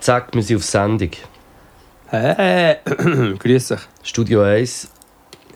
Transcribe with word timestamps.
Zack, 0.00 0.34
wir 0.34 0.42
sind 0.42 0.56
auf 0.56 0.64
Sendung. 0.64 1.10
Hey, 2.06 2.76
grüß 3.38 3.68
dich. 3.68 3.80
Studio 4.02 4.42
1 4.42 4.88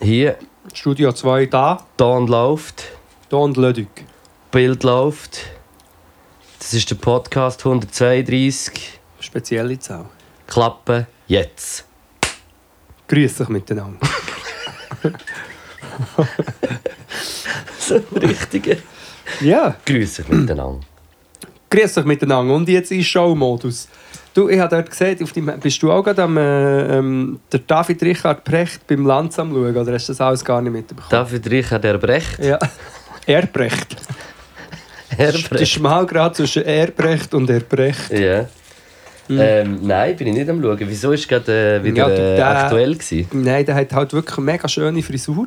hier, 0.02 0.36
Studio 0.74 1.12
2 1.12 1.46
da, 1.46 1.86
Ton 1.96 2.27
läuft, 2.27 2.84
Don 3.29 3.54
Lödig. 3.54 3.88
Bild 4.50 4.82
läuft. 4.82 5.46
Das 6.59 6.74
ist 6.74 6.90
der 6.90 6.96
Podcast 6.96 7.64
132. 7.64 9.00
Spezielle 9.20 9.79
Zahl. 9.79 10.04
Klappe 10.46 11.06
jetzt. 11.29 11.86
Grüß 13.12 13.36
dich 13.36 13.48
miteinander. 13.48 13.98
So 17.78 17.96
ein 17.96 18.16
richtiger. 18.16 18.77
ja, 19.41 19.77
Grüße 19.84 20.24
miteinander. 20.28 20.80
grüß 21.68 21.95
dich 21.95 22.04
miteinander. 22.06 22.54
Und 22.54 22.68
jetzt 22.68 22.90
in 22.90 23.04
Showmodus. 23.04 23.88
Du, 24.32 24.48
ich 24.48 24.59
habe 24.59 24.77
dort 24.77 24.88
gesehen, 24.88 25.23
auf 25.23 25.32
dem, 25.32 25.52
bist 25.60 25.82
du 25.82 25.92
auch 25.92 26.02
gerade 26.02 26.23
am 26.23 26.38
äh, 26.38 26.98
ähm, 26.98 27.40
der 27.52 27.60
David 27.60 28.02
Richard 28.02 28.45
Precht 28.45 28.87
beim 28.87 29.04
Lanz 29.04 29.38
am 29.38 29.51
schauen, 29.52 29.76
oder 29.76 29.92
hast 29.92 30.09
du 30.09 30.12
das 30.12 30.20
alles 30.23 30.42
gar 30.42 30.62
nicht 30.62 30.73
mitbekommen? 30.73 31.09
David 31.10 31.51
Richard 31.51 31.84
Erbrecht. 31.84 32.38
Ja. 32.38 32.59
Erbrecht. 33.26 33.96
Der 35.18 35.34
Erbrecht. 35.34 35.68
Schmalgrad 35.68 36.37
zwischen 36.37 36.65
Erbrecht 36.65 37.34
und 37.34 37.51
Erbrecht. 37.51 38.10
Ja. 38.10 38.48
Ähm, 39.30 39.78
nein, 39.82 40.16
bin 40.16 40.26
ich 40.28 40.34
nicht 40.34 40.48
am 40.50 40.60
schauen. 40.62 40.78
Wieso 40.80 41.12
ist 41.12 41.28
gerade 41.28 41.76
äh, 41.80 41.84
wieder 41.84 41.96
Ja, 41.96 42.06
du, 42.08 42.12
äh, 42.14 42.36
der- 42.36 42.64
aktuell 42.64 42.94
gewesen? 42.94 43.26
Nein, 43.32 43.64
der 43.64 43.74
hat 43.74 43.92
halt 43.92 44.12
wirklich 44.12 44.36
eine 44.36 44.46
mega 44.46 44.68
schöne 44.68 45.02
Frisur. 45.02 45.46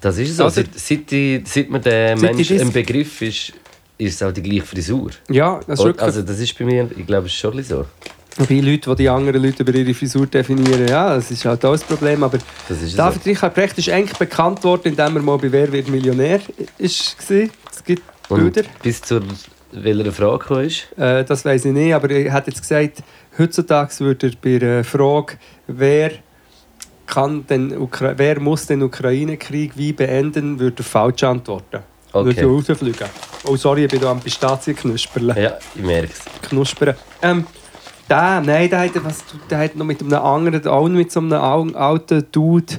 Das 0.00 0.18
ist 0.18 0.36
so. 0.36 0.44
Also- 0.44 0.62
Seit, 0.62 0.78
seit, 0.78 1.10
die, 1.10 1.42
seit 1.46 1.70
man 1.70 1.82
der 1.82 2.16
Mensch 2.18 2.50
ein 2.50 2.72
Begriff 2.72 3.22
ist, 3.22 3.52
ist 3.98 4.14
es 4.14 4.22
auch 4.22 4.32
die 4.32 4.42
gleiche 4.42 4.66
Frisur. 4.66 5.10
Ja, 5.30 5.60
das 5.66 5.78
ist 5.78 5.84
wirklich... 5.84 6.02
also 6.02 6.22
das 6.22 6.38
ist 6.40 6.58
bei 6.58 6.64
mir, 6.64 6.88
ich 6.96 7.06
glaube, 7.06 7.26
es 7.26 7.32
ist 7.34 7.38
schon 7.38 7.56
ein 7.56 7.62
so. 7.64 7.84
Wie 8.48 8.62
Leute, 8.62 8.88
die 8.90 8.96
die 9.02 9.08
anderen 9.10 9.42
Leute 9.42 9.62
über 9.62 9.74
ihre 9.74 9.92
Frisur 9.92 10.26
definieren, 10.26 10.88
ja, 10.88 11.14
das 11.14 11.30
ist 11.30 11.44
halt 11.44 11.62
auch 11.66 11.72
das 11.72 11.84
Problem. 11.84 12.24
Aber 12.24 12.38
Das 12.66 12.96
David 12.96 13.26
Richard 13.26 13.54
Brecht 13.54 13.76
ist 13.76 13.90
eigentlich 13.90 14.18
bekannt 14.18 14.64
worden, 14.64 14.88
indem 14.88 15.16
er 15.16 15.22
mal 15.22 15.36
bei 15.36 15.52
Wer 15.52 15.70
wird 15.70 15.88
Millionär 15.88 16.40
ist. 16.78 17.18
gewesen. 17.18 17.50
Es 17.70 17.84
gibt 17.84 18.02
so. 18.28 18.34
Und 18.34 18.52
Bilder, 18.52 18.66
bis 18.82 19.02
zur 19.02 19.20
welcher 19.72 20.12
Frage 20.12 20.38
gekommen 20.38 20.66
ist. 20.66 20.86
äh, 20.98 21.24
das 21.24 21.44
weiß 21.44 21.64
ich 21.66 21.72
nicht, 21.72 21.94
aber 21.94 22.10
er 22.10 22.32
hat 22.32 22.46
jetzt 22.46 22.60
gesagt, 22.60 23.02
heutzutage 23.38 24.00
würde 24.00 24.28
er 24.28 24.32
bei 24.42 24.58
der 24.58 24.84
Frage, 24.84 25.34
wer, 25.66 26.10
kann 27.06 27.46
den 27.46 27.76
Ukra 27.76 28.14
wer 28.16 28.40
muss 28.40 28.66
den 28.66 28.82
Ukraine-Krieg 28.82 29.72
wie 29.76 29.92
beenden, 29.92 30.58
würde 30.58 30.82
er 30.82 30.84
falsch 30.84 31.22
antworten. 31.24 31.80
Okay. 32.12 32.24
Würde 32.26 32.40
er 32.42 32.46
rausfliegen. 32.46 33.06
Oh, 33.44 33.56
sorry, 33.56 33.84
ich 33.84 33.90
bin 33.90 34.00
hier 34.00 34.08
am 34.08 34.20
Pistazienknusperle. 34.20 35.34
Ja, 35.42 35.58
ich 35.74 35.82
merke 35.82 36.12
es. 36.12 36.48
knuspern. 36.48 36.94
Ähm, 37.22 37.46
der, 38.08 38.40
nein, 38.44 38.68
der 38.68 38.80
hat, 38.80 39.04
was, 39.04 39.24
der 39.50 39.58
hat 39.58 39.76
noch 39.76 39.86
mit 39.86 40.00
einem 40.02 40.12
anderen, 40.14 40.66
auch 40.68 40.88
mit 40.88 41.10
so 41.10 41.20
einem 41.20 41.32
al- 41.32 41.74
alten 41.74 42.26
Dude 42.30 42.74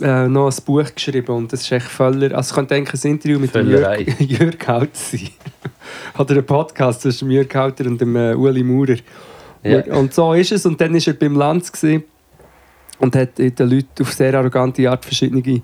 äh, 0.00 0.28
noch 0.28 0.50
ein 0.50 0.64
Buch 0.64 0.94
geschrieben. 0.94 1.34
Und 1.34 1.52
das 1.52 1.62
ist 1.62 1.72
echt 1.72 1.86
völlig, 1.86 2.34
also 2.34 2.50
ich 2.50 2.54
könnte 2.54 2.74
denken, 2.74 2.98
ein 3.02 3.10
Interview 3.10 3.38
mit 3.38 3.54
dem. 3.54 3.70
Jörg, 3.70 4.20
Jörg 4.20 4.66
Halter 4.66 4.88
sein. 4.94 5.30
Oder 6.18 6.36
ein 6.36 6.46
Podcast 6.46 7.02
zwischen 7.02 7.30
Jörg 7.30 7.54
Halter 7.54 7.86
und 7.86 8.00
dem 8.00 8.16
äh, 8.16 8.34
Uli 8.34 8.62
Maurer. 8.62 8.96
Ja. 9.62 9.84
Und 9.94 10.12
so 10.12 10.34
ist 10.34 10.52
es. 10.52 10.66
Und 10.66 10.80
dann 10.80 10.94
war 10.94 11.00
er 11.06 11.12
beim 11.14 11.36
Lanz 11.36 11.72
und 12.98 13.16
hat 13.16 13.38
den 13.38 13.54
Leuten 13.58 14.02
auf 14.02 14.12
sehr 14.12 14.34
arrogante 14.34 14.88
Art 14.88 15.04
verschiedene 15.04 15.62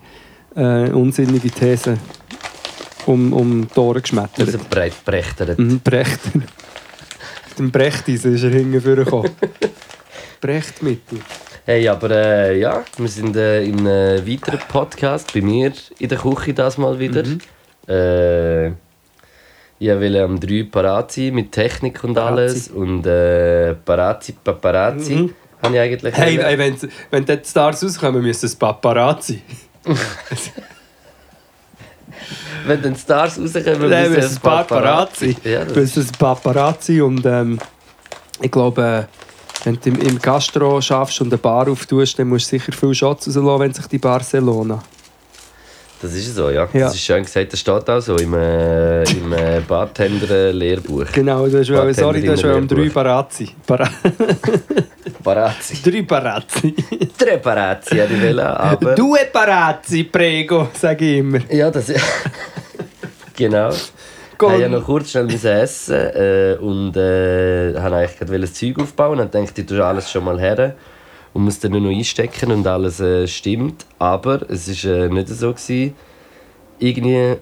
äh, 0.57 0.91
unsinnige 0.91 1.51
Thesen 1.51 1.99
um, 3.07 3.33
um 3.33 3.69
die 3.69 3.79
Ohren 3.79 4.03
geschmettert. 4.03 4.47
Also 4.47 4.59
breit 4.69 4.95
brechtert. 5.05 5.59
Mhm, 5.59 5.81
Brecht. 5.81 6.21
Dem 7.59 7.71
Brechtis 7.71 8.25
ist 8.25 8.43
er 8.43 8.51
hinten 8.51 8.81
vorgekommen. 8.81 9.31
Brechtmittel. 10.41 11.19
Hey, 11.71 11.87
aber 11.87 12.11
äh, 12.11 12.59
ja, 12.59 12.83
wir 12.97 13.07
sind 13.07 13.37
äh, 13.37 13.63
in 13.63 13.87
einem 13.87 14.27
weiteren 14.27 14.59
Podcast, 14.59 15.33
bei 15.33 15.41
mir 15.41 15.73
in 16.01 16.09
der 16.09 16.19
Küche 16.19 16.53
das 16.53 16.77
mal 16.79 16.99
wieder. 16.99 17.23
Mhm. 17.23 17.41
Äh, 17.87 18.67
ich 19.79 19.89
wollte 19.89 20.25
am 20.25 20.41
3 20.41 20.67
parat 20.69 21.13
sein 21.13 21.33
mit 21.33 21.53
Technik 21.53 22.03
und 22.03 22.15
Parazzi. 22.15 22.41
alles. 22.41 22.69
Und 22.71 23.07
äh, 23.07 23.75
Parazzi, 23.75 24.33
Paparazzi 24.33 25.15
Mhm. 25.15 25.35
habe 25.63 25.75
ich 25.77 25.81
eigentlich 25.81 26.15
Hey, 26.17 26.39
hey 26.39 26.59
wenn, 26.59 26.77
wenn 27.09 27.25
die 27.25 27.39
Stars 27.45 27.85
rauskommen, 27.85 28.21
müssen 28.21 28.47
es 28.47 28.57
Paparazzi. 28.57 29.41
Wenn 32.67 32.83
dann 32.83 32.97
Stars 32.97 33.39
rauskommen, 33.39 33.89
müssen 33.89 34.19
es 34.19 34.41
Paparazzi. 34.41 35.37
Ja, 35.45 35.65
das 35.65 35.77
Müssen 35.77 36.03
es 36.03 36.11
Paparazzi 36.11 37.01
und 37.01 37.25
ähm, 37.25 37.61
ich 38.43 38.51
glaube, 38.51 39.07
äh, 39.09 39.30
wenn 39.65 39.79
du 39.83 39.91
im, 39.91 40.19
Gastro 40.19 40.81
schaffst 40.81 41.21
und 41.21 41.29
eine 41.29 41.39
Bar 41.39 41.69
auftust, 41.69 42.19
dann 42.19 42.29
musst 42.29 42.47
du 42.53 42.59
sicher 42.59 42.73
viel 42.73 42.95
Shots 42.95 43.29
rauslassen, 43.29 43.61
wenn 43.61 43.73
sich 43.75 43.87
die 43.87 43.99
Barcelona. 43.99 44.83
Das 46.03 46.15
ist 46.15 46.35
so, 46.35 46.49
ja. 46.49 46.67
Ja. 46.73 46.87
Das 46.87 46.95
ist 46.95 47.03
schön 47.03 47.23
gesagt. 47.23 47.53
Das 47.53 47.61
steht 47.61 47.91
auch 47.91 48.01
so 48.01 48.17
im, 48.17 48.33
äh, 48.33 49.03
im 49.03 49.33
äh, 49.35 49.61
Bartender-Lehrbuch. 49.69 51.07
Genau, 51.13 51.47
du 51.47 51.59
hast 51.59 51.71
wollen- 51.71 51.93
sorry, 51.93 52.23
du 52.23 52.33
hast 52.33 52.43
wollen 52.43 52.63
um 52.63 52.69
drei. 52.69 52.89
Parazzi. 52.89 53.51
Para 53.67 53.87
Parazzi. 55.23 55.83
drei 55.85 56.03
Parazzi. 56.03 56.75
Drei 57.19 57.37
Parazzi 57.37 57.97
hätte 57.97 58.15
ich 58.15 58.23
wollen, 58.23 58.41
aber... 58.41 58.95
Due 58.95 59.27
Parazzi, 59.31 60.05
prego, 60.05 60.69
sage 60.73 61.05
ich 61.05 61.19
immer. 61.19 61.41
Ja, 61.53 61.71
das 61.71 61.93
Genau. 63.37 63.71
Ich 64.41 64.47
Con- 64.47 64.53
musste 64.53 64.63
ja 64.63 64.69
noch 64.71 64.87
kurz 64.87 65.11
schnell 65.11 65.29
essen 65.35 65.95
äh, 65.95 66.57
und 66.61 66.97
äh, 66.97 67.75
habe 67.79 67.97
eigentlich 67.97 68.19
gerade 68.19 68.41
das 68.41 68.55
Zeug 68.55 68.79
aufbauen 68.79 69.21
und 69.21 69.35
dachte, 69.35 69.61
ich 69.61 69.67
tue 69.67 69.85
alles 69.85 70.11
schon 70.11 70.25
mal 70.25 70.41
her 70.41 70.75
und 71.35 71.45
muss 71.45 71.61
dann 71.61 71.73
nur 71.73 71.83
noch 71.83 71.91
einstecken 71.91 72.51
und 72.51 72.67
alles 72.67 73.01
äh, 73.01 73.27
stimmt. 73.29 73.85
Aber 73.99 74.41
es 74.49 74.67
war 74.87 74.93
äh, 74.95 75.09
nicht 75.11 75.29
so. 75.29 75.51
Gewesen. 75.53 75.95
Irgendwie 76.79 77.37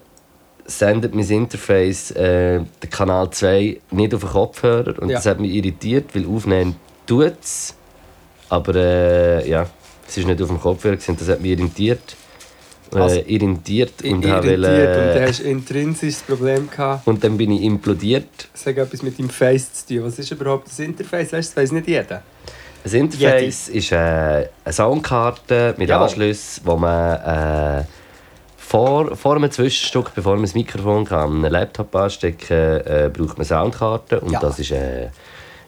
sendet 0.66 1.14
mein 1.14 1.28
Interface 1.28 2.10
äh, 2.16 2.58
den 2.82 2.90
Kanal 2.90 3.30
2 3.30 3.80
nicht 3.92 4.14
auf 4.14 4.22
den 4.22 4.30
Kopfhörer 4.30 5.00
und 5.00 5.08
Ja. 5.10 5.18
das 5.18 5.26
hat 5.26 5.38
mich 5.38 5.52
irritiert, 5.52 6.14
weil 6.16 6.26
aufnehmen 6.26 6.74
tut 7.06 7.34
es. 7.40 7.76
Aber 8.48 8.74
äh, 8.74 9.48
ja, 9.48 9.66
es 10.08 10.18
war 10.18 10.24
nicht 10.26 10.42
auf 10.42 10.48
dem 10.48 10.60
Kopfhörer 10.60 10.98
und 11.08 11.20
das 11.20 11.28
hat 11.28 11.40
mich 11.40 11.52
irritiert. 11.52 12.16
Also, 12.94 13.16
Äh, 13.16 13.20
irritiert 13.34 13.92
und 14.02 14.24
irritiert 14.24 14.32
habe 14.34 14.46
wollen, 14.48 15.08
und 15.08 15.14
du 15.14 15.20
äh, 15.20 15.26
hast 15.28 15.40
ein 15.40 15.46
intrinsisches 15.46 16.22
Problem 16.22 16.68
gehabt. 16.70 17.06
und 17.06 17.22
dann 17.22 17.36
bin 17.36 17.52
ich 17.52 17.62
implodiert. 17.62 18.48
Hat 18.64 18.76
etwas 18.76 19.02
mit 19.02 19.18
deinem 19.18 19.30
Face 19.30 19.72
zu 19.86 19.94
tun. 19.94 20.04
Was 20.04 20.18
ist 20.18 20.30
überhaupt 20.30 20.68
das 20.68 20.78
Interface? 20.78 21.32
Weißt, 21.32 21.50
das 21.50 21.56
weiß 21.62 21.72
nicht 21.72 21.88
jeder. 21.88 22.22
Das 22.84 22.92
Interface 22.94 23.68
ist 23.68 23.92
äh, 23.92 23.96
eine 23.96 24.48
Soundkarte 24.72 25.74
mit 25.76 25.88
Jawohl. 25.88 26.04
Anschluss, 26.06 26.60
wo 26.64 26.76
man 26.76 27.80
äh, 27.80 27.84
vor, 28.56 29.16
vor 29.16 29.36
einem 29.36 29.50
Zwischenstück, 29.50 30.12
bevor 30.14 30.34
man 30.34 30.42
das 30.42 30.54
Mikrofon 30.54 31.04
kann, 31.04 31.18
an 31.30 31.44
einen 31.44 31.52
Laptop 31.52 31.94
anstecken 31.96 32.56
äh, 32.56 33.10
braucht 33.12 33.36
man 33.38 33.44
Soundkarten 33.46 34.18
und 34.20 34.32
Ja. 34.32 34.40
das 34.40 34.58
ist 34.58 34.70
äh, 34.70 35.08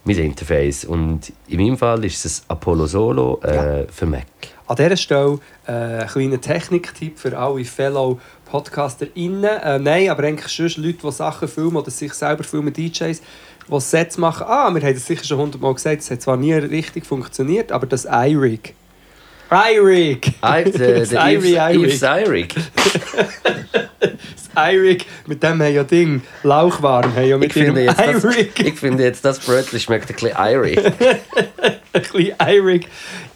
mein 0.04 0.16
Interface. 0.19 0.84
Und 0.84 1.32
in 1.48 1.60
meinem 1.60 1.76
Fall 1.76 2.04
ist 2.04 2.25
es 2.25 2.41
ein 2.41 2.44
Apollo 2.56 2.87
Solo 2.87 3.41
äh, 3.44 3.54
Ja. 3.54 3.84
für 3.91 4.06
Mac. 4.06 4.25
An 4.70 4.76
dieser 4.76 4.97
Stelle 4.97 5.41
äh, 5.66 5.72
ein 5.72 6.06
kleiner 6.06 6.41
Techniktipp 6.41 7.19
für 7.19 7.36
alle 7.36 7.64
Fellow 7.64 8.20
PodcasterInnen. 8.44 9.42
Äh, 9.42 9.81
nein, 9.81 10.08
aber 10.08 10.22
eigentlich 10.22 10.53
schon 10.53 10.84
Leute, 10.84 10.98
die 11.03 11.10
Sachen 11.10 11.48
filmen 11.48 11.76
oder 11.76 11.91
sich 11.91 12.14
selber 12.14 12.44
filmen, 12.44 12.72
DJs, 12.72 13.20
die 13.69 13.81
Sets 13.81 14.16
machen. 14.16 14.47
Ah, 14.48 14.72
wir 14.72 14.81
haben 14.81 14.94
das 14.94 15.06
sicher 15.08 15.25
schon 15.25 15.38
hundertmal 15.38 15.75
gesagt, 15.75 16.03
es 16.03 16.10
hat 16.12 16.22
zwar 16.22 16.36
nie 16.36 16.53
richtig 16.53 17.04
funktioniert, 17.04 17.72
aber 17.72 17.88
das 17.88 18.04
iRig. 18.04 18.76
iRig! 19.50 20.34
I, 20.40 20.62
äh, 20.62 20.70
der 20.70 21.02
Yves, 21.02 21.50
Irie 21.50 21.99
iRig. 22.00 22.55
Das 23.99 24.73
iRig, 24.73 25.05
mit 25.26 25.43
dem 25.43 25.61
haben 25.61 25.75
ja 25.75 25.82
Ding, 25.82 26.23
Lauchwaren, 26.44 27.12
haben 27.16 27.26
ja 27.26 27.37
mit 27.38 27.56
Ich 27.56 27.64
finde, 27.64 27.82
jetzt 27.82 27.99
das, 27.99 28.25
ich 28.37 28.78
finde 28.78 29.02
jetzt, 29.02 29.25
das 29.25 29.40
Brötchen 29.40 29.81
schmeckt 29.81 30.11
ein 30.11 30.14
bisschen 30.14 30.37
Irig. 30.38 30.78
ein 31.93 32.02
bisschen 32.02 32.34
IRIG. 32.40 32.87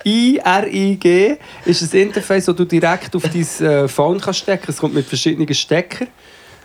I-R-I-G 0.04 1.36
ist 1.64 1.94
ein 1.94 2.00
Interface, 2.00 2.46
das 2.46 2.56
du 2.56 2.64
direkt 2.64 3.14
auf 3.16 3.22
dein 3.22 3.66
äh, 3.66 3.88
Phone 3.88 4.20
kannst 4.20 4.40
stecken 4.40 4.66
Es 4.68 4.76
kommt 4.78 4.94
mit 4.94 5.06
verschiedenen 5.06 5.52
Steckern. 5.54 6.08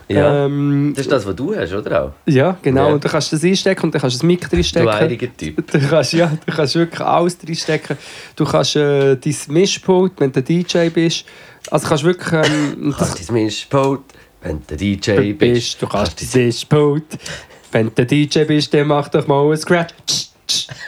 Ja. 0.08 0.46
Ähm, 0.46 0.94
Das 0.96 1.06
ist 1.06 1.12
das, 1.12 1.26
was 1.28 1.36
du 1.36 1.56
hast, 1.56 1.72
oder 1.72 2.04
auch? 2.06 2.12
ja, 2.26 2.58
genau. 2.64 2.88
Ja. 2.88 2.94
Und 2.94 3.04
du 3.04 3.08
kannst 3.10 3.32
das 3.32 3.44
einstecken 3.44 3.84
und 3.84 3.94
dann 3.94 4.02
kannst 4.02 4.16
du 4.16 4.18
das 4.20 4.24
Mic 4.24 4.50
Du 4.50 4.56
reinstecken. 4.56 4.90
eiriger 4.90 5.28
Typ. 5.38 5.64
Du 5.72 5.80
kannst, 5.88 6.14
ja, 6.14 6.32
du 6.46 6.52
kannst 6.52 6.74
wirklich 6.76 7.00
alles 7.02 7.38
reinstecken. 7.48 7.96
Du 8.36 8.44
kannst 8.44 8.76
äh, 8.76 9.16
dein 9.18 9.36
Mischpult, 9.50 10.14
wenn 10.18 10.32
du 10.32 10.42
DJ 10.42 10.90
bist, 10.90 11.26
also 11.70 11.88
kannst 11.88 12.04
wirklich... 12.04 12.34
Ähm, 12.34 12.76
Du 12.90 12.92
kannst 12.98 13.30
dein 13.30 13.34
Mischpult, 13.36 14.02
wenn 14.42 14.62
du 14.66 14.76
DJ 14.76 15.34
bist. 15.34 15.80
du 15.80 15.86
kannst 15.88 16.36
dein 16.36 16.46
Mischpult. 16.48 17.04
Wenn 17.72 17.92
du 17.94 18.04
DJ 18.04 18.46
bist, 18.46 18.74
dann 18.74 18.88
mach 18.88 19.10
doch 19.10 19.28
mal 19.28 19.52
ein 19.52 19.58
Scratch. 19.58 20.29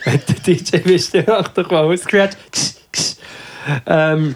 Wenn 0.06 0.20
du 0.28 0.34
DJ 0.34 0.78
bist, 0.78 1.14
dann 1.14 1.26
mach 1.28 1.48
doch 1.50 1.70
mal 1.70 1.90
ein 1.90 1.98
Scratch. 1.98 2.38
ähm, 3.86 4.36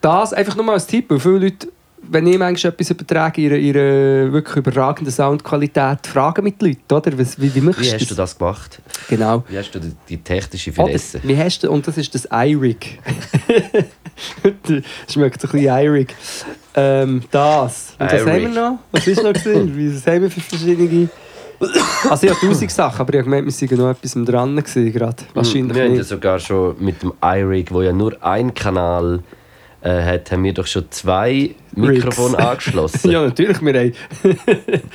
das 0.00 0.32
einfach 0.32 0.54
nur 0.56 0.64
mal 0.64 0.74
als 0.74 0.86
Tipp, 0.86 1.06
weil 1.08 1.20
viele 1.20 1.38
Leute, 1.38 1.68
wenn 2.08 2.26
ich 2.26 2.38
manchmal 2.38 2.72
etwas 2.72 2.90
übertrage, 2.90 3.40
ihre, 3.40 3.56
ihre 3.56 4.32
wirklich 4.32 4.56
überragende 4.56 5.10
Soundqualität, 5.10 6.06
fragen 6.06 6.44
mit 6.44 6.60
den 6.60 6.68
Leuten, 6.68 6.94
oder? 6.94 7.18
Was, 7.18 7.40
wie, 7.40 7.52
wie, 7.54 7.62
Wie 7.66 7.92
hast 7.92 8.10
du 8.10 8.14
das 8.14 8.38
gemacht? 8.38 8.80
Genau. 9.08 9.44
Wie 9.48 9.58
hast 9.58 9.70
du 9.72 9.80
die, 9.80 9.92
die 10.08 10.18
technische 10.18 10.70
Oder, 10.72 10.86
Finesse? 10.86 11.20
wie 11.22 11.36
hast 11.36 11.62
du, 11.62 11.70
und 11.70 11.86
das 11.86 11.96
ist 11.98 12.14
das 12.14 12.28
iRig. 12.30 12.98
Schmeckt 15.08 15.40
so 15.40 15.48
ein 15.48 15.52
bisschen 15.52 15.78
iRig. 15.78 16.14
Ähm, 16.74 17.22
das. 17.30 17.94
Und 17.98 18.12
was 18.12 18.20
haben 18.20 18.40
wir 18.42 18.48
noch? 18.48 18.78
Was 18.92 19.06
ist 19.06 19.22
noch? 19.22 19.34
Was 19.34 19.44
haben 20.06 20.22
wir 20.22 20.30
für 20.30 20.40
verschiedene... 20.40 21.08
Also 22.10 22.26
ich 22.26 22.32
habe 22.32 22.46
tausend 22.46 22.70
Sachen, 22.70 23.00
aber 23.00 23.14
ich 23.14 23.18
habe 23.18 23.24
gemeint, 23.30 23.46
wir 23.46 23.52
seien 23.52 23.78
noch 23.78 23.90
etwas 23.90 24.12
dran 24.12 24.56
gewesen, 24.56 24.92
gerade. 24.92 25.16
Wahrscheinlich 25.34 25.74
wir 25.74 25.84
haben 25.84 25.94
ja 25.94 26.04
sogar 26.04 26.38
schon 26.38 26.76
mit 26.78 27.02
dem 27.02 27.12
iRig, 27.22 27.72
wo 27.72 27.82
ja 27.82 27.92
nur 27.92 28.22
ein 28.22 28.52
Kanal 28.52 29.22
äh, 29.80 30.02
hat, 30.02 30.32
haben 30.32 30.44
wir 30.44 30.52
doch 30.52 30.66
schon 30.66 30.90
zwei 30.90 31.54
Mikrofone 31.74 32.38
angeschlossen. 32.50 33.10
Ja, 33.10 33.22
natürlich. 33.22 33.60
Wir 33.62 33.74
haben, 33.74 33.92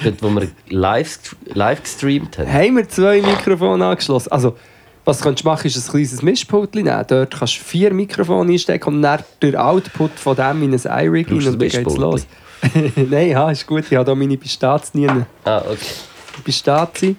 Dort, 0.03 0.21
wo 0.21 0.29
wir 0.29 0.47
live, 0.69 1.35
live 1.53 1.83
gestreamt 1.83 2.37
haben. 2.37 2.51
haben 2.51 2.77
wir 2.77 2.89
zwei 2.89 3.21
Mikrofone 3.21 3.85
angeschlossen. 3.85 4.31
Also, 4.31 4.55
was 5.03 5.17
du 5.17 5.23
könntest 5.23 5.45
machen, 5.45 5.65
ist 5.65 5.77
ein 5.77 5.91
kleines 5.91 6.21
Mischpult 6.21 6.75
nehmen. 6.75 7.03
Dort 7.07 7.37
kannst 7.37 7.57
du 7.57 7.63
vier 7.63 7.93
Mikrofone 7.93 8.51
einstecken 8.51 8.95
und 8.95 9.01
dann 9.01 9.23
den 9.41 9.55
Output 9.55 10.11
von 10.11 10.35
dem 10.35 10.61
in 10.63 10.73
ein 10.73 11.05
iRig 11.05 11.27
rein 11.27 11.37
und 11.37 11.45
dann 11.45 11.57
geht's 11.59 11.97
los. 11.97 12.27
Nein, 12.95 13.29
ja, 13.29 13.49
ist 13.49 13.65
gut. 13.65 13.85
Ich 13.89 13.97
habe 13.97 14.11
hier 14.11 14.15
meine 14.15 14.37
Pistazie. 14.37 15.07
Ah, 15.45 15.63
okay. 15.67 16.10
Pistazie. 16.43 17.15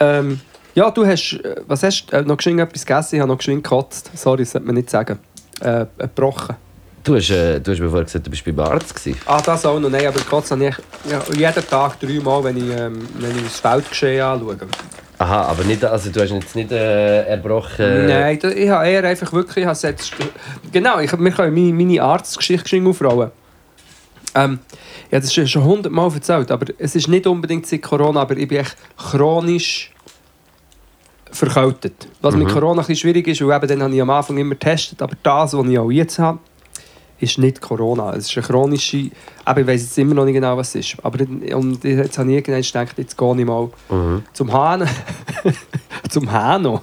Ähm, 0.00 0.40
ja, 0.74 0.90
du 0.90 1.06
hast, 1.06 1.34
äh, 1.34 1.56
was 1.66 1.82
hast 1.82 2.12
äh, 2.12 2.22
noch 2.22 2.36
geschwind 2.36 2.60
etwas 2.60 2.84
gegessen? 2.84 3.14
Ich 3.16 3.20
habe 3.20 3.30
noch 3.30 3.38
geschwind 3.38 3.62
gekotzt. 3.62 4.10
Sorry, 4.14 4.38
das 4.42 4.52
sollte 4.52 4.66
man 4.66 4.74
nicht 4.76 4.90
sagen. 4.90 5.18
Äh, 5.62 5.82
äh, 5.82 5.86
gebrochen. 5.98 6.56
Du 7.04 7.14
hast, 7.16 7.30
äh, 7.30 7.60
du 7.60 7.70
hast 7.70 7.78
mir 7.80 7.88
vorher 7.88 8.04
gesagt, 8.04 8.26
du 8.26 8.30
bist 8.30 8.44
beim 8.44 8.58
Arzt 8.60 8.94
gewesen. 8.94 9.20
Ah, 9.26 9.40
das 9.40 9.64
auch 9.66 9.78
noch. 9.78 9.90
Nein, 9.90 10.06
aber 10.06 10.18
gekotzt 10.18 10.50
habe 10.50 10.66
ich 10.66 10.74
ja, 11.10 11.22
jeden 11.36 11.68
Tag 11.68 12.00
dreimal, 12.00 12.42
wenn 12.44 12.56
ich, 12.56 12.64
ähm, 12.76 13.06
wenn 13.18 13.36
ich 13.36 13.44
das 13.44 13.60
Feldgeschehen 13.60 14.22
anschaue. 14.22 14.56
Aha, 15.18 15.42
aber 15.42 15.62
nicht, 15.64 15.84
also 15.84 16.10
du 16.10 16.20
hast 16.20 16.30
jetzt 16.30 16.56
nicht 16.56 16.72
äh, 16.72 17.22
erbrochen... 17.26 18.06
Nein, 18.08 18.36
da- 18.40 18.48
ich 18.48 18.68
habe 18.68 18.88
eher 18.88 19.04
einfach 19.04 19.32
wirklich... 19.32 19.64
Ich 19.64 19.66
habe 19.66 19.78
jetzt, 19.86 20.12
genau, 20.72 20.98
ich, 20.98 21.12
wir 21.12 21.30
können 21.30 21.54
meine, 21.54 21.72
meine 21.72 22.02
Arztgeschichte 22.02 22.82
aufrollen. 22.84 23.30
Ähm, 24.34 24.58
ja, 25.10 25.20
das 25.20 25.36
ist 25.36 25.50
schon 25.50 25.64
hundertmal 25.64 26.12
erzählt, 26.12 26.50
aber 26.50 26.66
es 26.78 26.94
ist 26.96 27.08
nicht 27.08 27.26
unbedingt 27.26 27.66
seit 27.66 27.82
Corona, 27.82 28.22
aber 28.22 28.36
ich 28.36 28.48
bin 28.48 28.58
echt 28.58 28.76
chronisch 28.96 29.92
verkältet. 31.30 32.08
Was 32.20 32.34
mit 32.36 32.48
Corona 32.48 32.72
ein 32.82 32.86
bisschen 32.86 32.96
schwierig 32.96 33.26
ist, 33.28 33.40
weil 33.46 33.56
eben 33.56 33.68
dann 33.68 33.82
habe 33.82 33.94
ich 33.94 34.02
am 34.02 34.10
Anfang 34.10 34.36
immer 34.38 34.54
getestet, 34.54 35.02
aber 35.02 35.16
das, 35.22 35.54
was 35.56 35.66
ich 35.66 35.78
auch 35.78 35.90
jetzt 35.90 36.18
habe, 36.18 36.38
ist 37.20 37.38
nicht 37.38 37.60
Corona. 37.60 38.12
Es 38.14 38.28
ist 38.28 38.36
eine 38.36 38.46
chronische... 38.46 39.10
Aber 39.44 39.60
ich 39.60 39.66
weiß 39.66 39.80
jetzt 39.82 39.98
immer 39.98 40.14
noch 40.14 40.24
nicht 40.24 40.34
genau, 40.34 40.56
was 40.56 40.74
es 40.74 40.92
ist. 40.92 40.96
Aber 41.04 41.20
und 41.56 41.82
jetzt 41.84 42.18
habe 42.18 42.30
ich 42.30 42.36
irgendwann 42.36 42.62
gedacht, 42.62 42.98
jetzt 42.98 43.16
gehe 43.16 43.36
ich 43.38 43.44
mal 43.46 43.70
Mhm. 43.88 44.24
zum 44.32 44.52
Hahn. 44.52 44.88
zum 46.10 46.30
Hano. 46.30 46.82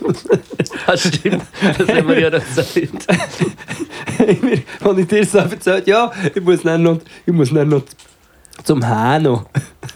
Das 0.86 1.08
stimmt, 1.08 1.42
das 1.78 1.88
haben 1.88 2.08
wir 2.08 2.20
ja 2.20 2.30
noch 2.30 2.38
gesagt. 2.38 2.78
Und 4.84 4.98
ich 4.98 5.06
dir 5.06 5.24
so 5.26 5.38
erzählt, 5.38 5.86
ja, 5.86 6.10
ich 6.34 6.42
muss 6.42 6.62
dann 6.62 6.82
noch, 6.82 6.98
ich 7.26 7.32
muss 7.32 7.52
dann 7.52 7.68
noch 7.68 7.82
zum 8.64 8.86
Hano. 8.86 9.44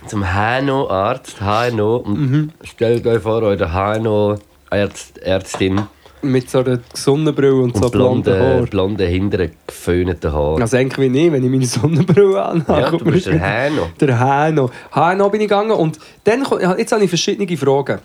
Zum 0.06 0.24
HNO-Arzt, 0.24 1.38
HNO. 1.40 1.96
Und 1.96 2.52
stellt 2.64 3.06
euch 3.06 3.22
vor, 3.22 3.42
eure 3.42 3.72
HNO-Ärztin 3.72 5.80
Mit 6.22 6.50
so 6.50 6.58
einer 6.60 6.80
Sonnenbrille 6.92 7.54
und, 7.54 7.74
und 7.74 7.82
so 7.82 7.90
blonden 7.90 8.22
blonde, 8.24 8.40
Haar. 8.40 8.62
blonde 8.66 9.06
hinteren 9.06 9.52
geföhnten 9.66 10.32
Haaren. 10.32 10.60
Also 10.60 10.76
eigentlich 10.76 11.12
wie 11.12 11.26
ich, 11.26 11.32
wenn 11.32 11.42
ich 11.44 11.50
meine 11.50 11.66
Sonnenbrille 11.66 12.44
anhabe. 12.44 12.80
ja, 12.80 12.90
du 12.90 12.98
bist 13.04 13.26
der 13.26 13.70
HNO. 13.70 13.88
Der 14.00 14.18
Hano. 14.18 14.70
Hano 14.92 15.30
bin 15.30 15.40
ich 15.40 15.48
gegangen 15.48 15.72
und 15.72 15.98
dann, 16.24 16.44
jetzt 16.78 16.92
habe 16.92 17.04
ich 17.04 17.08
verschiedene 17.08 17.56
Fragen. 17.56 18.00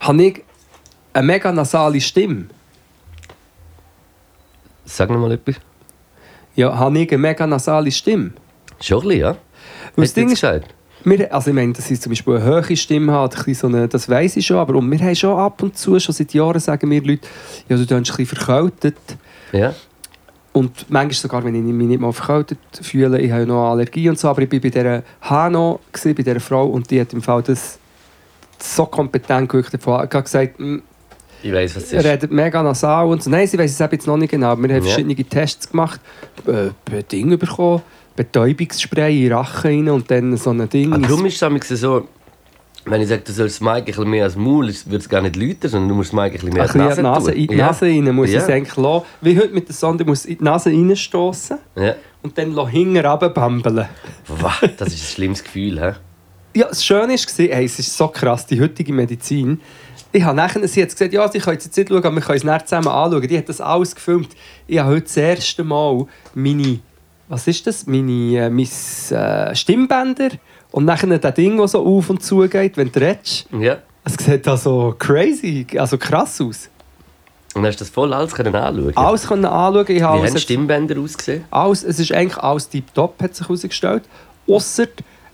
Habe 0.00 0.22
ich 0.22 0.42
eine 1.12 1.26
mega 1.26 1.52
nasale 1.52 2.00
Stimme? 2.00 2.46
Sag 4.84 5.10
noch 5.10 5.18
mal 5.18 5.32
etwas. 5.32 5.56
Ja, 6.56 6.76
habe 6.76 6.98
ich 6.98 7.10
eine 7.10 7.18
mega 7.18 7.46
nasale 7.46 7.90
Stimme? 7.90 8.32
Schon 8.80 9.02
ein 9.02 9.08
bisschen, 9.08 9.20
ja? 9.20 9.36
Hast 9.96 10.16
du 10.16 10.20
jetzt 10.20 10.30
gesagt? 10.30 10.74
Wir, 11.02 11.32
also 11.32 11.50
ich 11.50 11.54
meine, 11.54 11.72
dass 11.72 11.90
ich 11.90 12.00
zum 12.00 12.10
Beispiel 12.10 12.36
eine 12.36 12.44
hohe 12.44 12.76
Stimme 12.76 13.12
habe, 13.12 13.34
ein 13.34 13.54
so 13.54 13.66
eine, 13.68 13.88
das 13.88 14.08
weiß 14.08 14.36
ich 14.36 14.46
schon, 14.46 14.58
aber 14.58 14.74
und 14.74 14.90
wir 14.90 14.98
haben 14.98 15.16
schon 15.16 15.38
ab 15.38 15.62
und 15.62 15.78
zu, 15.78 15.98
schon 15.98 16.14
seit 16.14 16.34
Jahren 16.34 16.60
sagen 16.60 16.88
mir 16.88 17.02
Leute, 17.02 17.26
ja, 17.68 17.76
du 17.76 17.86
tust 17.86 17.92
ein 17.92 18.02
bisschen 18.02 18.26
verkältet. 18.26 18.98
Ja. 19.52 19.74
Und 20.52 20.90
manchmal 20.90 21.14
sogar, 21.14 21.44
wenn 21.44 21.54
ich 21.54 21.62
mich 21.62 21.86
nicht 21.86 22.00
mal 22.00 22.12
verkältet 22.12 22.58
fühle, 22.82 23.18
ich 23.20 23.30
habe 23.30 23.46
noch 23.46 23.70
Allergie 23.70 24.08
und 24.10 24.18
so, 24.18 24.28
aber 24.28 24.42
ich 24.42 24.52
war 24.52 24.60
bei 24.60 24.68
dieser 24.68 25.02
Hano, 25.22 25.80
bei 26.04 26.12
dieser 26.12 26.40
Frau, 26.40 26.66
und 26.66 26.90
die 26.90 27.00
hat 27.00 27.12
im 27.12 27.22
Fall 27.22 27.42
das 27.42 27.78
so 28.58 28.84
kompetent 28.84 29.48
gewirkt. 29.48 29.72
gesagt, 30.10 30.60
«Mm, 30.60 30.78
Ich 31.42 31.52
weiss, 31.52 31.74
was 31.76 31.84
es 31.84 31.92
er 31.92 32.00
ist. 32.00 32.06
redet 32.06 32.30
mega 32.32 32.62
nasal 32.62 33.06
und 33.06 33.22
so. 33.22 33.30
Nein, 33.30 33.46
sie 33.46 33.58
weiß 33.58 33.70
es 33.72 33.78
jetzt 33.78 34.06
noch 34.06 34.16
nicht 34.16 34.30
genau, 34.30 34.48
aber 34.48 34.62
wir 34.62 34.74
haben 34.76 34.84
Ja. 34.84 34.90
verschiedene 34.92 35.14
Tests 35.24 35.70
gemacht, 35.70 36.00
äh, 36.46 36.68
ein 36.94 37.04
Ding 37.10 37.38
bekommen, 37.38 37.82
Betäubungsspray 38.16 39.16
in 39.16 39.22
den 39.24 39.32
Rachen 39.32 39.70
rein 39.70 39.88
und 39.88 40.10
dann 40.10 40.36
so 40.36 40.50
ein 40.50 40.68
Ding. 40.68 40.92
Aber 40.92 41.06
darum 41.06 41.26
ist 41.26 41.42
es 41.42 41.80
so, 41.80 42.06
wenn 42.86 43.00
ich 43.02 43.08
sage, 43.08 43.22
du 43.24 43.32
sollst 43.32 43.56
das 43.56 43.60
Mic 43.60 43.74
ein 43.78 43.84
bisschen 43.84 44.08
mehr 44.10 44.24
als 44.24 44.36
Maul, 44.36 44.66
wird 44.66 45.02
es 45.02 45.08
gar 45.08 45.20
nicht 45.22 45.36
läuten, 45.36 45.68
sondern 45.68 45.88
du 45.90 45.94
musst 45.94 46.12
das 46.12 46.16
Mic 46.16 46.24
ein 46.26 46.32
bisschen 46.32 46.52
mehr 46.52 46.62
als 46.62 46.72
bisschen 46.72 47.02
Nase, 47.04 47.32
in 47.32 47.46
die 47.46 47.56
Nase, 47.56 47.86
Ja. 47.88 47.96
Nase 47.98 48.08
rein 48.08 48.14
muss 48.14 48.30
Ja. 48.30 48.38
ich 48.38 48.42
es 48.44 48.48
eigentlich 48.50 48.76
lassen. 48.76 49.04
Wie 49.20 49.38
heute 49.38 49.54
mit 49.54 49.68
der 49.68 49.74
Sonde, 49.74 50.04
muss 50.04 50.24
in 50.24 50.38
die 50.38 50.44
Nase 50.44 50.70
reinstoßen 50.70 51.58
Ja. 51.76 51.94
und 52.22 52.36
dann 52.38 52.68
hinten 52.68 52.96
runterbambeln. 53.06 53.86
Wow, 54.28 54.60
das 54.76 54.88
ist 54.88 55.02
ein 55.02 55.14
schlimmes 55.14 55.44
Gefühl, 55.44 55.80
hä? 55.80 55.92
Ja, 56.54 56.66
das 56.68 56.84
Schöne 56.84 57.12
war, 57.14 57.46
hey, 57.56 57.64
es 57.64 57.78
ist 57.78 57.96
so 57.96 58.08
krass, 58.08 58.44
die 58.46 58.60
heutige 58.60 58.92
Medizin. 58.92 59.60
Ich 60.12 60.24
habe 60.24 60.36
nachher, 60.36 60.66
sie 60.66 60.82
hat 60.82 60.90
gesagt, 60.90 61.12
ja, 61.12 61.28
sie 61.28 61.38
können 61.38 61.58
jetzt 61.60 61.76
nicht 61.76 61.88
schauen, 61.88 62.04
aber 62.04 62.14
wir 62.14 62.22
können 62.22 62.38
es 62.38 62.44
nachher 62.44 62.66
zusammen 62.66 62.88
anschauen. 62.88 63.28
Die 63.28 63.38
hat 63.38 63.48
das 63.48 63.60
alles 63.60 63.94
gefilmt. 63.94 64.30
Ich 64.66 64.78
habe 64.78 64.90
heute 64.90 65.02
das 65.02 65.16
erste 65.16 65.62
Mal 65.62 66.06
meine, 66.34 66.80
was 67.28 67.46
ist 67.46 67.66
das? 67.66 67.86
Meine, 67.86 68.36
äh, 68.36 68.50
mein, 68.50 68.68
äh, 69.10 69.54
Stimmbänder 69.54 70.30
und 70.72 70.84
nachher 70.84 71.16
das 71.18 71.34
Ding, 71.34 71.58
das 71.58 71.72
so 71.72 71.84
auf 71.84 72.10
und 72.10 72.22
zu 72.22 72.40
geht, 72.48 72.76
wenn 72.76 72.90
du 72.90 73.00
redest. 73.00 73.46
Ja. 73.58 73.78
Es 74.04 74.14
sieht 74.14 74.48
also 74.48 74.94
crazy, 74.98 75.66
also 75.76 75.98
krass 75.98 76.40
aus. 76.40 76.68
Und 77.54 77.66
hast 77.66 77.76
du 77.76 77.84
das 77.84 77.90
voll 77.90 78.12
alles 78.12 78.34
können 78.34 78.54
anschauen? 78.54 78.96
Alles 78.96 79.26
können 79.26 79.44
anschauen. 79.44 79.84
Ich 79.88 79.96
Wie 79.96 80.02
habe 80.02 80.26
haben 80.26 80.38
Stimmbänder 80.38 80.98
ausgesehen? 80.98 81.44
alles, 81.50 81.82
es 81.84 81.98
ist 81.98 82.12
eigentlich 82.12 82.38
alles 82.38 82.68
tiptop, 82.68 83.20
hat 83.20 83.34
sich 83.34 83.46
herausgestellt. 83.46 84.04
Ausser 84.48 84.86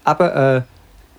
eben 0.06 0.28
äh, 0.28 0.62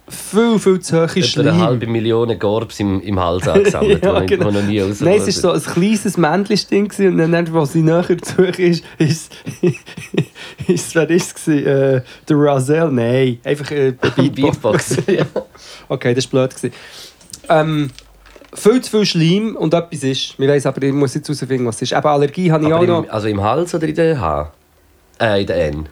viel, 0.10 0.58
viel 0.60 0.80
zu 0.80 0.96
hohe 0.98 1.04
Etwa 1.04 1.14
eine 1.16 1.24
Schleim. 1.26 1.62
halbe 1.62 1.88
Million 1.88 2.40
Gorbs 2.40 2.80
im, 2.80 3.02
im 3.02 3.20
Hals 3.20 3.48
angesammelt, 3.48 4.04
Ja, 4.04 4.20
die 4.22 4.26
genau. 4.26 4.52
noch 4.52 4.64
nie 4.64 4.80
raus 4.80 5.02
Nein, 5.02 5.22
es 5.26 5.44
war 5.44 5.60
so 5.60 5.68
ein 5.70 5.74
kleines 5.74 6.16
gewesen 6.16 7.20
und 7.22 7.32
dann, 7.32 7.56
als 7.56 7.74
sie 7.74 7.82
näher 7.82 8.06
zu 8.22 8.42
ist, 8.44 8.84
ist, 8.98 9.34
ist 10.68 10.96
wer 10.96 11.10
ist 11.10 11.38
es? 11.38 11.48
Äh, 11.48 12.02
der 12.28 12.38
Razel? 12.38 12.90
Nein, 12.92 13.40
einfach 13.44 13.70
äh, 13.72 13.92
Beatbox. 14.16 14.98
Ja. 15.08 15.26
Okay, 15.90 16.14
das 16.14 16.32
war 16.34 16.48
blöd. 16.48 16.72
Ähm, 17.50 17.90
viel 18.54 18.82
zu 18.82 18.92
viel 18.92 19.06
Schleim 19.06 19.56
und 19.56 19.74
etwas 19.74 20.04
ist. 20.04 20.36
Ich 20.38 20.40
weiss 20.48 20.66
aber, 20.66 20.82
ich 20.84 20.94
muss 20.94 21.14
jetzt 21.16 21.28
herausfinden, 21.28 21.66
was 21.66 21.76
es 21.78 21.84
ist. 21.84 21.92
Eben 21.98 22.06
Allergie 22.08 22.52
habe 22.52 22.66
ich 22.66 22.72
auch 22.74 22.78
Aber 22.78 22.88
noch. 22.88 23.04
im, 23.04 23.10
also 23.12 23.28
im 23.28 23.42
Hals 23.42 23.74
oder 23.76 23.88
in 23.88 23.96
der 23.96 24.20
H? 24.22 24.52
Äh, 25.20 25.42
in 25.42 25.48
der 25.48 25.68
N. 25.68 25.90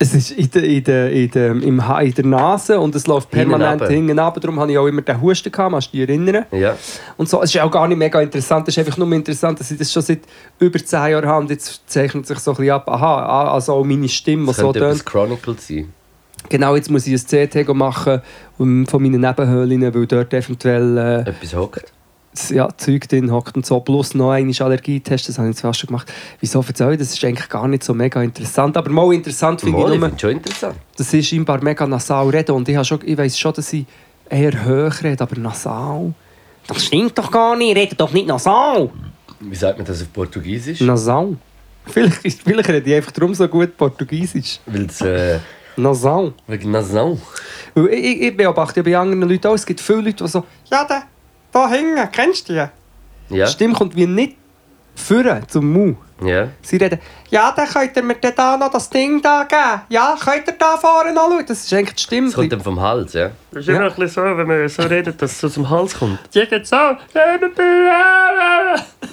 Es 0.00 0.14
ist 0.14 0.30
in 0.30 0.50
der, 0.50 0.64
in 0.64 0.84
der, 0.84 1.10
in 1.10 1.30
der, 1.30 1.50
im 1.50 1.86
ha 1.86 2.00
in 2.00 2.14
der 2.14 2.26
Nase 2.26 2.78
und 2.78 2.94
es 2.94 3.06
läuft 3.06 3.30
permanent 3.30 3.82
hinten 3.88 4.18
runter. 4.18 4.38
Darum 4.38 4.60
habe 4.60 4.70
ich 4.70 4.78
auch 4.78 4.86
immer 4.86 5.02
den 5.02 5.20
Husten 5.20 5.50
gehabt, 5.50 5.72
kannst 5.72 5.88
du 5.88 5.98
dich 5.98 6.08
erinnern? 6.08 6.44
Ja. 6.52 6.76
Und 7.16 7.28
so, 7.28 7.42
es 7.42 7.52
ist 7.52 7.60
auch 7.60 7.70
gar 7.70 7.88
nicht 7.88 7.98
mega 7.98 8.20
interessant. 8.20 8.68
Es 8.68 8.76
ist 8.76 8.86
einfach 8.86 8.96
nur 8.96 9.10
interessant, 9.12 9.58
dass 9.58 9.70
ich 9.70 9.78
das 9.78 9.92
schon 9.92 10.02
seit 10.02 10.20
über 10.60 10.78
10 10.78 11.10
Jahren 11.10 11.26
habe. 11.26 11.40
Und 11.40 11.50
jetzt 11.50 11.82
zeichnet 11.86 12.26
sich 12.26 12.38
so 12.38 12.52
ein 12.52 12.56
bisschen 12.58 12.72
ab, 12.72 12.88
aha, 12.88 13.22
ah, 13.24 13.54
also 13.54 13.74
auch 13.74 13.84
meine 13.84 14.08
Stimme, 14.08 14.46
die 14.46 14.54
so 14.54 14.72
tönt. 14.72 15.04
Chronicled 15.04 15.60
sein. 15.60 15.92
Genau, 16.48 16.76
jetzt 16.76 16.90
muss 16.90 17.06
ich 17.06 17.20
ein 17.20 17.48
CT 17.48 17.74
machen 17.74 18.22
um, 18.56 18.86
von 18.86 19.02
meinen 19.02 19.20
Nebenhöhlen, 19.20 19.94
weil 19.94 20.06
dort 20.06 20.32
eventuell 20.32 20.96
äh, 20.96 21.28
Etwas 21.28 21.54
hockt. 21.54 21.92
Ja, 22.50 22.68
Zeug 22.76 23.08
drin 23.08 23.30
hockt 23.32 23.56
und 23.56 23.66
so. 23.66 23.80
Plus 23.80 24.14
noch 24.14 24.30
einmal 24.32 24.54
Allergietest, 24.58 25.28
das 25.28 25.38
habe 25.38 25.48
ich 25.48 25.54
jetzt 25.54 25.60
fast 25.62 25.80
schon 25.80 25.88
gemacht. 25.88 26.12
Wieso 26.40 26.64
erzähle 26.66 26.92
ich 26.92 26.98
das? 26.98 27.12
ist 27.12 27.24
eigentlich 27.24 27.48
gar 27.48 27.68
nicht 27.68 27.84
so 27.84 27.94
mega 27.94 28.22
interessant. 28.22 28.76
Aber 28.76 28.90
mal 28.90 29.12
interessant 29.12 29.60
finde 29.60 29.78
ich 29.80 29.98
nur, 29.98 30.12
schon 30.18 30.30
interessant. 30.30 30.76
das 30.96 31.12
ist 31.14 31.26
scheinbar 31.26 31.62
mega 31.62 31.86
nasal 31.86 32.28
reden. 32.28 32.52
Und 32.52 32.68
ich, 32.68 32.86
schon, 32.86 33.00
ich 33.04 33.16
weiss 33.18 33.38
schon, 33.38 33.52
dass 33.52 33.72
ich 33.72 33.86
eher 34.28 34.52
hoch 34.64 35.02
rede, 35.02 35.22
aber 35.22 35.38
nasal... 35.38 36.12
Das 36.66 36.84
stimmt 36.84 37.16
doch 37.16 37.30
gar 37.30 37.56
nicht, 37.56 37.74
rede 37.76 37.96
doch 37.96 38.12
nicht 38.12 38.26
nasal. 38.26 38.90
Wie 39.40 39.56
sagt 39.56 39.78
man 39.78 39.86
das 39.86 40.02
auf 40.02 40.12
Portugiesisch? 40.12 40.80
Nasal. 40.82 41.36
Vielleicht, 41.86 42.24
ist- 42.24 42.42
vielleicht 42.42 42.68
rede 42.68 42.90
ich 42.90 42.96
einfach 42.96 43.12
darum 43.12 43.34
so 43.34 43.48
gut 43.48 43.74
Portugiesisch. 43.76 44.60
Weil 44.66 44.84
es 44.86 45.00
äh, 45.00 45.38
Nasal. 45.76 46.34
wegen 46.46 46.70
Nasal. 46.70 47.16
Weil 47.74 47.86
ich, 47.88 48.20
ich, 48.20 48.36
beobachte 48.36 48.82
bei 48.82 48.98
anderen 48.98 49.22
Leuten 49.22 49.46
auch, 49.46 49.54
es 49.54 49.64
gibt 49.64 49.80
viele 49.80 50.02
Leute, 50.02 50.24
die 50.24 50.28
so, 50.28 50.44
ja, 50.70 50.84
da, 50.84 51.04
da 51.52 51.68
hinten, 51.68 52.10
kennst 52.12 52.48
du 52.48 52.52
die? 52.54 53.36
Ja. 53.36 53.46
Die 53.46 53.52
Stimme 53.52 53.74
kommt 53.74 53.94
wie 53.96 54.06
nicht 54.06 54.36
Führen 54.94 55.46
zum 55.48 55.70
Mu. 55.72 55.94
Ja. 56.24 56.48
Sie 56.62 56.76
reden, 56.76 56.98
ja, 57.30 57.52
dann 57.52 57.68
könnt 57.68 57.94
ihr 57.96 58.02
mir 58.02 58.16
dann 58.16 58.32
da 58.34 58.56
noch 58.56 58.70
das 58.72 58.90
Ding 58.90 59.22
da 59.22 59.44
geben. 59.44 59.82
Ja, 59.88 60.16
könnt 60.18 60.48
ihr 60.48 60.54
da 60.58 60.76
vorne 60.76 61.12
noch 61.12 61.28
schauen? 61.30 61.44
Das 61.46 61.60
ist 61.64 61.72
eigentlich 61.72 61.94
die 61.94 62.02
Stimme. 62.02 62.26
Das 62.26 62.34
kommt 62.34 62.52
dann 62.52 62.60
vom 62.60 62.80
Hals, 62.80 63.12
ja? 63.12 63.30
Das 63.52 63.60
ist 63.60 63.68
Ja. 63.68 63.76
immer 63.76 63.84
ein 63.84 63.94
bisschen 63.94 64.08
so, 64.30 64.36
wenn 64.36 64.46
man 64.48 64.68
so 64.68 64.82
redet, 64.82 65.22
dass 65.22 65.30
es 65.32 65.40
so 65.40 65.48
zum 65.48 65.70
Hals 65.70 65.96
kommt. 65.96 66.18
Die 66.34 66.44
geht 66.46 66.66
so. 66.66 66.76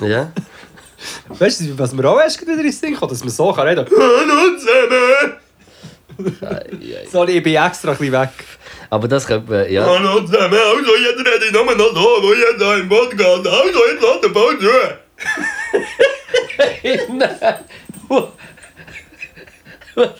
Ja. 0.02 0.32
Weißt 1.30 1.62
du, 1.62 1.78
was 1.78 1.94
mir 1.94 2.10
auch 2.10 2.20
erst 2.20 2.42
wieder 2.42 2.60
ins 2.60 2.82
Ding 2.82 2.96
kommt, 2.96 3.12
dass 3.12 3.20
man 3.20 3.30
so 3.30 3.54
kann 3.54 3.68
reden 3.68 3.86
kann? 3.86 3.96
Sorry, 7.12 7.38
ich 7.38 7.44
bin 7.44 7.56
extra 7.56 7.92
ein 7.92 7.98
bisschen 7.98 8.14
weg. 8.14 8.30
Aber 8.90 9.08
das 9.08 9.26
könnte 9.26 9.52
man, 9.52 9.72
ja. 9.72 9.86
Hallo 9.86 10.22
zusammen, 10.22 10.54
also 10.54 10.96
jetzt 10.96 11.20
rede 11.20 11.46
ich 11.46 11.52
nur 11.52 11.66
noch 11.66 11.94
so, 11.94 12.18
wo 12.22 12.34
ich 12.34 12.40
da 12.60 12.78
im 12.78 12.88
Podcast, 12.88 13.48
also 13.48 13.80
jetzt 13.92 14.02
lass 14.02 14.22
den 14.22 14.34
Ball 14.34 14.60
zu. 14.60 14.70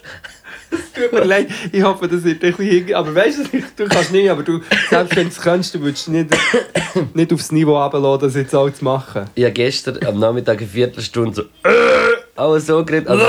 Tut 0.94 1.12
mir 1.12 1.24
leid, 1.24 1.48
ich 1.72 1.82
hoffe, 1.82 2.08
das 2.08 2.24
wird 2.24 2.42
ein 2.42 2.54
bisschen. 2.54 2.94
Aber 2.94 3.14
weißt 3.14 3.52
du, 3.52 3.62
du 3.76 3.88
kannst 3.88 4.12
nicht, 4.12 4.30
aber 4.30 4.42
du, 4.42 4.60
selbst 4.88 5.14
wenn 5.14 5.24
du 5.24 5.32
es 5.32 5.40
kannst, 5.40 5.74
du 5.74 5.80
würdest 5.80 6.08
nicht, 6.08 6.30
nicht 7.14 7.32
aufs 7.32 7.52
Niveau 7.52 7.80
runterlassen, 7.80 8.26
das 8.26 8.34
jetzt 8.34 8.54
auch 8.54 8.70
zu 8.70 8.84
machen. 8.84 9.26
Ich 9.34 9.44
habe 9.44 9.52
gestern 9.52 10.04
am 10.04 10.18
Nachmittag 10.18 10.58
eine 10.58 10.66
Viertelstunde 10.66 11.34
so. 11.34 11.44
Aber 12.36 12.60
so 12.60 12.84
geredet, 12.84 13.08
also 13.08 13.24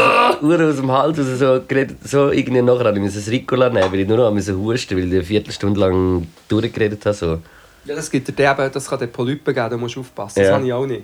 Uhr 0.45 0.59
aus 0.69 0.75
dem 0.75 0.91
Hals, 0.91 1.17
also 1.17 1.35
so 1.35 1.61
geredet, 1.67 1.97
so 2.03 2.29
irgendwie 2.31 2.61
nachher 2.61 2.85
habe 2.85 2.97
ich 2.99 3.03
mir 3.03 3.09
ein 3.21 3.29
Ricola 3.29 3.69
nehmen, 3.69 3.91
weil 3.91 4.01
ich 4.01 4.07
nur 4.07 4.17
noch 4.17 4.31
musste 4.33 4.57
husten, 4.57 4.97
weil 4.97 5.05
ich 5.07 5.13
eine 5.13 5.23
Viertelstunde 5.23 5.79
lang 5.79 6.27
durchgeredet 6.49 7.05
habe. 7.05 7.15
So. 7.15 7.39
Ja, 7.85 7.95
das, 7.95 8.11
gibt 8.11 8.27
dir 8.37 8.51
eben, 8.51 8.71
das 8.71 8.89
kann 8.89 8.99
dir 8.99 9.07
Polypen 9.07 9.53
geben, 9.53 9.69
da 9.69 9.77
musst 9.77 9.95
du 9.95 10.01
aufpassen. 10.01 10.39
Das 10.39 10.47
Ja. 10.49 10.55
habe 10.55 10.65
ich 10.65 10.73
auch 10.73 10.85
nicht. 10.85 11.03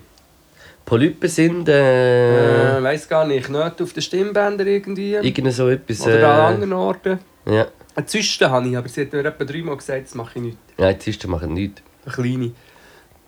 Polypen 0.85 1.29
sind 1.29 1.69
äh, 1.69 2.77
Äh, 2.79 2.83
weiss 2.83 3.07
gar 3.07 3.25
nicht, 3.25 3.45
Knöte 3.45 3.83
auf 3.85 3.93
den 3.93 4.01
Stimmbändern 4.03 4.67
irgendwie. 4.67 5.13
irgendwie 5.15 5.51
so 5.51 5.69
etwas. 5.69 6.01
Oder 6.01 6.15
an 6.15 6.39
Äh, 6.39 6.55
anderen 6.55 6.73
Orten. 6.73 7.19
ja. 7.45 7.67
Eine 7.95 8.05
Zyste 8.07 8.49
habe 8.49 8.67
ich, 8.67 8.75
aber 8.75 8.89
sie 8.89 9.01
hat 9.01 9.13
mir 9.13 9.23
etwa 9.23 9.43
dreimal 9.45 9.77
gesagt, 9.77 10.05
das 10.07 10.15
mache 10.15 10.31
ich 10.39 10.41
nicht. 10.41 10.57
Nein, 10.79 10.99
Zysten 10.99 11.29
machen 11.29 11.53
nichts. 11.53 11.81
Eine 12.05 12.13
kleine. 12.15 12.51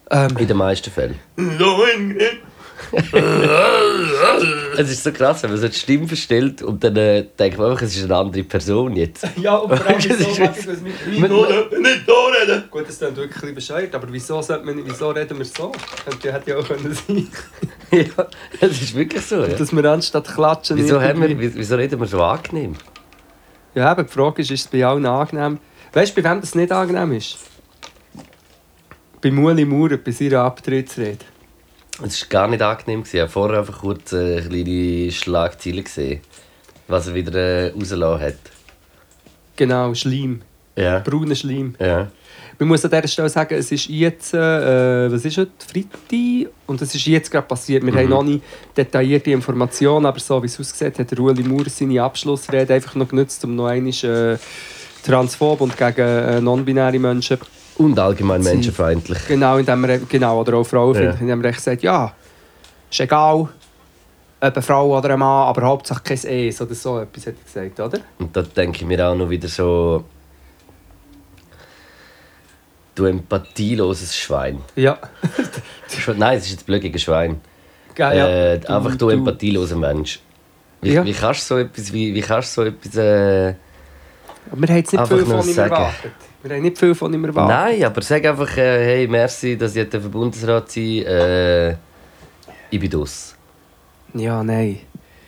Ähm, 0.10 0.38
In 0.40 0.48
den 0.48 0.58
meisten 0.58 0.90
Fällen. 0.92 1.20
Ingrid. 1.38 2.40
Es 4.78 4.92
ist 4.92 5.04
so 5.04 5.12
krass, 5.12 5.42
wenn 5.44 5.52
man 5.52 5.60
so 5.60 5.68
die 5.68 5.74
Stimme 5.74 6.08
verstellt 6.08 6.62
und 6.62 6.84
dann 6.84 6.96
äh, 6.98 7.24
denkt 7.40 7.58
man 7.58 7.72
einfach, 7.72 7.84
es 7.84 7.96
ist 7.96 8.04
eine 8.04 8.16
andere 8.18 8.44
Person 8.44 8.96
jetzt. 8.96 9.26
ja, 9.38 9.56
und 9.56 9.76
vor 9.76 9.88
allem 9.88 9.98
Das 10.08 10.20
wieso, 10.20 10.72
ist 10.72 10.84
mich 10.84 11.20
Man- 11.20 11.30
So, 11.30 11.46
dürfen 11.46 11.82
nicht 11.82 12.02
so 12.06 12.14
reden. 12.14 12.64
Gut, 12.70 12.88
das 12.88 12.98
klingt 12.98 13.16
wirklich 13.16 13.44
ein 13.44 13.56
bisschen 13.56 13.76
bescheuert, 13.78 13.96
aber 13.96 14.08
wieso, 14.12 14.42
sollte 14.42 14.66
man, 14.66 14.86
wieso 14.86 15.10
reden 15.12 15.38
wir 15.38 15.46
so? 15.46 15.72
Könnte 16.04 16.34
hätte 16.34 16.50
ja 16.52 16.58
auch 16.58 16.68
können 16.68 16.94
sein 16.94 17.28
ja, 17.92 18.28
es 18.60 18.82
ist 18.82 18.96
wirklich 18.96 19.26
so. 19.26 19.44
Ja. 19.44 19.48
dass 19.48 19.72
wir 19.72 19.86
anstatt 19.86 20.28
klatschen... 20.34 20.76
Wieso, 20.78 21.02
haben 21.02 21.22
wir, 21.22 21.40
wieso 21.56 21.76
reden 21.76 22.00
wir 22.00 22.08
so 22.08 22.22
angenehm? 22.22 22.76
Ja, 23.74 23.92
aber 23.92 24.04
die 24.04 24.12
Frage 24.12 24.42
ist, 24.42 24.52
ist 24.52 24.62
es 24.62 24.68
bei 24.68 24.86
allen 24.86 25.06
angenehm? 25.06 25.60
Weißt 25.94 26.16
du, 26.18 26.22
bei 26.22 26.30
wem 26.30 26.42
das 26.42 26.56
nicht 26.56 26.72
angenehm 26.72 27.14
ist? 27.14 27.38
Bei 29.22 29.32
Muli 29.32 29.64
Maurer, 29.66 29.98
bei 29.98 30.12
seiner 30.12 30.42
Abtrittsrede. 30.42 31.20
Es 32.04 32.22
war 32.22 32.30
gar 32.30 32.48
nicht 32.48 32.62
angenehm. 32.62 33.02
gewesen. 33.02 33.16
Ich 33.16 33.22
habe 33.22 33.32
vorher 33.32 33.60
einfach 33.60 33.80
kurz 33.80 34.12
äh, 34.12 34.38
eine 34.38 34.42
kleine 34.42 35.12
Schlagzeile 35.12 35.84
gesehen, 35.84 36.22
was 36.88 37.08
er 37.08 37.16
wieder 37.16 37.34
äh, 37.34 37.72
rausgelassen 37.72 38.26
hat. 38.26 38.36
Genau, 39.56 39.94
Schleim. 39.94 40.42
Ja. 40.76 41.00
Brauner 41.00 41.36
Schleim. 41.36 41.76
Ja. 41.80 42.12
Man 42.60 42.70
muss 42.70 42.84
an 42.86 42.92
dieser 42.92 43.08
Stelle 43.08 43.30
sagen, 43.30 43.56
es 43.56 43.72
ist 43.72 43.88
jetzt, 43.88 44.34
äh, 44.34 45.12
was 45.12 45.26
ist 45.26 45.38
heute, 45.38 45.52
Freitag, 45.60 46.52
und 46.68 46.82
es 46.82 46.96
ist 46.96 47.06
jetzt 47.06 47.30
gerade 47.30 47.48
passiert. 47.48 47.86
Wir 47.86 47.94
haben 47.94 48.10
noch 48.10 48.24
nicht 48.24 48.42
detaillierte 48.76 49.32
Informationen, 49.32 50.06
aber 50.06 50.20
so 50.20 50.42
wie 50.42 50.48
es 50.48 50.60
aussieht, 50.60 51.00
hat 51.00 51.12
der 51.12 51.20
Ueli 51.20 51.44
Maurer 51.44 51.70
seine 51.70 52.02
Abschlussrede 52.02 52.74
einfach 52.74 52.96
noch 52.96 53.10
genutzt, 53.10 53.44
um 53.44 53.56
noch 53.56 53.68
einmal 53.68 53.92
äh, 53.92 54.38
transphob 55.04 55.62
und 55.62 55.78
gegen 55.78 56.00
äh, 56.02 56.42
non-binäre 56.42 57.00
Menschen, 57.00 57.38
Und 57.78 58.00
allgemein 58.00 58.42
Sie- 58.42 58.50
menschenfeindlich. 58.54 59.28
genau, 59.28 59.58
indem 59.58 59.84
er, 59.84 60.00
genau 60.00 60.40
oder 60.40 60.56
auch 60.58 60.64
Frauen, 60.64 60.96
Ja. 60.96 61.02
ja. 61.02 61.12
indem 61.20 61.44
echt 61.44 61.60
sagt, 61.62 61.82
ja, 61.84 62.14
ist 62.90 63.00
egal, 63.02 63.36
ob 63.42 63.50
eine 64.42 64.62
Frau 64.62 64.98
oder 64.98 65.10
ein 65.12 65.20
Mann, 65.20 65.48
aber 65.50 65.64
Hauptsache 65.64 66.02
kein 66.04 66.18
Es 66.18 66.62
oder 66.62 66.74
so 66.76 67.00
etwas, 67.00 67.28
hat 67.28 67.34
er 67.54 67.64
gesagt, 67.70 67.80
oder? 67.80 68.04
Und 68.20 68.36
da 68.36 68.42
denke 68.44 68.78
ich 68.82 68.86
mir 68.86 69.06
auch 69.08 69.16
noch 69.16 69.30
wieder 69.30 69.48
so. 69.48 70.04
Du 72.94 73.06
empathieloses 73.06 74.16
Schwein. 74.16 74.60
Ja. 74.76 74.98
Nein, 76.16 76.38
es 76.38 76.46
ist 76.46 76.52
jetzt 76.52 76.66
blöd 76.66 76.82
gegen 76.82 76.98
Schwein. 76.98 77.42
Geil, 77.94 78.18
ja. 78.18 78.28
Äh, 78.28 78.54
einfach 78.68 78.92
du, 78.92 78.98
du- 78.98 79.10
empatieloser 79.10 79.76
Mensch. 79.76 80.20
Wie, 80.82 80.94
Ja. 80.94 81.04
wie 81.04 81.12
kannst 81.14 81.50
du 81.50 81.56
so 81.56 81.60
etwas, 81.60 81.92
wie, 81.92 82.14
wie 82.14 82.22
kannst 82.22 82.56
du 82.58 82.62
so 82.62 82.68
etwas. 82.68 82.96
Äh, 82.96 83.02
Wir 83.02 83.56
haben 84.52 84.62
jetzt 84.78 84.94
nicht 84.94 85.00
Einfach 85.02 85.08
viel 85.18 85.26
nur 85.26 85.40
von 85.42 85.50
ihm 85.50 85.54
sagen. 85.56 85.74
erwartet. 85.74 86.12
Wir 86.46 86.58
haben 86.58 86.62
nicht 86.62 86.78
viel 86.78 86.94
von 86.94 87.12
ihm 87.12 87.26
erwartet. 87.26 87.58
Nein, 87.58 87.84
aber 87.84 88.04
sag 88.04 88.24
einfach, 88.24 88.56
äh, 88.56 88.86
hey, 88.86 89.08
merci, 89.08 89.58
dass 89.58 89.76
ich 89.76 89.90
der 89.90 89.98
Bundesrat 89.98 90.70
sein 90.70 91.02
äh, 91.02 91.72
Ich 92.70 92.80
bin 92.80 92.88
das. 92.88 93.36
Ja, 94.14 94.44
nein. 94.44 94.82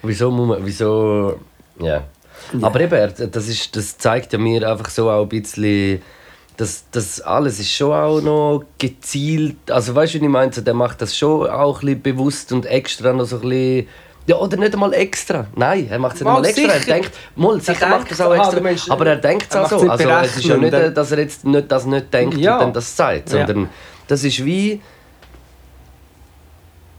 Wieso 0.04 0.30
muss 0.30 0.48
man. 0.48 0.64
Wieso. 0.64 1.40
Ja. 1.80 2.04
Aber 2.62 2.80
eben, 2.80 3.32
das, 3.32 3.48
ist, 3.48 3.76
das 3.76 3.98
zeigt 3.98 4.32
ja 4.32 4.38
mir 4.38 4.70
einfach 4.70 4.92
so 4.92 5.10
auch 5.10 5.24
ein 5.24 5.30
bisschen. 5.30 6.04
Das, 6.56 6.86
das 6.92 7.20
alles 7.22 7.60
ist 7.60 7.72
schon 7.72 7.94
auch 7.94 8.22
noch 8.22 8.66
gezielt. 8.78 9.72
Also 9.72 9.96
weißt 9.96 10.14
du, 10.14 10.22
wie 10.22 10.26
ich 10.26 10.30
meine? 10.30 10.54
So, 10.54 10.62
Der 10.62 10.76
macht 10.76 11.02
das 11.02 11.18
schon 11.18 11.50
auch 11.50 11.82
ein 11.82 11.86
bisschen 11.86 12.02
bewusst 12.04 12.52
und 12.52 12.68
extra 12.68 13.12
noch 13.12 13.26
so 13.26 13.38
ein 13.38 13.42
bisschen. 13.42 13.88
Ja, 14.27 14.36
oder 14.36 14.57
nicht 14.57 14.74
einmal 14.74 14.93
extra. 14.93 15.48
Nein, 15.55 15.88
er 15.89 16.00
macht 16.00 16.15
es 16.15 16.22
nicht 16.22 16.25
Mal 16.25 16.36
einmal 16.36 16.50
extra. 16.50 16.74
Er 16.74 16.79
denkt, 16.81 17.12
mal, 17.38 17.62
sicher 17.62 17.79
denkt 17.79 17.89
macht 17.89 18.07
er 18.07 18.12
es 18.12 18.22
auch 18.22 18.31
ah, 18.31 18.36
extra. 18.36 18.60
meinst, 18.60 18.91
aber 18.91 19.07
er 19.07 19.15
denkt 19.15 19.48
es 19.50 19.55
er 19.55 19.63
auch 19.63 19.69
so. 19.69 19.89
Also 19.89 20.10
es 20.10 20.38
ist 20.38 20.46
ja 20.46 20.57
nicht, 20.57 20.98
dass 20.98 21.12
er 21.13 21.19
jetzt 21.19 21.46
nicht, 21.46 21.72
das 21.72 21.86
nicht 21.86 22.13
denkt 22.13 22.38
Ja. 22.38 22.55
und 22.55 22.62
dann 22.62 22.74
das. 22.74 22.98
Ja. 22.98 23.22
Sondern 23.25 23.69
das 24.07 24.24
ist 24.25 24.43
wie. 24.43 24.81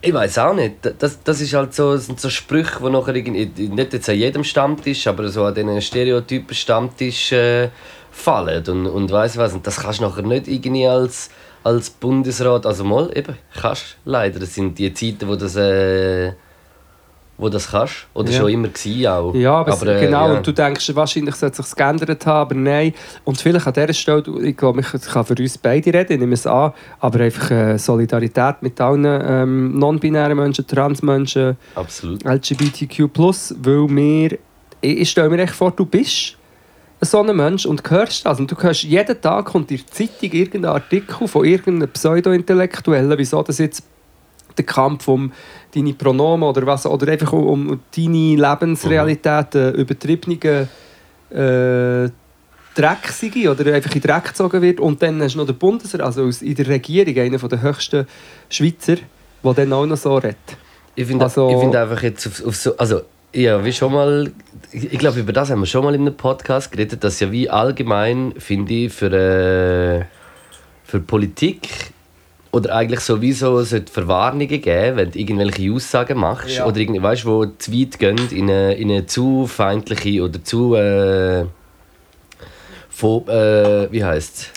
Ich 0.01 0.15
weiß 0.15 0.39
auch 0.39 0.55
nicht. 0.55 0.77
Das, 0.99 1.23
das 1.23 1.41
ist 1.43 1.53
halt 1.53 1.75
so, 1.75 1.97
sind 1.99 2.19
so 2.19 2.31
Sprüche, 2.31 2.79
die 2.83 2.89
nachher 2.89 3.15
irgendwie, 3.15 3.69
nicht 3.69 3.93
jetzt 3.93 4.09
an 4.09 4.17
jedem 4.17 4.45
Stammtisch, 4.45 5.07
aber 5.07 5.29
so 5.29 5.45
an 5.45 5.55
diesen 5.55 5.83
Stereotypen 5.83 6.55
Stammtisch 6.55 7.33
äh, 7.33 7.69
fallen. 8.11 8.67
Und, 8.69 8.87
und 8.87 9.11
weiss 9.11 9.37
was. 9.37 9.53
Und 9.53 9.67
das 9.67 9.81
kannst 9.81 10.01
du 10.01 10.05
nachher 10.05 10.23
nicht 10.23 10.49
irgendwie 10.49 10.87
als, 10.87 11.31
als 11.65 11.91
Bundesrat, 11.91 12.65
also 12.65 12.85
mal 12.85 13.11
eben, 13.15 13.37
kannst 13.61 13.97
leider. 14.05 14.39
Das 14.39 14.55
sind 14.55 14.79
die 14.79 14.95
Zeiten, 14.95 15.29
wo 15.29 15.35
das, 15.35 15.57
äh, 15.57 16.33
wo 17.41 17.49
das 17.49 17.71
kannst. 17.71 18.07
Oder 18.15 18.31
Ja. 18.33 18.39
schon 18.41 18.49
immer 18.51 18.69
gewesen 18.69 19.07
auch. 19.07 19.33
Ja, 19.35 19.55
aber, 19.55 19.73
es- 19.73 19.83
äh, 19.83 20.01
genau. 20.01 20.29
ja. 20.29 20.37
Und 20.39 20.47
du 20.47 20.53
denkst, 20.53 20.95
wahrscheinlich 20.95 21.37
sollte 21.37 21.63
es 21.63 21.69
sich 21.69 21.77
geändert 21.77 22.27
haben, 22.27 22.41
aber 22.41 22.55
nein. 22.57 22.93
Und 23.25 23.41
vielleicht 23.41 23.67
an 23.67 23.73
dieser 23.73 23.93
Stelle, 23.95 24.23
ich 24.43 24.57
glaube, 24.57 24.81
ich 24.81 24.87
kann 25.13 25.25
für 25.25 25.35
uns 25.39 25.57
beide 25.57 25.93
reden, 25.95 26.13
ich 26.15 26.19
nehme 26.19 26.35
es 26.35 26.47
an, 26.47 26.73
aber 26.99 27.21
einfach 27.21 27.51
äh, 27.51 27.79
Solidarität 27.79 28.57
mit 28.61 28.81
allen 28.81 29.05
ähm, 29.07 29.79
non-binären 29.79 30.37
Menschen, 30.37 30.67
Transmenschen. 30.67 31.57
LGBTQ+, 32.25 33.09
weil 33.63 33.89
wir, 33.97 34.33
ich, 34.81 35.01
ich 35.01 35.11
stelle 35.11 35.29
mir 35.31 35.39
echt 35.43 35.55
vor, 35.55 35.71
du 35.71 35.85
bist 35.87 36.37
so 37.01 37.21
ein 37.23 37.37
Mensch 37.37 37.65
und 37.67 37.89
hörst 37.89 38.27
das. 38.27 38.41
Und 38.41 38.51
du 38.51 38.57
hörst, 38.61 38.83
jeden 38.83 39.21
Tag 39.21 39.45
kommt 39.47 39.71
in 39.71 39.77
der 39.79 39.87
Zeitung 39.87 40.31
irgendein 40.33 40.73
Artikel 40.73 41.29
von 41.29 41.45
irgendeinem 41.45 41.89
Pseudo-Intellektuellen, 41.93 43.17
wieso 43.17 43.43
das 43.43 43.59
jetzt 43.59 43.83
der 44.59 44.67
Kampf 44.67 45.09
um 45.09 45.33
deine 45.75 45.93
Pronomen 45.95 46.49
oder 46.49 46.67
was, 46.67 46.87
oder 46.87 47.11
einfach 47.11 47.33
um, 47.33 47.71
um 47.71 47.81
deine 47.97 48.37
Lebensrealität, 48.37 49.55
äh, 49.55 49.71
übertriebene 49.71 50.69
äh, 51.31 52.11
Drecksige 52.75 53.51
oder 53.51 53.75
einfach 53.75 53.95
in 53.95 54.01
Dreck 54.01 54.25
gezogen 54.25 54.63
wird. 54.63 54.81
Und 54.81 55.03
dann 55.03 55.21
hast 55.23 55.35
du 55.35 55.39
noch 55.39 55.47
den 55.47 55.57
Bundesrat, 55.57 56.01
also 56.01 56.29
in 56.45 56.55
der 56.55 56.69
Regierung, 56.69 57.17
einer 57.19 57.39
der 57.39 57.63
höchsten 57.63 58.07
Schweizer, 58.49 58.97
der 59.43 59.53
dann 59.55 59.73
auch 59.73 59.87
noch 59.87 59.97
so 59.97 60.17
redet. 60.17 60.37
Ich 60.95 61.07
finde 61.07 61.25
Also- 61.25 61.51
ich 61.51 61.59
find 61.59 61.77
einfach 61.77 62.03
jetzt 62.03 62.27
auf, 62.27 62.45
auf 62.47 62.57
so. 62.57 62.77
Also, 62.77 63.03
ja, 63.35 63.65
wie 63.65 63.73
schon 63.73 63.93
mal. 63.93 64.33
Ich, 64.73 64.93
ich 64.93 64.99
glaube, 64.99 65.21
über 65.21 65.33
das 65.33 65.51
haben 65.51 65.61
wir 65.61 65.67
schon 65.67 65.85
mal 65.85 65.95
in 65.95 66.03
einem 66.03 66.17
Podcast 66.17 66.73
geredet, 66.73 67.05
dass 67.05 67.21
ja 67.21 67.31
wie 67.31 67.51
allgemein, 67.51 68.33
finde 68.39 68.73
ich, 68.75 68.93
für, 68.93 69.13
äh, 69.13 70.05
für 70.85 71.01
Politik 71.01 71.93
oder 72.51 72.75
eigentlich 72.75 73.01
sowieso 73.01 73.63
sollte 73.63 73.93
Verwarnungen 73.93 74.49
geben, 74.49 74.97
wenn 74.97 75.11
du 75.11 75.19
irgendwelche 75.19 75.73
Aussagen 75.73 76.19
machst 76.19 76.57
Ja. 76.57 76.67
oder 76.67 76.79
irgendwie, 76.79 77.03
weißt, 77.03 77.27
wo 77.27 77.45
zu 77.47 77.73
weit 77.73 77.99
gehen 77.99 78.19
in 78.31 78.51
eine, 78.51 78.75
in 78.75 78.91
eine 78.91 79.07
zu 79.07 79.47
feindliche 79.47 80.23
oder 80.23 80.43
zu. 80.43 80.75
Äh, 80.75 81.45
pho- 82.91 83.29
äh, 83.29 83.91
wie 83.93 84.03
heißt 84.05 84.53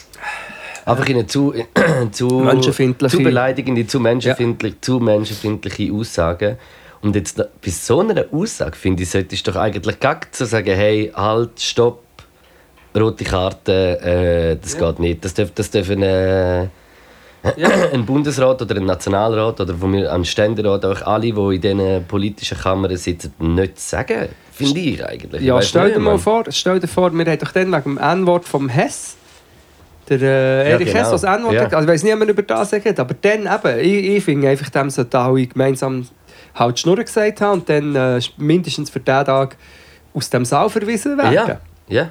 Einfach 0.83 1.07
in 1.10 1.17
eine 1.17 1.27
zu, 1.27 1.53
zu, 2.12 2.27
Menschenfeindliche. 2.27 3.17
zu 3.17 3.24
beleidigende, 3.24 3.86
zu 3.86 4.00
menschenfeindliche, 4.00 4.81
zu 4.81 5.00
menschenfeindliche 5.00 5.93
Aussagen. 5.93 6.57
Und 7.01 7.15
jetzt 7.15 7.38
bei 7.38 7.69
so 7.69 8.00
einer 8.00 8.25
Aussage, 8.31 8.75
finde 8.75 9.03
ich, 9.03 9.10
solltest 9.12 9.45
du 9.45 9.51
doch 9.51 9.60
eigentlich 9.60 10.00
gar 10.00 10.19
zu 10.31 10.45
sagen, 10.45 10.74
hey, 10.75 11.12
halt, 11.15 11.60
stopp, 11.60 12.01
rote 12.98 13.24
Karte, 13.24 14.00
äh, 14.01 14.57
das 14.60 14.74
Ja. 14.74 14.89
geht 14.91 15.00
nicht. 15.00 15.24
Das 15.25 15.33
darf, 15.36 15.51
das 15.53 15.69
darf 15.69 15.89
eine, 15.89 16.71
ein 17.93 18.05
Bundesrat 18.05 18.62
oder 18.62 18.75
ein 18.75 18.86
Nationalrat 18.86 19.60
oder 19.60 19.74
von 19.74 19.91
mir 19.91 20.12
ein 20.12 20.24
Ständerat, 20.25 20.86
auch 20.86 21.01
alle, 21.01 21.31
die 21.33 21.55
in 21.55 21.62
diesen 21.62 22.05
politischen 22.05 22.57
Kammern 22.57 22.95
sitzen, 22.98 23.33
nicht 23.39 23.79
sagen. 23.79 24.29
Finde 24.51 24.79
ich 24.79 25.03
eigentlich. 25.03 25.41
Ja, 25.41 25.57
Ich 25.60 25.69
stell 25.69 25.86
nicht, 25.86 25.95
dir 25.95 26.00
mal 26.01 26.19
vor, 26.19 26.43
stell 26.50 26.79
dir 26.79 26.88
vor, 26.88 27.12
wir 27.13 27.25
haben 27.25 27.39
doch 27.39 27.51
dann 27.51 27.71
wegen 27.71 27.83
dem 27.83 27.98
N-Wort 27.98 28.45
vom 28.45 28.69
Hess, 28.69 29.15
der 30.07 30.21
äh, 30.21 30.25
Ja, 30.25 30.75
Erich 30.75 30.88
genau. 30.88 31.00
Hess, 31.00 31.12
was 31.12 31.24
N-Wort 31.24 31.53
Ja. 31.53 31.63
also 31.63 31.79
ich 31.79 31.88
weiß 31.88 32.03
nicht, 32.03 32.13
ob 32.13 32.19
man 32.19 32.29
über 32.29 32.43
das 32.43 32.69
sagt, 32.69 33.00
aber 33.00 33.15
dann 33.19 33.41
eben, 33.41 33.79
ich, 33.79 34.17
ich 34.17 34.24
finde 34.24 34.50
einfach, 34.50 34.69
dem 34.69 34.89
sollten 34.91 35.17
alle 35.17 35.48
gemeinsam 35.48 36.07
halt 36.53 36.77
die 36.77 36.81
Schnur 36.81 36.98
gesagt 36.98 37.41
haben 37.41 37.62
und 37.62 37.69
dann 37.69 37.95
äh, 37.95 38.21
mindestens 38.38 38.89
für 38.89 39.00
diesen 39.00 39.25
Tag 39.25 39.55
aus 40.13 40.29
dem 40.29 40.45
Saal 40.45 40.69
verwiesen 40.69 41.17
werden. 41.17 41.33
Ja, 41.33 41.60
ja. 41.88 42.10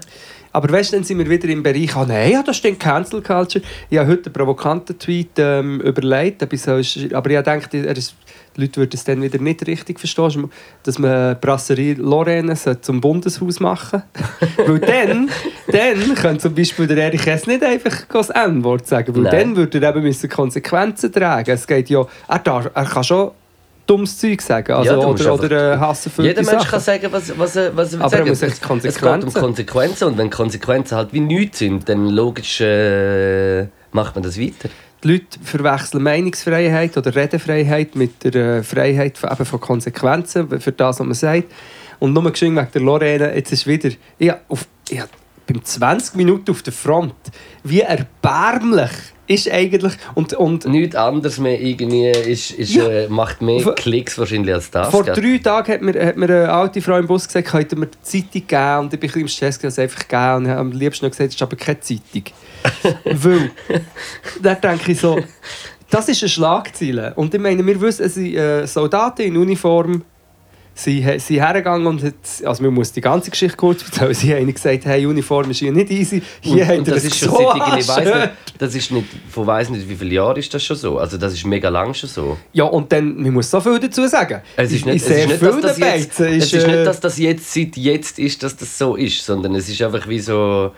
Aber 0.52 0.72
weißt 0.72 0.92
dann 0.92 1.04
sind 1.04 1.18
wir 1.18 1.28
wieder 1.28 1.48
im 1.48 1.62
Bereich, 1.62 1.94
ah 1.94 2.04
nein, 2.06 2.32
ja, 2.32 2.42
das 2.42 2.56
ist 2.56 2.64
dann 2.64 2.78
Cancel 2.78 3.22
Culture. 3.22 3.64
Ich 3.88 3.98
habe 3.98 4.10
heute 4.10 4.26
einen 4.26 4.32
provokanten 4.32 4.98
Tweet 4.98 5.30
ähm, 5.38 5.80
überlegt, 5.80 6.42
aber 6.42 6.52
ich 6.52 6.62
denke, 6.62 7.86
er 7.86 7.96
ist, 7.96 8.14
die 8.56 8.60
Leute 8.62 8.80
würden 8.80 8.94
es 8.94 9.04
dann 9.04 9.22
wieder 9.22 9.38
nicht 9.38 9.64
richtig 9.66 10.00
verstehen, 10.00 10.50
dass 10.82 10.98
man 10.98 11.38
Brasserie 11.40 11.94
Lorraine 11.94 12.56
zum 12.80 13.00
Bundeshaus 13.00 13.60
machen 13.60 14.02
Weil 14.66 14.80
dann, 14.80 15.30
dann 15.68 16.14
könnte 16.16 16.38
zum 16.38 16.54
Beispiel 16.54 16.86
der 16.88 16.98
Erich 16.98 17.26
Hess 17.26 17.46
nicht 17.46 17.62
einfach 17.62 18.06
das 18.12 18.30
N-Wort 18.30 18.86
sagen, 18.86 19.14
weil 19.14 19.22
Nein. 19.22 19.32
dann 19.32 19.56
würde 19.56 19.80
er 19.80 19.90
eben 19.90 20.02
müssen 20.02 20.28
Konsequenzen 20.28 21.12
tragen. 21.12 21.50
Es 21.50 21.66
geht 21.66 21.90
ja, 21.90 22.04
er, 22.28 22.38
darf, 22.40 22.70
er 22.74 22.84
kann 22.84 23.04
schon 23.04 23.30
dummes 23.90 24.18
Zeug 24.18 24.40
sagen, 24.42 24.72
also, 24.72 24.90
Ja, 24.90 24.98
oder, 25.06 25.34
oder 25.34 25.74
äh, 25.74 25.78
hasserfüllte 25.78 26.28
Jeder 26.28 26.42
Mensch 26.42 26.52
Sachen. 26.62 26.70
kann 26.70 26.80
sagen, 26.80 27.06
was, 27.10 27.38
was, 27.38 27.56
er- 27.56 27.76
was 27.76 27.92
er 27.92 27.98
will 27.98 28.04
Aber 28.04 28.12
er 28.12 28.18
sagen. 28.18 28.28
muss 28.28 28.38
es, 28.38 28.42
echt 28.42 28.52
es 28.52 28.60
geht 28.60 28.64
um 28.64 28.68
Konsequenzen. 28.80 29.40
Konsequenzen 29.40 30.04
und 30.08 30.18
wenn 30.18 30.30
Konsequenzen 30.30 30.96
halt 30.96 31.12
wie 31.12 31.20
nichts 31.20 31.58
sind, 31.58 31.88
dann 31.88 32.06
logisch 32.08 32.60
äh, 32.60 33.62
macht 33.92 34.14
man 34.14 34.22
das 34.22 34.38
weiter. 34.40 34.68
Die 35.02 35.12
Leute 35.12 35.38
verwechseln 35.42 36.02
Meinungsfreiheit 36.02 36.96
oder 36.96 37.14
Redefreiheit 37.14 37.96
mit 37.96 38.22
der 38.22 38.34
äh, 38.58 38.62
Freiheit 38.62 39.16
von, 39.18 39.30
eben 39.32 39.44
von 39.46 39.60
Konsequenzen 39.60 40.60
für 40.60 40.72
das, 40.72 41.00
was 41.00 41.06
man 41.06 41.14
sagt. 41.14 41.44
Und 41.98 42.12
nur 42.12 42.30
geschwind 42.30 42.56
wegen 42.56 42.68
der 42.72 42.82
Lorena, 42.82 43.34
jetzt 43.34 43.52
ist 43.52 43.66
wieder... 43.66 43.90
Ich 44.18 44.30
auf, 44.48 44.66
ich 44.88 45.02
beim 45.46 45.64
20 45.64 46.14
Minuten 46.16 46.50
auf 46.52 46.62
der 46.62 46.72
Front, 46.72 47.14
wie 47.64 47.80
erbärmlich 47.80 48.90
ist 49.30 49.50
eigentlich... 49.50 49.92
Und, 50.14 50.34
und 50.34 50.64
Nichts 50.66 50.96
anderes 50.96 51.38
mehr 51.38 51.60
irgendwie 51.60 52.08
ist, 52.10 52.50
ist, 52.50 52.74
Ja. 52.74 52.88
äh, 52.88 53.08
macht 53.08 53.40
mehr 53.42 53.60
Vor- 53.60 53.74
Klicks 53.76 54.18
wahrscheinlich 54.18 54.52
als 54.54 54.70
das. 54.70 54.90
vor 54.90 55.04
gell? 55.04 55.14
drei 55.14 55.38
Tagen 55.38 55.72
hat 55.72 55.82
mir, 55.82 56.06
hat 56.06 56.16
mir 56.16 56.26
eine 56.26 56.52
alte 56.52 56.82
Frau 56.82 56.96
im 56.98 57.06
Bus 57.06 57.26
gesagt, 57.26 57.48
könnte 57.48 57.76
mir 57.76 57.86
die 57.86 58.02
Zeitung 58.02 58.46
geben. 58.46 58.78
Und 58.80 58.92
ich 58.94 59.00
bin 59.00 59.10
ein 59.14 59.20
im 59.20 59.28
Stress, 59.28 59.58
dass 59.58 59.74
es 59.74 59.78
einfach 59.78 60.08
geben. 60.08 60.34
Und 60.36 60.44
ich 60.46 60.50
habe 60.50 60.60
am 60.60 60.72
liebsten 60.72 61.04
noch 61.06 61.10
gesagt, 61.12 61.28
es 61.28 61.34
ist 61.36 61.42
aber 61.42 61.56
keine 61.56 61.80
Zeitung. 61.80 62.24
Weil, 63.04 63.50
da 64.42 64.54
denke 64.56 64.92
ich 64.92 65.00
so, 65.00 65.20
das 65.90 66.08
ist 66.08 66.22
eine 66.22 66.28
Schlagzeile. 66.28 67.12
Und 67.14 67.32
ich 67.32 67.40
meine, 67.40 67.64
wir 67.64 67.80
wissen, 67.80 68.04
es 68.06 68.14
sind 68.14 68.34
äh, 68.34 68.66
Soldaten 68.66 69.22
in 69.22 69.36
Uniform, 69.36 70.02
sie 70.74 71.02
sind 71.18 71.36
hergegangen 71.36 71.86
und 71.86 72.02
hat, 72.02 72.14
also 72.44 72.62
man 72.62 72.74
muss 72.74 72.92
die 72.92 73.00
ganze 73.00 73.30
Geschichte 73.30 73.56
kurz 73.56 73.84
erzählen, 73.84 74.14
sie 74.14 74.34
haben 74.34 74.52
gesagt, 74.52 74.84
hey, 74.84 75.04
Uniform 75.06 75.50
ist 75.50 75.58
hier 75.58 75.72
nicht 75.72 75.90
easy, 75.90 76.22
hier 76.40 76.66
und, 76.70 76.78
und 76.78 76.88
das 76.88 76.98
es 76.98 77.04
ist 77.04 77.18
schon 77.18 77.28
so 77.30 77.52
seit 77.56 77.78
ich 77.78 77.88
weiss 77.88 78.04
nicht, 78.04 78.30
das 78.58 78.74
ist 78.74 78.90
nicht, 78.90 79.06
von 79.30 79.46
weiss 79.46 79.70
nicht 79.70 79.88
wie 79.88 79.94
viele 79.94 80.14
Jahren 80.14 80.36
ist 80.36 80.52
das 80.52 80.62
schon 80.62 80.76
so. 80.76 80.98
Also 80.98 81.16
das 81.16 81.32
ist 81.32 81.44
mega 81.44 81.68
lang 81.68 81.94
schon 81.94 82.08
so. 82.08 82.36
Ja, 82.52 82.64
und 82.64 82.90
dann, 82.92 83.16
man 83.20 83.32
muss 83.32 83.50
so 83.50 83.60
viel 83.60 83.78
dazu 83.78 84.06
sagen. 84.06 84.42
Es 84.56 84.72
ist 84.72 84.86
nicht, 84.86 85.04
es 85.04 85.10
ist 85.10 85.28
nicht, 85.28 85.42
dass 85.42 85.60
das 85.60 85.78
jetzt, 85.78 86.20
es 86.20 86.52
ist 86.52 86.66
nicht, 86.66 86.86
dass 86.86 87.00
das 87.00 87.18
jetzt 87.18 87.52
seit 87.54 87.76
jetzt 87.76 88.18
ist, 88.18 88.42
dass 88.42 88.56
das 88.56 88.78
so 88.78 88.96
ist, 88.96 89.24
sondern 89.24 89.54
es 89.54 89.68
ist 89.68 89.80
einfach 89.82 90.08
wie 90.08 90.20
so, 90.20 90.72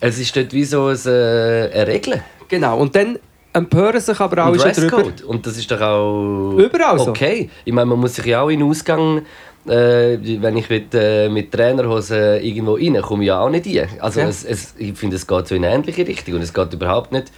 es 0.00 0.18
ist 0.18 0.36
dort 0.36 0.52
wie 0.52 0.64
so 0.64 0.86
ein, 0.88 0.98
äh, 1.06 1.70
eine 1.72 1.86
Regel. 1.86 2.22
Genau, 2.48 2.78
und 2.78 2.94
dann 2.94 3.18
empören 3.52 4.00
sich 4.00 4.18
aber 4.20 4.44
alle 4.44 4.58
schon 4.58 4.72
drüber. 4.72 5.12
Und 5.26 5.46
das 5.46 5.56
ist 5.58 5.70
doch 5.70 5.80
auch 5.80 6.54
Überall 6.58 6.98
so. 6.98 7.08
okay. 7.08 7.50
Ich 7.64 7.72
meine, 7.72 7.86
man 7.86 7.98
muss 8.00 8.14
sich 8.14 8.24
ja 8.26 8.42
auch 8.42 8.48
in 8.48 8.60
den 8.60 8.68
Ausgang, 8.68 9.18
äh, 9.66 10.18
wenn 10.40 10.56
ich 10.56 10.68
mit, 10.70 10.94
äh, 10.94 11.28
mit 11.28 11.52
Trainerhose 11.52 12.38
irgendwo 12.38 12.74
rein 12.74 13.00
komme, 13.02 13.22
ich 13.24 13.28
ja 13.28 13.40
auch 13.40 13.50
nicht 13.50 13.66
rein. 13.66 13.88
Also 14.00 14.20
Ja. 14.20 14.28
es, 14.28 14.44
es, 14.44 14.74
ich 14.78 14.96
finde, 14.96 15.16
es 15.16 15.26
geht 15.26 15.46
so 15.48 15.54
in 15.54 15.64
eine 15.64 15.74
ähnliche 15.74 16.06
Richtung 16.06 16.34
und 16.36 16.42
es 16.42 16.52
geht 16.52 16.72
überhaupt 16.72 17.12
nicht 17.12 17.30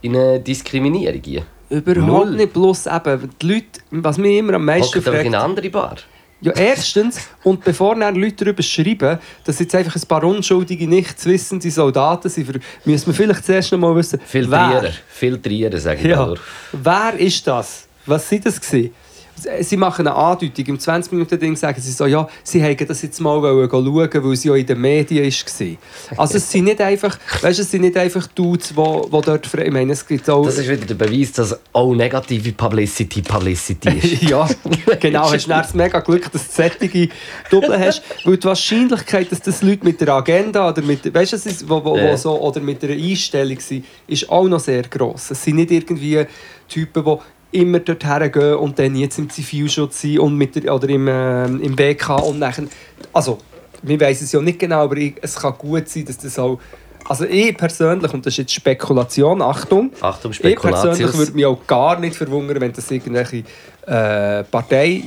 in 0.00 0.16
eine 0.16 0.40
Diskriminierung 0.40 1.20
rein. 1.26 1.42
Überhaupt 1.70 2.28
Null. 2.28 2.36
nicht, 2.36 2.52
bloß 2.54 2.86
eben, 2.86 3.28
die 3.42 3.46
Leute, 3.52 3.66
was 3.90 4.16
mich 4.16 4.38
immer 4.38 4.54
am 4.54 4.64
meisten 4.64 4.96
Hockt 4.96 5.08
einfach 5.08 5.20
in 5.20 5.26
eine 5.26 5.36
fragt, 5.36 5.44
andere 5.44 5.70
Bar. 5.70 5.96
Ja 6.40 6.52
erstens, 6.52 7.28
und 7.42 7.64
bevor 7.64 7.94
dann 7.94 8.14
Leute 8.14 8.44
darüber 8.44 8.62
schreiben, 8.62 9.18
dass 9.44 9.58
jetzt 9.58 9.74
einfach 9.74 9.96
ein 9.96 10.02
paar 10.06 10.24
unschuldige, 10.24 10.86
nichtswissende 10.86 11.70
Soldaten 11.70 12.28
sind, 12.28 12.60
müssen 12.84 13.06
wir 13.06 13.14
vielleicht 13.14 13.44
zuerst 13.44 13.72
noch 13.72 13.78
mal 13.78 13.94
wissen, 13.96 14.20
Filtrieren. 14.24 14.92
Filtrieren, 15.08 15.80
sage 15.80 16.00
ich 16.00 16.06
Ja. 16.06 16.34
Wer 16.72 17.14
ist 17.18 17.46
das? 17.46 17.86
Was 18.06 18.28
sind 18.28 18.46
das 18.46 18.60
gewesen? 18.60 18.94
Sie 19.60 19.76
machen 19.76 20.06
eine 20.06 20.16
Andeutung. 20.16 20.66
Im 20.66 20.78
20-Minuten-Ding 20.78 21.56
sagen 21.56 21.80
sie 21.80 21.92
so, 21.92 22.06
ja, 22.06 22.28
sie 22.42 22.60
hätten 22.62 22.86
das 22.86 23.02
jetzt 23.02 23.20
mal 23.20 23.40
schauen, 23.40 24.24
weil 24.24 24.36
sie 24.36 24.50
auch 24.50 24.54
in 24.54 24.66
den 24.66 24.80
Medien 24.80 25.24
war. 25.24 26.18
Also 26.18 26.36
es 26.36 26.50
sind 26.50 26.64
nicht 26.64 26.80
einfach, 26.80 27.18
weißt, 27.40 27.58
es 27.58 27.70
sind 27.70 27.82
nicht 27.82 27.96
einfach 27.96 28.26
Dudes, 28.28 28.68
die, 28.68 28.74
die 28.74 29.20
dort... 29.20 29.54
Ich 29.54 29.72
meine, 29.72 29.92
es 29.92 30.06
gibt 30.06 30.28
auch... 30.30 30.44
Das 30.44 30.58
ist 30.58 30.68
wieder 30.68 30.86
der 30.86 30.94
Beweis, 30.94 31.32
dass 31.32 31.58
auch 31.72 31.94
negative 31.94 32.52
Publicity 32.52 33.22
Publicity 33.22 33.88
ist. 33.98 34.22
ja, 34.30 34.48
genau. 35.00 35.30
Hast 35.30 35.46
du 35.46 35.50
das 35.50 35.74
mega 35.74 36.00
Glück, 36.00 36.30
dass 36.32 36.46
du 36.48 36.52
sättige 36.52 37.08
Doppel 37.50 37.78
hast. 37.78 38.02
Weil 38.24 38.36
die 38.36 38.46
Wahrscheinlichkeit, 38.46 39.30
dass 39.30 39.40
das 39.40 39.62
Leute 39.62 39.84
mit 39.84 40.00
der 40.00 40.08
Agenda 40.08 40.68
oder 40.68 40.82
mit, 40.82 41.12
weißt 41.12 41.32
es 41.34 41.46
ist, 41.46 41.68
wo, 41.68 41.84
wo, 41.84 41.92
wo 41.92 41.96
Ja. 41.98 42.16
so, 42.16 42.40
oder 42.40 42.60
mit 42.60 42.82
einer 42.84 42.94
Einstellung 42.94 43.58
sind, 43.60 43.84
ist 44.06 44.28
auch 44.28 44.48
noch 44.48 44.60
sehr 44.60 44.82
gross. 44.82 45.30
Es 45.30 45.42
sind 45.42 45.56
nicht 45.56 45.70
irgendwie 45.70 46.26
Typen, 46.68 47.04
die 47.04 47.16
immer 47.50 47.80
dorthin 47.80 48.30
gehen 48.32 48.54
und 48.54 48.78
dann 48.78 48.94
jetzt 48.94 49.18
im 49.18 49.30
Zivilschutz 49.30 50.00
sind 50.00 50.18
und 50.18 50.36
mit 50.36 50.54
der, 50.56 50.74
oder 50.74 50.88
im, 50.88 51.08
ähm, 51.08 51.60
im 51.62 51.74
BK 51.74 52.16
und 52.16 52.38
nachher... 52.38 52.64
Also, 53.12 53.38
wir 53.82 53.98
wissen 54.00 54.24
es 54.24 54.32
ja 54.32 54.40
nicht 54.40 54.58
genau, 54.58 54.82
aber 54.84 54.96
ich, 54.96 55.14
es 55.20 55.36
kann 55.36 55.54
gut 55.56 55.88
sein, 55.88 56.04
dass 56.04 56.18
das 56.18 56.38
auch... 56.38 56.58
Also 57.08 57.24
ich 57.24 57.56
persönlich, 57.56 58.12
und 58.12 58.26
das 58.26 58.34
ist 58.34 58.38
jetzt 58.38 58.52
Spekulation, 58.52 59.40
Achtung, 59.40 59.90
Achtung, 60.00 60.30
ich 60.32 60.60
persönlich 60.60 61.16
würde 61.16 61.32
mich 61.32 61.46
auch 61.46 61.66
gar 61.66 61.98
nicht 61.98 62.14
verwundern, 62.14 62.60
wenn 62.60 62.72
das 62.72 62.90
irgendwelche 62.90 63.44
äh, 63.86 64.44
Partei, 64.44 65.04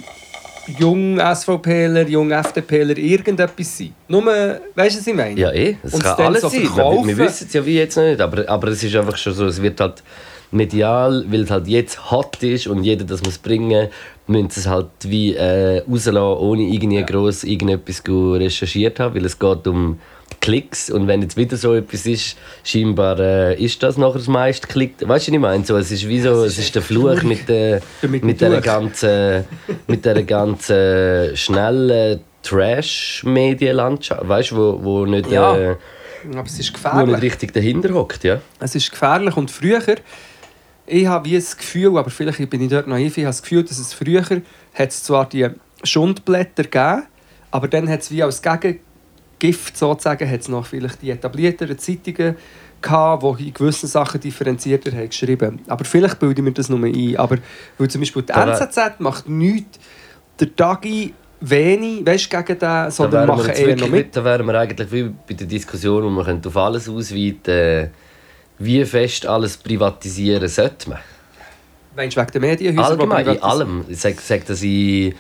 jung 0.79 1.19
SVPler, 1.19 2.07
jung 2.07 2.31
FDPler 2.31 2.97
irgendetwas 2.97 3.77
sind. 3.77 3.93
Nur, 4.07 4.23
weißt 4.23 4.95
du, 4.95 4.99
was 4.99 5.07
ich 5.07 5.13
meine? 5.13 5.39
Ja, 5.39 5.51
eh. 5.51 5.77
Es 5.83 5.93
Und 5.93 6.03
kann 6.03 6.19
alles 6.19 6.41
so 6.41 6.49
sein. 6.49 6.63
Wir, 6.63 7.07
wir 7.07 7.17
wissen 7.17 7.47
es 7.47 7.53
ja 7.53 7.65
wie 7.65 7.77
jetzt 7.77 7.97
noch 7.97 8.03
nicht. 8.03 8.21
Aber, 8.21 8.47
aber 8.47 8.67
es 8.69 8.83
ist 8.83 8.95
einfach 8.95 9.17
schon 9.17 9.33
so, 9.33 9.45
es 9.45 9.61
wird 9.61 9.79
halt 9.79 10.03
medial, 10.51 11.25
weil 11.29 11.41
es 11.41 11.49
halt 11.51 11.67
jetzt 11.67 12.11
hot 12.11 12.41
ist 12.43 12.67
und 12.67 12.83
jeder 12.83 13.05
das 13.05 13.23
muss 13.23 13.37
bringen, 13.37 13.87
müssen 14.27 14.49
sie 14.49 14.59
es 14.61 14.67
halt 14.67 14.87
wie 15.03 15.35
äh, 15.35 15.79
rauslassen, 15.89 16.17
ohne 16.17 16.63
irgendwie 16.63 17.03
gross 17.03 17.43
irgendetwas 17.43 18.03
recherchiert 18.07 18.99
haben, 18.99 19.15
weil 19.15 19.25
es 19.25 19.39
geht 19.39 19.65
um 19.67 19.99
Klicks 20.39 20.89
und 20.89 21.07
wenn 21.07 21.21
jetzt 21.21 21.37
wieder 21.37 21.55
so 21.57 21.73
etwas 21.75 22.05
ist, 22.05 22.37
scheinbar 22.63 23.19
äh, 23.19 23.55
ist 23.63 23.83
das 23.83 23.97
nachher 23.97 24.13
das 24.17 24.27
meiste 24.27 24.67
Klick. 24.67 24.95
Weißt 24.99 25.27
du, 25.27 25.31
was 25.31 25.35
ich 25.35 25.39
meine? 25.39 25.65
So, 25.65 25.77
es 25.77 25.91
ist 25.91 26.07
wie 26.07 26.19
so, 26.21 26.43
es 26.45 26.57
ist 26.57 26.73
der 26.73 26.81
Fluch 26.81 27.21
mit, 27.23 27.47
der 27.49 27.81
Mit 28.09 28.41
der 28.41 28.59
ganzen, 28.61 29.43
mit 29.87 30.03
der 30.05 30.23
ganzen 30.23 31.35
schnellen 31.35 32.21
Trash-Medienlandschaft, 32.43 34.27
weißt 34.27 34.51
du, 34.51 34.55
wo, 34.57 34.79
wo 34.83 35.05
nicht, 35.05 35.29
Ja. 35.31 35.55
äh, 35.57 35.75
Aber 36.33 36.45
es 36.45 36.59
ist 36.59 36.59
wo 36.59 36.63
nicht 36.63 36.73
gefährlich. 36.73 37.21
richtig 37.21 37.53
dahinter 37.53 37.93
hockt, 37.93 38.23
ja. 38.23 38.39
Es 38.59 38.75
ist 38.75 38.91
gefährlich 38.91 39.35
und 39.37 39.51
früher, 39.51 39.81
ich 40.91 41.07
habe 41.07 41.25
wie 41.25 41.35
das 41.35 41.55
Gefühl, 41.55 41.97
aber 41.97 42.09
vielleicht 42.09 42.49
bin 42.49 42.61
ich 42.61 42.69
dort 42.69 42.87
naiv, 42.87 43.17
ich 43.17 43.23
habe 43.23 43.29
das 43.29 43.41
Gefühl, 43.41 43.63
dass 43.63 43.79
es 43.79 43.93
früher 43.93 44.23
hat 44.23 44.89
es 44.89 45.03
zwar 45.03 45.27
die 45.27 45.47
Schundblätter 45.83 46.63
gegeben, 46.63 47.03
aber 47.49 47.67
dann 47.67 47.89
hat 47.89 48.01
es 48.01 48.11
wie 48.11 48.21
als 48.21 48.41
Gegengift 48.41 49.77
sozusagen, 49.77 50.29
hat 50.29 50.41
es 50.41 50.49
noch 50.49 50.65
vielleicht 50.65 51.01
die 51.01 51.11
etablierteren 51.11 51.77
Zeitungen 51.77 52.35
gehabt, 52.81 53.23
die 53.39 53.47
in 53.47 53.53
gewissen 53.53 53.87
Sachen 53.87 54.19
differenzierter 54.19 54.91
haben 54.91 55.07
geschrieben. 55.07 55.61
Aber 55.67 55.85
vielleicht 55.85 56.19
bilde 56.19 56.41
ich 56.41 56.43
mir 56.43 56.51
das 56.51 56.67
nur 56.67 56.83
ein. 56.83 57.15
Aber 57.17 57.37
weil 57.77 57.89
zum 57.89 58.01
Beispiel 58.01 58.23
die 58.23 58.33
Da 58.33 58.43
NZZ 58.43 58.99
macht 58.99 59.29
nichts, 59.29 59.79
der 60.39 60.55
Tagi 60.55 61.13
wenig, 61.39 62.05
weißt 62.05 62.33
du, 62.33 62.43
gegen 62.43 62.59
den, 62.59 62.91
sondern 62.91 63.27
machen 63.27 63.49
eher 63.51 63.75
noch 63.77 63.89
mit. 63.89 64.15
da 64.15 64.23
wären 64.23 64.45
wir 64.45 64.59
eigentlich 64.59 64.91
wie 64.91 65.03
bei 65.03 65.33
der 65.35 65.47
Diskussion, 65.47 66.03
wo 66.03 66.09
man 66.09 66.25
könnte 66.25 66.49
auf 66.49 66.57
alles 66.57 66.89
ausweiten 66.89 67.53
äh, 67.53 67.89
wie 68.63 68.85
fest 68.85 69.25
alles 69.25 69.57
privatisieren 69.57 70.47
sollte 70.47 70.89
man. 70.89 70.99
Meinst 71.95 72.15
du 72.15 72.21
wegen 72.21 72.31
der 72.31 72.41
Medienhäuser? 72.41 72.89
die 72.95 73.01
Allgemein, 73.01 73.27
in 73.27 73.43
allem. 73.43 73.85
Sagt 73.89 74.21
sag 74.21 74.45
das 74.45 74.61
in 74.61 75.13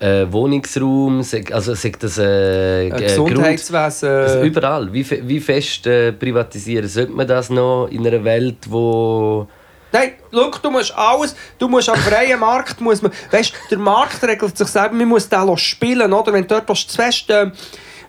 äh, 0.00 0.26
Wohnungsraum, 0.30 1.22
sag, 1.22 1.52
also 1.52 1.74
sagt 1.74 2.02
das 2.02 2.18
äh, 2.18 2.86
äh, 2.86 2.90
Grund, 2.90 3.02
Gesundheitswesen. 3.02 4.08
also 4.08 4.42
überall. 4.42 4.92
Wie, 4.92 5.28
wie 5.28 5.40
fest 5.40 5.86
äh, 5.86 6.12
privatisieren 6.12 6.88
sollte 6.88 7.12
man 7.12 7.26
das 7.26 7.50
noch 7.50 7.88
in 7.88 8.06
einer 8.06 8.22
Welt, 8.24 8.58
wo... 8.68 9.46
Nein, 9.92 10.12
schau, 10.32 10.50
du 10.60 10.70
musst 10.70 10.92
alles, 10.96 11.36
du 11.56 11.68
musst 11.68 11.88
am 11.88 11.96
freien 11.96 12.40
Markt, 12.40 12.80
muss 12.80 13.00
man, 13.00 13.12
weißt, 13.30 13.52
der 13.70 13.78
Markt 13.78 14.24
regelt 14.24 14.56
sich 14.56 14.66
selber, 14.66 14.94
man 14.94 15.06
muss 15.06 15.28
den 15.28 15.56
spielen, 15.56 16.12
oder? 16.12 16.32
Wenn 16.32 16.46
du 16.46 16.60
dort 16.60 16.76
zu 16.76 16.96
fest 16.96 17.30
äh, 17.30 17.52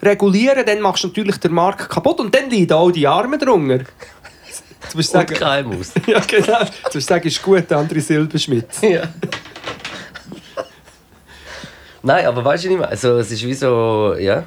regulieren 0.01 0.65
dann 0.65 0.81
machst 0.81 1.03
du 1.03 1.07
natürlich 1.07 1.37
den 1.37 1.53
Markt 1.53 1.89
kaputt 1.89 2.19
und 2.19 2.33
dann 2.33 2.49
leiden 2.49 2.73
auch 2.73 2.91
die 2.91 3.07
Armen 3.07 3.39
drunter. 3.39 3.85
Du 4.91 4.97
musst 4.97 5.13
Und 5.15 5.27
sagen, 5.37 5.65
KMUs. 5.69 5.91
ja, 6.07 6.19
genau. 6.19 6.59
Du 6.91 6.97
musst 6.97 7.07
sagen, 7.07 7.27
ist 7.27 7.41
gut, 7.41 7.69
der 7.69 7.77
andere 7.77 7.99
Silberschmidt. 7.99 8.67
ja. 8.81 9.03
Nein, 12.03 12.25
aber 12.27 12.45
weißt 12.45 12.65
du 12.65 12.69
nicht 12.69 12.77
mehr? 12.79 12.89
Also, 12.89 13.17
es 13.17 13.31
ist 13.31 13.43
wie 13.45 13.53
so, 13.53 14.15
ja. 14.19 14.45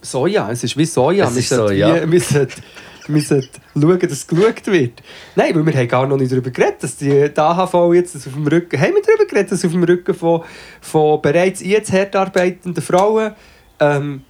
Soja, 0.00 0.50
es 0.50 0.64
ist 0.64 0.76
wie 0.76 0.86
Soja. 0.86 1.26
Es 1.26 1.34
wir 1.34 1.40
ist 1.40 1.48
Soja. 1.50 2.02
wie- 2.06 2.12
Wir 2.12 2.20
sollten, 2.20 2.62
wir 3.08 3.22
sollten 3.22 3.60
schauen, 3.74 3.98
dass 3.98 4.12
es 4.12 4.26
geschaut 4.26 4.66
wird. 4.66 5.02
Nein, 5.34 5.54
weil 5.54 5.66
wir 5.66 5.74
haben 5.74 5.88
gar 5.88 6.06
noch 6.06 6.16
nicht 6.16 6.32
darüber 6.32 6.50
geredet, 6.50 6.82
dass 6.82 6.96
die, 6.96 7.30
AHV 7.36 7.92
jetzt 7.94 8.16
auf 8.16 8.32
dem 8.32 8.46
Rücken... 8.46 8.80
Haben 8.80 8.94
wir 8.94 9.02
darüber 9.02 9.26
geredet, 9.26 9.52
dass 9.52 9.64
auf 9.64 9.72
dem 9.72 9.82
Rücken 9.84 10.14
von, 10.14 10.42
von 10.80 11.20
bereits 11.20 11.60
jetzt 11.62 11.92
hart 11.92 12.16
arbeitenden 12.16 12.82
Frauen 12.82 13.32
ähm, 13.80 14.22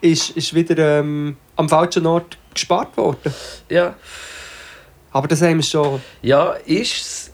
ist, 0.00 0.30
ist 0.36 0.52
wieder 0.54 0.98
ähm, 1.00 1.36
am 1.56 1.68
falschen 1.68 2.06
Ort 2.06 2.36
gespart 2.52 2.96
worden. 2.96 3.32
Ja, 3.70 3.94
Aber 5.12 5.28
das 5.28 5.42
haben 5.42 5.56
wir 5.56 5.62
schon... 5.62 6.00
ja 6.22 6.52
ist 6.66 6.96
es. 6.96 7.32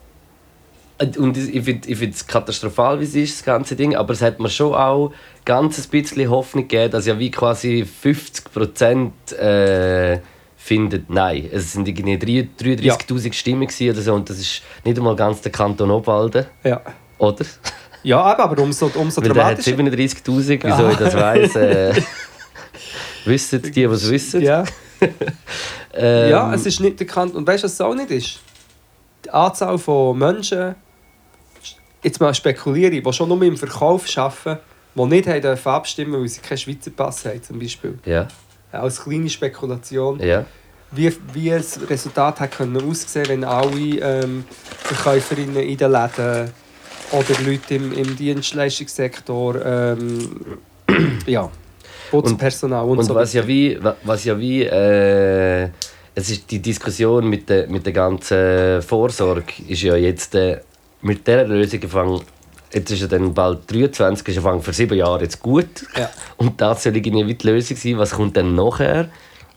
Und 1.18 1.36
ich 1.36 1.62
finde 1.62 1.88
ich 1.90 2.00
es 2.00 2.26
katastrophal, 2.26 2.98
wie 3.00 3.04
es 3.04 3.14
ist, 3.14 3.38
das 3.40 3.44
ganze 3.44 3.76
Ding. 3.76 3.94
Aber 3.94 4.14
es 4.14 4.22
hat 4.22 4.40
mir 4.40 4.48
schon 4.48 4.74
auch 4.74 5.12
ganz 5.44 5.78
ein 5.78 5.90
bisschen 5.90 6.30
Hoffnung 6.30 6.66
gegeben, 6.68 6.90
dass 6.90 7.04
ja 7.06 7.18
wie 7.18 7.30
quasi 7.30 7.86
50% 8.02 9.10
äh, 9.38 10.20
finden 10.56 11.04
Nein. 11.08 11.48
Es 11.52 11.74
sind 11.74 11.86
irgendwie 11.86 12.18
drei- 12.18 12.48
33'000 12.76 13.32
Stimmen 13.34 13.66
gewesen 13.68 13.90
oder 13.90 14.00
so. 14.02 14.14
Und 14.14 14.30
das 14.30 14.38
ist 14.38 14.62
nicht 14.84 14.96
einmal 14.96 15.16
ganz 15.16 15.42
der 15.42 15.52
Kanton 15.52 15.90
Obwalden, 15.90 16.46
Ja, 16.64 16.80
oder? 17.18 17.44
ja 18.02 18.22
aber 18.22 18.62
umso, 18.62 18.90
umso 18.94 19.20
Weil 19.22 19.32
der 19.34 19.44
hat 19.44 19.66
dramatischer... 19.66 20.22
37'000, 20.24 20.60
wieso 20.62 20.88
ich 20.88 20.96
das 20.96 21.14
weiss. 21.14 21.56
Äh, 21.56 21.92
wissen 23.26 23.60
die, 23.62 23.82
es 23.82 24.10
wissen. 24.10 24.40
Ja. 24.40 24.64
Ähm, 25.98 26.30
Ja, 26.30 26.52
es 26.52 26.66
ist 26.66 26.78
nicht 26.80 27.00
der 27.00 27.06
Kanton. 27.06 27.38
Und 27.38 27.46
weißt 27.46 27.62
du, 27.62 27.64
was 27.64 27.72
es 27.72 27.80
auch 27.80 27.94
nicht 27.94 28.10
ist? 28.10 28.40
Die 29.24 29.30
Anzahl 29.30 29.78
von 29.78 30.18
Menschen, 30.18 30.74
jetzt 32.02 32.20
mal 32.20 32.34
spekuliere 32.34 32.92
ich, 32.92 33.02
die 33.02 33.12
schon 33.14 33.30
nur 33.30 33.40
im 33.42 33.56
Verkauf 33.56 34.04
arbeiten, 34.16 34.58
die 34.94 35.04
nicht 35.06 35.26
haben 35.26 35.40
dürfen 35.40 35.68
abstimmen 35.68 36.20
weil 36.20 36.28
sie 36.28 36.40
keinen 36.42 36.58
Schweizer 36.58 36.90
Pass 36.90 37.24
haben, 37.24 37.42
zum 37.42 37.58
Beispiel. 37.58 37.98
Ja, 38.04 38.28
Als 38.72 39.02
kleine 39.02 39.30
Spekulation. 39.30 40.20
ja. 40.20 40.44
Wie, 40.92 41.12
wie 41.32 41.50
das 41.50 41.80
Resultat 41.90 42.38
hat 42.40 42.52
können 42.52 42.88
aussehen 42.88 43.26
wenn 43.28 43.44
alle 43.44 43.98
ähm, 44.00 44.44
Verkäuferinnen 44.84 45.56
in 45.56 45.76
den 45.76 45.90
Läden 45.90 46.50
oder 47.10 47.40
Leute 47.44 47.74
im, 47.74 47.92
im 47.92 48.16
Dienstleistungssektor, 48.16 49.64
ähm, 49.64 50.58
ja, 51.26 51.50
Putzpersonal 52.10 52.84
und, 52.84 52.98
Und 52.98 53.04
so 53.04 53.14
was 53.14 53.32
ja 53.32 53.46
wie, 53.46 53.82
wa- 53.82 53.96
was 54.04 54.24
ja 54.24 54.38
wie 54.38 54.62
äh, 54.64 55.68
es 56.14 56.30
ist 56.30 56.50
die 56.50 56.60
Diskussion 56.60 57.28
mit 57.28 57.48
der, 57.48 57.66
mit 57.68 57.84
der 57.84 57.92
ganzen 57.92 58.80
Vorsorge 58.82 59.52
ist 59.68 59.82
ja 59.82 59.96
jetzt 59.96 60.34
äh, 60.34 60.60
mit 61.02 61.26
dieser 61.26 61.44
Lösung 61.44 61.80
gefangen. 61.80 62.20
Jetzt 62.72 62.90
ist 62.90 63.00
ja 63.02 63.06
dann 63.06 63.32
bald 63.32 63.70
23, 63.70 64.26
ist 64.28 64.34
gefangen 64.36 64.60
für 64.62 64.72
sieben 64.72 64.96
Jahre 64.98 65.22
jetzt 65.22 65.40
gut. 65.40 65.66
Ja. 65.96 66.10
Und 66.36 66.60
das 66.60 66.82
soll 66.82 66.96
irgendwie 66.96 67.26
wie 67.26 67.34
die 67.34 67.46
Lösung 67.46 67.76
sein. 67.76 67.98
Was 67.98 68.12
kommt 68.12 68.36
dann 68.36 68.54
nachher? 68.54 69.08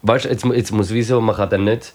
Weißt 0.03 0.25
du, 0.25 0.29
jetzt, 0.29 0.45
jetzt 0.45 0.71
muss 0.71 0.91
wieso, 0.91 1.19
man 1.19 1.35
kann 1.35 1.49
dann 1.49 1.63
nicht. 1.65 1.93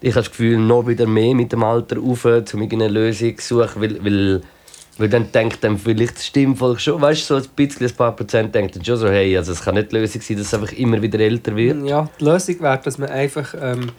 Ich 0.00 0.10
habe 0.10 0.20
das 0.22 0.30
Gefühl, 0.30 0.58
noch 0.58 0.86
wieder 0.86 1.06
mehr 1.06 1.34
mit 1.34 1.52
dem 1.52 1.62
Alter 1.64 1.96
rauf, 1.98 2.24
um 2.24 2.32
irgendeine 2.62 2.88
Lösung 2.88 3.36
zu 3.38 3.56
suchen, 3.62 3.82
weil, 3.82 4.04
weil, 4.04 4.42
weil 4.98 5.08
dann 5.08 5.30
denkt 5.32 5.62
dann 5.64 5.78
vielleicht 5.78 6.16
das 6.16 6.26
Stimmvolk 6.26 6.80
schon, 6.80 7.00
weißt 7.00 7.30
du, 7.30 7.38
so 7.40 7.42
ein 7.46 7.50
bisschen, 7.56 7.86
ein 7.86 7.94
paar 7.94 8.14
Prozent 8.14 8.54
denkt 8.54 8.76
dann 8.76 8.84
schon 8.84 8.96
so, 8.96 9.08
hey, 9.08 9.36
also 9.36 9.52
es 9.52 9.62
kann 9.62 9.74
nicht 9.76 9.90
die 9.92 9.96
Lösung 9.96 10.20
sein, 10.20 10.36
dass 10.36 10.46
es 10.48 10.54
einfach 10.54 10.72
immer 10.72 11.00
wieder 11.00 11.18
älter 11.20 11.54
wird. 11.56 11.86
Ja, 11.86 12.08
die 12.20 12.24
Lösung 12.24 12.60
wäre, 12.60 12.80
dass 12.84 12.98
man 12.98 13.08
einfach 13.08 13.54
ähm, 13.60 13.90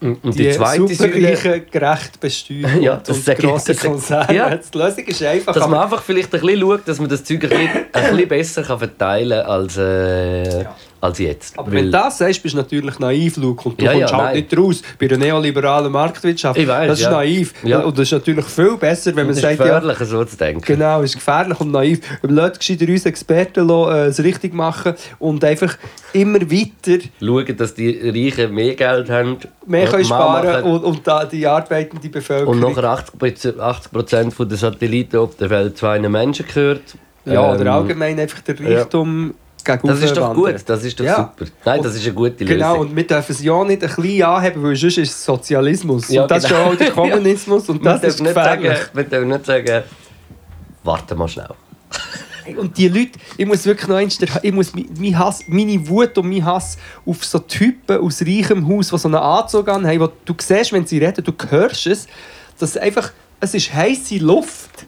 Und, 0.00 0.24
und 0.24 0.34
die, 0.38 0.44
die, 0.44 0.50
zweite 0.52 0.94
Säule, 0.94 1.60
gerecht 1.70 2.18
besteuert 2.20 2.70
Ja, 2.82 2.94
und, 2.94 3.08
das 3.08 3.16
und 3.16 3.24
sag 3.24 3.38
ich- 3.38 3.44
grosse 3.44 3.72
das 3.74 3.82
Konzerne. 3.82 4.34
Ja. 4.34 4.56
Die 4.56 4.78
Lösung 4.78 5.04
ist 5.04 5.22
einfach, 5.22 5.52
dass 5.54 5.64
man 5.64 5.74
aber, 5.74 5.84
einfach 5.84 6.02
vielleicht 6.02 6.34
ein 6.34 6.40
bisschen 6.40 6.60
schaut, 6.60 6.88
dass 6.88 6.98
man 6.98 7.08
das 7.10 7.22
Zeug 7.24 7.44
ein 7.44 7.48
bisschen, 7.50 7.68
ein 7.92 8.10
bisschen 8.10 8.28
besser 8.28 8.62
kann 8.62 8.78
verteilen 8.78 9.40
kann 9.42 9.50
als, 9.50 9.76
äh, 9.76 10.62
Ja. 10.62 10.76
Als 11.00 11.18
jetzt. 11.18 11.58
aber 11.58 11.68
Weil- 11.68 11.76
wenn 11.78 11.84
du 11.86 11.90
das 11.92 12.18
sagst, 12.18 12.42
bist 12.42 12.54
du 12.54 12.58
natürlich 12.58 12.98
naiv, 12.98 13.36
Luke, 13.38 13.68
und 13.68 13.80
du 13.80 13.84
Ja, 13.84 13.92
ja, 13.92 13.98
kommst 14.00 14.14
halt 14.14 14.24
nein. 14.34 14.34
nicht 14.42 14.58
raus 14.58 14.82
bei 14.98 15.06
der 15.08 15.18
neoliberalen 15.18 15.90
Marktwirtschaft. 15.90 16.58
Ich 16.58 16.68
weiss, 16.68 16.88
das 16.88 16.98
ist 16.98 17.04
ja. 17.06 17.10
naiv. 17.10 17.54
Ja. 17.62 17.80
Und 17.80 17.96
das 17.98 18.02
ist 18.08 18.12
natürlich 18.12 18.44
viel 18.44 18.76
besser, 18.76 19.16
wenn 19.16 19.24
man 19.26 19.30
es 19.30 19.36
ist 19.38 19.42
sagt, 19.42 19.58
ja, 19.60 20.04
so 20.04 20.24
zu 20.24 20.36
denken. 20.36 20.60
Genau, 20.64 21.00
ist 21.02 21.14
gefährlich 21.14 21.58
und 21.60 21.70
naiv. 21.72 22.00
Lass 22.22 22.58
gescheiter 22.58 22.86
uns 22.88 23.06
Experten 23.06 23.66
lassen, 23.66 23.92
äh, 23.92 24.04
es 24.06 24.22
richtig 24.22 24.52
machen 24.54 24.94
und 25.18 25.42
einfach 25.44 25.76
immer 26.12 26.40
weiter 26.40 27.02
Schauen, 27.20 27.56
dass 27.56 27.74
die 27.74 27.90
Reichen 27.90 28.54
mehr 28.54 28.74
Geld 28.74 29.08
haben, 29.10 29.36
mehr 29.66 29.86
können 29.86 30.04
sparen 30.04 30.64
und, 30.64 30.84
und 30.84 31.32
die 31.32 31.46
arbeitende 31.46 32.08
Bevölkerung. 32.08 32.54
Und 32.54 32.60
nachher 32.60 32.84
80%, 32.84 33.58
80 33.58 34.48
der 34.48 34.58
Satelliten 34.58 35.16
auf 35.16 35.36
der 35.36 35.50
Welt 35.50 35.78
zwei 35.78 35.98
Menschen 35.98 36.46
gehört. 36.46 36.82
ja, 37.24 37.54
Ähm, 37.54 37.60
oder 37.60 37.72
allgemein 37.72 38.18
einfach 38.18 38.40
der 38.40 38.58
Reichtum 38.60 39.34
gegen 39.64 39.86
Das 39.86 40.02
ist 40.02 40.16
doch 40.16 40.34
gut, 40.34 40.54
das 40.66 40.84
ist 40.84 40.98
doch 40.98 41.04
Ja. 41.04 41.16
super. 41.36 41.50
Nein, 41.64 41.82
das 41.82 41.94
ist 41.94 42.04
eine 42.04 42.14
gute 42.14 42.44
Lösung. 42.44 42.58
Genau, 42.58 42.80
und 42.80 42.94
wir 42.96 43.06
dürfen 43.06 43.32
es 43.32 43.42
ja 43.42 43.64
nicht 43.64 43.82
ein 43.82 43.88
bisschen 43.94 44.22
anheben, 44.22 44.62
weil 44.62 44.76
sonst 44.76 44.98
ist 44.98 45.10
es 45.10 45.24
Sozialismus. 45.24 46.08
Ja, 46.08 46.22
und 46.22 46.30
das 46.30 46.44
genau. 46.44 46.56
ist 46.56 46.64
ja 46.64 46.72
auch 46.72 46.76
der 46.76 46.90
Kommunismus 47.10 47.68
und 47.68 47.84
das 47.84 48.02
ist 48.02 48.20
nicht 48.20 48.34
sagen, 48.34 48.62
gefährlich. 48.62 48.88
wir 48.94 49.04
dürfen 49.04 49.28
nicht 49.28 49.46
sagen, 49.46 49.82
warte 50.84 51.14
mal 51.14 51.28
schnell. 51.28 51.48
Und 52.56 52.76
die 52.76 52.88
Leute, 52.88 53.12
ich 53.36 53.46
muss 53.46 53.64
wirklich 53.64 53.86
noch 53.86 53.96
eins, 53.96 54.18
ich 54.42 54.52
muss 54.52 54.72
mein 54.74 55.18
Hass, 55.18 55.44
meine 55.46 55.86
Wut 55.88 56.16
und 56.18 56.28
mein 56.28 56.44
Hass 56.44 56.78
auf 57.06 57.24
so 57.24 57.38
Typen 57.38 57.98
aus 57.98 58.22
reichem 58.22 58.66
Haus, 58.66 58.88
die 58.88 58.98
so 58.98 59.08
einen 59.08 59.16
Anzug 59.16 59.68
anhaben, 59.68 60.00
wo 60.00 60.08
du 60.24 60.34
siehst, 60.40 60.72
wenn 60.72 60.84
sie 60.86 60.98
reden, 60.98 61.22
du 61.22 61.32
hörst 61.48 61.86
es, 61.86 62.06
dass 62.58 62.76
einfach, 62.76 63.12
es 63.40 63.54
ist 63.54 63.72
heisse 63.72 64.16
Luft. 64.18 64.86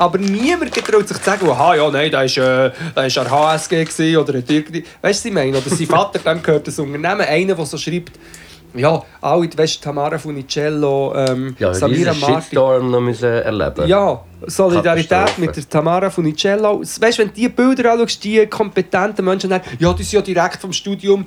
Aber 0.00 0.16
niemand 0.16 0.72
getraut 0.72 1.06
sich 1.06 1.18
zu 1.18 1.22
sagen, 1.22 1.46
aha, 1.50 1.74
ja, 1.74 1.90
nein, 1.90 2.10
da 2.10 2.20
war 2.20 2.24
äh, 2.24 2.72
da 2.94 3.04
ist 3.04 3.18
HSG 3.18 4.16
oder 4.16 4.38
hat 4.38 4.50
irgendwie, 4.50 4.82
weißt 5.02 5.02
du, 5.02 5.02
was 5.02 5.24
ich 5.26 5.32
meine? 5.32 5.58
Oder 5.58 5.68
sein 5.68 5.86
Vater, 5.86 6.18
dem 6.20 6.42
gehört 6.42 6.66
das 6.66 6.78
Unternehmen, 6.78 7.20
einer, 7.20 7.54
der 7.54 7.66
so 7.66 7.76
schreibt, 7.76 8.12
ja, 8.72 9.02
alle, 9.20 9.50
weißt 9.54 9.76
du, 9.76 9.80
Tamara 9.84 10.16
Funicello, 10.16 11.12
ähm, 11.14 11.54
Ja, 11.58 11.74
Samira 11.74 12.12
diesen 12.12 12.20
Marti. 12.20 12.42
Shitstorm 12.44 12.90
noch 12.90 13.00
müssen 13.00 13.28
erleben 13.28 13.86
Ja, 13.88 14.24
Solidarität 14.46 15.36
mit 15.36 15.54
der 15.54 15.68
Tamara 15.68 16.08
Funicello. 16.08 16.80
Weißt 16.80 17.00
du, 17.00 17.22
wenn 17.22 17.28
du 17.28 17.34
die 17.34 17.48
Bilder 17.50 17.92
anschaust, 17.92 18.24
die 18.24 18.46
kompetenten 18.46 19.22
Menschen, 19.22 19.50
dann, 19.50 19.60
ja, 19.78 19.92
die 19.92 20.02
sind 20.02 20.12
ja 20.14 20.22
direkt 20.22 20.62
vom 20.62 20.72
Studium 20.72 21.26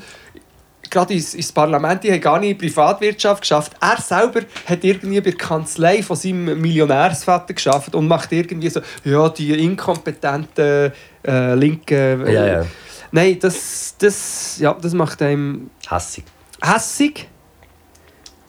gerade 0.94 1.14
ins, 1.14 1.34
ins 1.34 1.52
Parlament, 1.52 2.04
die 2.04 2.12
haben 2.12 2.22
gar 2.22 2.40
nicht 2.40 2.52
in 2.52 2.58
die 2.58 2.68
Privatwirtschaft 2.68 3.42
geschafft. 3.42 3.74
Er 3.82 4.00
selber 4.00 4.42
hat 4.66 4.84
irgendwie 4.84 5.20
bei 5.20 5.32
der 5.32 5.38
Kanzlei 5.38 6.02
von 6.04 6.16
seinem 6.16 6.62
Millionärsvater 6.62 7.54
geschafft 7.54 7.96
und 7.96 8.08
macht 8.08 8.32
irgendwie 8.32 8.70
so, 8.70 8.80
ja, 9.04 9.28
die 9.30 9.52
inkompetenten 9.64 10.94
äh, 11.26 11.56
Linken. 11.56 12.26
Äh, 12.26 12.34
Ja, 12.34 12.46
ja. 12.46 12.66
Nein, 13.12 13.38
das, 13.40 13.96
das, 13.98 14.58
ja, 14.60 14.74
das 14.74 14.94
macht 14.94 15.22
einem 15.22 15.70
Hassig. 15.88 16.24
hässig. 16.62 17.28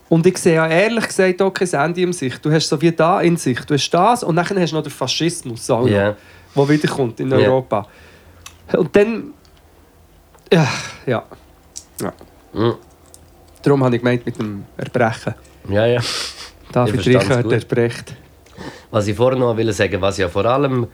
Und 0.09 0.27
ich 0.27 0.39
sehe 0.39 0.55
ja 0.55 0.67
ehrlich 0.67 1.07
gesagt 1.07 1.43
auch 1.43 1.51
kein 1.51 1.69
Ende 1.73 2.03
in 2.03 2.13
Sicht. 2.13 2.45
Du 2.45 2.53
hast 2.53 2.69
so 2.69 2.81
wie 2.81 2.93
da 2.93 3.21
in 3.21 3.37
sich. 3.37 3.61
Du 3.61 3.75
hast 3.75 3.91
das 3.91 4.23
und 4.23 4.37
dann 4.37 4.47
hast 4.47 4.71
du 4.71 4.77
noch 4.77 4.83
den 4.83 4.93
Faschismus, 4.93 5.69
auch 5.71 5.81
noch, 5.81 5.89
der 5.89 6.17
wiederkommt 6.69 7.21
in. 7.21 7.33
Europa. 7.33 7.87
Und 8.73 8.95
dann. 8.95 9.35
Ja, 10.53 10.69
ja. 11.07 11.25
ja. 12.01 12.13
Mhm. 12.55 12.75
Darum 13.63 13.85
habe 13.85 13.97
ich 13.97 14.03
gemeint 14.03 14.27
mit 14.27 14.39
dem 14.39 14.65
Erbrechen. 14.77 15.35
Ja, 15.69 15.87
ja. 15.87 16.01
David 16.73 17.05
gut. 17.05 17.53
erbrecht. 17.53 18.15
Was 18.91 19.07
ich 19.07 19.17
vorher 19.17 19.39
noch 19.39 19.57
will 19.57 19.73
sagen, 19.73 20.01
was 20.01 20.19
ja 20.19 20.29
vor 20.29 20.45
allem 20.45 20.87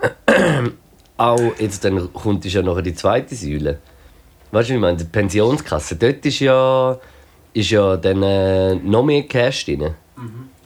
auch 1.16 1.52
jetzt 1.58 1.84
dann 1.84 2.12
kommt, 2.12 2.44
ist 2.44 2.54
ja 2.54 2.62
noch 2.62 2.80
die 2.80 2.94
zweite 2.94 3.34
Säule. 3.34 3.78
Weißt 4.50 4.68
du, 4.68 4.72
wie 4.72 4.76
ich 4.76 4.80
meine? 4.80 4.96
Die 4.96 5.04
Pensionskasse. 5.04 5.96
Dort 5.96 6.24
ist 6.24 6.40
ja, 6.40 6.98
ist 7.52 7.70
ja 7.70 7.96
dann 7.96 8.22
äh, 8.22 8.74
noch 8.74 9.04
mehr 9.04 9.22
Cash 9.24 9.66
drin. 9.66 9.80
Weißt 9.80 9.94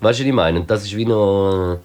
du, 0.00 0.02
was 0.02 0.20
ich 0.20 0.33
meine? 0.33 0.61
Und 0.61 0.70
das 0.70 0.85
ist 0.85 0.96
wie 0.96 1.05
noch. 1.05 1.78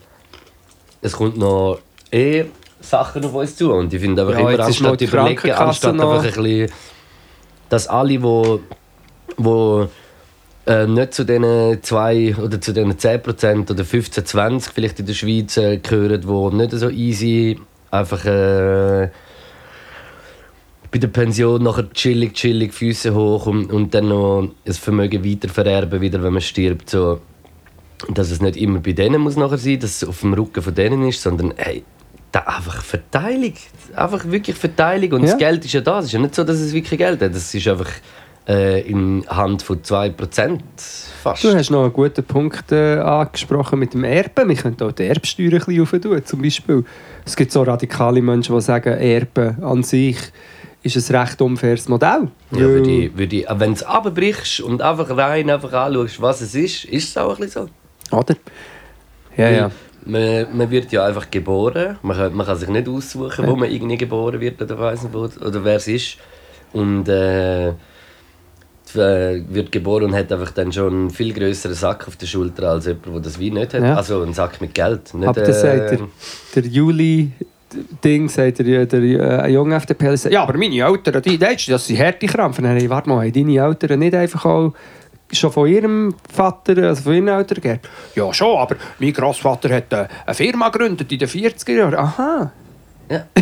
Es 1.02 1.14
kommt 1.14 1.38
noch 1.38 1.80
eh 2.12 2.46
Sachen 2.80 3.24
auf 3.26 3.34
uns 3.34 3.56
zu. 3.56 3.72
Und 3.72 3.94
ich 3.94 4.00
finde 4.02 4.22
einfach 4.22 4.40
Ja, 4.40 4.50
immer, 4.50 4.64
anstatt 4.64 5.00
die 5.00 5.06
überlegen, 5.06 5.52
anstatt 5.52 5.94
einfach 5.94 6.24
ein 6.24 6.24
bisschen, 6.24 6.72
dass 7.70 7.88
alle, 7.88 8.22
wo, 8.22 8.60
wo 9.38 9.88
äh, 10.66 10.86
nicht 10.86 11.14
zu 11.14 11.26
diesen 11.26 11.82
2 11.82 12.36
oder 12.38 12.60
zu 12.60 12.74
diesen 12.74 12.94
10% 12.94 13.72
oder 13.72 13.86
15, 13.86 14.26
20 14.26 14.74
vielleicht 14.74 15.00
in 15.00 15.06
der 15.06 15.14
Schweiz 15.14 15.58
äh, 15.58 15.78
gehören, 15.78 16.22
die 16.22 16.56
nicht 16.56 16.72
so 16.72 16.90
easy 16.90 17.60
einfach 17.92 18.26
äh, 18.26 19.10
bei 20.92 21.00
der 21.00 21.08
Pension 21.08 21.64
nachher 21.64 21.90
chillig, 21.92 22.34
chillig 22.34 22.74
Füße 22.74 23.14
hoch 23.14 23.46
und, 23.48 23.72
und 23.72 23.94
dann 23.94 24.10
noch 24.10 24.50
das 24.66 24.78
Vermögen 24.78 25.24
weitervererben, 25.24 26.02
wieder, 26.02 26.24
wenn 26.24 26.34
man 26.34 26.42
stirbt. 26.42 26.90
So, 26.90 27.20
dass 28.10 28.32
es 28.32 28.42
nicht 28.42 28.58
immer 28.58 28.80
bei 28.80 28.94
denen 28.94 29.22
muss 29.22 29.36
nachher 29.36 29.58
sein, 29.58 29.80
dass 29.80 30.02
es 30.02 30.08
auf 30.08 30.22
dem 30.22 30.34
Rücken 30.34 30.62
von 30.62 30.74
denen 30.74 31.08
ist, 31.08 31.22
sondern 31.22 31.54
hey, 31.58 31.84
da 32.32 32.40
einfach 32.42 32.82
Verteilung. 32.84 33.54
Einfach 33.96 34.26
wirklich 34.26 34.56
Verteilung. 34.56 35.14
Und 35.14 35.22
Ja. 35.24 35.28
das 35.32 35.38
Geld 35.38 35.66
ist 35.66 35.74
ja 35.74 35.82
da. 35.82 36.00
Es 36.00 36.06
ist 36.06 36.12
ja 36.12 36.20
nicht 36.20 36.36
so, 36.36 36.44
dass 36.44 36.58
es 36.60 36.74
wirklich 36.74 36.98
Geld 36.98 37.22
hat. 37.22 37.32
Es 37.34 37.54
ist 37.54 37.68
einfach 37.68 37.90
äh, 38.48 38.82
in 38.82 39.26
Hand 39.28 39.62
von 39.62 39.82
2% 39.82 40.60
fast. 41.22 41.44
Du 41.44 41.54
hast 41.54 41.70
noch 41.70 41.84
einen 41.84 41.94
guten 41.94 42.24
Punkt 42.24 42.72
äh, 42.72 42.98
angesprochen 43.00 43.80
mit 43.80 43.94
dem 43.94 44.04
Erben. 44.06 44.48
Wir 44.50 44.56
könnten 44.56 44.84
auch 44.84 44.92
die 44.94 45.04
Erbsteuer 45.06 45.52
ein 45.54 45.60
bisschen 45.60 45.82
aufentun, 45.82 46.26
zum 46.26 46.42
Beispiel. 46.42 46.86
Es 47.26 47.36
gibt 47.36 47.52
so 47.52 47.64
radikale 47.64 48.22
Menschen, 48.22 48.56
die 48.56 48.62
sagen, 48.62 48.94
Erben 48.98 49.62
an 49.64 49.84
sich 49.84 50.18
ist 50.84 51.10
ein 51.10 51.16
recht 51.18 51.42
unfaires 51.42 51.90
Modell. 51.90 52.30
Ja, 52.52 52.60
würde 52.60 52.90
ich, 52.90 53.18
würde 53.18 53.36
ich, 53.36 53.46
wenn 53.50 53.72
du 53.72 53.76
es 53.76 53.84
abbrichst 53.84 54.62
und 54.62 54.82
einfach 54.82 55.10
rein 55.18 55.50
einfach 55.50 55.74
anschaust, 55.74 56.22
was 56.22 56.40
es 56.40 56.56
ist, 56.56 56.86
ist 56.86 57.10
es 57.10 57.18
auch 57.18 57.32
ein 57.38 57.42
bisschen 57.46 57.68
so. 58.10 58.16
Oder? 58.18 58.36
Ja, 59.36 59.50
ja. 59.50 59.72
Man, 60.08 60.58
man 60.58 60.72
wird 60.72 60.92
ja 60.92 61.06
einfach 61.06 61.30
geboren. 61.30 61.98
Man 62.02 62.18
kann, 62.18 62.34
man 62.34 62.46
kann 62.46 62.58
sich 62.58 62.70
nicht 62.70 62.88
aussuchen, 62.88 63.46
wo 63.48 63.56
man 63.56 63.70
irgendwie 63.70 63.98
geboren 63.98 64.40
wird 64.40 64.62
oder 64.62 64.80
weiss 64.80 65.04
nicht 65.04 65.14
wo, 65.14 65.20
oder 65.20 65.64
wer 65.64 65.76
es 65.76 65.88
ist. 65.88 66.18
Und 66.74 67.08
äh, 67.10 67.74
äh, 68.96 69.44
wird 69.50 69.72
geboren 69.72 70.06
und 70.06 70.16
hat 70.16 70.32
einfach 70.32 70.52
dann 70.52 70.72
schon 70.72 70.94
einen 70.94 71.10
viel 71.10 71.34
größeren 71.34 71.76
Sack 71.76 72.08
auf 72.08 72.16
der 72.16 72.26
Schulter 72.26 72.70
als 72.70 72.86
jemand, 72.86 73.06
der 73.08 73.20
das 73.20 73.40
wie 73.40 73.52
nicht 73.52 73.74
hat. 73.74 73.84
Ja. 73.84 73.96
Also 73.96 74.22
einen 74.22 74.34
Sack 74.34 74.62
mit 74.62 74.74
Geld. 74.74 75.14
Nicht, 75.14 75.28
Aber 75.28 75.42
das 75.42 75.62
sagt 75.62 75.92
äh, 75.92 75.98
der, 75.98 76.08
der 76.56 76.64
Juli. 76.64 77.32
Ding 78.02 78.30
sagt 78.30 78.60
der, 78.60 78.86
der 78.86 79.02
äh, 79.44 79.52
junge 79.52 79.76
FDP, 79.76 80.16
sagt, 80.16 80.34
ja, 80.34 80.42
aber 80.42 80.58
meine 80.58 80.78
Eltern, 80.78 81.22
die, 81.22 81.38
das 81.38 81.66
sind 81.66 82.00
harte 82.00 82.26
Krampfen. 82.26 82.64
Hey, 82.64 82.90
warte 82.90 83.10
mal, 83.10 83.26
haben 83.26 83.34
deine 83.34 83.58
Eltern 83.58 84.00
nicht 84.00 84.16
einfach 84.16 84.46
auch 84.46 84.74
schon 85.32 85.52
von 85.52 85.68
ihrem 85.68 86.16
Vater, 86.34 86.78
also 86.84 87.04
von 87.04 87.14
ihren 87.14 87.28
Eltern 87.28 87.62
geerbt? 87.62 87.90
Ja, 88.16 88.34
schon, 88.34 88.58
aber 88.58 88.76
mein 89.00 89.14
Großvater 89.14 89.70
hat 89.76 89.94
eine 89.94 90.08
Firma 90.34 90.70
gegründet 90.70 91.12
in 91.12 91.20
den 91.20 91.28
40er 91.28 91.72
Jahren. 91.74 91.96
Aha. 91.96 92.52
Ja. 93.10 93.26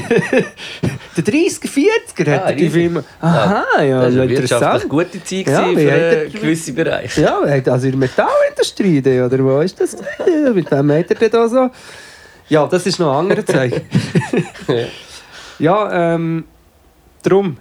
Der 1.17 1.23
30er, 1.23 1.67
40er 1.67 2.31
hat 2.33 2.43
Ah, 2.43 2.49
er 2.49 2.53
die 2.55 2.63
riesig. 2.65 2.71
Firma. 2.83 3.03
Aha, 3.21 3.81
ja, 3.81 4.01
das 4.05 4.15
war 4.15 4.21
eine 4.23 4.33
interessant. 4.33 4.89
gute 4.89 5.23
Zeit 5.23 5.47
Ja, 5.47 5.63
für 5.63 5.69
hat 5.69 5.77
äh, 5.77 6.23
er- 6.25 6.29
gewisse 6.29 6.73
Bereiche. 6.73 7.21
Ja, 7.21 7.41
er 7.43 7.57
hat 7.57 7.69
also 7.69 7.85
in 7.87 7.91
der 7.93 7.99
Metallindustrie, 7.99 8.99
oder 9.21 9.43
wo 9.43 9.59
ist 9.61 9.79
das? 9.81 9.97
Mit 10.53 10.69
wem 10.69 10.91
hat 10.91 11.09
er 11.09 11.15
denn 11.15 11.31
da 11.31 11.47
so? 11.47 11.69
Ja, 12.49 12.67
das 12.67 12.85
ist 12.85 12.99
noch 12.99 13.11
ein 13.13 13.17
anderer 13.31 13.43
Zeichen. 13.45 13.81
ja, 15.59 16.13
ähm, 16.13 16.43
darum, 17.23 17.57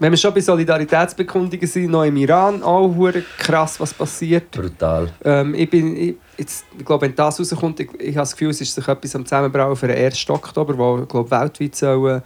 wenn 0.00 0.12
wir 0.12 0.16
schon 0.16 0.32
bei 0.32 0.40
Solidaritätsbekundungen 0.40 1.66
sind, 1.66 1.90
noch 1.90 2.04
im 2.04 2.16
Iran, 2.16 2.62
auch 2.62 2.90
krass, 3.38 3.78
was 3.78 3.92
passiert. 3.92 4.50
Brutal. 4.50 5.12
Ähm, 5.22 5.54
ich, 5.54 5.68
bin, 5.68 5.94
ich, 5.94 6.14
jetzt, 6.38 6.64
ich 6.76 6.84
glaube, 6.84 7.06
wenn 7.06 7.14
das 7.14 7.38
rauskommt, 7.38 7.80
ich, 7.80 7.90
ich 8.00 8.16
habe 8.16 8.22
das 8.22 8.32
Gefühl, 8.32 8.50
es 8.50 8.62
ist 8.62 8.74
sich 8.74 8.88
etwas 8.88 9.14
am 9.14 9.26
Zusammenbrauen 9.26 9.76
für 9.76 9.88
den 9.88 9.98
1. 9.98 10.30
Oktober, 10.30 10.76
wo 10.78 11.02
ich 11.02 11.08
glaube, 11.08 11.30
weltweit 11.30 11.76
sollen 11.76 12.22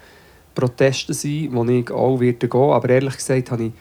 Proteste 0.55 1.13
sein, 1.13 1.49
wo 1.51 1.65
ich 1.65 1.91
auch 1.91 2.21
werde 2.21 2.49
gehen. 2.49 2.71
Aber 2.71 2.89
ehrlich 2.89 3.17
gesagt 3.17 3.51
habe 3.51 3.65
ich 3.65 3.73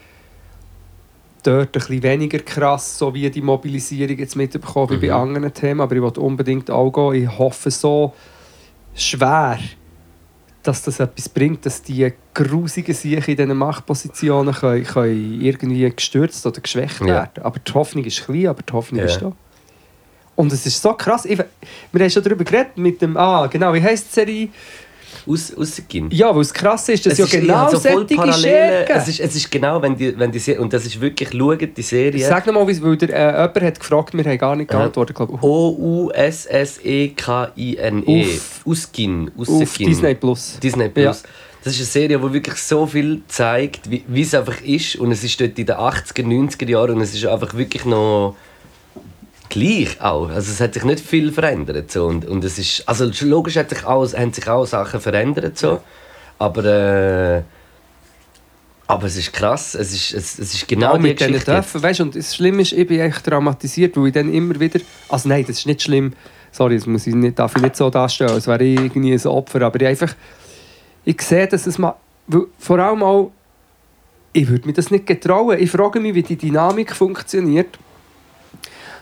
dort 1.43 1.67
ein 1.67 1.71
bisschen 1.71 2.01
weniger 2.01 2.39
krass, 2.39 2.97
so 2.97 3.13
wie 3.13 3.29
die 3.29 3.41
Mobilisierung 3.41 4.17
jetzt 4.17 4.35
mitbekommen, 4.35 4.89
wie 4.89 5.07
bei 5.07 5.13
anderen 5.13 5.53
Themen. 5.53 5.81
Aber 5.81 5.95
ich 5.95 6.01
will 6.01 6.17
unbedingt 6.17 6.71
auch 6.71 6.91
gehen. 6.91 7.23
Ich 7.23 7.37
hoffe 7.37 7.69
so 7.69 8.13
schwer, 8.95 9.59
dass 10.63 10.81
das 10.81 10.99
etwas 10.99 11.27
bringt, 11.29 11.65
dass 11.65 11.81
die 11.81 12.11
grusigen 12.33 12.95
Sicher 12.95 13.27
in 13.29 13.35
diesen 13.37 13.57
Machtpositionen 13.57 14.53
können, 14.53 14.83
können 14.85 15.41
irgendwie 15.41 15.89
gestürzt 15.89 16.45
oder 16.45 16.61
geschwächt 16.61 17.01
Ja. 17.01 17.07
werden. 17.07 17.43
Aber 17.43 17.59
die 17.59 17.73
Hoffnung 17.73 18.03
ist 18.05 18.23
klein, 18.25 18.47
aber 18.47 18.61
die 18.63 18.73
Hoffnung 18.73 18.99
Ja. 19.01 19.05
ist 19.05 19.21
da. 19.21 19.31
Und 20.35 20.51
es 20.51 20.65
ist 20.65 20.81
so 20.81 20.93
krass. 20.93 21.25
Ich, 21.25 21.37
wir 21.37 22.01
haben 22.01 22.09
schon 22.09 22.23
darüber 22.23 22.43
geredet 22.43 22.75
mit 22.77 23.01
dem. 23.01 23.15
Ah, 23.17 23.45
genau, 23.47 23.73
wie 23.73 23.81
heisst 23.83 24.07
die 24.09 24.13
Serie? 24.13 24.49
Aus, 25.27 25.53
rausgehen. 25.57 26.09
Ja, 26.11 26.33
weil 26.33 26.41
es 26.41 26.53
krass 26.53 26.89
ist, 26.89 27.05
dass 27.05 27.13
Es 27.13 27.19
ja 27.19 27.25
ist- 27.25 27.31
genau 27.31 27.69
so 27.69 27.77
solche 27.77 28.15
Parallelen. 28.15 28.85
Es 28.87 29.07
ist, 29.07 29.19
es 29.19 29.35
ist 29.35 29.49
genau, 29.51 29.81
wenn 29.81 29.95
die, 29.95 30.17
wenn 30.17 30.31
die 30.31 30.39
Serie, 30.39 30.61
und 30.61 30.71
das 30.73 30.85
ist 30.85 30.99
wirklich, 30.99 31.29
schaut 31.31 31.61
die 31.77 31.81
Serie. 31.81 32.25
Sag 32.25 32.45
nochmal, 32.47 32.67
weil 32.67 32.97
der, 32.97 33.09
äh, 33.09 33.31
jemand 33.41 33.61
hat 33.61 33.79
gefragt, 33.79 34.13
wir 34.13 34.23
haben 34.25 34.37
gar 34.37 34.55
nicht 34.55 34.71
Ja. 34.71 34.79
geantwortet. 34.79 35.15
Glaub, 35.15 35.33
auf, 35.33 35.43
O-U-S-S-E-K-I-N-E. 36.83 38.23
Auf 38.25 38.61
Ausgin. 38.65 39.31
Disney 39.79 40.15
Plus. 40.15 40.59
Disney 40.61 40.89
Plus. 40.89 41.23
Das 41.63 41.73
ist 41.73 41.79
eine 41.79 41.85
Serie, 42.09 42.19
die 42.19 42.33
wirklich 42.33 42.57
so 42.57 42.85
viel 42.85 43.21
zeigt, 43.29 43.89
wie, 43.89 44.03
wie 44.07 44.21
es 44.21 44.33
einfach 44.35 44.59
ist. 44.61 44.97
Und 44.97 45.11
es 45.13 45.23
ist 45.23 45.39
dort 45.39 45.57
in 45.57 45.65
den 45.65 45.75
80er, 45.77 46.23
90er 46.23 46.67
Jahren 46.69 46.95
und 46.95 47.01
es 47.01 47.13
ist 47.13 47.25
einfach 47.25 47.53
wirklich 47.55 47.85
noch 47.85 48.35
gleich 49.53 50.01
auch. 50.01 50.29
Also 50.29 50.51
es 50.51 50.59
hat 50.59 50.73
sich 50.73 50.83
nicht 50.83 50.99
viel 50.99 51.31
verändert. 51.31 51.91
So. 51.91 52.05
Und, 52.07 52.25
und 52.25 52.43
es 52.43 52.57
ist, 52.57 52.87
also 52.87 53.09
logisch 53.21 53.55
hat 53.55 53.69
sich 53.69 53.85
auch, 53.85 54.11
haben 54.13 54.33
sich 54.33 54.47
auch 54.49 54.65
Sachen 54.65 54.99
verändert. 54.99 55.57
So. 55.57 55.79
Aber, 56.39 56.65
äh, 56.65 57.43
aber 58.87 59.05
es 59.05 59.15
ist 59.15 59.31
krass. 59.31 59.75
Es 59.75 59.93
ist, 59.93 60.13
es, 60.13 60.39
es 60.39 60.53
ist 60.55 60.67
genau 60.67 60.93
Auch 60.93 60.99
mit 60.99 61.19
diesen. 61.19 61.39
Dörfern. 61.39 61.83
Weißt, 61.83 62.01
und 62.01 62.15
das 62.15 62.35
Schlimme 62.35 62.63
ist, 62.63 62.73
ich 62.73 62.87
bin 62.87 62.99
echt 62.99 63.23
traumatisiert, 63.23 63.95
weil 63.95 64.07
ich 64.07 64.13
dann 64.13 64.33
immer 64.33 64.59
wieder... 64.59 64.79
Also 65.09 65.29
nein, 65.29 65.45
das 65.47 65.59
ist 65.59 65.67
nicht 65.67 65.83
schlimm. 65.83 66.13
Sorry, 66.51 66.75
das 66.75 66.87
muss 66.87 67.05
ich 67.07 67.15
nicht, 67.15 67.37
darf 67.37 67.55
ich 67.55 67.61
nicht 67.61 67.75
so 67.75 67.89
darstellen, 67.89 68.31
als 68.31 68.47
wäre 68.47 68.63
ich 68.63 68.79
irgendwie 68.79 69.13
ein 69.13 69.25
Opfer. 69.27 69.61
Aber 69.61 69.79
ich 69.79 69.87
einfach... 69.87 70.15
Ich 71.05 71.21
sehe, 71.21 71.47
dass 71.47 71.67
es 71.67 71.77
mal... 71.77 71.95
Vor 72.57 72.79
allem 72.79 73.03
auch... 73.03 73.31
Ich 74.33 74.49
würde 74.49 74.65
mir 74.65 74.73
das 74.73 74.89
nicht 74.89 75.05
getrauen. 75.05 75.59
Ich 75.59 75.69
frage 75.69 75.99
mich, 75.99 76.15
wie 76.15 76.23
die 76.23 76.37
Dynamik 76.37 76.95
funktioniert. 76.95 77.77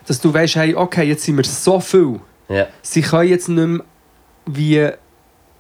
Dass 0.08 0.20
du 0.20 0.34
weißt, 0.34 0.56
hey, 0.56 0.76
okay, 0.76 1.04
jetzt 1.04 1.24
sind 1.24 1.38
wir 1.38 1.44
so 1.44 1.80
viel. 1.80 2.20
Ja. 2.50 2.68
Sie 2.82 3.02
können 3.02 3.30
jetzt 3.30 3.50
nicht 3.50 3.68
mehr 3.68 3.84
wie 4.46 4.90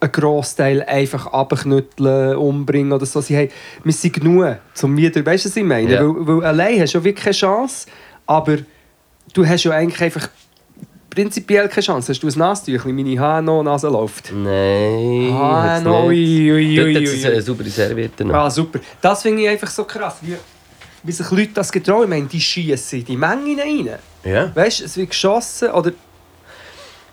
ein 0.01 0.11
Grossteil 0.11 0.81
einfach 0.83 1.27
abknütteln, 1.27 2.35
umbringen 2.35 2.91
oder 2.91 3.05
so. 3.05 3.21
Sie 3.21 3.37
haben, 3.37 3.49
wir 3.83 3.93
sind 3.93 4.13
genug, 4.13 4.57
um 4.81 4.97
wieder, 4.97 5.23
weißt 5.25 5.45
du, 5.45 5.49
was 5.49 5.55
ich 5.55 5.63
meine? 5.63 5.91
Ja. 5.91 6.01
Weil, 6.01 6.27
weil 6.27 6.45
allein 6.45 6.81
hast 6.81 6.95
du 6.95 7.03
wirklich 7.03 7.23
keine 7.23 7.35
Chance, 7.35 7.87
aber 8.25 8.57
du 9.33 9.45
hast 9.45 9.63
ja 9.63 9.71
eigentlich 9.71 10.01
einfach 10.01 10.29
prinzipiell 11.11 11.67
keine 11.69 11.83
Chance. 11.83 12.11
Hast 12.11 12.23
du 12.23 12.27
ein 12.27 12.33
Nasentüchchen? 12.37 12.95
Meine 12.95 13.19
Haare 13.19 13.43
noch, 13.43 13.61
Nase 13.61 13.89
läuft. 13.89 14.31
Nein. 14.33 15.29
Ah, 15.33 15.79
no, 15.79 16.07
ui, 16.07 16.51
ui, 16.51 16.75
Dort 16.75 16.87
ui, 16.87 16.95
hat 16.95 17.03
es 17.03 17.23
ui. 17.23 17.31
eine 17.31 17.41
saubere 17.41 17.69
Serviette 17.69 18.25
noch. 18.25 18.33
Ah, 18.33 18.49
super. 18.49 18.79
Das 19.01 19.21
finde 19.21 19.43
ich 19.43 19.49
einfach 19.49 19.69
so 19.69 19.83
krass, 19.83 20.15
wie, 20.21 20.35
wie 21.03 21.11
sich 21.11 21.29
Leute 21.31 21.51
das 21.55 21.71
getrauen. 21.71 22.03
Ich 22.03 22.09
meine, 22.09 22.25
die 22.25 22.41
schießen 22.41 22.99
in 22.99 23.05
die 23.05 23.17
Mengen 23.17 23.59
rein. 23.59 23.99
Ja. 24.23 24.55
Weißt 24.55 24.81
du, 24.81 24.85
es 24.85 24.97
wird 24.97 25.09
geschossen 25.09 25.69
oder... 25.71 25.91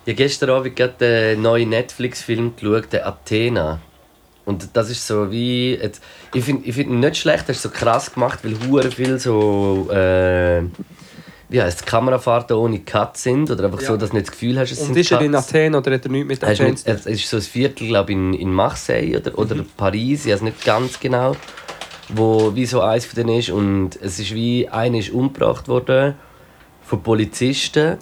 Ich 0.05 0.13
habe 0.13 0.23
gestern 0.23 0.49
Abend 0.51 0.75
gerade 0.75 0.93
den 0.99 1.41
neuen 1.41 1.69
Netflix-Film 1.69 2.53
geschaut, 2.55 2.91
den 2.93 3.03
Athena. 3.03 3.79
Und 4.45 4.69
das 4.73 4.89
ist 4.89 5.05
so 5.05 5.29
wie. 5.29 5.75
Jetzt, 5.75 6.01
ich 6.33 6.43
finde 6.43 6.65
ich 6.67 6.73
find 6.73 6.89
ihn 6.89 6.99
nicht 7.01 7.17
schlecht, 7.17 7.47
das 7.47 7.57
ist 7.57 7.61
so 7.61 7.69
krass 7.69 8.11
gemacht, 8.11 8.39
weil 8.41 8.55
hure 8.67 8.89
viel 8.89 9.19
so. 9.19 9.87
Äh, 9.91 10.63
wie 11.49 11.61
heisst 11.61 11.81
es, 11.81 11.85
Kamerafahrten 11.85 12.55
ohne 12.57 12.79
Cut 12.79 13.17
sind. 13.17 13.51
Oder 13.51 13.65
einfach 13.65 13.81
Ja. 13.81 13.87
so, 13.89 13.97
dass 13.97 14.09
du 14.09 14.15
nicht 14.15 14.27
das 14.27 14.31
Gefühl 14.31 14.57
hast, 14.57 14.71
es 14.71 14.79
Und 14.79 14.85
sind 14.87 14.97
ist 14.97 15.11
er 15.11 15.21
in. 15.21 15.35
Athen 15.35 15.75
oder 15.75 15.93
hat 15.93 16.05
er 16.05 16.11
nichts 16.11 16.27
mit 16.27 16.41
Er 16.41 16.49
Athen 16.49 16.75
er 16.85 16.95
ist 17.07 17.29
so 17.29 17.37
ein 17.37 17.43
Viertel, 17.43 17.87
glaube 17.89 18.11
in, 18.11 18.33
in 18.33 18.51
Marseille 18.51 19.17
oder, 19.17 19.37
oder 19.37 19.55
Mhm. 19.55 19.65
Paris, 19.77 20.25
ich 20.25 20.33
weiß 20.33 20.41
nicht 20.41 20.63
ganz 20.65 20.99
genau, 20.99 21.35
wo 22.09 22.55
wie 22.55 22.65
so 22.65 22.81
eins 22.81 23.05
von 23.05 23.15
denen 23.15 23.39
ist. 23.39 23.49
Und 23.49 23.91
es 24.01 24.19
ist 24.19 24.33
wie, 24.33 24.67
einer 24.67 24.97
ist 24.97 25.11
umgebracht 25.11 25.67
worden 25.67 26.15
von 26.83 27.01
Polizisten 27.01 27.97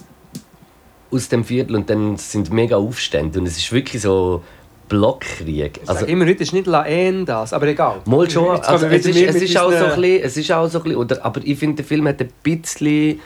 aus 1.10 1.28
dem 1.28 1.44
Viertel 1.44 1.76
und 1.76 1.88
dann 1.88 2.16
sind 2.16 2.52
mega 2.52 2.76
Aufstände. 2.76 3.38
Und 3.38 3.46
es 3.46 3.56
ist 3.56 3.72
wirklich 3.72 4.02
so 4.02 4.42
Blockkrieg. 4.88 5.80
Also, 5.86 6.06
immer 6.06 6.26
es 6.26 6.40
ist 6.40 6.52
nicht 6.52 6.66
Laen 6.66 7.26
das, 7.26 7.52
aber 7.52 7.66
egal. 7.66 8.00
Mal 8.06 8.30
schon, 8.30 8.60
also 8.60 8.86
es, 8.86 9.06
ist, 9.06 9.16
es, 9.16 9.42
ist 9.42 9.58
auch 9.58 9.70
so 9.70 9.84
ein 9.84 10.00
bisschen, 10.00 10.22
es 10.22 10.36
ist 10.36 10.52
auch 10.52 10.66
so 10.68 10.78
ein 10.78 10.84
bisschen, 10.84 10.98
oder, 10.98 11.24
aber 11.24 11.40
ich 11.44 11.58
finde, 11.58 11.76
der 11.76 11.84
Film 11.84 12.08
hat 12.08 12.20
ein 12.20 12.30
bisschen, 12.42 13.20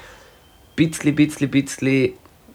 bisschen, 0.75 1.15
bisschen, 1.15 1.51
bisschen 1.51 2.13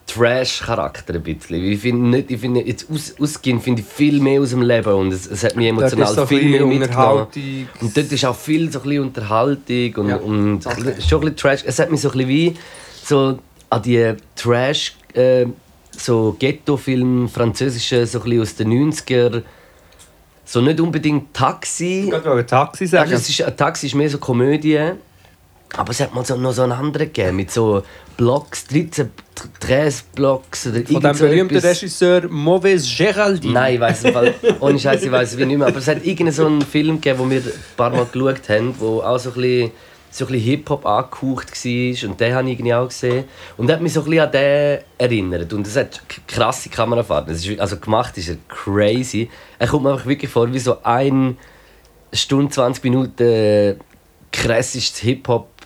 Trash-Charakter 0.07 1.13
ein 1.15 1.21
bisschen. 1.21 1.63
Ich 1.63 1.79
finde 1.81 2.07
nicht, 2.07 2.31
ich 2.31 2.39
finde 2.39 2.61
jetzt 2.61 2.89
aus, 2.89 3.13
ausgehend 3.19 3.61
finde 3.63 3.81
ich 3.81 3.87
viel 3.87 4.19
mehr 4.19 4.41
aus 4.41 4.49
dem 4.51 4.61
Leben 4.61 4.93
und 4.93 5.11
es, 5.13 5.27
es 5.29 5.43
hat 5.43 5.55
mich 5.55 5.67
emotional 5.67 6.13
so 6.13 6.25
viel 6.25 6.49
mehr 6.49 6.65
mitgenommen. 6.65 7.27
Und 7.81 7.95
dort 7.97 8.11
ist 8.11 8.25
auch 8.25 8.35
viel 8.35 8.71
so 8.71 8.79
ein 8.79 8.83
bisschen 8.83 9.03
Unterhaltung 9.03 9.95
und, 9.95 10.09
Ja, 10.09 10.15
und 10.17 10.65
okay. 10.65 10.95
schon 11.07 11.19
ein 11.19 11.33
bisschen 11.33 11.35
Trash. 11.35 11.63
Es 11.65 11.77
hat 11.79 11.91
mich 11.91 12.01
so 12.01 12.09
ein 12.09 12.17
bisschen 12.17 12.29
wie 12.29 12.55
so 13.03 13.39
an 13.69 13.81
die 13.81 14.13
Trash, 14.35 14.95
äh, 15.13 15.45
so 15.91 16.35
Ghetto-Film, 16.39 17.27
französische, 17.29 18.07
so 18.07 18.19
ein 18.19 18.23
bisschen 18.23 18.41
aus 18.41 18.55
den 18.55 18.91
90er, 18.91 19.41
so 20.45 20.61
nicht 20.61 20.79
unbedingt 20.79 21.33
Taxi. 21.33 22.05
Ich 22.07 22.11
wollte 22.11 22.45
Taxi 22.45 22.83
Also 22.85 22.97
sagen. 22.97 23.11
es 23.13 23.29
ist, 23.29 23.41
ein 23.41 23.57
Taxi 23.57 23.87
ist 23.87 23.95
mehr 23.95 24.09
so 24.09 24.17
Komödie. 24.17 24.91
Aber 25.75 25.91
es 25.91 25.99
hat 25.99 26.13
mal 26.15 26.25
so, 26.25 26.35
noch 26.35 26.53
so 26.53 26.63
einen 26.63 26.71
anderen 26.71 27.07
gegeben, 27.07 27.35
mit 27.35 27.51
so 27.51 27.83
Blocks, 28.15 28.65
13, 28.67 29.11
13 29.59 30.07
Blocks 30.15 30.67
oder 30.67 30.81
Von 30.81 31.01
dem 31.01 31.17
berühmten 31.17 31.55
etwas. 31.57 31.81
Regisseur 31.81 32.27
Mauvais 32.29 32.83
Geraldine. 32.97 33.53
Nein, 33.53 33.75
ich 33.75 33.79
weiß 33.79 34.01
Fall, 34.09 34.33
ohne 34.59 34.79
Scheiß, 34.79 35.03
ich 35.03 35.11
weiß 35.11 35.33
es 35.33 35.37
wie 35.37 35.45
nicht 35.45 35.57
mehr. 35.57 35.67
Aber 35.67 35.77
es 35.77 35.87
hat 35.87 35.97
irgendeinen 35.97 36.31
so 36.31 36.45
einen 36.47 36.61
Film 36.61 36.99
gegeben, 36.99 37.29
den 37.29 37.29
wir 37.29 37.51
ein 37.53 37.59
paar 37.75 37.91
Mal 37.91 38.05
geschaut 38.05 38.49
haben, 38.49 38.73
wo 38.79 39.01
auch 39.01 39.19
so 39.19 39.29
ein 39.29 39.35
bisschen, 39.35 39.71
so 40.09 40.25
ein 40.25 40.31
bisschen 40.31 40.45
Hip-Hop 40.45 40.85
angehaucht 40.85 41.65
war. 41.65 42.09
Und 42.09 42.19
den 42.19 42.33
habe 42.33 42.47
ich 42.47 42.53
irgendwie 42.53 42.73
auch 42.73 42.87
gesehen. 42.87 43.25
Und 43.57 43.67
der 43.67 43.75
hat 43.75 43.83
mich 43.83 43.93
so 43.93 44.01
ein 44.01 44.05
bisschen 44.05 44.25
an 44.25 44.31
den 44.31 44.79
erinnert. 44.97 45.53
Und 45.53 45.67
es 45.67 45.75
hat 45.75 46.01
krasse 46.27 46.69
Kamerafahrten. 46.69 47.35
Ist, 47.35 47.59
also 47.59 47.77
gemacht 47.77 48.17
ist 48.17 48.29
er 48.29 48.37
crazy. 48.47 49.29
Er 49.59 49.67
kommt 49.67 49.83
mir 49.83 49.91
einfach 49.91 50.07
wirklich 50.07 50.31
vor 50.31 50.51
wie 50.51 50.59
so 50.59 50.77
ein 50.83 51.37
Stunde, 52.13 52.49
20 52.51 52.83
Minuten 52.83 53.79
krassestes 54.31 55.03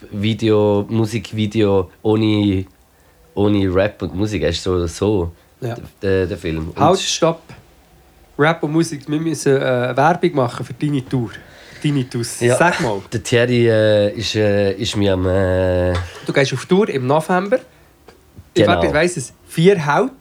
Hip-Hop-Video, 0.01 0.85
Musikvideo 0.89 1.89
ohne, 2.01 2.65
ohne 3.35 3.73
Rap 3.73 4.01
und 4.01 4.15
Musik. 4.15 4.43
Es 4.43 4.57
ist 4.57 4.63
so 4.63 4.71
oder 4.73 4.87
so, 4.87 5.31
Ja. 5.61 5.75
der, 6.01 6.27
der 6.27 6.37
Film. 6.37 6.73
Halt, 6.75 6.99
stopp. 6.99 7.41
Rap 8.37 8.63
und 8.63 8.71
Musik, 8.71 9.07
wir 9.07 9.19
müssen 9.19 9.55
äh, 9.57 9.95
Werbung 9.95 10.35
machen 10.35 10.65
für 10.65 10.73
deine 10.73 11.07
Tour. 11.07 11.29
Tinnitus. 11.81 12.39
Ja. 12.41 12.57
Sag 12.57 12.79
mal, 12.81 13.01
Der 13.11 13.23
Thierry 13.23 13.67
äh, 13.67 14.13
ist, 14.13 14.35
äh, 14.35 14.73
ist 14.73 14.95
mir 14.95 15.13
am... 15.13 15.25
Äh, 15.25 15.93
du 16.25 16.31
gehst 16.33 16.53
auf 16.53 16.65
Tour 16.67 16.87
im 16.89 17.07
November. 17.07 17.57
Ich, 18.53 18.63
Genau. 18.63 18.79
weiß- 18.81 18.85
ich 18.87 18.93
weiss 18.93 19.17
es, 19.17 19.33
vier 19.47 19.83
Haut, 19.85 20.11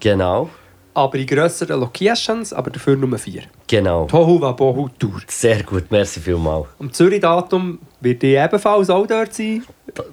genau, 0.00 0.50
aber 0.94 1.18
in 1.18 1.26
grösseren 1.26 1.80
Locations, 1.80 2.52
aber 2.52 2.70
dafür 2.70 2.96
nur 2.96 3.18
vier. 3.18 3.42
genau. 3.66 4.06
Tohu 4.06 4.40
Wabohu 4.40 4.88
Tour. 4.98 5.20
Sehr 5.26 5.62
gut, 5.62 5.90
merci 5.90 6.20
vielmals. 6.20 6.66
Am 6.78 6.92
Zürich-Datum 6.92 7.78
wird 8.00 8.22
ich 8.22 8.36
ebenfalls 8.36 8.88
auch 8.90 9.06
dort 9.06 9.34
sein. 9.34 9.64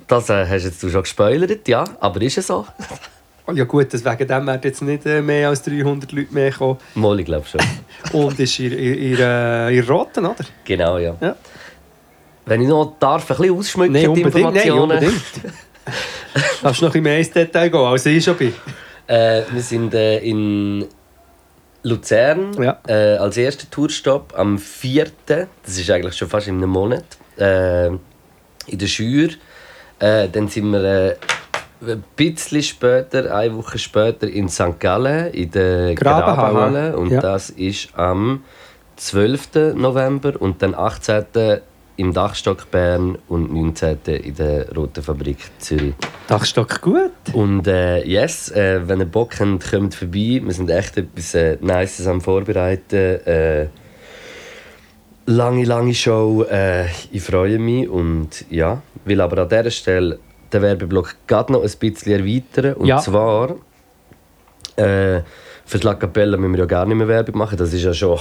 Das 0.08 0.30
äh, 0.30 0.46
hast 0.48 0.63
jetzt 0.65 0.82
du 0.84 0.89
schon 0.89 1.04
gespoilert, 1.04 1.67
ja, 1.67 1.84
aber 2.00 2.22
ist 2.22 2.38
es 2.39 2.48
so? 2.48 2.65
Oh, 3.48 3.52
Ja 3.54 3.63
gut, 3.63 3.91
deswegen 3.94 4.28
dem 4.28 4.48
werden 4.48 4.62
jetzt 4.63 4.82
nicht 4.82 5.06
äh, 5.06 5.22
mehr 5.22 5.50
als 5.50 5.62
300 5.63 6.12
Leute 6.12 6.34
mehr 6.34 6.52
kommen. 6.52 6.78
Mal, 6.96 7.20
ich 7.20 7.26
glaube 7.26 7.46
schon. 7.48 7.62
Und 8.13 8.39
ist 8.39 8.60
in, 8.60 8.72
in, 8.72 8.94
in, 8.96 9.20
in 9.78 9.84
Roten, 9.88 10.26
oder? 10.26 10.46
Genau, 10.63 10.98
ja. 10.98 11.15
Ja. 11.22 11.36
Wenn 12.46 12.62
ich 12.62 12.67
noch 12.67 12.96
darf, 13.00 13.30
ein 13.30 13.38
bisschen 13.38 13.56
ausschmücken, 13.58 13.94
Nein, 13.94 14.02
die 14.02 14.08
unbedingt. 14.08 14.34
Nein, 14.34 14.46
Informationen. 14.65 14.82
unbedingt. 14.98 15.24
Darfst 16.62 16.82
du 16.82 16.86
noch 16.86 16.89
ein 16.89 16.91
bisschen 16.91 17.04
mehr 17.04 17.17
ins 17.20 17.32
Detail 17.32 17.70
gehen, 17.70 17.80
als 17.80 18.06
ich 18.06 18.24
schon 18.24 18.36
bin? 18.38 18.54
Äh, 19.12 19.43
wir 19.52 19.62
sind 19.62 19.93
äh, 19.93 20.19
in 20.19 20.86
Luzern 21.84 22.54
Ja. 22.62 22.80
äh, 22.88 23.17
als 23.17 23.36
erster 23.36 23.69
Tourstopp 23.69 24.34
am 24.38 24.58
4. 24.58 25.08
Das 25.26 25.78
ist 25.78 25.89
eigentlich 25.89 26.15
schon 26.15 26.30
fast 26.30 26.47
in 26.47 26.56
einem 26.58 26.69
Monat. 26.69 27.04
Äh, 27.38 27.88
in 27.88 28.78
der 28.80 28.88
Schür. 28.88 29.30
Äh, 30.00 30.30
dann 30.30 30.47
sind 30.47 30.71
wir 30.71 30.84
äh, 30.84 31.15
ein 31.86 32.04
bisschen 32.15 32.63
später, 32.63 33.36
eine 33.36 33.56
Woche 33.58 33.78
später, 33.80 34.28
in 34.28 34.47
St. 34.47 34.80
Gallen, 34.80 35.34
in 35.34 35.52
der 35.52 35.93
Grabenhalle. 35.95 36.36
Grabenhalle. 36.54 36.97
Und 36.97 37.12
Ja. 37.12 37.19
das 37.21 37.50
ist 37.50 37.89
am 37.95 38.43
12. 38.95 39.74
November 39.76 40.39
und 40.39 40.62
dann 40.62 40.74
18. 40.74 41.26
im 42.02 42.14
Dachstock 42.14 42.72
Bern 42.72 43.18
und 43.28 43.54
19. 43.54 44.00
in 44.06 44.36
der 44.36 44.72
Roten 44.76 45.04
Fabrik 45.04 45.38
Zürich. 45.60 45.94
Dachstock 46.28 46.82
gut. 46.82 47.12
Und 47.34 47.68
äh, 47.68 48.04
yes, 48.04 48.50
äh, 48.52 48.82
wenn 48.88 49.00
ihr 49.02 49.06
Bock 49.06 49.40
habt, 49.40 49.70
kommt 49.70 49.94
vorbei. 49.94 50.42
Wir 50.44 50.52
sind 50.52 50.70
echt 50.72 50.98
etwas 50.98 51.36
äh, 51.36 51.58
Nices 51.62 52.08
am 52.08 52.20
Vorbereiten. 52.20 52.96
Äh, 53.26 53.68
lange, 55.28 55.64
lange 55.66 55.94
Show. 55.94 56.44
Äh, 56.50 56.88
ich 57.12 57.22
freue 57.22 57.60
mich 57.60 57.88
und 57.88 58.46
ja, 58.50 58.82
will 59.06 59.22
aber 59.22 59.44
an 59.44 59.50
dieser 59.50 59.70
Stelle 59.72 60.18
den 60.52 60.62
Werbeblock 60.64 61.16
gerade 61.28 61.54
noch 61.54 61.62
ein 61.64 61.72
bisschen 61.80 62.12
erweitern. 62.14 62.74
Und 62.74 62.88
Ja. 62.88 62.98
zwar 62.98 63.52
äh, 64.76 65.22
für 65.66 65.78
die 65.80 65.86
La 65.86 65.94
Capella 65.94 66.36
müssen 66.36 66.54
wir 66.54 66.60
ja 66.62 66.66
gar 66.66 66.86
nicht 66.86 66.98
mehr 66.98 67.08
Werbung 67.08 67.38
machen. 67.38 67.58
Das 67.58 67.72
ist 67.72 67.84
ja 67.84 67.94
schon... 67.94 68.18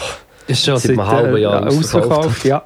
Ist 0.46 0.64
schon 0.64 0.76
Seit 0.78 0.90
einem 0.90 1.06
halben 1.06 1.36
Jahr 1.38 1.62
ja, 1.62 1.66
ausverkauft. 1.68 2.10
ausverkauft. 2.10 2.44
Ja. 2.44 2.62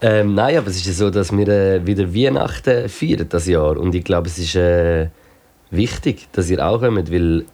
Ähm, 0.00 0.34
nein, 0.34 0.56
aber 0.56 0.68
es 0.68 0.76
ist 0.76 0.86
ja 0.86 0.92
so, 0.92 1.10
dass 1.10 1.32
wir 1.36 1.48
äh, 1.48 1.86
wieder 1.86 2.14
Weihnachten 2.14 2.88
feiern 2.88 3.28
das 3.28 3.46
Jahr. 3.46 3.76
Und 3.76 3.94
ich 3.94 4.04
glaube, 4.04 4.28
es 4.28 4.38
ist 4.38 4.54
äh, 4.54 5.08
wichtig, 5.70 6.28
dass 6.32 6.48
ihr 6.50 6.64
auch 6.64 6.80
kommt, 6.80 7.12
weil 7.12 7.44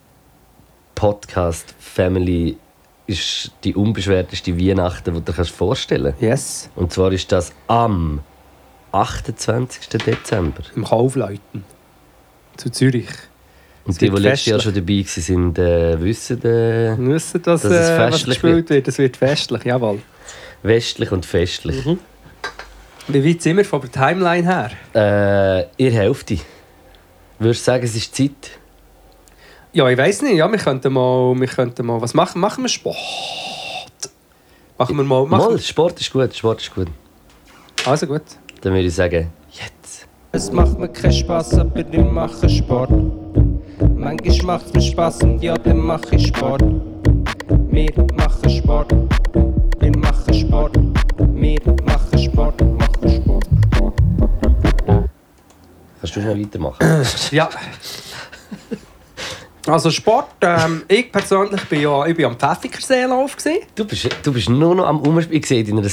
Podcast 0.95 1.75
Family 1.79 2.57
ist 3.07 3.51
die 3.65 3.75
unbeschwerteste 3.75 4.59
Weihnachten, 4.59 5.15
die 5.15 5.21
du 5.21 5.33
dir 5.33 5.45
vorstellen 5.45 6.15
kannst. 6.19 6.23
Yes. 6.23 6.71
Und 6.77 6.93
zwar 6.93 7.13
ist 7.13 7.31
das 7.33 7.53
am 7.67 8.21
28. 8.93 9.89
Dezember. 9.89 10.63
Im 10.77 10.85
Kaufleuten. 10.85 11.65
Zu 12.57 12.71
Zürich. 12.71 13.09
Und 13.85 14.01
die, 14.01 14.07
die 14.07 14.13
wird 14.13 14.23
letztes 14.23 14.47
Jahr 14.47 14.61
schon 14.61 14.75
dabei 14.75 15.05
waren, 15.05 15.57
äh, 15.57 16.01
wissen, 16.01 16.43
äh, 16.45 16.97
wissen, 16.99 17.43
dass, 17.43 17.63
Dass 17.63 17.73
es 17.73 17.89
äh, 17.89 17.97
festlich 17.97 18.41
gespielt 18.41 18.71
wird. 18.71 18.89
Es 18.89 18.99
wird 18.99 19.17
festlich, 19.17 19.65
jawohl. 19.65 20.01
westlich 20.63 21.13
und 21.13 21.27
festlich. 21.27 21.85
Mhm. 21.85 21.99
Wie 23.07 23.23
weit 23.23 23.43
sind 23.43 23.59
wir 23.59 23.65
von 23.67 23.83
der 23.83 23.93
Timeline 23.93 24.47
her? 24.47 24.71
Äh, 24.95 25.83
ihr 25.83 25.93
Hälfte. 25.93 26.39
Würdest 27.39 27.61
du 27.61 27.65
sagen, 27.65 27.85
es 27.85 27.95
ist 27.95 28.15
Zeit? 28.15 28.59
Ja, 29.75 29.89
ich 29.89 29.99
weiß 29.99 30.23
nicht. 30.23 30.37
Ja, 30.37 30.51
wir 30.51 30.59
könnten 30.59 30.93
mal, 30.93 31.35
wir 31.39 31.47
könnten 31.47 31.85
mal... 31.85 32.01
Was 32.01 32.15
machen, 32.15 32.41
machen 32.41 32.65
wir 32.65 32.69
Sport? 32.69 32.97
Machen 34.79 34.97
wir 34.97 35.05
mal... 35.05 35.27
Machen 35.27 35.53
Mal, 35.53 35.59
Sport 35.59 36.01
ist 36.01 36.13
gut, 36.13 36.35
Sport 36.35 36.63
ist 36.63 36.75
gut. 36.75 36.89
Also 37.85 38.07
gut. 38.07 38.23
Dann 38.63 38.73
würde 38.73 38.87
ich 38.87 38.95
sagen, 38.95 39.31
jetzt. 39.51 40.07
Es 40.33 40.51
macht 40.51 40.79
mir 40.79 40.89
keinen 40.89 41.13
Spaß, 41.13 41.59
aber 41.59 41.81
ich 41.81 41.99
mache 41.99 42.49
Sport. 42.49 42.91
Manchmal 43.95 44.57
macht 44.57 44.67
es 44.67 44.73
mir 44.73 44.81
Spaß 44.81 45.23
und 45.25 45.43
ja, 45.43 45.59
dann 45.59 45.79
mache 45.79 46.15
ich 46.17 46.29
Sport. 46.29 46.63
Wir 47.71 47.93
machen 48.17 48.49
Sport. 48.49 48.95
Kannst 56.15 56.17
du 56.17 56.21
schnell 56.21 56.41
weitermachen? 56.41 57.07
Ja. 57.33 57.49
Also 59.67 59.91
Sport, 59.91 60.29
ähm, 60.43 60.83
ich 60.89 61.11
persönlich 61.11 61.65
bin 61.65 61.81
ja 61.81 62.07
ich 62.07 62.15
bin 62.15 62.27
am 62.27 62.39
Pfäffikerseelauf 62.39 63.35
du, 63.75 63.87
bist, 63.87 64.09
du 64.23 64.33
bist 64.33 64.51
nur 64.51 64.75
noch 64.75 64.87
am 64.87 65.01
Umspielen. 65.01 65.91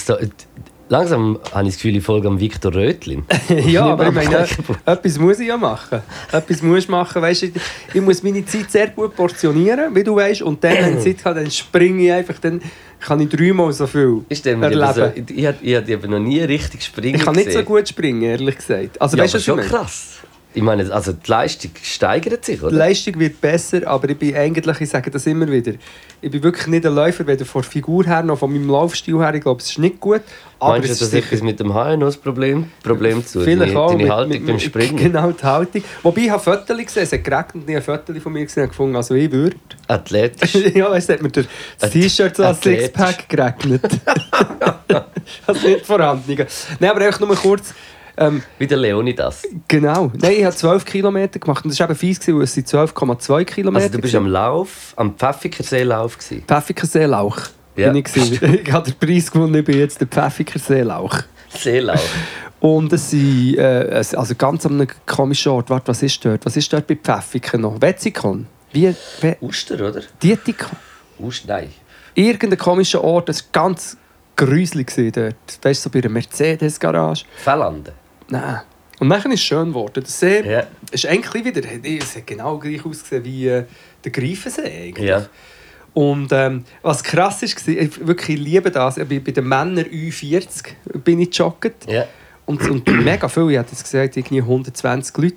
Langsam 0.89 1.39
habe 1.53 1.63
ich 1.63 1.75
das 1.75 1.81
Gefühl, 1.81 1.95
ich 1.95 2.03
folge 2.03 2.27
am 2.27 2.37
Viktor 2.37 2.75
Rötlin. 2.75 3.23
ja, 3.67 3.85
aber 3.85 4.07
ich 4.07 4.13
meine, 4.13 4.45
etwas 4.85 5.17
muss 5.17 5.39
ich 5.39 5.47
ja 5.47 5.55
machen. 5.55 6.01
Etwas 6.33 6.61
muss 6.61 6.79
ich 6.79 6.89
machen, 6.89 7.21
weißt, 7.21 7.43
ich, 7.43 7.53
ich 7.93 8.01
muss 8.01 8.21
meine 8.21 8.45
Zeit 8.45 8.69
sehr 8.69 8.87
gut 8.87 9.15
portionieren, 9.15 9.95
wie 9.95 10.03
du 10.03 10.17
weißt, 10.17 10.41
und 10.41 10.61
dann, 10.61 10.73
wenn 10.73 10.97
ich 10.97 11.03
Zeit 11.05 11.25
habe, 11.25 11.39
dann 11.39 11.49
springe 11.49 12.03
ich 12.03 12.11
einfach, 12.11 12.39
dann 12.39 12.61
kann 13.01 13.19
ich 13.19 13.29
dreimal 13.29 13.71
so 13.73 13.87
viel 13.87 14.21
Ich 14.29 14.41
so, 14.93 15.01
erleben. 15.01 15.27
ich, 15.35 15.45
ich, 15.63 15.87
ich 15.87 15.93
habe 15.95 16.07
noch 16.07 16.19
nie 16.19 16.39
richtig 16.41 16.83
springen 16.83 17.15
Ich 17.15 17.25
kann 17.25 17.35
nicht 17.35 17.45
so 17.51 17.59
gesehen. 17.59 17.65
gut 17.65 17.87
springen, 17.89 18.21
ehrlich 18.21 18.55
gesagt. 18.57 19.01
Also 19.01 19.17
Ja, 19.17 19.23
weißt 19.23 19.35
aber 19.35 19.43
schon 19.43 19.59
krass. 19.59 20.19
Ich 20.53 20.61
meine, 20.61 20.91
also 20.93 21.13
die 21.13 21.29
Leistung 21.31 21.71
steigert 21.81 22.43
sich, 22.43 22.59
Die 22.59 22.65
oder? 22.65 22.75
Leistung 22.75 23.17
wird 23.19 23.39
besser, 23.39 23.87
aber 23.87 24.09
ich 24.09 24.17
bin 24.17 24.35
eigentlich, 24.35 24.81
ich 24.81 24.89
sage 24.89 25.09
das 25.09 25.25
immer 25.25 25.49
wieder, 25.49 25.71
ich 26.19 26.29
bin 26.29 26.43
wirklich 26.43 26.67
nicht 26.67 26.85
ein 26.85 26.93
Läufer, 26.93 27.25
weder 27.25 27.45
von 27.45 27.61
der 27.61 27.71
Figur 27.71 28.03
her 28.05 28.21
noch 28.21 28.37
von 28.37 28.51
meinem 28.51 28.69
Laufstil 28.69 29.17
her. 29.19 29.33
Ich 29.33 29.41
glaube, 29.41 29.61
es 29.61 29.69
ist 29.69 29.79
nicht 29.79 29.99
gut. 30.01 30.21
Aber 30.59 30.73
Meinst 30.73 30.89
du, 30.89 30.91
es 30.93 30.99
das 30.99 31.07
ist 31.07 31.13
etwas 31.15 31.41
mit 31.41 31.59
dem 31.59 31.73
das 32.01 32.17
Problem, 32.17 32.67
zu 33.25 33.39
tun? 33.39 33.43
Vielleicht 33.45 33.71
Deine, 33.71 33.79
auch. 33.79 33.91
deine 33.91 34.03
mit- 34.03 34.11
Haltung 34.11 34.29
mit- 34.29 34.45
beim 34.45 34.59
Springen? 34.59 34.95
Genau, 34.97 35.31
die 35.31 35.43
Haltung. 35.43 35.83
Wobei 36.03 36.21
ich 36.21 36.29
habe 36.29 36.43
Fotos 36.43 36.77
gesehen, 36.77 37.03
es 37.03 37.11
hat 37.13 37.23
geregnet 37.23 37.63
ich 37.69 37.75
habe 37.75 37.81
Fotos 37.85 38.21
von 38.21 38.33
mir 38.33 38.43
gesehen 38.45 38.63
und 38.63 38.69
gefunden, 38.69 38.95
also 38.97 39.15
ich 39.15 39.31
würde. 39.31 39.55
Athletisch. 39.87 40.53
ja, 40.75 40.91
weißt 40.91 41.09
du, 41.09 41.13
hat 41.13 41.21
mir 41.23 41.29
das 41.31 41.91
T-Shirt 41.91 42.35
so 42.35 42.43
als. 42.43 42.61
Sixpack 42.61 43.27
geregnet. 43.29 43.81
das 45.47 45.63
nicht 45.63 45.85
vorhanden. 45.85 46.45
Nein, 46.79 46.91
aber 46.91 47.01
einfach 47.05 47.19
nur 47.21 47.35
kurz. 47.35 47.73
Ähm, 48.17 48.43
Wie 48.57 48.67
der 48.67 48.77
Leonidas. 48.77 49.43
genau. 49.67 50.11
Nein, 50.15 50.33
ich 50.39 50.43
habe 50.43 50.55
12 50.55 50.85
Kilometer 50.85 51.39
gemacht 51.39 51.63
und 51.63 51.71
das 51.71 51.79
war 51.79 51.89
eben 51.89 51.97
fies, 51.97 52.19
weil 52.27 52.41
es 52.41 52.53
sind 52.53 52.67
12,2 52.67 53.45
Kilometer. 53.45 53.85
Also 53.85 53.95
du 53.97 54.01
bist 54.01 54.15
am 54.15 54.27
Lauf, 54.27 54.93
am 54.95 55.15
Pfäffikerseelauf 55.15 56.17
gewesen. 56.17 56.43
Pfäffikerseelauch. 56.47 57.37
Ja. 57.75 57.91
Bin 57.91 58.03
ich, 58.03 58.41
ich 58.41 58.71
habe 58.71 58.91
den 58.91 58.99
Preis 58.99 59.31
gewonnen, 59.31 59.55
ich 59.55 59.65
bin 59.65 59.77
jetzt 59.79 59.99
der 60.01 60.07
Pfäffikerseelauch. 60.07 61.19
Seelauf. 61.49 62.09
Und 62.59 62.93
es 62.93 63.09
sind 63.09 63.57
äh, 63.57 64.03
also 64.15 64.35
ganz 64.35 64.65
an 64.65 64.73
einem 64.73 64.87
komischen 65.05 65.51
Ort. 65.51 65.69
Warte, 65.69 65.87
was 65.87 66.03
ist 66.03 66.23
dort? 66.23 66.45
Was 66.45 66.55
ist 66.55 66.71
dort 66.71 66.85
bei 66.87 66.95
Pfäffiken 66.95 67.61
noch? 67.61 67.81
Wetzikon? 67.81 68.45
Wie? 68.71 68.93
We 69.21 69.37
Uster, 69.41 69.75
oder? 69.75 70.01
Dietikon? 70.21 70.77
Uster, 71.19 71.47
nein. 71.47 71.69
Irgendein 72.13 72.59
komischer 72.59 73.03
Ort, 73.03 73.29
das 73.29 73.43
war 73.43 73.63
ganz 73.63 73.97
gruselig 74.35 74.93
dort. 75.13 75.35
Weißt 75.61 75.85
du, 75.85 75.89
so 75.89 75.89
bei 75.89 75.99
einer 75.99 76.09
Mercedes-Garage. 76.09 77.25
Fellande. 77.37 77.93
Nein. 78.31 78.61
Und 78.99 79.09
dann 79.09 79.19
ist 79.31 79.39
es 79.39 79.41
schön 79.41 79.69
geworden. 79.69 79.93
Der 79.95 80.05
See 80.05 80.41
Ja. 80.49 80.63
ist 80.91 81.05
eigentlich 81.07 81.43
wieder, 81.45 81.61
es 81.83 82.15
hat 82.15 82.27
genau 82.27 82.57
gleich 82.57 82.85
ausgesehen 82.85 83.25
wie 83.25 83.47
äh, 83.47 83.63
der 84.03 84.11
Greifensee. 84.11 84.87
Eigentlich. 84.89 85.07
Ja. 85.07 85.25
Und 85.93 86.31
ähm, 86.31 86.63
was 86.81 87.03
krass 87.03 87.43
ist, 87.43 87.67
ich 87.67 88.07
wirklich 88.07 88.39
liebe 88.39 88.71
das, 88.71 88.97
ich 88.97 89.07
bin 89.07 89.23
bei 89.23 89.31
den 89.31 89.47
Männern 89.47 89.85
Ü40 89.85 90.63
bin 91.03 91.19
ich 91.19 91.35
jogget. 91.35 91.75
Ja. 91.87 92.05
Und, 92.45 92.61
und 92.69 92.87
mega 93.03 93.27
viel, 93.27 93.49
ich 93.51 93.57
habe 93.57 93.67
jetzt 93.69 93.83
gesagt, 93.83 94.15
irgendwie 94.17 94.39
120 94.41 95.17
Leute. 95.17 95.35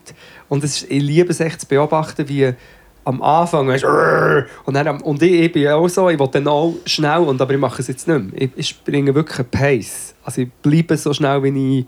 Und 0.49 0.63
es 0.63 0.83
ist, 0.83 0.91
ich 0.91 1.03
liebe 1.03 1.31
es 1.31 1.41
echt 1.41 1.63
zu 1.63 1.67
beobachten, 1.67 2.29
wie 2.29 2.53
am 3.05 3.23
Anfang 3.23 3.69
weißt, 3.69 3.85
du, 3.85 4.47
und, 4.65 4.75
dann, 4.75 5.01
und 5.01 5.23
ich, 5.23 5.33
ich 5.33 5.53
bin 5.53 5.69
auch 5.69 5.89
so, 5.89 6.09
ich 6.09 6.19
will 6.19 6.29
dann 6.31 6.49
auch 6.49 6.75
schnell, 6.87 7.21
und, 7.21 7.41
aber 7.41 7.53
ich 7.53 7.61
mache 7.61 7.83
es 7.83 7.89
jetzt 7.89 8.07
nicht 8.09 8.33
mehr. 8.33 8.43
Ich, 8.43 8.51
ich 8.57 8.69
springe 8.69 9.15
wirklich 9.15 9.39
einen 9.39 9.49
Pace. 9.49 10.15
Also 10.23 10.43
ich 10.43 10.51
bleibe 10.63 10.97
so 10.97 11.13
schnell, 11.13 11.43
wie 11.43 11.81
ich 11.81 11.87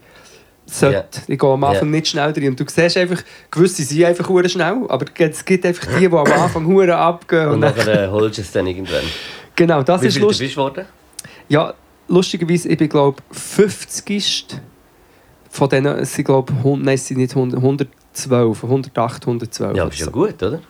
sollte. 0.67 1.21
Ich 1.29 1.39
gehe 1.39 1.49
am 1.51 1.65
Anfang 1.65 1.87
Ja. 1.89 1.91
nicht 1.93 2.09
schnell 2.09 2.33
drin. 2.33 2.49
Und 2.49 2.61
du 2.61 2.65
siehst 2.67 2.97
einfach, 2.97 3.23
gewisse 3.51 3.83
sind 3.83 4.05
einfach 4.05 4.29
hure 4.29 4.49
schnell, 4.49 4.85
aber 4.89 5.07
es 5.19 5.45
gibt 5.45 5.65
einfach 5.65 5.87
die, 5.99 6.01
die 6.09 6.15
am 6.15 6.27
Anfang 6.27 6.67
hure 6.73 6.97
abgehen. 6.97 7.47
Und 7.49 7.55
Und 7.55 7.61
dann, 7.63 7.77
nachher 7.77 8.05
äh, 8.05 8.09
holst 8.09 8.39
du 8.39 8.43
es 8.43 8.53
dann 8.53 8.67
irgendwann. 8.67 9.05
genau, 9.55 9.83
das 9.83 10.03
Wie 10.03 10.07
ist 10.09 10.15
viel 10.15 10.23
lustig. 10.23 10.47
bist 10.49 10.57
du 10.57 10.61
geworden? 10.61 10.87
Ja, 11.49 11.73
lustigerweise, 12.09 12.69
ich 12.69 12.77
bin 12.79 12.89
glaube 12.89 13.23
50. 13.31 14.47
von 15.51 15.69
denen, 15.69 16.05
sind 16.05 16.25
glaube 16.25 16.53
ich, 16.53 16.65
nein, 16.65 16.95
es 16.95 17.07
sind 17.07 17.19
nicht 17.19 17.35
100, 17.35 17.57
112, 17.59 18.63
108, 18.65 19.23
112. 19.27 19.77
Ja, 19.77 19.83
aber 19.85 19.93
ist 19.93 19.99
ja 20.01 20.05
so. 20.07 20.11
gut, 20.11 20.43
oder? 20.43 20.61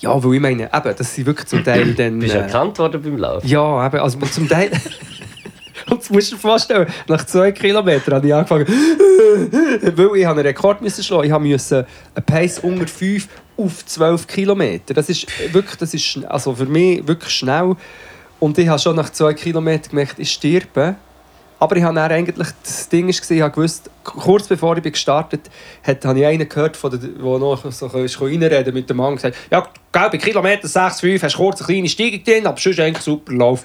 ja, 0.00 0.22
weil 0.24 0.34
ich 0.34 0.40
meine, 0.40 0.64
eben, 0.64 0.94
das 0.96 1.14
sind 1.14 1.26
wirklich 1.26 1.46
zum 1.46 1.62
Teil 1.64 1.94
dann... 1.96 2.18
Bist 2.18 2.34
du 2.34 2.38
äh, 2.38 2.42
erkannt 2.42 2.78
worden 2.78 3.00
beim 3.02 3.16
Laufen? 3.18 3.46
Ja, 3.46 3.86
eben, 3.86 3.98
also 3.98 4.18
zum 4.18 4.48
Teil... 4.48 4.70
Und 5.90 6.00
das 6.00 6.10
musst 6.10 6.32
du 6.32 6.36
dir 6.36 6.40
vorstellen, 6.40 6.86
nach 7.08 7.24
zwei 7.26 7.52
Kilometern 7.52 8.14
habe 8.14 8.26
ich 8.26 8.34
angefangen, 8.34 8.66
weil 9.96 10.16
ich 10.16 10.26
einen 10.26 10.38
Rekord 10.40 10.80
müssen 10.82 11.04
schlagen. 11.04 11.24
Ich 11.24 11.52
musste 11.52 11.86
einen 12.14 12.24
Pace 12.24 12.58
unter 12.60 12.86
5 12.86 13.28
auf 13.56 13.86
12 13.86 14.26
Kilometer. 14.26 14.94
Das 14.94 15.08
ist 15.08 15.26
wirklich, 15.52 15.76
das 15.76 15.94
ist 15.94 16.24
also 16.26 16.54
für 16.54 16.66
mich 16.66 17.06
wirklich 17.06 17.32
schnell. 17.32 17.76
Und 18.40 18.58
ich 18.58 18.68
habe 18.68 18.78
schon 18.78 18.96
nach 18.96 19.10
zwei 19.10 19.34
Kilometern 19.34 19.90
gemerkt, 19.90 20.18
ich 20.18 20.30
sterbe. 20.30 20.96
Aber 21.60 21.76
ich 21.76 21.82
habe 21.82 21.94
dann 21.94 22.10
eigentlich, 22.10 22.48
das 22.62 22.88
Ding 22.88 23.08
ist, 23.08 23.30
ich 23.30 23.40
habe 23.40 23.54
gewusst, 23.54 23.88
kurz 24.02 24.48
bevor 24.48 24.76
ich 24.76 24.82
gestartet 24.82 25.48
bin, 25.86 25.96
habe 26.04 26.18
ich 26.18 26.26
einen 26.26 26.48
gehört, 26.48 26.78
der 26.82 27.38
noch 27.38 27.70
so 27.70 27.86
reinreden 27.86 28.74
mit 28.74 28.90
dem 28.90 28.98
Mann 28.98 29.14
gesagt 29.14 29.36
ja, 29.50 29.66
bei 29.92 30.18
Kilometer 30.18 30.66
6,5 30.66 31.22
hast 31.22 31.34
du 31.34 31.38
kurz 31.38 31.60
eine 31.62 31.66
kleine 31.66 31.88
Steigung 31.88 32.24
drin, 32.24 32.46
aber 32.46 32.60
sonst 32.60 32.80
eigentlich 32.80 33.02
super 33.02 33.32
Lauf. 33.32 33.64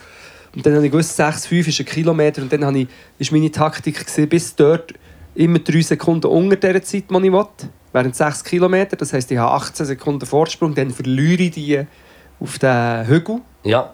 Und 0.55 0.65
dann 0.65 0.75
habe 0.75 0.85
ich 0.85 0.91
gewusst, 0.91 1.19
6,5 1.19 1.67
ist 1.67 1.79
ein 1.79 1.85
Kilometer 1.85 2.41
und 2.41 2.51
dann 2.51 2.65
habe 2.65 2.79
ich, 2.79 2.87
ist 3.17 3.31
meine 3.31 3.51
Taktik 3.51 3.99
gewesen, 3.99 4.27
bis 4.29 4.55
dort 4.55 4.93
immer 5.35 5.59
3 5.59 5.81
Sekunden 5.81 6.27
unter 6.27 6.55
der 6.55 6.81
Zeit, 6.83 7.05
die 7.09 7.15
ich 7.15 7.31
will. 7.31 7.45
Während 7.91 8.15
6 8.15 8.43
Kilometer, 8.43 8.95
das 8.95 9.13
heisst, 9.13 9.31
ich 9.31 9.37
habe 9.37 9.51
18 9.53 9.85
Sekunden 9.85 10.25
Vorsprung, 10.25 10.75
dann 10.75 10.91
verliere 10.91 11.43
ich 11.43 11.51
die 11.51 11.85
auf 12.39 12.59
den 12.59 13.07
Hügel 13.07 13.41
Ja, 13.63 13.93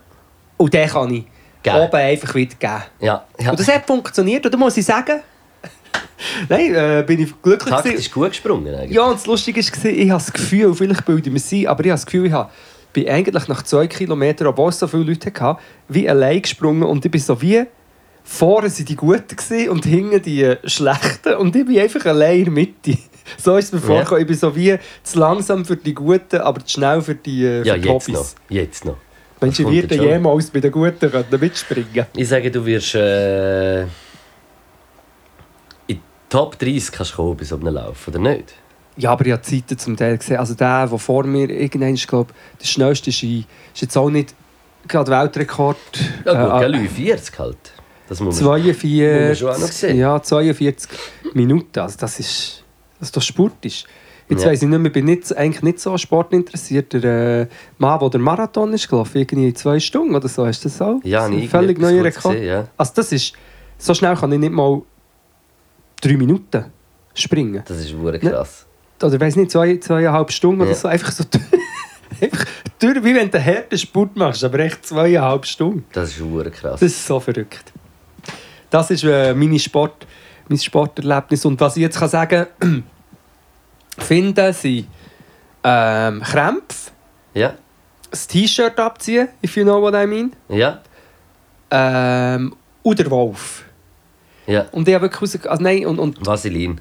und 0.57 0.73
dann 0.73 0.87
kann 0.89 1.13
ich 1.13 1.25
Geben. 1.63 1.77
oben 1.77 1.95
einfach 1.95 2.35
wieder 2.35 2.55
geben. 2.57 2.83
ja. 2.99 3.25
ja. 3.39 3.51
Und 3.51 3.59
das 3.59 3.67
hat 3.67 3.85
funktioniert, 3.85 4.45
oder 4.45 4.57
muss 4.57 4.77
ich 4.77 4.85
sagen? 4.85 5.21
Nein, 6.49 6.73
äh, 6.75 7.03
bin 7.05 7.21
ich 7.21 7.41
glücklich. 7.41 7.73
Taktisch 7.73 8.11
gut 8.11 8.29
gesprungen 8.29 8.73
eigentlich. 8.73 8.95
Ja, 8.95 9.05
und 9.05 9.15
das 9.15 9.25
Lustige 9.25 9.61
war, 9.61 9.85
ich 9.91 10.09
habe 10.09 10.23
das 10.23 10.31
Gefühl, 10.31 10.73
vielleicht 10.73 11.05
bilde 11.05 11.27
ich 11.27 11.33
mir 11.33 11.39
sie, 11.39 11.67
aber 11.67 11.83
ich 11.83 11.89
habe 11.89 11.97
das 11.99 12.05
Gefühl, 12.05 12.27
ich 12.27 12.31
habe, 12.33 12.49
bin 12.95 13.09
eigentlich 13.09 13.47
nach 13.49 13.61
zwei 13.63 13.87
Kilometern, 13.87 14.47
obwohl 14.47 14.69
es 14.69 14.79
so 14.79 14.87
viele 14.87 15.03
Leute 15.03 15.31
hatte, 15.39 15.61
wie 15.89 16.09
allein 16.09 16.41
gesprungen 16.41 16.83
und 16.83 17.03
ich 17.05 17.11
bin 17.11 17.19
so 17.21 17.39
wie 17.41 17.63
vorne 18.23 18.69
sind 18.69 18.89
die 18.89 18.95
Guten 18.95 19.35
gewesen 19.35 19.69
und 19.69 19.85
hinten 19.85 20.21
die 20.21 20.55
Schlechten 20.63 21.35
und 21.35 21.55
ich 21.55 21.65
bin 21.65 21.77
einfach 21.79 22.05
allein 22.05 22.39
in 22.39 22.43
der 22.45 22.53
Mitte. 22.53 22.97
So 23.39 23.57
ist 23.57 23.65
es 23.65 23.71
mir 23.73 23.79
Ja. 23.79 23.85
vorgekommen. 23.87 24.21
Ich 24.21 24.27
bin 24.27 24.35
so 24.37 24.55
wie 24.55 24.77
zu 25.01 25.17
langsam 25.19 25.65
für 25.65 25.75
die 25.75 25.95
Guten, 25.95 26.37
aber 26.41 26.63
zu 26.63 26.73
schnell 26.73 27.01
für 27.01 27.15
die, 27.15 27.43
äh, 27.43 27.61
für 27.63 27.67
Ja, 27.69 27.73
die 27.75 27.81
jetzt 27.87 28.07
Hobbys. 28.07 28.13
noch. 28.15 28.25
Jetzt 28.49 28.85
noch. 28.85 28.97
Werde 29.41 29.71
jetzt 29.73 29.95
schon. 29.95 30.05
jemals 30.05 30.49
bei 30.51 30.59
den 30.59 30.71
Guten 30.71 31.11
können 31.11 31.39
mitspringen 31.39 32.05
Ich 32.15 32.27
sage, 32.29 32.51
du 32.51 32.63
wirst 32.65 32.93
äh, 32.95 33.81
in 33.81 33.87
die 35.89 35.99
Top 36.29 36.57
30 36.59 36.91
kannst 36.91 37.13
du 37.13 37.15
kommen 37.17 37.35
bei 37.37 37.43
so 37.45 37.55
einem 37.55 37.73
Lauf, 37.73 38.07
oder 38.07 38.19
nicht? 38.19 38.53
Ja, 38.97 39.11
aber 39.11 39.25
ich 39.25 39.31
habe 39.33 39.41
die 39.45 39.61
Zeiten 39.65 39.77
zum 39.77 39.97
Teil 39.97 40.17
gesehen. 40.17 40.37
Also 40.37 40.53
der, 40.53 40.87
der 40.87 40.97
vor 40.99 41.23
mir 41.25 41.49
irgendwann 41.49 41.93
ist, 41.93 42.07
glaube 42.07 42.33
der 42.61 42.65
schnellste 42.65 43.09
ist, 43.09 43.23
ist 43.23 43.45
jetzt 43.75 43.97
auch 43.97 44.09
nicht 44.09 44.33
gerade 44.87 45.11
Weltrekord. 45.11 45.77
Ja 46.25 46.59
gut, 46.59 46.63
Äh, 46.63 46.71
gell, 46.71 46.87
40 46.87 47.39
halt. 47.39 47.57
Das 48.07 48.19
muss 48.19 48.39
man, 48.39 48.61
muss 48.61 48.61
man 48.63 48.75
42, 48.75 49.37
schon 49.39 49.49
auch 49.49 49.57
noch 49.57 49.67
sehen. 49.67 49.97
ja, 49.97 50.21
42 50.21 50.89
Minuten. 51.33 51.79
Also 51.79 51.97
das 51.99 52.19
ist, 52.19 52.63
das 52.99 53.09
ist 53.09 53.17
doch 53.17 53.21
sportisch. 53.21 53.83
Jetzt 54.29 54.43
Ja. 54.43 54.49
weiss 54.49 54.61
ich 54.61 54.67
nicht 54.69 54.77
mehr, 54.79 54.87
ich 54.87 54.93
bin 54.93 55.05
nicht, 55.05 55.35
eigentlich 55.35 55.61
nicht 55.63 55.79
so 55.79 55.97
sportinteressiert. 55.97 56.93
Der 56.93 57.41
äh, 57.41 57.47
Mann, 57.77 57.99
der 57.99 58.09
der 58.09 58.19
Marathon 58.19 58.73
ist 58.73 58.87
gelaufen, 58.87 59.17
irgendwie 59.19 59.53
zwei 59.53 59.79
Stunden 59.79 60.15
oder 60.15 60.27
so, 60.27 60.45
hast 60.45 60.63
du 60.63 60.69
das 60.69 60.81
auch? 60.81 60.99
Ja, 61.03 61.19
Das 61.19 61.29
ist 61.29 61.33
ein 61.33 61.39
nie 61.41 61.47
völlig 61.47 61.79
neuer 61.79 62.03
Rekord. 62.03 62.15
Rekord. 62.17 62.33
Gesehen, 62.35 62.47
ja. 62.47 62.67
Also 62.77 62.91
das 62.95 63.11
ist, 63.11 63.33
so 63.77 63.93
schnell 63.93 64.15
kann 64.15 64.31
ich 64.31 64.39
nicht 64.39 64.53
mal 64.53 64.81
drei 66.01 66.17
Minuten 66.17 66.65
springen. 67.13 67.63
Das 67.67 67.77
ist 67.77 67.99
wirklich 67.99 68.31
krass. 68.31 68.65
Oder 69.03 69.19
weiß 69.19 69.35
nicht, 69.35 69.51
zwei, 69.51 69.77
zweieinhalb 69.77 70.31
Stunden 70.31 70.61
Ja. 70.61 70.67
oder 70.67 70.75
so, 70.75 70.87
einfach 70.87 71.11
so 71.11 71.23
einfach 72.21 72.45
durch, 72.79 73.03
wie 73.03 73.15
wenn 73.15 73.29
du 73.29 73.37
einen 73.37 73.45
harten 73.45 73.77
Sport 73.77 74.15
machst, 74.15 74.43
aber 74.43 74.59
echt 74.59 74.85
zweieinhalb 74.85 75.45
Stunden. 75.45 75.85
Das 75.91 76.09
ist 76.09 76.19
wirklich 76.31 76.53
krass. 76.55 76.79
Das 76.79 76.91
ist 76.91 77.05
so 77.05 77.19
verrückt. 77.19 77.71
Das 78.69 78.89
ist 78.91 79.03
äh, 79.03 79.33
meine 79.33 79.59
Sport, 79.59 80.05
mein 80.47 80.57
Sporterlebnis. 80.59 81.45
Und 81.45 81.59
was 81.59 81.75
ich 81.77 81.81
jetzt 81.81 81.99
kann 81.99 82.09
sagen 82.09 82.47
kann, 82.59 82.83
finden 83.97 84.53
sie 84.53 84.87
ähm, 85.63 86.21
Krämpfe, 86.21 86.91
Ja, 87.33 87.53
das 88.11 88.27
T-Shirt 88.27 88.79
abziehen, 88.79 89.27
if 89.43 89.55
you 89.57 89.63
know 89.63 89.81
what 89.81 89.93
I 89.93 90.05
mean, 90.07 90.31
ja, 90.49 90.79
ähm, 91.71 92.55
und 92.83 92.99
der 92.99 93.09
Wolf. 93.09 93.63
ja. 94.47 94.65
Und 94.71 94.87
ich 94.87 94.93
habe 94.93 95.03
wirklich 95.09 95.49
also 95.49 95.63
nein, 95.63 95.85
und, 95.85 95.99
und 95.99 96.25
Vaseline. 96.25 96.75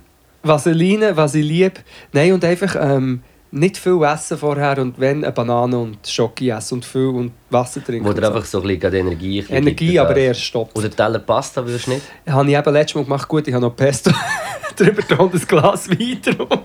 Vaseline, 0.45 1.17
was 1.17 1.35
ich 1.35 1.45
liebe. 1.45 1.81
Nein, 2.13 2.33
und 2.33 2.45
einfach 2.45 2.77
ähm, 2.79 3.23
nicht 3.51 3.77
viel 3.79 4.03
essen 4.03 4.37
vorher 4.37 4.79
und 4.79 4.99
wenn 4.99 5.25
eine 5.25 5.33
Banane 5.33 5.79
und 5.79 6.07
Schoki 6.07 6.51
essen 6.51 6.75
und 6.75 6.85
viel 6.85 7.07
und 7.07 7.33
Wasser 7.51 7.83
trinken. 7.85 8.07
Und 8.07 8.17
so. 8.17 8.23
einfach 8.23 8.45
so 8.45 8.61
ein 8.61 8.67
bisschen 8.79 8.95
Energie 8.95 9.45
ein 9.49 9.57
Energie, 9.57 9.99
aber 9.99 10.11
oder? 10.11 10.19
eher 10.19 10.35
Stopp. 10.35 10.71
Oder 10.77 10.91
Teller 10.91 11.21
Pasta 11.21 11.65
würdest 11.65 11.87
du 11.87 11.93
nicht? 11.93 12.03
Habe 12.29 12.51
ich 12.51 12.57
eben 12.57 12.73
letztes 12.73 12.95
Mal 12.97 13.05
gemacht, 13.05 13.29
gut, 13.29 13.47
ich 13.49 13.55
habe 13.55 13.65
noch 13.65 13.77
Pesto 13.77 14.11
drüber 14.77 15.03
da 15.09 15.17
und 15.17 15.35
ein 15.35 15.41
Glas 15.47 15.89
Wein 15.89 16.21
drauf. 16.21 16.59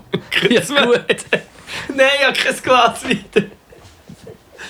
Ja, 0.50 0.84
gut. 0.84 0.98
Nein, 1.94 2.06
ich 2.18 2.26
habe 2.26 2.36
kein 2.36 2.62
Glas 2.62 3.04
Wein. 3.04 3.50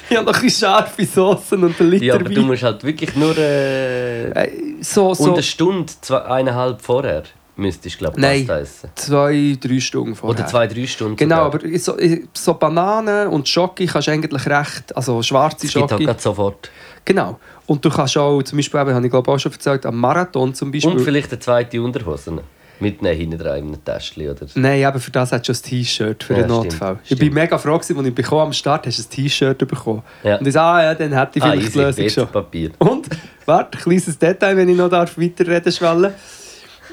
Ich 0.09 0.17
habe 0.17 0.27
noch 0.27 0.43
ein 0.43 0.51
scharfe 0.51 1.07
Soßen 1.07 1.63
und 1.65 1.81
einen 1.81 1.91
Liter 1.91 2.05
Ja, 2.05 2.15
aber 2.17 2.25
du 2.25 2.37
Wein. 2.37 2.47
musst 2.49 2.63
halt 2.63 2.85
wirklich 2.85 3.15
nur 3.17 3.37
äh, 3.39 4.31
Äh, 4.31 4.51
so, 4.81 5.09
und 5.09 5.17
so 5.17 5.33
eine 5.33 5.43
Stunde, 5.43 5.93
eineinhalb 6.29 6.83
vorher 6.83 7.23
müsstest 7.57 7.97
du, 7.97 7.99
glaube 7.99 8.17
ich, 8.19 8.23
Nein. 8.23 8.47
Pasta 8.47 8.59
essen. 8.61 8.91
zwei, 8.95 9.57
drei 9.61 9.81
Stunden 9.81 10.15
vorher. 10.15 10.39
Oder 10.41 10.49
zwei, 10.49 10.67
drei 10.67 10.87
Stunden 10.87 11.17
Genau, 11.17 11.51
sogar. 11.51 11.65
aber 11.65 11.79
so, 11.79 11.97
so 12.33 12.55
Bananen 12.55 13.29
und 13.29 13.49
Schoki 13.49 13.87
kannst 13.87 14.09
du 14.09 14.13
eigentlich 14.13 14.47
recht, 14.47 14.97
also 14.97 15.23
schwarze 15.23 15.67
gibt 15.67 15.75
halt 15.77 15.91
Schoki. 15.91 16.05
gerade 16.05 16.21
sofort. 16.21 16.71
Genau. 17.05 17.39
Und 17.67 17.85
du 17.85 17.91
kannst 17.91 18.17
auch, 18.17 18.43
zum 18.43 18.57
Beispiel, 18.59 18.81
eben, 18.81 18.95
habe 18.95 19.05
ich 19.07 19.11
glaube 19.11 19.31
auch 19.31 19.39
schon 19.39 19.53
erzählt, 19.53 19.87
am 19.87 19.97
Marathon 19.99 20.55
zum 20.55 20.71
Beispiel. 20.73 20.91
Und 20.93 21.01
vielleicht 21.01 21.31
eine 21.31 21.39
zweite 21.41 21.81
Unterhose. 21.83 22.43
Mitnehmen 22.83 23.15
hinten 23.15 23.39
dran 23.39 23.59
in 23.59 23.67
einem 23.67 23.85
Täschchen, 23.85 24.31
oder? 24.31 24.47
Nein, 24.55 24.83
aber 24.87 24.99
für 25.01 25.11
das 25.11 25.33
hat 25.33 25.45
schon 25.47 25.55
ein 25.55 25.63
T-Shirt 25.63 26.25
für 26.25 26.33
Ja, 26.33 26.39
den 26.41 26.49
stimmt, 26.49 26.65
Notfall. 26.65 26.99
Ich 27.03 27.07
stimmt. 27.09 27.21
bin 27.21 27.35
mega 27.35 27.59
froh, 27.59 27.75
als 27.75 27.91
ich 27.91 28.15
bekommen 28.15 28.41
am 28.41 28.53
Start 28.55 28.87
hast 28.87 28.99
du 28.99 29.03
ein 29.03 29.11
T-Shirt 29.11 29.59
bekommen. 29.59 30.03
Ja. 30.25 30.37
Und 30.39 30.47
ich 30.47 30.55
sage, 30.55 30.67
ah 30.67 30.83
ja, 30.85 30.95
dann 30.95 31.13
hätte 31.13 31.39
ich 31.39 31.45
Ah, 31.45 31.51
vielleicht 31.51 31.67
easy, 31.67 31.79
die 31.79 32.03
Lösung 32.05 32.09
schon. 32.09 32.29
Papier. 32.33 32.71
Und, 32.79 33.07
warte, 33.45 33.77
ein 33.77 33.83
kleines 33.83 34.19
Detail, 34.19 34.57
wenn 34.57 34.69
ich 34.71 34.77
noch 34.79 34.89
darf, 34.89 35.19
weiterreden 35.19 35.71
schwellen. 35.71 36.15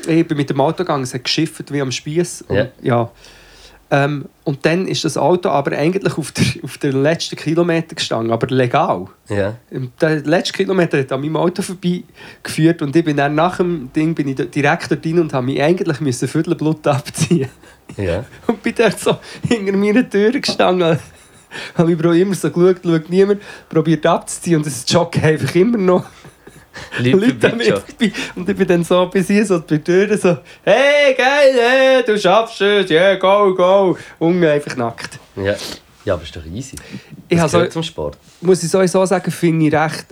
Ich 0.05 0.27
bin 0.27 0.37
mit 0.37 0.49
dem 0.49 0.61
Auto 0.61 0.77
gegangen, 0.77 1.03
es 1.03 1.13
hat 1.13 1.23
geschifft 1.23 1.71
wie 1.71 1.81
am 1.81 1.91
Spieß. 1.91 2.43
Und, 2.47 2.55
Ja. 2.81 3.11
Ähm, 3.89 4.25
und 4.43 4.65
dann 4.65 4.85
ist 4.85 5.05
das 5.05 5.17
Auto 5.17 5.47
aber 5.47 5.71
eigentlich 5.71 6.17
auf 6.17 6.33
der, 6.33 6.45
auf 6.63 6.77
der 6.77 6.91
letzten 6.91 7.37
Kilometer 7.37 7.95
gestanden, 7.95 8.33
aber 8.33 8.47
legal. 8.47 9.07
Ja. 9.29 9.55
Der 10.01 10.19
letzte 10.21 10.53
Kilometer 10.53 10.99
hat 10.99 11.11
an 11.11 11.21
meinem 11.21 11.37
Auto 11.37 11.61
vorbeigeführt 11.61 12.81
und 12.81 12.95
ich 12.95 13.05
bin 13.05 13.15
dann 13.15 13.35
nach 13.35 13.57
dem 13.57 13.89
Ding 13.93 14.13
bin 14.13 14.27
ich 14.27 14.35
direkt 14.35 14.91
dort 14.91 15.05
rein 15.05 15.19
und 15.19 15.33
habe 15.33 15.45
mich 15.45 15.61
eigentlich 15.61 16.01
müssen 16.01 16.27
Viertelblut 16.27 16.85
abziehen 16.85 17.49
Ja. 17.95 18.25
und 18.47 18.61
bin 18.61 18.75
dort 18.75 18.99
so 18.99 19.17
hinter 19.47 19.77
meiner 19.77 20.09
Tür 20.09 20.31
gestanden. 20.31 20.99
habe 21.75 21.91
ich 21.93 21.99
immer 21.99 22.35
so 22.35 22.51
geschaut, 22.51 22.81
schaut 22.83 23.09
niemand, 23.09 23.41
probiert 23.69 24.05
abzuziehen 24.05 24.57
und 24.57 24.65
das 24.65 24.83
Joggen 24.85 25.23
einfach 25.23 25.55
immer 25.55 25.77
noch 25.77 26.03
Leute 26.99 27.35
vorbei. 27.39 27.81
Und 28.35 28.49
ich 28.49 28.55
bin 28.55 28.67
dann 28.67 28.83
so 28.83 29.05
bis 29.07 29.27
hier 29.27 29.45
so 29.45 29.59
bei 29.61 29.77
der 29.77 29.83
Tür 30.07 30.17
so 30.17 30.37
«Hey, 30.63 31.13
geil, 31.15 31.53
hey, 31.59 32.03
du 32.05 32.17
schaffst 32.19 32.61
es, 32.61 32.89
ja, 32.89 33.01
yeah, 33.11 33.15
go, 33.15 33.53
go!» 33.55 33.97
Unge 34.19 34.49
einfach 34.51 34.75
nackt. 34.75 35.19
Ja. 35.35 35.55
ja, 36.05 36.13
aber 36.13 36.23
ist 36.23 36.35
doch 36.35 36.45
easy. 36.45 36.75
Ich 37.29 37.37
Das 37.37 37.39
habe 37.41 37.49
so, 37.49 37.57
gehört 37.57 37.73
zum 37.73 37.83
Sport. 37.83 38.17
muss 38.41 38.63
ich 38.63 38.69
sowieso 38.69 39.05
sagen, 39.05 39.29
finde 39.31 39.67
ich 39.67 39.73
recht. 39.73 40.05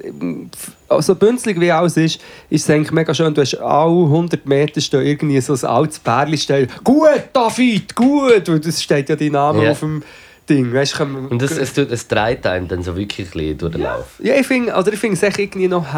So 1.00 1.16
bünzlig 1.16 1.60
wie 1.60 1.72
alles 1.72 1.98
ist, 1.98 2.20
ist 2.50 2.64
es 2.64 2.70
eigentlich 2.70 2.92
mega 2.92 3.14
schön. 3.14 3.34
Du 3.34 3.42
hast 3.42 3.56
alle 3.56 3.90
100 4.06 4.46
Meter 4.46 4.80
steht 4.82 5.02
irgendwie 5.06 5.42
so 5.42 5.54
ein 5.54 5.64
altes 5.66 6.00
Pärchen 6.00 6.38
stehen. 6.38 6.68
Gut, 6.84 7.10
David, 7.34 7.96
gut! 7.96 8.48
Und 8.50 8.66
das 8.66 8.82
steht 8.84 9.10
ja 9.10 9.16
dein 9.16 9.32
Name 9.32 9.64
Ja. 9.66 9.72
auf 9.72 9.80
dem 9.80 10.04
Ding. 10.48 10.72
Weißt, 10.74 10.94
kann- 10.96 11.28
Und 11.28 11.42
es, 11.42 11.58
es, 11.58 11.74
tut- 11.74 11.90
es 11.92 12.08
dreht 12.08 12.46
einem 12.46 12.68
dann 12.68 12.84
so 12.84 12.96
wirklich 12.96 13.30
durch 13.58 13.72
den 13.72 13.82
Lauf. 13.82 14.20
ja, 14.20 14.36
ich 14.36 14.46
finde 14.46 14.76
also 14.76 14.92
ich 14.92 15.00
finde 15.00 15.16
es 15.16 15.24
echt 15.24 15.40
irgendwie 15.40 15.68
noch 15.68 15.92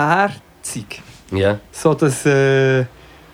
herzig. 0.67 1.01
Ja. 1.31 1.59
So, 1.71 1.93
dass, 1.93 2.25
äh, 2.25 2.85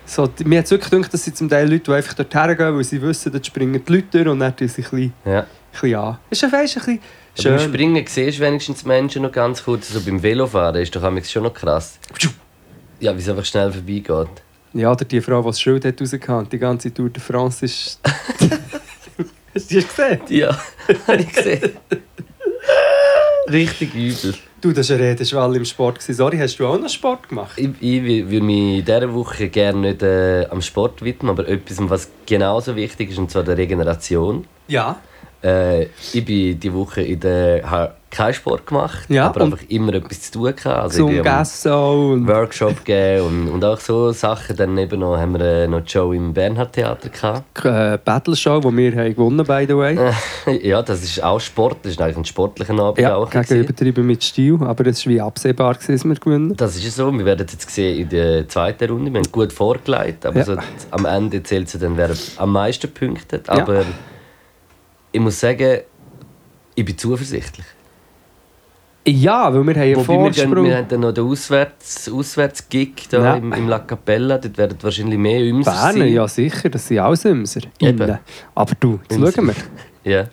so, 0.05 0.29
mir 0.45 0.59
hat 0.59 0.65
es 0.65 0.71
wirklich 0.71 0.89
gedacht, 0.89 1.13
dass 1.13 1.23
sie 1.23 1.33
zum 1.33 1.49
Teil 1.49 1.69
Leute, 1.69 1.83
die 1.85 1.91
einfach 1.91 2.13
dort 2.13 2.33
hergehen, 2.33 2.75
weil 2.75 2.83
sie 2.83 3.01
wissen, 3.01 3.31
dort 3.31 3.45
springen 3.45 3.83
die 3.85 3.93
Leute 3.93 4.07
durch 4.11 4.27
und 4.27 4.39
dann 4.39 4.55
tun 4.55 4.67
sie 4.67 4.81
sich 4.81 4.91
ein 4.91 4.97
bisschen, 4.97 5.13
ja. 5.25 5.39
ein 5.39 5.47
bisschen 5.71 5.95
an. 5.95 6.17
Ist 6.29 6.41
ja 6.41 6.51
weißt, 6.51 6.77
ein 6.77 6.79
bisschen 6.79 6.99
Aber 7.37 7.49
beim 7.49 7.59
schön. 7.59 7.69
Springen 7.69 8.05
siehst 8.07 8.39
du 8.39 8.43
wenigstens 8.43 8.85
Menschen 8.85 9.21
noch 9.21 9.31
ganz 9.31 9.63
kurz. 9.63 9.93
Also 9.93 10.05
beim 10.05 10.21
Velofahren 10.21 10.81
ist 10.81 10.95
doch 10.95 11.01
schon 11.25 11.43
noch 11.43 11.53
krass. 11.53 11.99
Ja, 12.99 13.15
wie 13.15 13.21
es 13.21 13.29
einfach 13.29 13.45
schnell 13.45 13.71
vorbeigeht. 13.71 14.41
Ja, 14.73 14.91
oder 14.91 15.05
die 15.05 15.21
Frau, 15.21 15.41
die 15.41 15.47
das 15.47 15.61
Schild 15.61 15.85
hat 15.85 16.01
rausgehauen, 16.01 16.49
die 16.49 16.57
ganze 16.57 16.93
Tour 16.93 17.09
de 17.09 17.21
France 17.21 17.65
ist... 17.65 17.99
Hast 19.55 19.69
du 19.69 19.75
die 19.75 19.85
gesehen? 19.85 20.19
Ja, 20.29 20.49
habe 21.07 21.21
ich 21.21 21.31
gesehen. 21.31 21.73
Richtig 23.47 23.93
übel. 23.93 24.33
Du, 24.63 24.71
das 24.71 24.89
war 24.89 24.95
eine 24.97 25.07
Redeschwall 25.09 25.55
im 25.57 25.65
Sport. 25.65 26.01
Sorry, 26.01 26.37
hast 26.37 26.55
du 26.57 26.65
auch 26.65 26.79
noch 26.79 26.87
Sport 26.87 27.27
gemacht? 27.27 27.57
Ich, 27.57 27.67
ich 27.81 27.99
wü- 28.01 28.29
würde 28.29 28.45
mich 28.45 28.79
in 28.79 28.85
dieser 28.85 29.13
Woche 29.13 29.49
gerne 29.49 29.79
nicht 29.89 30.01
äh, 30.03 30.45
am 30.49 30.61
Sport 30.61 31.01
widmen, 31.03 31.31
aber 31.31 31.45
etwas, 31.49 31.77
was 31.89 32.09
genauso 32.25 32.73
wichtig 32.77 33.11
ist, 33.11 33.17
und 33.17 33.29
zwar 33.29 33.43
der 33.43 33.57
Regeneration. 33.57 34.45
Ja. 34.69 35.01
Äh, 35.43 35.87
ich 36.13 36.23
bin 36.25 36.59
die 36.59 36.73
Woche 36.73 37.01
in 37.01 37.19
der, 37.19 37.69
habe 37.69 37.93
keinen 38.09 38.33
Sport 38.35 38.67
gemacht, 38.67 39.05
Ja, 39.09 39.25
aber 39.25 39.41
einfach 39.41 39.59
immer 39.69 39.95
etwas 39.95 40.21
zu 40.21 40.33
tun 40.33 40.55
gehabt. 40.55 40.65
Also 40.83 41.07
Zum 41.07 41.23
Gessen 41.23 41.71
und... 41.73 42.27
Workshop 42.27 42.85
gegeben 42.85 43.25
und, 43.25 43.47
und 43.49 43.65
auch 43.65 43.79
so 43.79 44.11
Sachen. 44.11 44.55
Dann 44.55 44.77
eben 44.77 44.99
noch, 44.99 45.17
haben 45.17 45.33
wir 45.33 45.41
äh, 45.41 45.67
noch 45.67 45.81
die 45.81 45.89
Show 45.91 46.13
im 46.13 46.31
Bernhard 46.31 46.73
Theater 46.73 47.09
gehabt. 47.09 47.65
äh, 47.65 47.97
Battle 48.05 48.35
Show, 48.35 48.59
die 48.59 48.77
wir 48.77 48.91
haben 48.95 49.15
gewonnen 49.15 49.43
by 49.45 49.65
the 49.67 49.75
way. 49.75 49.97
ja, 50.61 50.83
das 50.83 51.03
ist 51.03 51.23
auch 51.23 51.39
Sport, 51.39 51.77
das 51.81 51.93
ist 51.93 52.01
eigentlich 52.01 52.17
ein 52.17 52.25
sportlicher 52.25 52.77
Abend 52.79 52.99
Ja, 52.99 53.15
auch. 53.15 53.29
gegen 53.31 53.55
übertrieben 53.61 54.05
mit 54.05 54.23
Stil, 54.23 54.59
aber 54.61 54.85
es 54.85 55.03
war 55.05 55.13
wie 55.13 55.19
absehbar, 55.19 55.73
gewesen, 55.73 55.93
dass 55.93 56.05
wir 56.05 56.15
gewinnen. 56.15 56.55
Das 56.55 56.75
ist 56.75 56.95
so. 56.95 57.11
Wir 57.11 57.25
werden 57.25 57.47
jetzt 57.51 57.67
sehen 57.71 57.97
in 57.99 58.09
der 58.09 58.47
zweiten 58.47 58.91
Runde. 58.91 59.11
Wir 59.11 59.21
haben 59.21 59.31
gut 59.31 59.51
vorgelegt, 59.51 60.23
aber 60.27 60.37
Ja. 60.37 60.45
so, 60.45 60.55
am 60.91 61.05
Ende 61.05 61.41
zählt 61.41 61.65
es 61.73 61.79
dann, 61.79 61.97
wer 61.97 62.11
am 62.37 62.51
meisten 62.51 62.93
punktet. 62.93 63.47
Ja. 63.47 63.65
Ich 65.13 65.19
muss 65.21 65.39
sagen, 65.39 65.79
ich 66.75 66.83
bin 66.83 66.97
zuversichtlich. 66.97 67.65
Ja, 69.05 69.53
weil 69.53 69.63
wir 69.65 69.73
haben 69.75 69.81
einen 69.81 69.95
Wobei 69.97 70.07
wir, 70.13 70.33
Vorsprung. 70.33 70.65
wir 70.65 70.77
haben 70.77 70.87
dann 70.87 70.99
noch 71.01 71.11
den 71.13 71.25
Auswärts, 71.25 72.09
Auswärtsgig 72.09 73.09
da 73.09 73.21
Ja. 73.21 73.35
im, 73.35 73.51
im 73.51 73.67
La 73.67 73.79
Capella. 73.79 74.37
Dort 74.37 74.57
werden 74.57 74.77
wahrscheinlich 74.81 75.17
mehr 75.19 75.41
Ümser 75.41 75.71
Berner, 75.71 75.93
sein. 75.99 76.13
ja 76.13 76.27
sicher, 76.27 76.69
das 76.69 76.87
sind 76.87 76.99
alles 76.99 77.25
Imser. 77.25 77.61
Eben. 77.79 78.17
Aber 78.55 78.73
du, 78.79 78.99
jetzt 79.03 79.11
Imser. 79.17 79.31
schauen 79.33 79.47
wir. 79.47 79.55
Ja. 80.11 80.25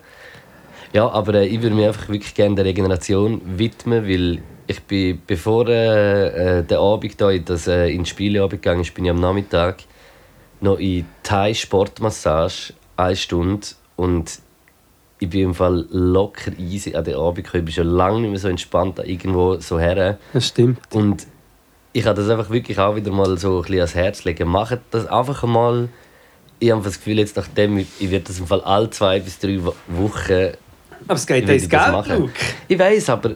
Ja, 0.93 1.09
aber 1.09 1.35
äh, 1.35 1.47
ich 1.47 1.61
würde 1.61 1.73
mich 1.75 1.85
einfach 1.87 2.09
wirklich 2.09 2.33
gerne 2.33 2.55
der 2.55 2.65
Regeneration 2.65 3.39
widmen, 3.57 4.05
weil 4.05 4.41
ich 4.67 4.81
bin, 4.83 5.21
bevor 5.25 5.67
äh, 5.69 6.59
äh, 6.59 6.63
der 6.63 6.79
Abend 6.79 7.19
da 7.21 7.29
in 7.31 7.45
das 7.45 7.67
äh, 7.67 7.87
ins 7.89 8.09
Spieleabend 8.09 8.61
gegangen 8.61 8.81
ist, 8.81 8.93
bin 8.93 9.05
ich 9.05 9.11
am 9.11 9.19
Nachmittag 9.21 9.83
noch 10.59 10.77
in 10.79 11.05
Thai 11.23 11.53
Sportmassage 11.53 12.73
eine 12.97 13.15
Stunde 13.15 13.67
und 13.95 14.39
ich 15.23 15.29
bin 15.29 15.41
im 15.41 15.53
Fall 15.53 15.85
locker 15.91 16.51
easy 16.57 16.95
an 16.95 17.03
den 17.03 17.15
Abend 17.15 17.43
gekommen. 17.45 17.61
Ich 17.61 17.65
bin 17.75 17.85
schon 17.85 17.93
lange 17.95 18.21
nicht 18.21 18.31
mehr 18.31 18.39
so 18.39 18.47
entspannt 18.47 18.97
da 18.97 19.03
irgendwo 19.03 19.57
so 19.59 19.79
her. 19.79 20.17
Das 20.33 20.47
stimmt. 20.47 20.79
Und 20.91 21.27
ich 21.93 22.05
habe 22.07 22.19
das 22.19 22.27
einfach 22.29 22.49
wirklich 22.49 22.79
auch 22.79 22.95
wieder 22.95 23.11
mal 23.11 23.37
so 23.37 23.57
ein 23.57 23.61
bisschen 23.61 23.75
ans 23.77 23.93
Herz 23.95 24.23
legen. 24.23 24.47
Macht 24.49 24.79
das 24.89 25.05
einfach 25.05 25.43
einmal. 25.43 25.89
Ich 26.57 26.71
habe 26.71 26.81
das 26.83 26.97
Gefühl, 26.97 27.19
jetzt 27.19 27.35
nachdem, 27.37 27.77
ich, 27.77 27.87
ich 27.99 28.09
werde 28.09 28.25
das 28.25 28.39
im 28.39 28.47
Fall 28.47 28.61
alle 28.61 28.89
zwei 28.89 29.19
bis 29.19 29.37
drei 29.37 29.59
Wo- 29.63 29.75
Wochen 29.87 30.53
Aber 31.07 31.13
es 31.15 31.27
geht 31.27 31.47
ins 31.47 31.69
Geld, 31.69 31.91
machen. 31.91 32.31
Ich 32.67 32.79
weiß, 32.79 33.09
aber 33.09 33.31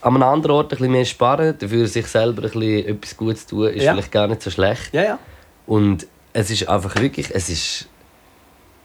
an 0.00 0.14
einem 0.14 0.22
anderen 0.22 0.56
Ort 0.56 0.66
ein 0.72 0.78
bisschen 0.78 0.92
mehr 0.92 1.04
sparen, 1.04 1.54
dafür 1.58 1.86
sich 1.86 2.06
selber 2.06 2.44
ein 2.44 2.50
bisschen 2.50 2.86
etwas 2.86 3.14
Gutes 3.16 3.46
tun, 3.46 3.68
ist 3.68 3.82
Ja. 3.82 3.92
vielleicht 3.92 4.10
gar 4.12 4.26
nicht 4.26 4.40
so 4.40 4.50
schlecht. 4.50 4.94
Ja, 4.94 5.02
ja. 5.02 5.18
Und 5.66 6.06
es 6.32 6.50
ist 6.50 6.66
einfach 6.66 6.94
wirklich, 6.96 7.28
es 7.34 7.50
ist, 7.50 7.88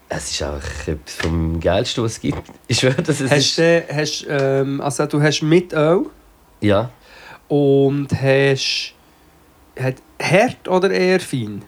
es 0.09 0.31
ist 0.31 0.41
einfach 0.43 0.87
etwas 0.87 1.15
vom 1.15 1.59
Geilsten, 1.59 2.03
was 2.03 2.13
es 2.13 2.21
gibt. 2.21 2.37
Ich 2.67 2.79
schwöre, 2.79 3.01
dass 3.01 3.19
es 3.19 3.31
Hast, 3.31 3.39
ist... 3.39 3.57
du, 3.57 3.85
hast, 3.93 4.25
ähm, 4.29 4.81
also 4.81 5.05
du 5.05 5.21
hast 5.21 5.41
mit 5.41 5.73
Öl 5.73 6.05
Ja, 6.61 6.89
und 7.47 8.07
hast 8.11 8.93
hat 9.79 9.95
hart 10.21 10.67
oder 10.67 10.89
eher 10.91 11.19
fein? 11.19 11.61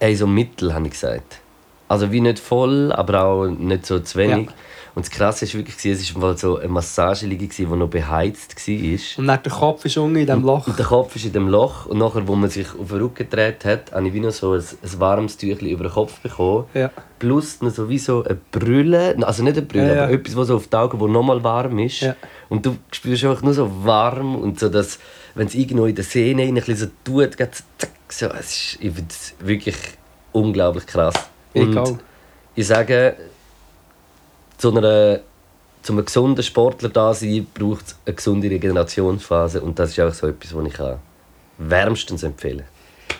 ey, 0.00 0.16
so 0.16 0.26
mittel, 0.26 0.72
habe 0.74 0.86
ich 0.86 0.92
gesagt. 0.92 1.40
Also 1.88 2.10
wie 2.10 2.20
nicht 2.20 2.38
voll, 2.38 2.90
aber 2.92 3.22
auch 3.24 3.46
nicht 3.46 3.84
so 3.86 4.00
zu 4.00 4.18
wenig. 4.18 4.46
Ja. 4.48 4.52
Und 4.94 5.06
das 5.06 5.10
Krasse 5.10 5.46
war 5.46 5.54
wirklich, 5.54 5.84
es 5.86 6.14
war 6.14 6.36
so 6.36 6.58
eine 6.58 6.68
Massageliege, 6.68 7.48
die 7.48 7.64
noch 7.64 7.88
beheizt 7.88 8.56
war. 8.56 9.18
Und 9.18 9.26
dann 9.26 9.42
der 9.42 9.52
Kopf 9.52 9.84
ist 9.86 9.96
unten 9.96 10.16
in 10.16 10.26
diesem 10.26 10.42
Loch. 10.42 10.66
Und 10.66 10.78
der 10.78 10.84
Kopf 10.84 11.16
ist 11.16 11.24
in 11.24 11.32
dem 11.32 11.48
Loch 11.48 11.86
und 11.86 11.98
nachher, 11.98 12.28
wo 12.28 12.34
man 12.34 12.50
sich 12.50 12.66
auf 12.78 12.88
den 12.88 12.98
Rücken 12.98 13.28
gedreht 13.28 13.64
hat, 13.64 13.92
habe 13.92 14.06
ich 14.08 14.12
wie 14.12 14.20
noch 14.20 14.32
so 14.32 14.52
ein, 14.52 14.60
ein 14.60 15.00
warmes 15.00 15.38
Tüchlein 15.38 15.70
über 15.70 15.84
den 15.84 15.92
Kopf 15.92 16.20
bekommen. 16.20 16.66
Ja. 16.74 16.90
Plus 17.18 17.62
noch 17.62 17.70
so 17.70 17.88
wie 17.88 17.98
so 17.98 18.22
eine 18.22 18.38
Brille, 18.50 19.16
also 19.22 19.42
nicht 19.42 19.56
eine 19.56 19.66
Brille, 19.66 19.96
Ja, 19.96 20.04
aber 20.04 20.12
etwas, 20.12 20.36
was 20.36 20.48
so 20.48 20.56
auf 20.56 20.66
die 20.66 20.76
Augen, 20.76 21.00
wo 21.00 21.06
nochmal 21.06 21.42
warm 21.42 21.78
ist. 21.78 22.00
Ja. 22.00 22.14
Und 22.50 22.66
du 22.66 22.76
spürst 22.90 23.24
einfach 23.24 23.42
nur 23.42 23.54
so 23.54 23.70
warm 23.84 24.36
und 24.36 24.60
so, 24.60 24.68
dass, 24.68 24.98
wenn 25.34 25.46
es 25.46 25.54
irgendwo 25.54 25.86
in 25.86 25.94
der 25.94 26.04
Sehne 26.04 26.42
ein 26.42 26.54
bisschen 26.54 26.76
so 26.76 26.86
tut, 27.02 27.38
geht 27.38 27.52
es 27.52 27.64
zack, 27.78 27.90
so, 28.10 28.26
es 28.26 28.76
ist, 28.78 29.34
wirklich 29.40 29.76
unglaublich 30.32 30.86
krass. 30.86 31.14
Und 31.54 31.70
Egal. 31.70 31.98
ich 32.54 32.66
sage, 32.66 33.16
zu 34.62 34.76
einer 34.76 35.18
zum 35.82 35.96
einem 35.96 36.06
gesunden 36.06 36.44
Sportler 36.44 36.88
da 36.88 37.12
sein, 37.12 37.44
braucht 37.52 37.86
es 37.88 37.96
eine 38.06 38.14
gesunde 38.14 38.48
Regenerationsphase 38.48 39.60
und 39.60 39.76
das 39.76 39.90
ist 39.90 39.98
auch 39.98 40.14
so 40.14 40.28
etwas, 40.28 40.54
was 40.54 40.66
ich 40.66 40.72
kann 40.74 40.98
wärmstens 41.58 42.22
empfehlen 42.22 42.62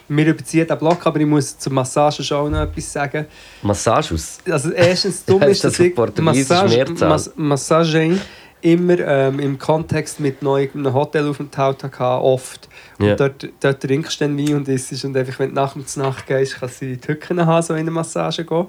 Wir 0.06 0.28
überziehen 0.28 0.68
den 0.68 0.78
Block, 0.78 1.04
aber 1.04 1.18
ich 1.18 1.26
muss 1.26 1.58
zur 1.58 1.72
Massage 1.72 2.22
schon 2.22 2.38
auch 2.38 2.48
noch 2.48 2.60
etwas 2.60 2.92
sagen. 2.92 3.26
Massage 3.62 4.14
aus. 4.14 4.38
Also 4.48 4.70
erstens 4.70 5.24
dumm 5.24 5.42
ist, 5.54 5.64
das 5.64 5.80
ich 5.80 5.92
Massage? 5.96 6.84
Mas 7.00 7.32
Massaging 7.34 8.20
immer 8.60 9.00
ähm, 9.00 9.40
im 9.40 9.58
Kontext 9.58 10.20
mit 10.20 10.42
neu 10.42 10.68
einem 10.72 10.94
Hotelaufenthalt 10.94 11.82
hatte, 11.82 12.04
oft. 12.04 12.68
Und 13.00 13.06
Ja. 13.06 13.16
dort, 13.16 13.48
dort 13.58 13.82
trinkst 13.82 14.20
du 14.20 14.24
dann 14.26 14.38
Wein 14.38 14.54
und 14.54 14.68
isst 14.68 15.04
und 15.04 15.16
einfach, 15.16 15.40
wenn 15.40 15.48
du 15.48 15.56
nach 15.56 15.74
der 15.74 16.02
Nacht 16.04 16.26
gehst, 16.28 16.60
kannst 16.60 16.80
du 16.80 16.86
in 16.86 17.00
die 17.00 17.08
Hücken 17.08 17.44
haben, 17.44 17.62
so 17.62 17.74
in 17.74 17.80
eine 17.80 17.90
Massage 17.90 18.44
gehen. 18.44 18.66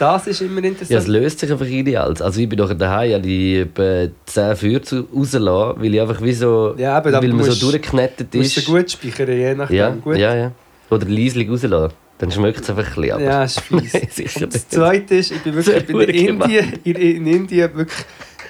Das 0.00 0.26
ist 0.26 0.40
immer 0.40 0.62
Ja, 0.62 0.68
interessant. 0.68 0.98
es 1.00 1.06
löst 1.08 1.40
sich 1.40 1.52
einfach 1.52 1.66
ideal. 1.66 2.14
Also 2.20 2.40
ich 2.40 2.48
bin 2.48 2.56
doch 2.58 2.72
daheim, 2.72 3.12
habe 3.14 3.28
ich 3.28 3.58
etwa 3.58 4.06
10 4.24 4.56
Feuer 4.56 4.80
rausgelassen, 5.14 5.82
weil 5.82 5.94
ich 5.94 6.00
einfach 6.00 6.22
wie 6.22 6.32
so, 6.32 6.74
Ja, 6.78 6.96
aber 6.96 7.12
weil 7.12 7.28
man 7.28 7.36
musst- 7.36 7.60
so 7.60 7.70
durchgeknetet 7.70 8.32
Du 8.32 8.38
musst 8.38 8.56
ist. 8.56 8.66
du 8.66 8.72
gut 8.72 8.90
speichern, 8.90 9.28
je 9.30 9.54
nachdem. 9.54 9.76
ja, 9.76 9.90
gut. 9.90 10.16
ja, 10.16 10.34
ja. 10.34 10.52
Oder 10.90 11.06
leislich 11.06 11.50
rauslassen. 11.50 11.92
Dann 12.18 12.30
schmeckt 12.30 12.60
es 12.62 12.70
einfach 12.70 12.86
ein 12.86 12.94
bisschen. 12.94 13.12
Aber 13.12 13.22
Ja, 13.22 13.44
ist 13.44 13.60
fies. 13.60 13.92
Nein, 14.40 14.48
das. 14.50 14.68
Zweite 14.68 15.14
ist, 15.16 15.32
ich 15.32 15.42
bin 15.42 15.54
wirklich 15.54 15.76
ich 15.82 15.86
bin 15.86 15.98
Sehr 15.98 16.08
in, 16.08 16.26
Indien, 16.40 16.72
in, 16.84 16.94
in 16.96 17.26
Indien 17.26 17.74
wirklich, 17.74 18.04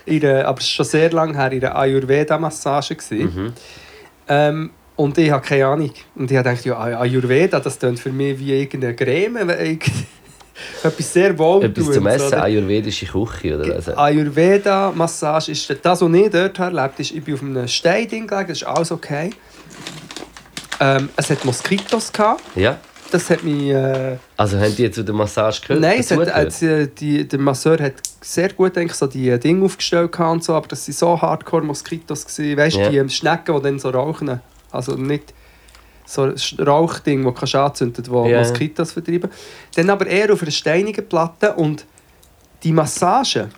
in 0.07 0.25
einer, 0.25 0.47
aber 0.47 0.61
schon 0.61 0.85
sehr 0.87 1.11
lange 1.11 1.35
her, 1.37 1.51
in 1.53 1.65
einer 1.65 1.77
Ayurveda-Massage. 1.77 2.97
Mhm. 3.11 3.53
Ähm, 4.29 4.71
und 4.97 5.19
ich 5.19 5.31
habe 5.31 5.45
keine 5.45 5.67
Ahnung. 5.67 5.91
Und 6.15 6.31
ich 6.31 6.37
habe 6.37 6.49
gedacht, 6.49 6.65
ja, 6.65 6.79
Ay- 6.79 6.95
Ayurveda, 6.95 7.59
das 7.61 7.79
klingt 7.79 7.99
für 7.99 8.11
mich 8.13 8.39
wie 8.39 8.53
irgendeine 8.61 8.95
Creme. 8.95 9.49
Etwas 10.83 11.13
sehr 11.13 11.39
wohltuendes. 11.39 11.83
Etwas 11.85 11.95
zum 11.95 12.07
Essen, 12.07 12.27
oder? 12.29 12.43
ayurvedische 12.43 13.07
Küche 13.07 13.59
oder 13.59 13.77
was? 13.77 13.89
Ayurveda-Massage 13.97 15.53
ist 15.53 15.77
das, 15.83 16.01
was 16.01 16.13
ich 16.15 16.31
dort 16.31 16.59
erlebt 16.59 17.01
ist, 17.01 17.11
ich 17.13 17.23
bin 17.25 17.35
auf 17.35 17.43
einem 17.43 17.69
Steinding 17.69 18.27
gelegen, 18.27 18.49
das 18.49 18.59
ist 18.59 18.65
alles 18.67 18.93
okay. 18.93 19.31
Ähm, 20.81 21.09
es 21.17 21.31
hat 21.31 21.45
Moskitos 21.45 22.13
gehabt. 22.13 22.43
Ja. 22.55 22.79
Das 23.11 23.29
hat 23.29 23.43
mich... 23.43 23.71
Äh, 23.71 24.17
Also 24.37 24.59
haben 24.59 24.75
die 24.77 24.91
zu 24.91 25.03
der 25.05 25.15
Massage 25.15 25.61
gehört? 25.63 25.81
Nein, 25.81 25.99
es 26.01 26.11
hat, 26.11 26.63
äh, 26.63 26.89
die, 26.89 27.27
der 27.27 27.39
Masseur 27.41 27.79
hat 27.79 27.95
sehr 28.21 28.51
gut 28.53 28.79
eigentlich, 28.79 28.95
so 28.95 29.07
die 29.07 29.37
Dinge 29.39 29.65
aufgestellt 29.65 30.17
und 30.19 30.45
so, 30.45 30.55
aber 30.55 30.69
das 30.69 30.87
waren 30.87 30.95
so 30.95 31.21
hardcore 31.21 31.63
Moskitos. 31.63 32.25
gewesen. 32.27 32.57
Weißt 32.57 32.77
du, 32.77 32.81
Ja. 32.81 33.03
die 33.03 33.11
Schnecken, 33.11 33.57
die 33.57 33.63
dann 33.63 33.79
so 33.79 33.91
rauchen. 33.91 34.41
Also 34.71 34.95
nicht 34.95 35.35
so 36.11 36.23
ein 36.23 36.35
Rauchding, 36.67 37.25
das 37.25 37.35
kannst 37.35 37.55
anzünden, 37.55 38.05
das 38.05 38.31
Ja. 38.31 38.39
Moskitos 38.41 38.93
vertreiben. 38.93 39.31
Dann 39.77 39.91
aber 39.91 40.07
eher 40.07 40.33
auf 40.33 40.43
einer 40.43 40.51
steinigen 40.51 41.09
Platte 41.09 41.55
und 41.55 41.87
die 42.65 42.73
Massage 42.73 43.49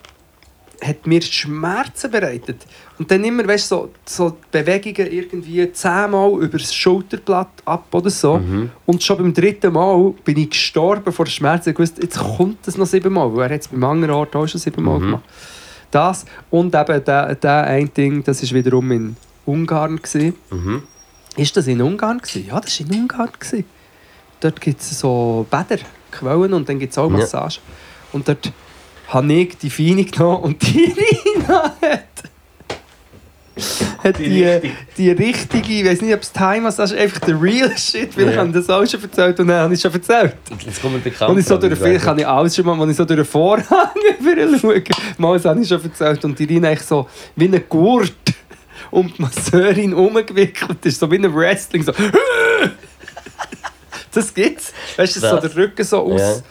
hat 0.83 1.07
mir 1.07 1.21
Schmerzen 1.21 2.11
bereitet. 2.11 2.65
Und 2.99 3.09
dann 3.09 3.23
immer, 3.23 3.47
weißt 3.47 3.69
so, 3.69 3.89
so 4.05 4.37
Bewegungen 4.51 5.11
irgendwie 5.11 5.71
zehnmal 5.71 6.31
über 6.41 6.57
das 6.57 6.73
Schulterblatt 6.75 7.47
ab 7.65 7.85
oder 7.91 8.09
so. 8.09 8.37
Mhm. 8.37 8.69
Und 8.85 9.01
schon 9.01 9.17
beim 9.17 9.33
dritten 9.33 9.71
Mal 9.73 10.13
bin 10.25 10.37
ich 10.37 10.49
gestorben 10.51 11.11
vor 11.13 11.25
Schmerzen. 11.25 11.69
Ich 11.71 11.79
wusste, 11.79 12.01
jetzt 12.01 12.19
kommt 12.19 12.67
es 12.67 12.77
noch 12.77 12.85
siebenmal, 12.85 13.33
weil 13.35 13.49
er 13.49 13.55
hat 13.55 13.61
es 13.61 13.67
beim 13.69 13.83
anderen 13.83 14.13
Ort 14.13 14.35
auch 14.35 14.45
schon 14.47 14.59
siebenmal 14.59 14.99
Mhm. 14.99 15.05
gemacht. 15.05 15.23
Das 15.89 16.25
und 16.51 16.75
eben 16.75 17.03
der, 17.05 17.35
der 17.35 17.63
ein 17.63 17.91
Ding, 17.93 18.23
das 18.23 18.43
war 18.43 18.57
wiederum 18.57 18.91
in 18.91 19.15
Ungarn. 19.45 19.95
Gewesen. 20.01 20.35
Mhm. 20.51 20.83
Ist 21.35 21.57
das 21.57 21.67
in 21.67 21.81
Ungarn? 21.81 22.19
Gewesen? 22.19 22.45
Ja, 22.47 22.59
das 22.59 22.79
war 22.79 22.87
in 22.87 23.01
Ungarn. 23.01 23.29
Gewesen. 23.39 23.65
Dort 24.39 24.59
gibt 24.61 24.81
es 24.81 24.99
so 24.99 25.45
Bäder, 25.49 25.81
Quellen 26.11 26.53
und 26.53 26.67
dann 26.69 26.79
gibt 26.79 26.91
es 26.91 26.97
auch 26.97 27.09
Ja. 27.09 27.17
Massage. 27.17 27.59
Und 28.11 28.27
dort 28.27 28.51
habe 29.07 29.33
ich 29.33 29.57
die 29.57 29.69
Feine 29.69 30.05
genommen 30.05 30.43
und 30.43 30.61
die 30.61 30.93
Rina 31.35 31.73
hat, 31.81 32.03
hat 34.03 34.17
die, 34.17 34.59
die, 34.97 35.11
richtige, 35.11 35.73
ich 35.73 35.85
weiß 35.85 36.01
nicht, 36.01 36.13
ob 36.13 36.21
es 36.21 36.31
Time 36.31 36.67
ist, 36.67 36.79
das 36.79 36.91
ist 36.91 36.97
einfach 36.99 37.19
der 37.19 37.39
real 37.41 37.77
Shit, 37.77 38.17
weil 38.17 38.29
ich 38.29 38.35
Ja. 38.35 38.41
habe 38.41 38.51
das 38.51 38.69
auch 38.69 38.85
schon 38.85 39.01
erzählt 39.03 39.39
und 39.39 39.47
dann 39.47 39.61
habe 39.61 39.73
ich 39.73 39.79
schon 39.81 39.93
erzählt. 39.93 40.35
Jetzt 40.65 40.83
wir 40.83 40.89
bekannt. 40.99 41.31
Und 41.31 41.37
ich 41.39 41.45
so 41.45 41.57
durch 41.57 41.77
den 41.79 41.99
kann 42.01 42.17
ich 42.19 42.27
alles 42.27 42.55
schon 42.55 42.65
mal, 42.65 42.79
wenn 42.79 42.89
ich 42.89 42.97
so 42.97 43.05
durch 43.05 43.19
den 43.19 43.25
Vorhang 43.25 43.65
schaue, 44.61 44.83
mal 45.17 45.33
das 45.37 45.45
habe 45.45 45.61
ich 45.61 45.67
schon 45.67 45.83
erzählt 45.83 46.25
und 46.25 46.37
die 46.37 46.45
Rina 46.45 46.69
eigentlich 46.69 46.81
so 46.81 47.07
wie 47.35 47.45
ein 47.45 47.63
Gurt 47.69 48.22
um 48.93 49.11
die 49.13 49.21
Masseurin 49.21 49.93
umgewickelt 49.93 50.85
ist, 50.85 50.99
so 50.99 51.09
wie 51.11 51.15
ein 51.17 51.35
Wrestling, 51.35 51.83
so 51.83 51.91
das 54.13 54.33
gibt's. 54.33 54.73
Weißt 54.95 55.15
du, 55.15 55.19
so 55.19 55.37
der 55.37 55.55
Rücken 55.55 55.83
so 55.83 56.13
aus... 56.13 56.43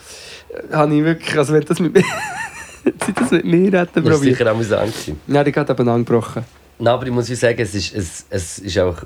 Habe 0.71 0.95
ich 0.95 1.03
wirklich, 1.05 1.39
also 1.39 1.55
wenn 1.55 1.65
das 1.65 1.79
mit 1.81 1.95
mir... 1.95 2.05
sie 3.07 3.13
das 3.15 3.31
mit 3.31 3.45
mir 3.45 3.71
hätten 3.81 3.91
Das 3.95 4.05
war 4.05 4.13
probiert. 4.13 4.37
sicher 4.37 4.51
amüsant. 4.51 4.93
Ja, 5.29 5.45
die 5.45 5.53
hat 5.53 5.71
eben 5.71 5.89
angebrochen. 5.89 6.45
Nein, 6.79 6.93
aber 6.95 7.07
ich 7.07 7.13
muss 7.13 7.29
ja 7.29 7.37
sagen, 7.37 7.61
es 7.61 7.75
ist, 7.75 7.95
es, 7.95 8.27
es 8.29 8.59
ist 8.59 8.79
auch 8.79 8.99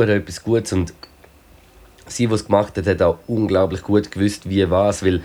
etwas 0.00 0.42
Gutes 0.42 0.72
und 0.72 0.94
sie, 2.06 2.26
die 2.28 2.34
es 2.34 2.46
gemacht 2.46 2.76
hat, 2.76 2.86
hat 2.86 3.02
auch 3.02 3.18
unglaublich 3.26 3.82
gut 3.82 4.10
gewusst, 4.10 4.48
wie 4.48 4.68
was, 4.70 5.04
weil 5.04 5.22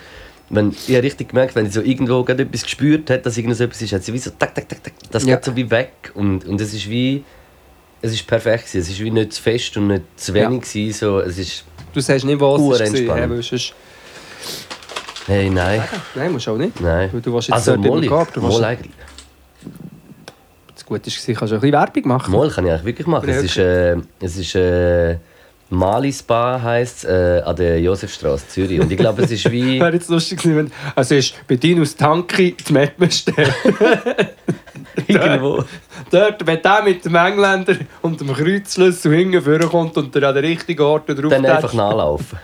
wenn, 0.49 0.71
ich 0.87 0.95
habe 0.95 1.03
richtig 1.03 1.29
gemerkt, 1.29 1.55
wenn 1.55 1.65
sie 1.67 1.71
so 1.71 1.81
irgendwo 1.81 2.23
gerade 2.23 2.43
etwas 2.43 2.63
gespürt 2.63 3.09
hat, 3.09 3.25
dass 3.25 3.37
irgendwas 3.37 3.59
ist, 3.81 3.93
hat 3.93 4.03
sie 4.03 4.11
wie 4.13 4.17
so 4.17 4.31
tak, 4.31 4.53
tak, 4.55 4.67
tak, 4.67 4.83
tak, 4.83 4.93
das 5.11 5.23
Ja. 5.25 5.35
geht 5.35 5.45
so 5.45 5.55
wie 5.55 5.69
weg 5.71 6.11
und, 6.15 6.43
und 6.45 6.59
es 6.59 6.73
ist 6.73 6.89
wie, 6.89 7.23
es 8.01 8.13
ist 8.13 8.25
perfekt 8.27 8.65
gewesen. 8.65 8.81
es 8.81 8.89
ist 8.89 8.99
wie 8.99 9.11
nicht 9.11 9.33
zu 9.33 9.41
fest 9.41 9.77
und 9.77 9.87
nicht 9.87 10.03
zu 10.15 10.33
wenig 10.33 10.61
gewesen, 10.61 10.93
so, 10.97 11.19
es 11.19 11.37
ist, 11.37 11.63
Du 11.93 11.99
sagst 11.99 12.23
nicht, 12.25 12.39
was 12.39 12.81
es 12.81 13.07
war. 13.07 13.17
Hey, 13.17 13.29
weil 13.29 13.43
sonst- 13.43 13.73
hey, 15.27 15.49
nein, 15.49 15.83
Nein, 16.15 16.31
musst 16.31 16.47
du 16.47 16.51
auch 16.51 16.57
nicht. 16.57 16.79
nein. 16.79 17.09
Du 17.21 17.33
willst 17.33 17.49
jetzt 17.49 17.53
also 17.55 17.75
dort 17.75 18.01
gehen, 18.01 18.13
aber 18.13 18.27
du 18.33 18.41
Moll 18.41 18.63
eigentlich. 18.63 18.91
Das 20.73 20.85
Gute 20.85 21.05
war, 21.11 21.35
kannst 21.35 21.51
du 21.51 21.55
ein 21.55 21.61
bisschen 21.61 21.71
Werbung 21.73 22.07
machen. 22.07 22.31
Moll 22.31 22.49
kann 22.49 22.65
ich 22.65 22.71
eigentlich 22.71 22.85
wirklich 22.85 23.07
machen. 23.07 23.29
Es 23.29 23.43
ist, 23.43 23.57
äh, 23.57 23.97
es 24.21 24.37
ist 24.37 24.55
äh, 24.55 25.17
Mali 25.69 26.11
Spa 26.11 26.61
heisst 26.61 27.05
äh, 27.05 27.41
an 27.45 27.55
der 27.55 27.79
Josefstraße 27.79 28.47
Zürich 28.47 28.79
und 28.79 28.91
ich 28.91 28.97
glaube, 28.97 29.23
es 29.23 29.31
ist 29.31 29.49
wie 29.51 29.79
Wäre 29.79 29.93
jetzt 29.93 30.09
lustig 30.09 30.39
gewesen, 30.41 30.57
wenn... 30.57 30.71
Also 30.95 31.15
es 31.15 31.25
ist 31.27 31.35
bei 31.47 31.55
Dinus 31.55 31.95
Tanki 31.95 32.55
die 32.67 32.73
Mettmerstelle. 32.73 33.53
irgendwo. 35.07 35.63
Dort, 36.09 36.45
wenn 36.45 36.61
der 36.61 36.83
mit 36.83 37.05
dem 37.05 37.15
Engländer 37.15 37.75
und 38.01 38.19
dem 38.19 38.33
Kreuzschlüssel 38.33 39.15
hinten 39.15 39.41
vorkommt 39.41 39.97
und 39.97 40.15
er 40.15 40.29
an 40.29 40.35
den 40.35 40.45
richtigen 40.45 40.81
Ort 40.81 41.09
drauf 41.09 41.29
Dann 41.29 41.43
tätscht. 41.43 41.55
einfach 41.55 41.73
nachlaufen. 41.73 42.39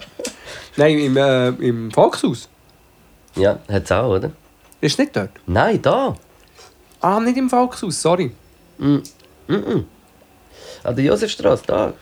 Nein, 0.76 0.98
im, 0.98 1.16
äh, 1.16 1.48
im 1.48 1.90
Volkshaus. 1.90 2.48
Ja, 3.34 3.58
hat 3.68 3.84
es 3.84 3.92
auch, 3.92 4.08
oder? 4.16 4.30
Ist 4.80 4.98
nicht 4.98 5.14
dort? 5.16 5.30
Nein, 5.46 5.80
da. 5.82 6.16
Ah, 7.00 7.20
nicht 7.20 7.36
im 7.36 7.48
Volkshaus, 7.50 8.00
sorry. 8.00 8.32
An 8.78 9.02
der 10.96 11.04
Josefstraße, 11.04 11.62
da. 11.66 11.92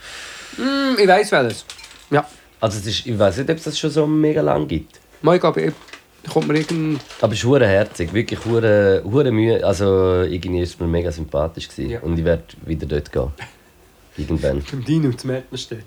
Hm, 0.56 0.96
ich 0.98 1.08
weiss 1.08 1.32
welches. 1.32 1.64
Ja. 2.10 2.26
Also 2.60 2.78
ist, 2.78 3.06
ich 3.06 3.18
weiß 3.18 3.38
nicht, 3.38 3.50
ob 3.50 3.56
es 3.56 3.64
das 3.64 3.78
schon 3.78 3.90
so 3.90 4.06
mega 4.06 4.40
lang 4.40 4.66
gibt. 4.66 5.00
Mal, 5.22 5.36
ich 5.36 5.40
glaube, 5.40 5.72
ich- 6.26 6.32
kommt 6.32 6.48
mir 6.48 6.58
irgendein... 6.58 7.00
Aber 7.20 7.32
es 7.32 7.42
ist 7.42 7.50
herzig, 7.50 8.12
wirklich 8.12 8.44
hure, 8.44 9.02
hure 9.04 9.30
Mühe. 9.30 9.64
Also 9.64 10.22
irgendwie 10.22 10.60
ist 10.60 10.80
mir 10.80 10.86
mega 10.86 11.10
sympathisch 11.12 11.68
gewesen. 11.68 11.90
Ja. 11.90 12.00
und 12.00 12.18
ich 12.18 12.24
werde 12.24 12.44
wieder 12.64 12.86
dort 12.86 13.12
gehen. 13.12 13.28
Irgendwann. 14.16 14.62
Beim 14.70 14.84
Dino 14.84 15.12
zu 15.12 15.26
Mettmerstelle. 15.26 15.82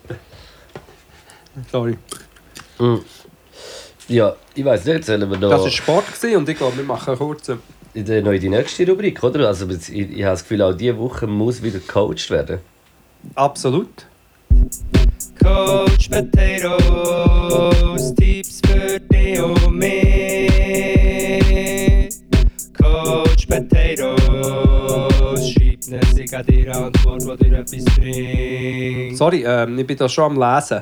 Sorry. 1.72 1.98
Ja, 4.08 4.36
ich 4.56 4.66
weiß 4.66 4.86
nicht, 4.86 5.06
sollen 5.06 5.30
wir 5.30 5.38
da 5.38 5.50
Das 5.50 5.64
war 5.64 5.70
Sport 5.72 6.08
gewesen 6.14 6.38
und 6.38 6.50
ich 6.50 6.58
glaube, 6.58 6.78
wir 6.78 6.84
machen 6.84 7.10
einen 7.10 7.18
kurzen... 7.20 7.60
in 7.94 8.06
der, 8.06 8.22
noch 8.22 8.32
in 8.32 8.42
die 8.42 8.50
nächste 8.50 8.88
Rubrik, 8.88 9.22
oder? 9.24 9.48
Also 9.48 9.68
ich, 9.70 9.90
ich 9.90 10.24
habe 10.24 10.32
das 10.32 10.44
Gefühl, 10.44 10.62
auch 10.62 10.74
diese 10.74 10.98
Woche 10.98 11.28
muss 11.28 11.62
wieder 11.62 11.80
gecoacht 11.80 12.30
werden. 12.30 12.60
Absolut. 13.36 13.90
Coach 15.44 16.10
Potatoes, 16.10 18.14
Tipps 18.70 18.93
für 18.93 18.99
dich 18.99 19.41
und 19.41 19.76
mich. 19.76 20.49
Coach 22.78 23.47
Potatoes, 23.47 24.20
schreibt 25.53 25.88
ne 25.89 25.99
sich 26.13 26.36
an 26.36 26.45
dir 26.45 26.76
Antwort, 26.76 27.22
die 27.41 27.49
dir 27.49 27.59
etwas 27.59 27.86
bringt. 27.95 29.17
Sorry, 29.17 29.43
ähm, 29.45 29.80
ich 29.80 29.88
bin 29.88 29.97
da 29.97 30.07
schon 30.07 30.38
am 30.38 30.39
Lesen. 30.39 30.82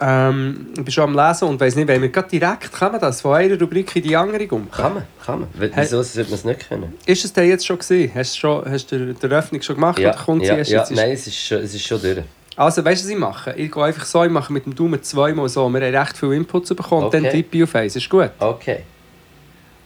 Ähm, 0.00 0.68
ich 0.76 0.84
bin 0.84 0.92
schon 0.92 1.04
am 1.04 1.16
Lesen 1.16 1.48
und 1.48 1.58
weiss 1.60 1.74
nicht, 1.74 1.88
wenn 1.88 2.00
wir 2.00 2.08
gerade 2.08 2.28
direkt 2.28 2.70
kommen, 2.72 3.00
das 3.00 3.20
von 3.20 3.34
einer 3.34 3.58
Rubrik 3.58 3.96
in 3.96 4.02
die 4.04 4.16
andere 4.16 4.46
um. 4.54 4.70
Kann 4.70 4.94
man, 4.94 5.02
kann 5.26 5.40
man. 5.40 5.48
Wieso 5.74 6.02
sollte 6.04 6.30
man 6.30 6.38
es 6.38 6.44
nicht 6.44 6.68
können? 6.68 6.94
Ist 7.04 7.24
es 7.24 7.32
denn 7.32 7.48
jetzt 7.48 7.66
schon 7.66 7.78
gesehen? 7.78 8.12
Hast 8.14 8.36
du 8.36 8.38
schon, 8.38 8.64
hast 8.70 8.92
du 8.92 9.12
die 9.12 9.22
Eröffnung 9.26 9.60
schon 9.60 9.74
gemacht 9.74 9.98
Ja, 9.98 10.10
oder 10.10 10.18
kommt 10.18 10.42
sie 10.42 10.48
ja, 10.48 10.56
erst 10.56 10.70
ja. 10.70 10.78
jetzt? 10.80 10.92
nein, 10.92 11.10
es 11.10 11.26
ist, 11.26 11.36
schon, 11.44 11.58
es 11.58 11.74
ist 11.74 11.84
schon 11.84 12.00
durch. 12.00 12.18
Also, 12.58 12.84
weißt 12.84 13.02
du, 13.02 13.06
was 13.06 13.12
ich 13.12 13.18
mache? 13.18 13.52
Ich 13.52 13.70
gehe 13.70 13.84
einfach 13.84 14.04
so, 14.04 14.24
ich 14.24 14.30
mache 14.32 14.52
mit 14.52 14.66
dem 14.66 14.74
Daumen 14.74 15.00
zweimal 15.00 15.48
so. 15.48 15.68
Wir 15.68 15.80
haben 15.80 15.94
recht 15.96 16.18
viel 16.18 16.32
Inputs 16.32 16.74
bekommen 16.74 17.04
und 17.04 17.14
dann 17.14 17.24
Okay. 17.26 17.36
tippe 17.36 17.56
ich 17.58 17.62
auf 17.62 17.74
eins. 17.76 17.94
Ist 17.94 18.10
gut? 18.10 18.32
Okay. 18.40 18.82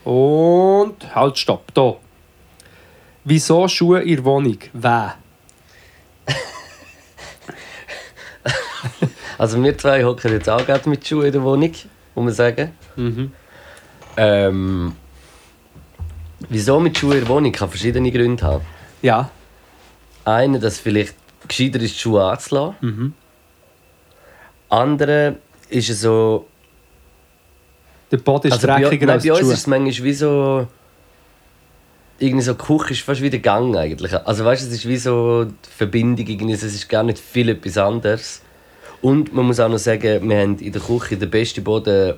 Und 0.03 0.95
halt, 1.13 1.37
stopp, 1.37 1.71
da. 1.75 1.95
Wieso 3.25 3.67
Schuhe 3.67 4.01
in 4.01 4.15
der 4.15 4.25
Wohnung? 4.25 4.57
Wer? 4.73 5.15
Also 9.37 9.61
wir 9.63 9.77
zwei 9.77 10.03
hocken 10.03 10.31
jetzt 10.31 10.49
auch 10.49 10.65
gerade 10.65 10.87
mit 10.89 11.07
Schuhen 11.07 11.25
in 11.27 11.31
der 11.31 11.43
Wohnung, 11.43 11.71
muss 12.15 12.25
man 12.25 12.33
sagen. 12.33 12.71
Mhm. 12.95 13.31
Ähm, 14.17 14.95
wieso 16.49 16.79
mit 16.79 16.97
Schuhen 16.97 17.13
in 17.13 17.19
der 17.21 17.29
Wohnung? 17.29 17.51
Kann 17.51 17.69
verschiedene 17.69 18.11
Gründe 18.11 18.43
haben. 18.45 18.63
Ja. 19.01 19.29
Einer, 20.25 20.59
dass 20.59 20.79
vielleicht 20.79 21.15
gescheiter 21.47 21.79
ist, 21.79 21.95
die 21.95 21.99
Schuhe 21.99 22.23
anzulassen. 22.23 22.75
Mhm. 22.81 23.13
Andere 24.69 25.37
ist 25.69 25.89
es 25.89 26.01
so... 26.01 26.47
Der 28.11 28.17
Boden 28.17 28.47
ist 28.47 28.53
Also 28.53 28.67
bei, 28.67 28.81
dreckiger 28.81 29.05
nein, 29.07 29.15
als 29.15 29.23
bei 29.23 29.27
die 29.27 29.31
uns 29.31 29.39
Schuhe. 29.39 29.53
ist 29.53 29.59
es 29.59 29.67
manchmal 29.67 30.07
wie 30.07 30.13
so... 30.13 30.67
Irgendwie 32.19 32.43
so 32.43 32.53
die 32.53 32.63
Küche 32.63 32.93
ist 32.93 33.01
fast 33.01 33.21
wie 33.21 33.29
der 33.29 33.39
Gang 33.39 33.75
eigentlich. 33.75 34.13
Also 34.13 34.45
weißt 34.45 34.63
du, 34.63 34.67
es 34.67 34.73
ist 34.73 34.87
wie 34.87 34.97
so 34.97 35.45
die 35.45 35.69
Verbindung, 35.75 36.25
irgendwie, 36.25 36.53
es 36.53 36.63
ist 36.63 36.87
gar 36.87 37.03
nicht 37.03 37.19
viel 37.19 37.49
etwas 37.49 37.77
anderes. 37.77 38.41
Und 39.01 39.33
man 39.33 39.45
muss 39.45 39.59
auch 39.59 39.67
noch 39.67 39.79
sagen, 39.79 40.29
wir 40.29 40.37
haben 40.39 40.57
in 40.59 40.71
der 40.71 40.81
Küche 40.81 41.17
den 41.17 41.29
besten 41.29 41.63
Boden 41.63 42.13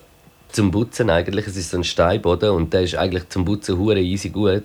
zum 0.51 0.69
Putzen 0.69 1.09
eigentlich. 1.09 1.47
Es 1.47 1.57
ist 1.57 1.71
so 1.71 1.77
ein 1.77 1.83
Steinboden 1.83 2.51
und 2.51 2.73
der 2.73 2.83
ist 2.83 2.95
eigentlich 2.95 3.27
zum 3.29 3.45
Putzen 3.45 3.77
hure 3.77 3.99
easy 3.99 4.29
gut. 4.29 4.63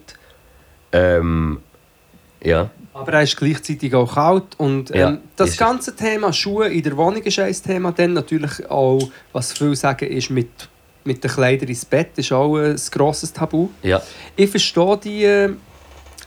Ähm, 0.93 1.61
ja. 2.43 2.71
Aber 3.01 3.13
er 3.15 3.23
ist 3.23 3.37
gleichzeitig 3.37 3.95
auch 3.95 4.15
kalt. 4.15 4.59
Und 4.59 4.91
ähm, 4.91 5.01
Ja, 5.01 5.19
das 5.37 5.49
ist 5.49 5.55
es. 5.55 5.59
ganze 5.59 5.97
Thema 5.97 6.33
Schuhe 6.33 6.69
in 6.69 6.83
der 6.83 6.97
Wohnung 6.97 7.23
ist 7.23 7.39
ein 7.39 7.53
Thema. 7.53 7.93
Dann 7.93 8.13
natürlich 8.13 8.69
auch, 8.71 9.01
was 9.33 9.53
viele 9.53 9.75
sagen, 9.77 10.09
ist 10.09 10.31
mit, 10.31 10.51
mit 11.05 11.25
den 11.25 11.31
Kleidern 11.31 11.69
ins 11.69 11.85
Bett 11.85 12.11
ist 12.17 12.33
auch 12.33 12.57
ein 12.57 12.77
grosses 12.91 13.33
Tabu. 13.33 13.69
Ja. 13.83 14.03
Ich 14.37 14.51
verstehe 14.51 14.99
die 15.03 15.25
äh, 15.25 15.51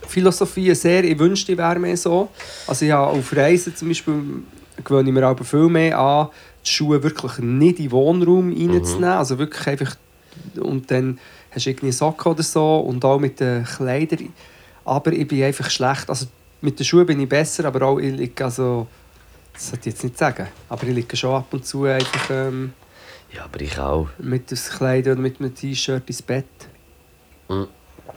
Philosophie 0.08 0.74
sehr. 0.76 1.04
Ich 1.04 1.20
wünschte, 1.20 1.52
ich 1.52 1.58
wäre 1.58 1.80
mehr 1.80 1.98
so. 1.98 2.30
Also 2.68 2.86
habe 2.92 3.18
auf 3.18 3.36
Reisen 3.36 3.76
zum 3.76 3.90
Beispiel 3.90 4.16
gewöhne 4.84 5.10
ich 5.10 5.14
mir 5.14 5.26
aber 5.26 5.44
viel 5.44 5.70
mehr 5.70 5.98
an, 6.00 6.30
die 6.66 6.70
Schuhe 6.70 7.02
wirklich 7.04 7.38
nicht 7.40 7.78
in 7.78 7.86
den 7.86 7.92
Wohnraum 7.92 8.52
reinzunehmen. 8.52 9.18
Also 9.18 9.38
wirklich 9.38 9.68
einfach... 9.68 9.96
Und 10.60 10.90
dann 10.90 11.20
hast 11.52 11.66
du 11.66 11.70
irgendwie 11.70 11.92
Socken 11.92 12.32
oder 12.32 12.42
so 12.42 12.78
und 12.80 13.06
auch 13.06 13.20
mit 13.20 13.40
den 13.40 13.64
Kleidern. 13.64 14.34
Aber 14.84 15.12
ich 15.12 15.28
bin 15.28 15.44
einfach 15.44 15.70
schlecht. 15.70 16.10
Also 16.10 16.26
mit 16.64 16.80
den 16.80 16.86
Schuhen 16.86 17.06
bin 17.06 17.20
ich 17.20 17.30
besser, 17.30 17.66
aber 17.66 17.86
auch 17.86 18.00
ich 18.00 18.14
liege 18.14 18.46
also... 18.46 18.88
Das 19.54 19.70
sollte 19.70 19.90
ich 19.90 19.94
jetzt 19.94 20.04
nicht 20.04 20.18
sagen. 20.18 20.48
Aber 20.68 20.84
ich 20.88 20.96
liege 20.96 21.16
schon 21.16 21.36
ab 21.36 21.46
und 21.52 21.64
zu 21.64 21.84
einfach 21.84 22.30
ähm, 22.32 22.74
ja, 23.32 23.44
aber 23.44 23.62
ich 23.62 23.78
auch. 23.78 24.08
mit 24.18 24.50
dem 24.50 24.58
Kleid 24.58 25.06
oder 25.06 25.18
mit 25.18 25.40
einem 25.40 25.54
T-Shirt 25.54 26.04
ins 26.08 26.22
Bett. 26.24 26.46
Mhm. 27.50 27.68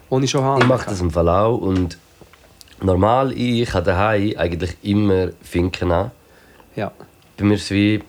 Ohne 0.09 0.28
schon 0.28 0.42
haben. 0.42 0.62
Ich 0.62 0.68
mache 0.68 0.88
das 0.88 1.01
im 1.01 1.11
Fall 1.11 1.28
auch 1.28 1.59
und 1.59 1.99
normal 2.80 3.32
ich 3.32 3.72
habe 3.74 3.84
daheim 3.84 4.34
eigentlich 4.38 4.76
immer 4.82 5.28
Finken 5.42 5.92
an. 5.92 6.11
Ja. 6.74 6.92
Bei 7.36 7.44
mir 7.44 7.55
ist 7.55 7.64
es 7.64 7.70
wie 7.72 8.03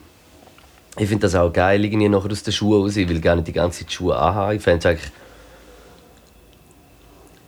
ich 0.96 1.08
finde 1.08 1.22
das 1.22 1.34
auch 1.34 1.52
geil, 1.52 1.84
irgendwie 1.84 2.08
nachher 2.08 2.32
aus 2.32 2.42
den 2.42 2.52
Schuhen 2.52 2.82
raus. 2.82 2.96
Ich 2.96 3.08
will 3.08 3.20
gar 3.20 3.36
nicht 3.36 3.48
die 3.48 3.52
ganze 3.52 3.80
Zeit 3.80 3.90
die 3.90 3.94
Schuhe 3.94 4.16
anhaben. 4.16 4.56
Ich 4.56 4.62
fände 4.62 4.78
es 4.78 4.86
eigentlich 4.86 5.12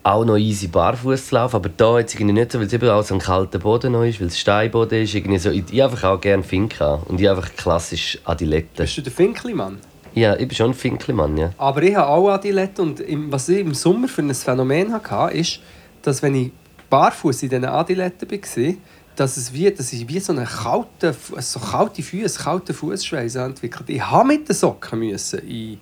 auch 0.03 0.24
noch 0.24 0.36
easy 0.36 0.66
barfuß 0.66 1.28
zu 1.28 1.34
laufen, 1.34 1.57
aber 1.57 1.68
da 1.68 1.98
jetzt 1.98 2.14
irgendwie 2.14 2.32
nicht 2.32 2.53
so, 2.53 2.59
weil 2.59 2.66
es 2.66 2.72
eben 2.72 2.88
auch 2.88 3.03
so 3.03 3.14
ein 3.14 3.20
kalter 3.20 3.59
Boden 3.59 3.92
noch 3.92 4.05
ist, 4.05 4.20
weil 4.20 4.28
es 4.28 4.38
Steinboden 4.38 5.03
ist. 5.03 5.14
Irgendwie 5.14 5.38
so, 5.38 5.51
ich, 5.51 5.82
einfach 5.82 6.05
auch 6.05 6.20
gerne 6.20 6.42
Finken 6.42 6.82
an 6.82 7.01
und 7.07 7.20
ich 7.20 7.28
einfach 7.28 7.55
klassisch 7.55 8.18
Adilette. 8.24 8.82
Bist 8.82 8.96
du 8.96 9.03
der 9.03 9.12
Finkli-Mann? 9.12 9.78
Ja, 10.14 10.34
ich 10.34 10.48
bin 10.48 10.57
schon 10.57 10.70
ein 10.70 10.74
Finkelmann, 10.74 11.36
ja. 11.36 11.51
Aber 11.59 11.82
ich 11.82 11.94
habe 11.94 12.09
auch 12.09 12.30
Adilette 12.30 12.82
und 12.82 13.01
im, 13.01 13.30
was 13.30 13.48
ich 13.48 13.61
im 13.61 13.74
Sommer 13.74 14.09
für 14.09 14.22
ein 14.22 14.34
Phänomen 14.34 14.92
hatte, 14.92 15.36
ist, 15.36 15.61
dass 16.03 16.22
wenn 16.22 16.34
ich 16.34 16.51
barfuß 16.88 17.44
in 17.44 17.51
diesen 17.51 17.64
Adiletten 17.66 18.28
war, 18.28 18.74
dass, 19.16 19.36
es 19.36 19.53
wie, 19.53 19.70
dass 19.70 19.92
ich 19.92 20.09
wie 20.09 20.18
so 20.18 20.32
eine 20.32 20.46
kalte, 20.46 21.14
so 21.38 21.61
kalte 21.61 22.03
Füße, 22.03 22.42
kalte 22.42 22.74
Fußschweiß 22.74 23.36
entwickelt. 23.36 23.88
Ich 23.90 24.03
habe 24.03 24.26
mit 24.26 24.48
den 24.48 24.57
Socken 24.57 24.98
müssen. 24.98 25.40
Ich, 25.46 25.78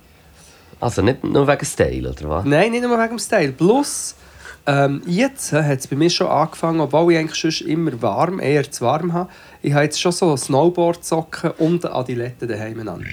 Also 0.81 1.03
nicht 1.03 1.25
nur 1.25 1.47
wegen 1.49 1.65
Style, 1.65 2.11
oder 2.11 2.29
was? 2.29 2.45
nein, 2.45 2.71
nicht 2.71 2.83
nur 2.83 2.99
wegen 2.99 3.17
dem 3.17 3.19
Style. 3.19 3.53
Plus, 3.53 4.15
ähm, 4.67 5.03
jetzt 5.07 5.53
hat 5.53 5.79
es 5.79 5.87
bei 5.87 5.97
mir 5.97 6.11
schon 6.11 6.27
angefangen, 6.27 6.81
obwohl 6.81 7.13
ich 7.13 7.19
eigentlich 7.19 7.41
sonst 7.41 7.63
immer 7.63 8.01
warm, 8.03 8.39
eher 8.39 8.71
zu 8.71 8.85
warm 8.85 9.13
habe. 9.13 9.31
Ich 9.63 9.73
habe 9.73 9.85
jetzt 9.85 10.01
schon 10.01 10.13
so 10.13 10.37
Snowboard-Socken 10.37 11.53
und 11.59 11.85
Adiletten 11.85 12.49
daheim 12.49 12.87
an. 12.87 13.07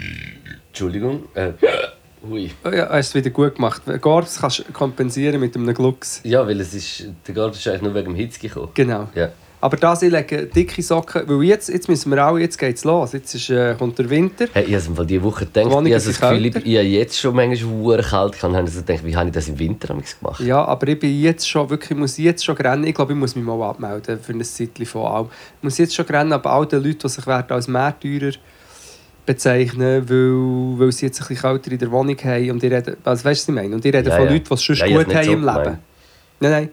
Entschuldigung. 0.67 1.23
Äh, 1.33 1.53
hui. 2.29 2.51
Oh 2.63 2.69
ja, 2.69 2.89
hast 2.89 3.15
du 3.15 3.19
wieder 3.19 3.29
gut 3.29 3.55
gemacht. 3.55 3.81
Garbs 4.01 4.39
kannst 4.41 4.59
du 4.59 4.63
kompensieren 4.73 5.39
mit 5.39 5.55
einem 5.55 5.73
Glux. 5.73 6.21
Ja, 6.23 6.45
weil 6.45 6.59
es 6.59 6.73
ist, 6.73 7.05
der 7.27 7.33
Garten 7.33 7.55
ist 7.55 7.67
eigentlich 7.67 7.81
nur 7.81 7.95
wegen 7.95 8.07
dem 8.07 8.15
Hitze 8.15 8.39
gekommen. 8.39 8.69
Genau. 8.73 9.07
Ja. 9.15 9.29
Aber 9.65 9.77
da 9.77 9.95
sie 9.95 10.09
legen 10.09 10.47
dicke 10.53 10.83
Socken, 10.83 11.23
weil 11.25 11.41
jetzt, 11.41 11.69
jetzt 11.69 11.89
müssen 11.89 12.11
wir 12.11 12.23
auch, 12.23 12.37
jetzt 12.37 12.59
geht's 12.59 12.83
los. 12.83 13.13
Jetzt 13.13 13.33
ist, 13.33 13.49
äh, 13.49 13.73
kommt 13.73 13.97
der 13.97 14.07
Winter. 14.11 14.45
Hey, 14.53 14.65
ich 14.65 14.75
habe 14.75 15.01
es 15.01 15.07
diese 15.07 15.23
Woche 15.23 15.47
gedacht, 15.47 15.65
ich 15.65 15.73
Wohnungen 15.73 15.91
habe 15.91 16.05
das 16.05 16.21
Gefühl, 16.21 16.45
ich, 16.45 16.55
ich 16.57 16.77
habe 16.77 16.87
jetzt 16.87 17.19
schon 17.19 17.35
manchmal 17.35 17.73
hure 17.73 18.03
kalt 18.03 18.37
kann, 18.37 18.55
habe 18.55 18.69
ich 18.69 18.75
gedacht, 18.75 19.03
wie 19.03 19.15
habe 19.15 19.29
ich 19.29 19.33
das 19.33 19.47
im 19.47 19.57
Winter 19.57 19.87
gemacht? 19.87 20.39
Ja, 20.41 20.63
aber 20.63 20.87
ich 20.89 20.99
bin 20.99 21.19
jetzt 21.19 21.49
schon, 21.49 21.67
wirklich, 21.67 21.89
ich 21.89 21.97
muss 21.97 22.15
jetzt 22.19 22.45
schon 22.45 22.55
rennen. 22.57 22.83
Ich 22.83 22.93
glaube, 22.93 23.13
ich 23.13 23.17
muss 23.17 23.35
mich 23.35 23.43
mal 23.43 23.59
abmelden 23.67 24.19
für 24.19 24.33
ein 24.33 24.43
Zeitchen 24.43 24.85
von 24.85 25.07
allem. 25.07 25.29
Ich 25.57 25.63
muss 25.63 25.79
jetzt 25.79 25.95
schon 25.95 26.05
rennen, 26.05 26.33
aber 26.33 26.51
all 26.51 26.67
den 26.67 26.83
Leuten, 26.83 26.99
die 26.99 27.09
sich 27.09 27.25
werden 27.25 27.49
als 27.49 27.67
Mehrteurer 27.67 28.33
bezeichnen, 29.25 30.07
weil, 30.07 30.79
weil 30.79 30.91
sie 30.91 31.07
jetzt 31.07 31.19
ein 31.23 31.27
bisschen 31.27 31.41
kälter 31.41 31.71
in 31.71 31.79
der 31.79 31.89
Wohnung 31.89 32.17
haben. 32.23 32.51
Und 32.51 32.61
die 32.61 32.67
reden, 32.67 32.97
also 33.03 33.25
weißt 33.25 33.25
du, 33.25 33.51
was 33.53 33.57
ich 33.57 33.63
meine? 33.63 33.73
Und 33.73 33.83
die 33.83 33.89
reden 33.89 34.09
Ja, 34.09 34.15
von 34.15 34.25
ja. 34.25 34.31
Leuten, 34.31 34.45
die 34.47 34.53
es 34.53 34.63
schon 34.63 34.75
Ja, 34.75 34.85
ich 34.85 34.93
gut 34.93 35.15
haben 35.15 35.27
im 35.27 35.43
Leben. 35.43 35.77
Nein, 36.39 36.51
nein. 36.51 36.69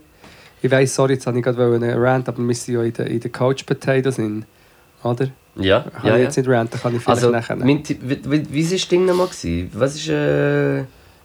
Ich 0.62 0.70
weiss, 0.70 0.94
sorry, 0.94 1.14
jetzt 1.14 1.26
habe 1.26 1.36
ich 1.38 1.44
gerade 1.44 1.62
einen 1.74 1.98
Rant, 1.98 2.28
aber 2.28 2.38
wir 2.46 2.54
sind 2.54 2.74
ja 2.74 2.82
in 2.82 2.92
den, 2.92 3.06
in 3.08 3.20
den 3.20 3.32
Couch 3.32 3.66
Potatoes 3.66 4.18
in. 4.18 4.44
Oder? 5.02 5.28
Ja, 5.56 5.80
Kann 5.80 5.92
ja, 6.04 6.12
ich 6.14 6.18
ja. 6.18 6.24
jetzt 6.24 6.36
nicht 6.36 6.48
ranten, 6.48 6.78
kann 6.80 6.94
ich 6.94 7.02
vielleicht 7.02 7.08
Also, 7.18 7.30
nachher. 7.30 7.56
mein 7.56 7.82
wie, 7.88 7.98
wie, 8.00 8.52
wie 8.52 8.64
war 8.64 8.72
das 8.72 8.88
Ding 8.88 9.04
nochmal? 9.04 9.26
Was 9.74 9.94
ist, 9.96 10.08
äh, 10.08 10.84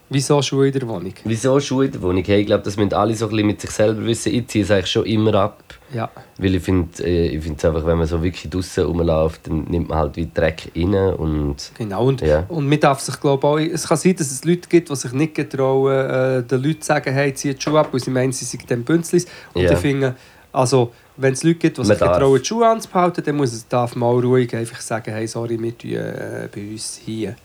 Wieso 0.10 0.42
Schuhe 0.42 0.68
in 0.68 0.74
der 0.74 0.88
Wohnung? 0.88 1.14
wieso 1.26 1.60
Schuhe 1.60 1.86
in 1.86 1.92
der 1.92 2.02
Wohnung? 2.02 2.24
Hey, 2.24 2.40
ich 2.42 2.46
glaube, 2.48 2.64
das 2.64 2.78
müssen 2.78 2.94
alle 2.94 3.14
so 3.14 3.26
ein 3.26 3.32
bisschen 3.32 3.48
mit 3.48 3.60
sich 3.62 3.72
selber 3.72 4.06
wissen. 4.06 4.34
Ich 4.34 4.48
ziehe 4.48 4.64
es 4.64 4.72
eigentlich 4.72 4.88
schon 4.92 5.06
immer 5.06 5.34
ab. 5.36 5.62
Ja. 5.94 6.10
Weil 6.38 6.56
ich 6.56 6.64
finde 6.64 7.04
äh, 7.04 7.28
ich 7.28 7.44
finde 7.44 7.68
einfach, 7.68 7.86
wenn 7.86 7.98
man 7.98 8.08
so 8.08 8.22
wirklich 8.24 8.50
draußen 8.50 8.86
rumläuft, 8.86 9.48
dann 9.48 9.66
nimmt 9.66 9.90
man 9.90 9.98
halt 9.98 10.16
wie 10.16 10.30
Dreck 10.34 10.72
rein 10.76 10.94
und... 10.94 11.56
Genau, 11.78 12.06
und, 12.08 12.22
Ja. 12.22 12.46
und 12.48 12.68
man 12.70 12.80
darf 12.80 13.00
sich, 13.02 13.20
glaube 13.20 13.46
auch, 13.48 13.58
es 13.58 13.88
kann 13.88 13.98
sein, 13.98 14.16
dass 14.16 14.32
es 14.32 14.44
Leute 14.46 14.68
gibt, 14.70 14.90
die 14.90 14.96
sich 14.96 15.12
nicht 15.14 15.36
getrauen, 15.36 15.92
äh, 15.94 16.44
den 16.44 16.62
Leuten 16.64 16.82
sagen, 16.82 17.14
hey, 17.14 17.34
zieh 17.34 17.54
die 17.54 17.62
Schuhe 17.62 17.80
ab, 17.80 17.90
weil 17.92 18.00
sie 18.00 18.12
meinen, 18.12 18.32
sie 18.32 18.46
sind 18.46 18.70
dann 18.70 18.84
Bünzlis. 18.84 19.26
Und 19.54 19.62
Ja. 19.64 19.70
die 19.70 19.76
finden, 19.78 20.14
also, 20.52 20.92
wenn 21.18 21.34
es 21.34 21.44
Leute 21.44 21.56
gibt, 21.60 21.78
die 21.78 21.86
sich 21.86 21.98
getrauen, 22.00 22.40
die 22.40 22.46
Schuhe 22.46 22.68
anzubehalten, 22.68 23.24
dann 23.26 23.36
muss 23.38 23.54
es, 23.54 23.68
darf 23.68 23.96
man 23.96 24.10
auch 24.10 24.22
ruhig 24.22 24.54
einfach 24.56 24.80
sagen, 24.82 25.12
hey, 25.14 25.28
sorry, 25.28 25.62
wir 25.62 25.78
tun 25.78 25.92
äh, 25.92 26.48
bei 26.54 26.62
uns 26.72 27.00
hier 27.06 27.36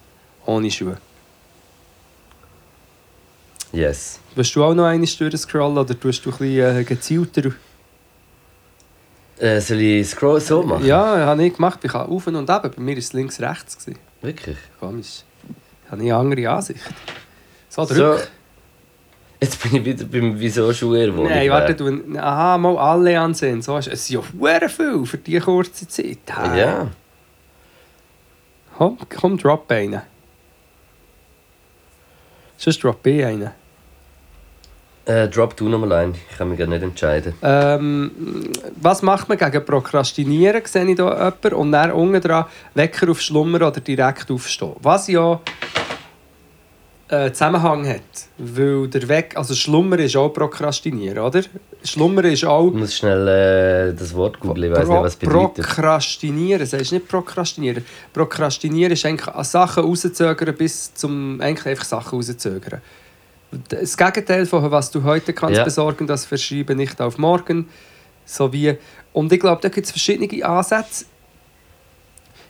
ohne 0.47 0.71
Schuhe. 0.71 0.97
Yes. 3.73 4.21
Willst 4.35 4.55
du 4.55 4.65
auch 4.65 4.75
noch 4.75 4.85
eine 4.85 5.07
durchscrollen 5.07 5.79
oder 5.79 5.99
tust 5.99 6.25
du 6.27 6.31
ein 6.31 6.37
bisschen 6.39 6.77
äh, 6.81 6.85
gezielter? 6.85 7.53
Äh, 9.39 9.61
soll 9.61 9.81
ich 9.81 10.07
Scroll 10.09 10.41
so 10.41 10.63
machen? 10.63 10.85
Ja, 10.87 11.27
habe 11.27 11.45
ich 11.45 11.55
gemacht. 11.55 11.81
Ich 11.83 11.93
habe 11.93 12.11
auf 12.11 12.27
und 12.27 12.49
ab. 12.51 12.63
Bei 12.77 12.83
mir 12.83 12.93
war 12.93 12.99
es 12.99 13.13
links 13.13 13.41
rechts. 13.41 13.77
gewesen. 13.79 13.99
Wirklich? 14.21 14.57
Komisch. 14.79 15.23
Ich 15.85 15.91
habe 15.91 16.03
eine 16.03 16.15
andere 16.15 16.49
Ansicht. 16.51 16.81
So, 17.69 17.85
drück. 17.85 17.97
So. 17.97 18.17
Jetzt 19.41 19.61
bin 19.63 19.75
ich 19.77 19.85
wieder 19.85 20.05
beim 20.05 20.39
Wieso 20.39 20.73
Schuhe 20.73 21.13
Wohnung 21.17 21.31
Nein, 21.31 21.51
warte, 21.51 21.75
du, 21.75 22.17
aha, 22.17 22.57
mal 22.59 22.77
alle 22.79 23.19
ansehen. 23.19 23.61
So, 23.63 23.77
ist- 23.77 23.89
es 23.89 24.09
ja 24.11 24.21
sehr 24.41 24.69
viel 24.69 25.05
für 25.05 25.19
diese 25.19 25.41
kurze 25.41 25.89
Zeit. 25.89 26.19
Ha. 26.31 26.57
Ja. 26.57 26.91
Komm, 28.79 28.99
komm, 29.19 29.37
drop 29.39 29.69
einen. 29.73 30.03
Sonst 32.57 32.85
drop 32.85 33.05
ich 33.07 33.25
einen. 33.25 33.51
Äh, 35.05 35.29
drop 35.29 35.57
du 35.57 35.69
nochmal 35.69 35.93
ein. 35.93 36.15
Ich 36.31 36.39
kann 36.39 36.49
mich 36.49 36.59
gar 36.59 36.69
nicht 36.69 36.83
entscheiden. 36.83 37.35
Ähm, 37.43 38.13
was 38.81 39.03
macht 39.03 39.29
man 39.29 39.37
gegen 39.37 39.65
Prokrastinieren, 39.65 40.63
sehe 40.65 40.83
ich 40.83 40.97
hier 40.97 41.07
jemanden. 41.07 41.55
Und 41.55 41.73
dann 41.73 41.91
unten 41.91 42.21
dran 42.21 42.45
Wecker 42.75 43.11
auf 43.11 43.21
Schlummer 43.21 43.57
oder 43.67 43.81
direkt 43.81 44.31
aufstehen. 44.31 44.75
Was 44.81 45.09
ja 45.09 45.41
äh, 47.09 47.31
Zusammenhang 47.33 47.87
hat. 47.87 48.01
Weil 48.39 48.89
der 48.89 49.09
Weg, 49.09 49.37
also 49.37 49.55
Schlummer 49.55 49.99
ist 49.99 50.17
auch 50.17 50.31
Prokrastinieren, 50.31 51.19
oder? 51.19 51.43
Schlummer 51.85 52.25
ist 52.25 52.45
auch... 52.45 52.69
Ich 52.69 52.75
muss 52.75 52.97
schnell 52.97 53.29
äh, 53.29 53.95
das 53.95 54.15
Wort 54.15 54.41
googeln, 54.41 54.73
ich 54.73 54.79
weiß 54.79 54.89
nicht, 54.89 55.03
was 55.03 55.17
bedeutet. 55.17 55.67
Prokrastinieren, 55.67 56.65
sagst 56.65 56.91
du 56.91 56.95
nicht 56.95 57.09
Prokrastinieren. 57.09 57.85
Prokrastinieren 58.15 58.93
ist 58.93 59.05
eigentlich 59.05 59.29
Sachen 59.45 59.85
rauszögern 59.85 60.55
bis 60.55 60.95
zum 60.95 61.41
eigentlich 61.41 61.67
einfach 61.67 61.85
Sachen 61.85 62.19
rauszögern. 62.19 62.81
Das 63.69 63.97
Gegenteil 63.97 64.47
von 64.47 64.71
was 64.71 64.91
du 64.91 65.03
heute 65.03 65.33
kannst 65.33 65.59
Ja. 65.59 65.65
besorgen, 65.65 66.07
das 66.07 66.25
verschiebe 66.25 66.75
nicht 66.75 67.01
auf 67.01 67.19
morgen. 67.19 67.69
So 68.25 68.53
wie, 68.53 68.77
und 69.13 69.33
ich 69.33 69.41
glaube, 69.41 69.61
da 69.61 69.69
gibt 69.69 69.87
es 69.87 69.91
verschiedene 69.91 70.45
Ansätze. 70.45 71.05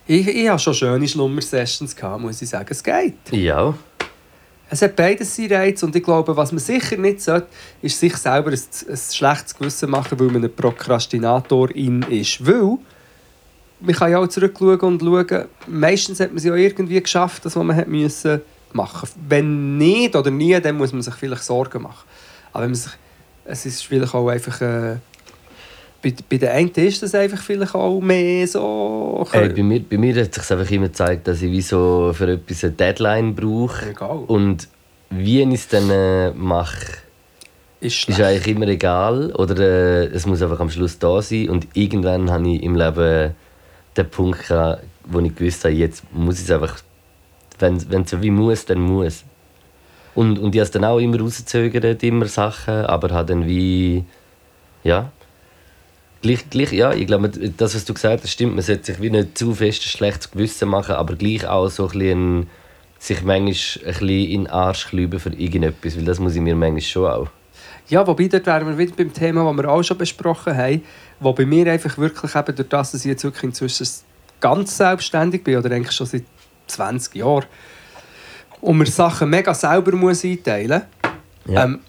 Ich, 0.05 0.27
ich 0.27 0.49
hatte 0.49 0.59
schon 0.59 0.73
schöne 0.73 1.07
Schlummer-Sessions, 1.07 1.95
gehabt, 1.95 2.21
muss 2.21 2.41
ich 2.41 2.49
sagen. 2.49 2.67
Es 2.69 2.83
geht. 2.83 3.15
Ja. 3.31 3.73
Es 4.69 4.81
hat 4.81 4.95
beides 4.95 5.35
seinen 5.35 5.53
Reiz 5.53 5.83
und 5.83 5.95
ich 5.95 6.03
glaube, 6.03 6.35
was 6.35 6.51
man 6.51 6.59
sicher 6.59 6.97
nicht 6.97 7.21
sollte, 7.21 7.47
ist 7.81 7.99
sich 7.99 8.15
selber 8.17 8.51
ein, 8.51 8.59
ein 8.89 8.97
schlechtes 8.97 9.55
Gewissen 9.55 9.89
machen, 9.89 10.19
weil 10.19 10.27
man 10.27 10.43
ein 10.43 10.55
Prokrastinator 10.55 11.69
in 11.75 12.01
ist. 12.03 12.45
Weil, 12.45 12.77
man 13.79 13.95
kann 13.95 14.11
ja 14.11 14.19
auch 14.19 14.27
zurückschauen 14.27 14.79
und 14.79 15.01
schauen, 15.01 15.45
meistens 15.67 16.19
hat 16.19 16.29
man 16.29 16.37
es 16.37 16.45
ja 16.45 16.55
irgendwie 16.55 17.01
geschafft, 17.01 17.45
das, 17.45 17.55
was 17.55 17.63
man 17.63 17.75
hat 17.75 17.87
müssen 17.87 18.41
machen 18.73 19.09
Wenn 19.27 19.77
nicht 19.77 20.15
oder 20.15 20.31
nie, 20.31 20.59
dann 20.59 20.77
muss 20.77 20.93
man 20.93 21.01
sich 21.01 21.13
vielleicht 21.15 21.43
Sorgen 21.43 21.83
machen. 21.83 22.07
Aber 22.51 22.63
wenn 22.63 22.71
man 22.71 22.75
sich, 22.75 22.91
es 23.45 23.65
ist 23.65 23.85
vielleicht 23.85 24.13
auch 24.13 24.27
einfach... 24.27 24.61
Äh, 24.61 24.97
bei, 26.01 26.13
bei 26.29 26.37
den 26.37 26.49
einen 26.49 26.69
ist 26.71 27.01
das 27.01 27.15
einfach 27.15 27.41
vielleicht 27.41 27.73
auch 27.75 28.01
mehr 28.01 28.45
so... 28.47 29.25
Hey, 29.31 29.49
bei, 29.49 29.63
mir, 29.63 29.81
bei 29.81 29.97
mir 29.97 30.21
hat 30.21 30.33
sich 30.33 30.51
einfach 30.51 30.69
immer 30.69 30.87
gezeigt, 30.87 31.27
dass 31.27 31.41
ich 31.41 31.49
wie 31.49 31.61
so 31.61 32.11
für 32.13 32.33
etwas 32.33 32.63
eine 32.65 32.73
Deadline 32.73 33.33
brauche. 33.33 33.89
Egal. 33.89 34.23
Und 34.27 34.67
wie 35.09 35.41
ich 35.41 35.53
es 35.53 35.67
dann 35.69 35.89
äh, 35.89 36.31
mache, 36.31 36.97
ist 37.79 38.09
ist 38.09 38.21
eigentlich 38.21 38.47
immer 38.47 38.67
egal. 38.67 39.31
Oder 39.33 39.59
äh, 39.59 40.05
es 40.07 40.25
muss 40.25 40.41
einfach 40.41 40.59
am 40.59 40.69
Schluss 40.69 40.99
da 40.99 41.21
sein. 41.21 41.49
Und 41.49 41.67
irgendwann 41.73 42.31
habe 42.31 42.49
ich 42.49 42.63
im 42.63 42.75
Leben 42.75 43.33
den 43.95 44.09
Punkt 44.09 44.47
gehabt, 44.47 44.83
wo 45.05 45.19
ich 45.19 45.35
gewusst 45.35 45.63
habe, 45.65 45.73
jetzt 45.73 46.03
muss 46.13 46.39
ich 46.39 46.45
es 46.45 46.51
einfach, 46.51 46.77
wenn 47.59 47.77
es 47.77 48.09
so 48.09 48.21
wie 48.21 48.31
muss, 48.31 48.65
dann 48.65 48.79
muss. 48.79 49.23
Und, 50.15 50.37
und 50.37 50.53
ich 50.53 50.59
habe 50.59 50.65
es 50.65 50.71
dann 50.71 50.85
auch 50.85 50.99
immer 50.99 51.19
rausgezögert, 51.19 52.03
immer 52.03 52.27
Sachen, 52.27 52.85
aber 52.85 53.09
habe 53.09 53.33
dann 53.33 53.47
wie, 53.47 54.05
ja, 54.83 55.11
gleich, 56.21 56.49
gleich, 56.49 56.71
ja, 56.71 56.93
ich 56.93 57.07
glaube, 57.07 57.29
das, 57.29 57.75
was 57.75 57.85
du 57.85 57.93
gesagt 57.93 58.23
hast, 58.23 58.31
stimmt, 58.31 58.53
man 58.53 58.63
sollte 58.63 58.85
sich 58.85 59.01
wie 59.01 59.09
nicht 59.09 59.37
zu 59.37 59.53
fest 59.55 59.81
ein 59.81 59.89
schlechtes 59.89 60.31
Gewissen 60.31 60.69
machen, 60.69 60.95
aber 60.95 61.15
gleich 61.15 61.47
auch 61.47 61.69
so 61.69 61.87
ein 61.87 61.99
bisschen, 61.99 62.49
sich 62.99 63.21
manchmal 63.23 63.39
ein 63.43 63.53
bisschen 63.53 64.09
in 64.09 64.43
den 64.43 64.47
Arsch 64.47 64.87
klüben 64.87 65.19
für 65.19 65.33
irgendetwas, 65.33 65.97
weil 65.97 66.05
das 66.05 66.19
muss 66.19 66.35
ich 66.35 66.41
mir 66.41 66.55
manchmal 66.55 66.81
schon 66.81 67.11
auch. 67.11 67.27
Ja, 67.89 68.07
wobei 68.07 68.27
dort 68.27 68.45
wären 68.45 68.65
wir 68.67 68.77
wieder 68.77 68.95
beim 68.95 69.11
Thema, 69.11 69.43
das 69.43 69.57
wir 69.57 69.69
auch 69.69 69.83
schon 69.83 69.97
besprochen 69.97 70.55
haben, 70.55 70.83
wo 71.19 71.33
bei 71.33 71.45
mir 71.45 71.69
einfach 71.69 71.97
wirklich 71.97 72.33
eben 72.33 72.55
durch 72.55 72.69
das, 72.69 72.91
dass 72.91 73.01
ich 73.01 73.09
jetzt 73.09 73.23
wirklich 73.25 73.43
inzwischen 73.43 73.87
ganz 74.39 74.77
selbstständig 74.77 75.43
bin, 75.43 75.57
oder 75.57 75.71
eigentlich 75.71 75.95
schon 75.95 76.07
seit 76.07 76.23
20 76.67 77.15
Jahren, 77.15 77.45
und 78.61 78.77
mir 78.77 78.85
Sachen 78.85 79.29
mega 79.29 79.53
selber 79.53 79.91
muss 79.95 80.23
einteilen 80.23 80.83
muss. 81.45 81.53
Ja. 81.53 81.65
Ähm, 81.65 81.79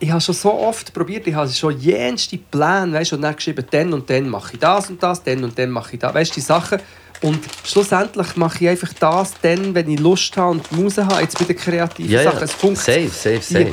ich 0.00 0.10
habe 0.10 0.20
schon 0.20 0.34
so 0.34 0.52
oft 0.52 0.92
probiert, 0.92 1.26
ich 1.26 1.34
habe 1.34 1.48
schon 1.50 1.78
jenste 1.78 2.36
Pläne, 2.38 2.92
weißt, 2.94 3.12
und 3.12 3.22
dann 3.22 3.36
geschrieben, 3.36 3.64
dann 3.70 3.92
und 3.92 4.10
dann 4.10 4.28
mache 4.28 4.54
ich 4.54 4.58
das 4.58 4.90
und 4.90 5.00
das, 5.02 5.22
dann 5.22 5.44
und 5.44 5.56
dann 5.58 5.70
mache 5.70 5.92
ich 5.94 5.98
das, 6.00 6.12
weißt, 6.12 6.34
die 6.34 6.40
Sachen. 6.40 6.80
Und 7.20 7.38
schlussendlich 7.62 8.34
mache 8.34 8.64
ich 8.64 8.70
einfach 8.70 8.92
das 8.98 9.34
dann, 9.42 9.74
wenn 9.76 9.88
ich 9.88 10.00
Lust 10.00 10.36
habe 10.36 10.50
und 10.50 10.72
Muse 10.72 11.06
habe, 11.06 11.20
jetzt 11.22 11.38
bei 11.38 11.44
den 11.44 11.56
kreativen 11.56 12.10
Ja, 12.10 12.24
Sachen. 12.24 12.38
ja. 12.38 12.44
Es 12.44 12.52
funktioniert. 12.52 13.12
Safe, 13.12 13.40
safe, 13.40 13.64
safe. 13.64 13.72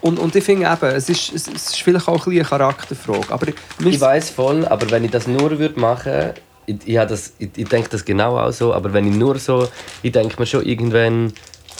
Und, 0.00 0.18
und 0.18 0.34
ich 0.34 0.42
finde 0.42 0.66
eben, 0.66 0.96
es 0.96 1.08
ist, 1.08 1.32
es, 1.32 1.46
ist 1.46 1.80
vielleicht 1.82 2.08
auch 2.08 2.26
ein 2.26 2.32
bisschen 2.32 2.32
eine 2.32 2.44
Charakterfrage. 2.44 3.26
Aber 3.32 3.46
Ich 3.84 4.00
weiß 4.00 4.30
voll, 4.30 4.66
aber 4.66 4.90
wenn 4.90 5.04
ich 5.04 5.10
das 5.12 5.28
nur 5.28 5.56
würde 5.58 5.78
machen, 5.78 6.32
ich, 6.68 6.76
ich, 6.86 6.94
das, 6.94 7.32
ich, 7.38 7.50
ich 7.56 7.68
denke 7.68 7.88
das 7.90 8.04
genau 8.04 8.38
auch 8.38 8.52
so, 8.52 8.72
aber 8.74 8.92
wenn 8.92 9.06
ich 9.10 9.14
nur 9.14 9.38
so, 9.38 9.68
ich 10.02 10.12
denke 10.12 10.34
mir 10.38 10.46
schon 10.46 10.64
irgendwann, 10.64 11.32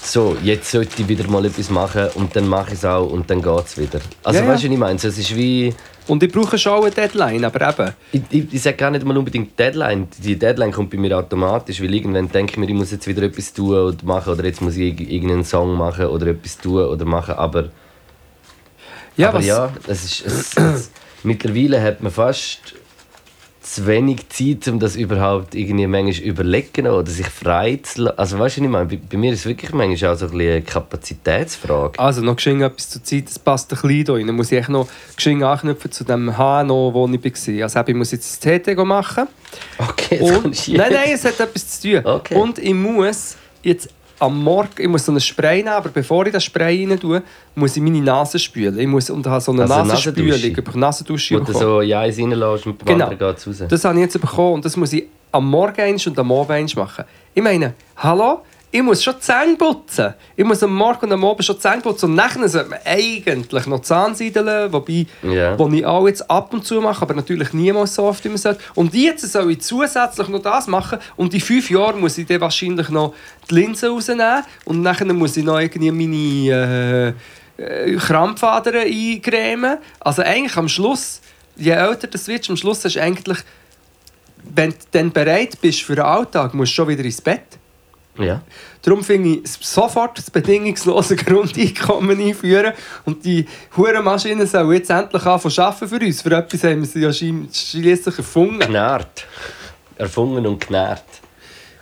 so, 0.02 0.36
jetzt 0.42 0.70
sollte 0.70 1.02
ich 1.02 1.08
wieder 1.08 1.26
mal 1.28 1.44
etwas 1.44 1.70
machen 1.70 2.06
und 2.14 2.34
dann 2.34 2.46
mache 2.48 2.68
ich 2.72 2.78
es 2.78 2.84
auch 2.84 3.10
und 3.10 3.28
dann 3.30 3.42
geht 3.42 3.66
es 3.66 3.76
wieder. 3.76 4.00
Also 4.22 4.40
Ja, 4.40 4.46
weißt 4.48 4.62
du, 4.62 4.66
was 4.68 4.72
ich 4.72 4.78
meine? 4.78 4.98
So, 4.98 5.08
es 5.08 5.18
ist 5.18 5.34
wie, 5.34 5.74
Und 6.06 6.22
ich 6.22 6.30
brauche 6.32 6.56
schon 6.56 6.82
eine 6.82 6.90
Deadline, 6.92 7.44
aber 7.44 7.68
eben. 7.68 7.92
ich, 8.12 8.22
ich, 8.30 8.54
ich 8.54 8.62
sage 8.62 8.76
gar 8.76 8.90
nicht 8.92 9.04
mal 9.04 9.16
unbedingt 9.18 9.58
Deadline. 9.58 10.06
Die 10.22 10.36
Deadline 10.38 10.72
kommt 10.72 10.90
bei 10.90 10.96
mir 10.98 11.18
automatisch, 11.18 11.82
weil 11.82 11.92
irgendwann 11.92 12.30
denke 12.30 12.52
ich 12.52 12.58
mir, 12.58 12.66
ich 12.68 12.74
muss 12.74 12.92
jetzt 12.92 13.06
wieder 13.08 13.22
etwas 13.22 13.52
tun 13.52 13.74
oder 13.76 13.96
machen 14.04 14.32
oder 14.32 14.44
jetzt 14.44 14.62
muss 14.62 14.76
ich 14.76 14.94
irg- 14.94 15.08
irgendeinen 15.08 15.44
Song 15.44 15.76
machen 15.76 16.06
oder 16.06 16.28
etwas 16.28 16.56
tun 16.58 16.84
oder 16.84 17.04
machen, 17.04 17.34
aber 17.34 17.70
Ja, 19.16 19.28
aber 19.30 19.38
was, 19.38 19.46
ja, 19.46 19.72
es 19.88 20.04
ist, 20.04 20.26
es, 20.26 20.56
es, 20.56 20.90
mittlerweile 21.24 21.82
hat 21.82 22.00
man 22.02 22.12
fast 22.12 22.74
zu 23.74 23.86
wenig 23.86 24.28
Zeit, 24.30 24.66
um 24.68 24.78
das 24.78 24.96
überhaupt 24.96 25.54
irgendwie 25.54 25.86
manchmal 25.86 26.26
überlegen 26.26 26.86
oder 26.86 27.10
sich 27.10 27.26
frei 27.26 27.78
zu 27.82 28.02
lassen. 28.02 28.18
Also 28.18 28.38
weißt 28.38 28.56
du, 28.58 28.64
ich 28.64 28.68
meine? 28.68 28.86
Bei, 28.86 28.96
bei 28.96 29.16
mir 29.18 29.32
ist 29.32 29.40
es 29.40 29.46
wirklich 29.46 29.72
manchmal 29.72 30.12
auch 30.12 30.18
so 30.18 30.26
ein 30.26 30.30
bisschen 30.32 30.52
eine 30.52 30.62
Kapazitätsfrage. 30.62 31.98
Also 31.98 32.22
noch 32.22 32.36
geschwind 32.36 32.62
etwas 32.62 32.90
zur 32.90 33.04
Zeit, 33.04 33.26
das 33.26 33.38
passt 33.38 33.72
ein 33.72 33.80
bisschen 33.80 34.04
da 34.04 34.12
rein. 34.14 34.34
muss 34.34 34.52
ich 34.52 34.68
noch 34.68 34.88
geschwind 35.14 35.42
anknüpfen 35.42 35.92
zu 35.92 36.04
dem 36.04 36.36
HNO, 36.36 36.94
wo 36.94 37.06
ich 37.08 37.24
war. 37.24 37.62
Also 37.62 37.80
ich 37.86 37.94
muss 37.94 38.12
jetzt 38.12 38.44
das 38.44 38.60
TT 38.62 38.76
machen. 38.78 39.28
Okay, 39.76 40.18
jetzt 40.20 40.44
Und, 40.44 40.68
nein, 40.68 40.92
nein, 40.92 41.10
es 41.12 41.24
hat 41.24 41.38
etwas 41.38 41.80
zu 41.80 41.90
tun. 41.90 42.06
Okay. 42.06 42.34
Und 42.36 42.58
ich 42.58 42.74
muss 42.74 43.36
jetzt 43.62 43.90
am 44.20 44.42
Morgen, 44.42 44.70
ich 44.78 44.88
muss 44.88 45.04
so 45.04 45.12
einen 45.12 45.20
Spray 45.20 45.58
nehmen, 45.58 45.68
aber 45.68 45.90
bevor 45.90 46.26
ich 46.26 46.32
den 46.32 46.40
Spray 46.40 46.84
rein 46.86 46.98
tue, 46.98 47.22
muss 47.54 47.76
ich 47.76 47.82
meine 47.82 48.00
Nase 48.00 48.38
spülen. 48.38 48.78
Ich 48.78 48.86
muss 48.86 49.08
und 49.10 49.26
habe 49.26 49.40
so 49.40 49.52
eine 49.52 49.62
Also 49.62 49.74
Nasenspülung, 49.74 50.28
Nasendusche? 50.30 50.60
über 50.60 50.78
Nasendusche 50.78 51.34
Wo 51.34 51.38
du 51.40 51.44
bekommen. 51.46 51.64
so 51.64 51.80
ja 51.82 52.00
eins 52.00 52.18
reinlässt 52.18 52.66
und 52.66 52.78
beim 52.78 52.86
Genau. 52.86 53.04
anderen 53.08 53.34
geht 53.36 53.46
raus. 53.46 53.62
Das 53.68 53.84
habe 53.84 53.94
ich 53.96 54.00
jetzt 54.02 54.20
bekommen 54.20 54.54
und 54.54 54.64
das 54.64 54.76
muss 54.76 54.92
ich 54.92 55.04
am 55.32 55.48
Morgen 55.48 55.80
eins 55.80 56.06
und 56.06 56.18
am 56.18 56.32
Abend 56.32 56.50
eins 56.50 56.74
machen. 56.74 57.04
Ich 57.34 57.42
meine, 57.42 57.74
hallo? 57.96 58.40
Ich 58.70 58.82
muss 58.82 59.02
schon 59.02 59.18
Zähne 59.20 59.56
putzen. 59.56 60.12
Ich 60.36 60.44
muss 60.44 60.62
am 60.62 60.74
Morgen 60.74 61.06
und 61.06 61.12
am 61.12 61.24
Abend 61.24 61.42
schon 61.44 61.58
Zähne 61.58 61.80
putzen. 61.80 62.10
Und 62.10 62.16
nachher 62.16 62.46
sollte 62.48 62.68
man 62.68 62.78
eigentlich 62.84 63.66
noch 63.66 63.78
die 63.78 63.84
Zahnseideln, 63.84 64.70
wobei, 64.72 65.06
Ja. 65.22 65.58
wo 65.58 65.68
ich 65.68 65.86
auch 65.86 66.06
jetzt 66.06 66.30
ab 66.30 66.52
und 66.52 66.66
zu 66.66 66.78
mache, 66.80 67.00
aber 67.00 67.14
natürlich 67.14 67.54
niemals 67.54 67.94
so 67.94 68.04
oft, 68.04 68.22
wie 68.24 68.28
man 68.28 68.36
sollte. 68.36 68.60
Und 68.74 68.92
jetzt 68.92 69.30
soll 69.32 69.50
ich 69.52 69.62
zusätzlich 69.62 70.28
noch 70.28 70.42
das 70.42 70.66
machen 70.66 70.98
und 71.16 71.32
in 71.32 71.40
fünf 71.40 71.70
Jahren 71.70 71.98
muss 71.98 72.18
ich 72.18 72.26
dann 72.26 72.42
wahrscheinlich 72.42 72.90
noch 72.90 73.14
die 73.50 73.54
Linse 73.54 73.88
rausnehmen 73.88 74.42
und 74.66 74.82
nachher 74.82 75.06
muss 75.14 75.36
ich 75.38 75.44
noch 75.44 75.58
irgendwie 75.58 75.90
meine 75.90 77.14
äh, 77.58 77.92
äh, 77.92 77.96
Krampfadern 77.96 78.82
eingremen. 78.84 79.78
Also 80.00 80.20
eigentlich 80.22 80.56
am 80.56 80.68
Schluss, 80.68 81.22
je 81.56 81.70
älter 81.70 82.06
das 82.06 82.28
wird, 82.28 82.48
am 82.50 82.56
Schluss 82.56 82.82
du 82.82 83.00
eigentlich 83.00 83.38
wenn 84.54 84.70
du 84.70 84.76
dann 84.92 85.10
bereit 85.10 85.60
bist 85.60 85.82
für 85.82 85.94
den 85.94 86.04
Alltag, 86.04 86.54
musst 86.54 86.72
du 86.72 86.76
schon 86.76 86.88
wieder 86.88 87.04
ins 87.04 87.20
Bett. 87.20 87.57
Ja. 88.18 88.42
Darum 88.82 89.04
finde 89.04 89.40
ich 89.44 89.50
sofort 89.60 90.18
das 90.18 90.30
bedingungslose 90.30 91.16
Grundeinkommen 91.16 92.20
einführen 92.20 92.72
und 93.04 93.24
die 93.24 93.46
Hurenmaschinen 93.76 94.46
sollen 94.46 94.72
jetzt 94.72 94.90
endlich 94.90 95.24
anfangen 95.24 95.54
zu 95.54 95.62
arbeiten 95.62 95.88
für 95.88 96.04
uns. 96.04 96.22
Für 96.22 96.36
etwas 96.36 96.64
haben 96.64 96.80
wir 96.80 96.86
sie 96.86 97.00
ja 97.00 97.12
schliesslich 97.12 98.18
erfunden. 98.18 98.58
Gnärt. 98.58 99.26
Erfunden 99.96 100.46
und 100.46 100.66
gnärt. 100.66 101.04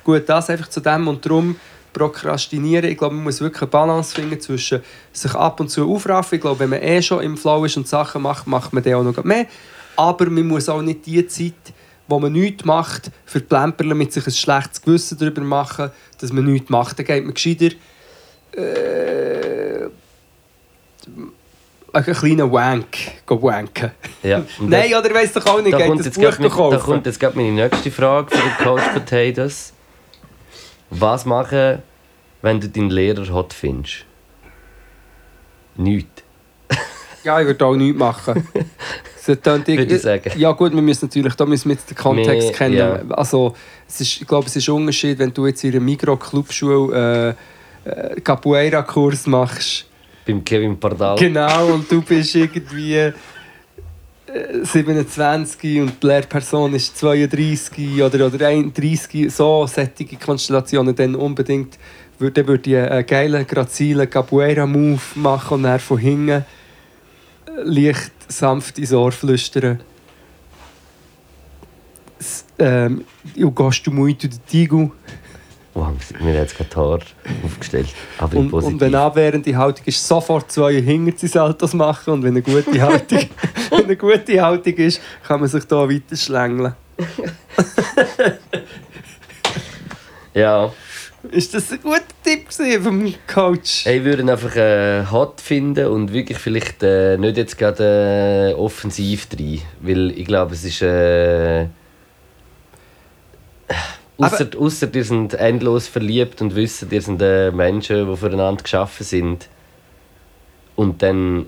Gut, 0.04 0.28
das 0.28 0.50
einfach 0.50 0.68
zu 0.68 0.80
dem 0.80 1.08
und 1.08 1.24
darum 1.24 1.56
prokrastinieren. 1.92 2.90
Ich 2.90 2.98
glaube, 2.98 3.14
man 3.14 3.24
muss 3.24 3.40
wirklich 3.40 3.62
eine 3.62 3.70
Balance 3.70 4.14
finden 4.14 4.38
zwischen 4.38 4.82
sich 5.12 5.34
ab 5.34 5.60
und 5.60 5.70
zu 5.70 5.90
aufraffen. 5.90 6.36
Ich 6.36 6.42
glaube, 6.42 6.60
wenn 6.60 6.70
man 6.70 6.82
eh 6.82 7.00
schon 7.00 7.22
im 7.22 7.38
Flow 7.38 7.64
ist 7.64 7.76
und 7.78 7.88
Sachen 7.88 8.22
macht, 8.22 8.46
macht 8.46 8.72
man 8.74 8.82
dann 8.82 8.94
auch 8.94 9.02
noch 9.02 9.24
mehr. 9.24 9.46
Aber 9.96 10.26
man 10.26 10.46
muss 10.46 10.68
auch 10.68 10.82
nicht 10.82 11.06
die 11.06 11.26
Zeit, 11.26 11.54
wo 12.08 12.18
man 12.20 12.32
nichts 12.32 12.64
macht, 12.64 13.10
Plemperle 13.48 13.94
mit 13.94 14.12
sich 14.12 14.26
ein 14.26 14.32
schlechtes 14.32 14.80
Gewissen 14.82 15.18
darüber 15.18 15.42
machen, 15.42 15.90
dass 16.20 16.32
man 16.32 16.44
nichts 16.44 16.70
macht. 16.70 16.98
Dann 16.98 17.06
geht 17.06 17.24
man 17.24 17.34
gescheiter 17.34 17.74
äh, 18.56 19.88
einen 21.92 22.14
kleinen 22.14 22.52
Wank 22.52 22.96
wanken. 23.26 23.90
Ja. 24.22 24.42
Nein, 24.60 24.94
oder 24.94 25.14
weiss 25.14 25.32
doch 25.32 25.46
auch 25.46 25.60
nicht, 25.62 25.72
da 25.72 25.78
geht 25.78 25.86
kommt, 25.86 26.00
das 26.00 26.06
jetzt 26.06 26.14
Buch 26.16 26.38
mit- 26.38 26.52
da 26.72 26.78
kommt 26.78 27.06
jetzt 27.06 27.20
gerade 27.20 27.36
meine 27.36 27.52
nächste 27.52 27.90
Frage 27.90 28.36
für 28.36 28.42
die 28.42 28.64
Coach 28.64 28.82
Potatoes. 28.92 29.72
Was 30.90 31.24
machen, 31.24 31.82
wenn 32.42 32.60
du 32.60 32.68
deinen 32.68 32.90
Lehrer 32.90 33.26
hot 33.32 33.52
findest? 33.52 34.04
Nichts. 35.76 36.15
Ja, 37.26 37.40
ich 37.40 37.46
würde 37.48 37.66
auch 37.66 37.74
nichts 37.76 37.98
machen. 37.98 38.46
Das 39.28 39.44
Würde 39.44 39.82
ich 39.96 40.02
sagen. 40.02 40.30
Ja 40.36 40.52
gut, 40.52 40.72
wir 40.72 40.80
müssen 40.80 41.06
natürlich, 41.06 41.34
da 41.34 41.44
müssen 41.46 41.68
wir 41.68 41.74
jetzt 41.74 41.90
den 41.90 41.96
Kontext 41.96 42.46
Wir- 42.48 42.52
kennen. 42.54 42.76
ja. 42.76 43.00
Also, 43.08 43.56
es 43.88 44.00
ist, 44.00 44.20
ich 44.20 44.26
glaube, 44.28 44.46
es 44.46 44.54
ist 44.54 44.68
ein 44.68 44.76
Unterschied, 44.76 45.18
wenn 45.18 45.34
du 45.34 45.48
jetzt 45.48 45.64
in 45.64 45.72
einer 45.72 45.80
Mikro-Clubschule 45.80 47.34
äh, 47.84 47.90
äh, 47.90 48.20
Capoeira-Kurs 48.20 49.26
machst. 49.26 49.86
Beim 50.24 50.44
Kevin 50.44 50.78
Pardal. 50.78 51.16
Genau, 51.18 51.66
und 51.74 51.90
du 51.90 52.02
bist 52.02 52.36
irgendwie 52.36 52.94
äh, 52.94 53.12
27 54.62 55.80
und 55.80 56.00
die 56.00 56.06
Lehrperson 56.06 56.74
ist 56.74 56.96
32 56.96 58.02
oder, 58.02 58.26
oder 58.26 58.46
31. 58.46 59.34
So 59.34 59.66
sättige 59.66 60.16
Konstellationen 60.16 60.94
dann 60.94 61.16
unbedingt 61.16 61.78
würde, 62.20 62.46
würde 62.46 62.70
ich 62.70 62.76
einen 62.76 63.06
geilen, 63.06 63.44
grazilen 63.44 64.08
Capoeira-Move 64.08 65.00
machen 65.16 65.54
und 65.54 65.62
dann 65.64 65.80
von 65.80 65.98
hinten 65.98 66.28
äh, 66.28 66.42
leicht 67.64 68.12
sanft 68.28 68.78
ins 68.78 68.92
Ohr 68.92 69.12
flüstern. 69.12 69.80
Ähm, 72.58 73.04
«Eu 73.36 73.50
gosto 73.50 73.90
muito 73.90 74.28
de 74.28 74.38
tigo». 74.46 74.92
Wow, 75.74 75.92
mir 76.20 76.32
hat 76.32 76.48
jetzt 76.48 76.56
gerade 76.56 76.74
Haare 76.76 77.00
aufgestellt. 77.44 77.88
Aber 78.16 78.38
Und, 78.38 78.48
positiv. 78.50 78.74
und 78.74 78.80
wenn 78.80 78.94
abwehrende 78.94 79.54
Haltung 79.54 79.84
ist, 79.84 80.08
sofort 80.08 80.50
zwei 80.50 80.80
Hinterzisaltos 80.80 81.74
machen. 81.74 82.14
Und 82.14 82.22
wenn 82.22 82.30
eine 82.30 82.40
gute 82.40 82.80
Haltung, 82.80 83.26
wenn 83.68 83.84
eine 83.84 83.96
gute 83.96 84.40
Haltung 84.40 84.72
ist, 84.72 85.02
kann 85.22 85.40
man 85.40 85.50
sich 85.50 85.64
da 85.64 85.86
weiter 85.86 86.16
schlängeln. 86.16 86.74
Ja. 90.32 90.72
Ist 91.30 91.54
das 91.54 91.72
ein 91.72 91.80
guter 91.82 92.02
Tipp 92.22 92.52
vom 92.82 93.14
Coach? 93.26 93.86
Ich 93.86 94.04
würde 94.04 94.22
ihn 94.22 94.30
einfach 94.30 94.54
äh, 94.56 95.04
hot 95.10 95.40
finden 95.40 95.86
und 95.86 96.12
wirklich 96.12 96.38
vielleicht 96.38 96.82
äh, 96.82 97.16
nicht 97.16 97.36
jetzt 97.36 97.58
gerade 97.58 98.52
äh, 98.52 98.54
offensiv 98.54 99.28
rein. 99.38 99.60
Weil 99.80 100.10
ich 100.10 100.26
glaube, 100.26 100.54
es 100.54 100.64
ist. 100.64 100.82
Äh, 100.82 101.66
Ausser, 104.18 104.48
ausser 104.58 104.88
ihr 104.94 105.04
sind 105.04 105.34
endlos 105.34 105.88
verliebt 105.88 106.40
und 106.40 106.56
wissen, 106.56 106.88
ihr 106.90 107.02
sind 107.02 107.20
äh, 107.20 107.50
Menschen, 107.50 108.10
die 108.10 108.16
füreinander 108.16 108.62
geschaffen 108.62 109.04
sind. 109.04 109.48
Und 110.74 111.02
dann 111.02 111.46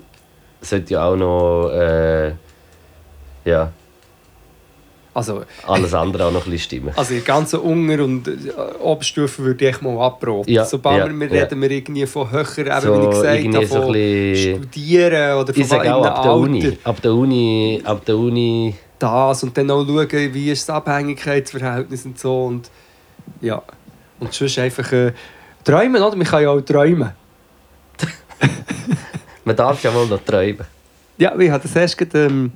sollte 0.61 0.93
ja 0.93 1.05
auch 1.05 1.15
noch 1.15 1.69
äh, 1.71 2.33
ja, 3.45 3.71
Also, 5.13 5.41
alles 5.65 5.93
andere 5.93 6.25
auch 6.25 6.31
noch 6.31 6.45
ein 6.45 6.51
bisschen 6.51 6.79
stimmen. 6.79 6.93
also 6.95 7.13
in 7.13 7.19
der 7.21 7.25
ganzen 7.25 7.59
Unter- 7.59 8.03
und 8.03 8.27
äh, 8.27 8.31
Oberstufe 8.79 9.43
würde 9.43 9.69
ich 9.69 9.81
mal 9.81 9.99
abraten. 10.05 10.49
Ja, 10.51 10.63
Sobald 10.65 11.07
ja, 11.07 11.11
wir 11.19 11.27
ja. 11.27 11.43
reden 11.43 11.61
wir 11.61 11.71
irgendwie 11.71 12.05
von 12.05 12.29
höher, 12.31 12.57
eben, 12.57 12.81
So 12.81 12.93
wie 12.95 13.03
ich 13.03 13.09
gesagt 13.09 13.45
habe, 13.55 13.65
so 13.65 13.75
von 13.81 13.87
ein 13.87 13.91
bisschen- 13.93 14.55
Studieren 14.63 15.33
oder 15.39 15.53
von 15.53 15.61
Ich 15.61 15.67
sage 15.67 15.95
auch 15.95 16.05
ab 16.05 16.21
der 16.23 16.33
Uni. 16.33 16.77
Ab 16.83 17.01
der 17.01 17.13
Uni, 17.13 17.81
ab 17.83 18.05
der 18.05 18.17
Uni 18.17 18.75
das 18.99 19.43
und 19.43 19.57
dann 19.57 19.71
auch 19.71 19.85
schauen, 19.85 20.09
wie 20.33 20.51
ist 20.51 20.67
das 20.69 20.75
Abhängigkeitsverhältnis 20.75 22.05
und 22.05 22.19
so 22.19 22.45
und 22.45 22.69
ja. 23.41 23.61
Und 24.19 24.33
sonst 24.33 24.59
einfach 24.59 24.91
äh, 24.91 25.13
träumen, 25.63 26.01
oder? 26.03 26.15
Man 26.15 26.27
kann 26.27 26.43
ja 26.43 26.49
auch 26.49 26.59
träumen. 26.61 27.11
man 29.45 29.55
darf 29.55 29.81
ja 29.83 29.91
mal 29.91 30.05
noch 30.05 30.19
träumen. 30.23 30.65
Ja, 31.17 31.37
ich 31.37 31.49
habe 31.49 31.63
das 31.63 31.75
erst 31.75 31.97
gerade, 31.97 32.25
ähm, 32.25 32.51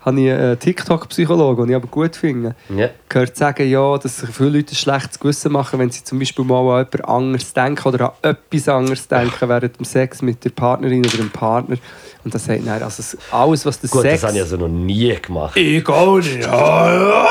habe 0.00 0.20
ich 0.20 0.30
einen 0.30 0.58
TikTok-Psychologen, 0.58 1.64
den 1.64 1.70
ich 1.70 1.76
aber 1.76 1.88
gut 1.88 2.16
finde, 2.16 2.54
Ja. 2.74 2.88
gehört 3.08 3.36
sagen, 3.36 3.68
ja, 3.68 3.98
dass 3.98 4.18
sich 4.18 4.30
viele 4.30 4.50
Leute 4.50 4.72
ein 4.72 4.76
schlechtes 4.76 5.18
Gewissen 5.18 5.52
machen, 5.52 5.78
wenn 5.80 5.90
sie 5.90 6.04
zum 6.04 6.18
Beispiel 6.18 6.44
mal 6.44 6.60
an 6.80 6.86
jemand 6.92 7.08
anderes 7.08 7.52
denken 7.52 7.88
oder 7.88 8.14
an 8.22 8.34
etwas 8.34 8.68
anderes 8.68 9.08
denken 9.08 9.48
während 9.48 9.78
dem 9.78 9.84
Sex 9.84 10.22
mit 10.22 10.44
der 10.44 10.50
Partnerin 10.50 11.04
oder 11.04 11.16
dem 11.16 11.30
Partner. 11.30 11.76
Und 12.24 12.32
das 12.34 12.44
sagt 12.44 12.66
dann, 12.66 12.82
also 12.82 13.00
es- 13.00 13.16
alles, 13.32 13.66
was 13.66 13.80
der 13.80 13.90
Gut, 13.90 14.02
Sex... 14.02 14.20
das 14.20 14.28
habe 14.28 14.36
ich 14.38 14.42
also 14.42 14.56
noch 14.56 14.68
nie 14.68 15.14
gemacht. 15.20 15.56
Egal, 15.56 16.22
ja. 16.24 17.28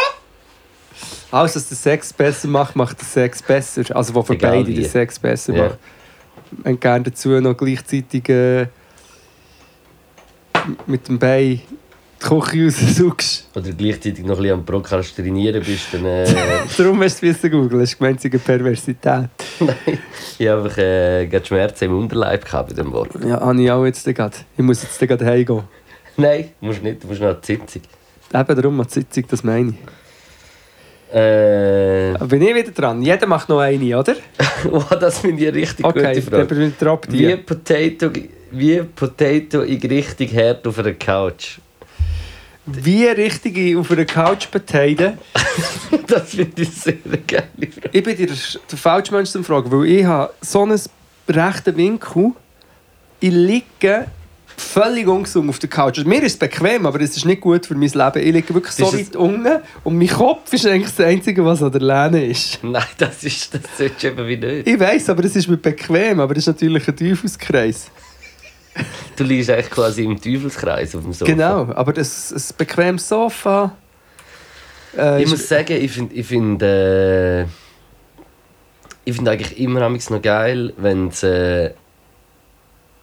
Alles, 1.31 1.55
was 1.55 1.67
den 1.67 1.75
Sex 1.77 2.13
besser 2.13 2.47
macht, 2.47 2.75
macht 2.75 3.01
den 3.01 3.05
Sex 3.05 3.41
besser. 3.43 3.83
Also, 3.95 4.15
was 4.15 4.27
für 4.27 4.33
Egal 4.33 4.51
beide 4.57 4.67
wie. 4.69 4.75
den 4.75 4.85
Sex 4.89 5.19
besser 5.19 5.53
Ja. 5.55 5.63
macht. 5.65 5.77
Und 6.63 6.79
gerne 6.79 7.03
dazu 7.03 7.29
noch 7.41 7.55
gleichzeitig 7.57 8.29
äh, 8.29 8.67
mit 10.85 11.07
dem 11.07 11.19
Bein 11.19 11.61
die 12.21 12.25
Küche 12.25 12.65
raussuchst. 12.65 13.47
Oder 13.55 13.71
gleichzeitig 13.71 14.25
noch 14.25 14.37
ein 14.37 14.41
bisschen 14.41 14.59
am 14.59 14.65
Prokrastinieren 14.65 15.63
bist, 15.63 15.93
dann 15.93 16.05
äh, 16.05 16.25
Darum 16.77 17.01
hast 17.03 17.21
du 17.21 17.27
es 17.27 17.41
googeln, 17.41 17.79
das 17.79 17.91
ist 17.91 17.97
gemeint, 17.97 18.19
es 18.19 18.25
eine 18.25 18.39
Perversität. 18.39 19.29
ich 20.39 20.47
habe 20.47 20.63
einfach 20.63 20.77
äh, 20.77 21.27
gerade 21.27 21.45
Schmerzen 21.45 21.85
im 21.85 21.99
Unterleib 21.99 22.45
gehabt 22.45 22.69
bei 22.69 22.75
dem 22.81 22.91
Wort. 22.91 23.09
Ja, 23.25 23.39
habe 23.39 23.61
ich 23.61 23.71
auch 23.71 23.85
jetzt 23.85 24.05
gerade. 24.05 24.35
Ich 24.55 24.63
muss 24.63 24.83
jetzt 24.83 24.99
gerade 24.99 25.25
heimgehen. 25.25 25.63
Nein, 26.17 26.49
musst 26.61 26.81
nicht, 26.81 27.03
du 27.03 27.07
musst 27.07 27.21
noch 27.21 27.29
an 27.29 27.37
die 27.41 27.53
Sitzung. 27.53 27.81
Eben 28.33 28.55
darum 28.55 28.79
an 28.79 28.87
die 28.87 28.93
Sitzung, 28.93 29.23
das 29.29 29.43
meine 29.43 29.69
ich. 29.69 29.75
Äh, 31.15 32.15
bin 32.25 32.41
ich 32.41 32.53
wieder 32.53 32.71
dran? 32.71 33.01
Jeder 33.01 33.27
macht 33.27 33.47
noch 33.47 33.59
eine, 33.59 33.97
oder? 33.97 34.15
oh, 34.71 34.83
das 34.99 35.19
finde 35.19 35.41
ich 35.43 35.47
eine 35.47 35.57
richtig 35.57 35.85
Okay, 35.85 36.15
gute 36.15 36.31
dann 36.31 36.47
Frage. 36.47 36.73
drop 36.79 37.07
Wie. 37.09 37.35
Potato, 37.37 38.09
wie 38.51 38.81
Potato 38.83 39.61
in 39.61 39.79
richtig 39.79 40.35
hart 40.35 40.67
auf 40.67 40.79
einer 40.79 40.93
Couch? 40.93 41.59
Wie 42.67 43.05
richtige 43.05 43.79
auf 43.79 43.89
einer 43.91 44.05
Couch 44.05 44.49
beteiden. 44.49 45.17
Das 46.05 46.31
finde 46.31 46.61
ich 46.61 46.69
sehr 46.69 46.95
Frage. 46.97 47.47
Ich 47.91 48.03
bin 48.03 48.15
dir 48.15 48.27
der 48.27 48.77
falsche 48.77 49.13
Mensch 49.13 49.29
zum 49.29 49.43
Fragen, 49.43 49.71
weil 49.71 49.85
ich 49.85 50.05
habe 50.05 50.33
so 50.41 50.63
einen 50.63 50.79
rechten 51.27 51.77
Winkel. 51.77 52.31
Ich 53.19 53.31
liege 53.31 54.07
völlig 54.57 55.07
ungesund 55.07 55.49
auf 55.49 55.59
der 55.59 55.69
Couch. 55.69 55.99
Also, 55.99 56.09
mir 56.09 56.21
ist 56.23 56.33
es 56.33 56.37
bequem, 56.37 56.85
aber 56.85 56.99
es 57.01 57.15
ist 57.15 57.25
nicht 57.25 57.41
gut 57.41 57.65
für 57.65 57.75
mein 57.75 57.89
Leben. 57.89 58.19
Ich 58.19 58.33
liege 58.33 58.53
wirklich 58.53 58.73
so 58.73 58.91
weit 58.91 59.15
unten 59.15 59.61
und 59.83 59.97
mein 59.97 60.07
Kopf 60.07 60.51
ist 60.51 60.65
eigentlich 60.65 60.93
das 60.95 61.05
Einzige, 61.05 61.45
was 61.45 61.61
an 61.63 61.71
der 61.71 61.81
Lehne 61.81 62.25
ist. 62.25 62.59
Nein, 62.63 62.83
das 62.97 63.23
ist 63.23 63.53
das 63.53 63.61
solltest 63.77 64.03
du 64.03 64.07
eben 64.07 64.27
wie 64.27 64.37
nicht. 64.37 64.67
Ich 64.67 64.79
weiß, 64.79 65.09
aber 65.09 65.23
es 65.23 65.35
ist 65.35 65.47
mir 65.47 65.57
bequem, 65.57 66.19
aber 66.19 66.33
es 66.33 66.39
ist 66.39 66.47
natürlich 66.47 66.87
ein 66.87 66.95
Teufelskreis. 66.95 67.91
Du 69.15 69.23
liegst 69.23 69.49
eigentlich 69.49 69.69
quasi 69.69 70.03
im 70.03 70.21
Teufelskreis 70.21 70.95
auf 70.95 71.03
dem 71.03 71.13
Sofa. 71.13 71.31
Genau, 71.31 71.67
aber 71.73 71.93
das, 71.93 72.29
das 72.29 72.53
bequemes 72.53 73.07
Sofa. 73.07 73.75
Äh, 74.95 75.23
Ich 75.23 75.29
muss 75.29 75.47
sagen, 75.47 75.73
ich 75.73 75.91
finde, 75.91 76.13
ich 76.15 76.27
find, 76.27 76.61
äh, 76.61 77.43
ich 77.43 79.15
finde 79.15 79.31
eigentlich 79.31 79.59
immer 79.59 79.89
noch 79.89 80.21
geil, 80.21 80.73
wenn 80.77 81.07
es 81.07 81.23
äh, 81.23 81.71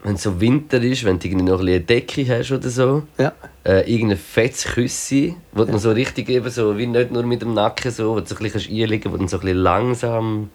wenn 0.04 0.18
so 0.18 0.38
Winter 0.38 0.82
ist, 0.82 1.04
wenn 1.04 1.18
du 1.18 1.26
irgendwie 1.26 1.46
noch 1.46 1.60
ein 1.60 1.66
eine 1.66 1.80
Decke 1.80 2.26
hast 2.28 2.52
oder 2.52 2.68
so. 2.68 3.04
Ja. 3.18 3.32
Äh, 3.64 3.90
irgendein 3.90 4.18
fettes 4.18 4.64
Küssi, 4.64 5.34
wo 5.52 5.64
du 5.64 5.72
noch 5.72 5.78
so 5.78 5.90
richtig 5.92 6.28
eben 6.28 6.50
so, 6.50 6.76
wie 6.76 6.86
nicht 6.86 7.10
nur 7.10 7.22
mit 7.22 7.40
dem 7.40 7.54
Nacken 7.54 7.90
so, 7.90 8.14
wo 8.14 8.20
du 8.20 8.26
so 8.26 8.36
ein 8.36 8.42
bisschen 8.42 8.70
einlegen 8.70 9.10
kannst, 9.10 9.14
wo 9.14 9.16
du 9.16 9.28
so 9.28 9.38
ein 9.38 9.40
bisschen 9.40 9.56
langsam 9.56 10.50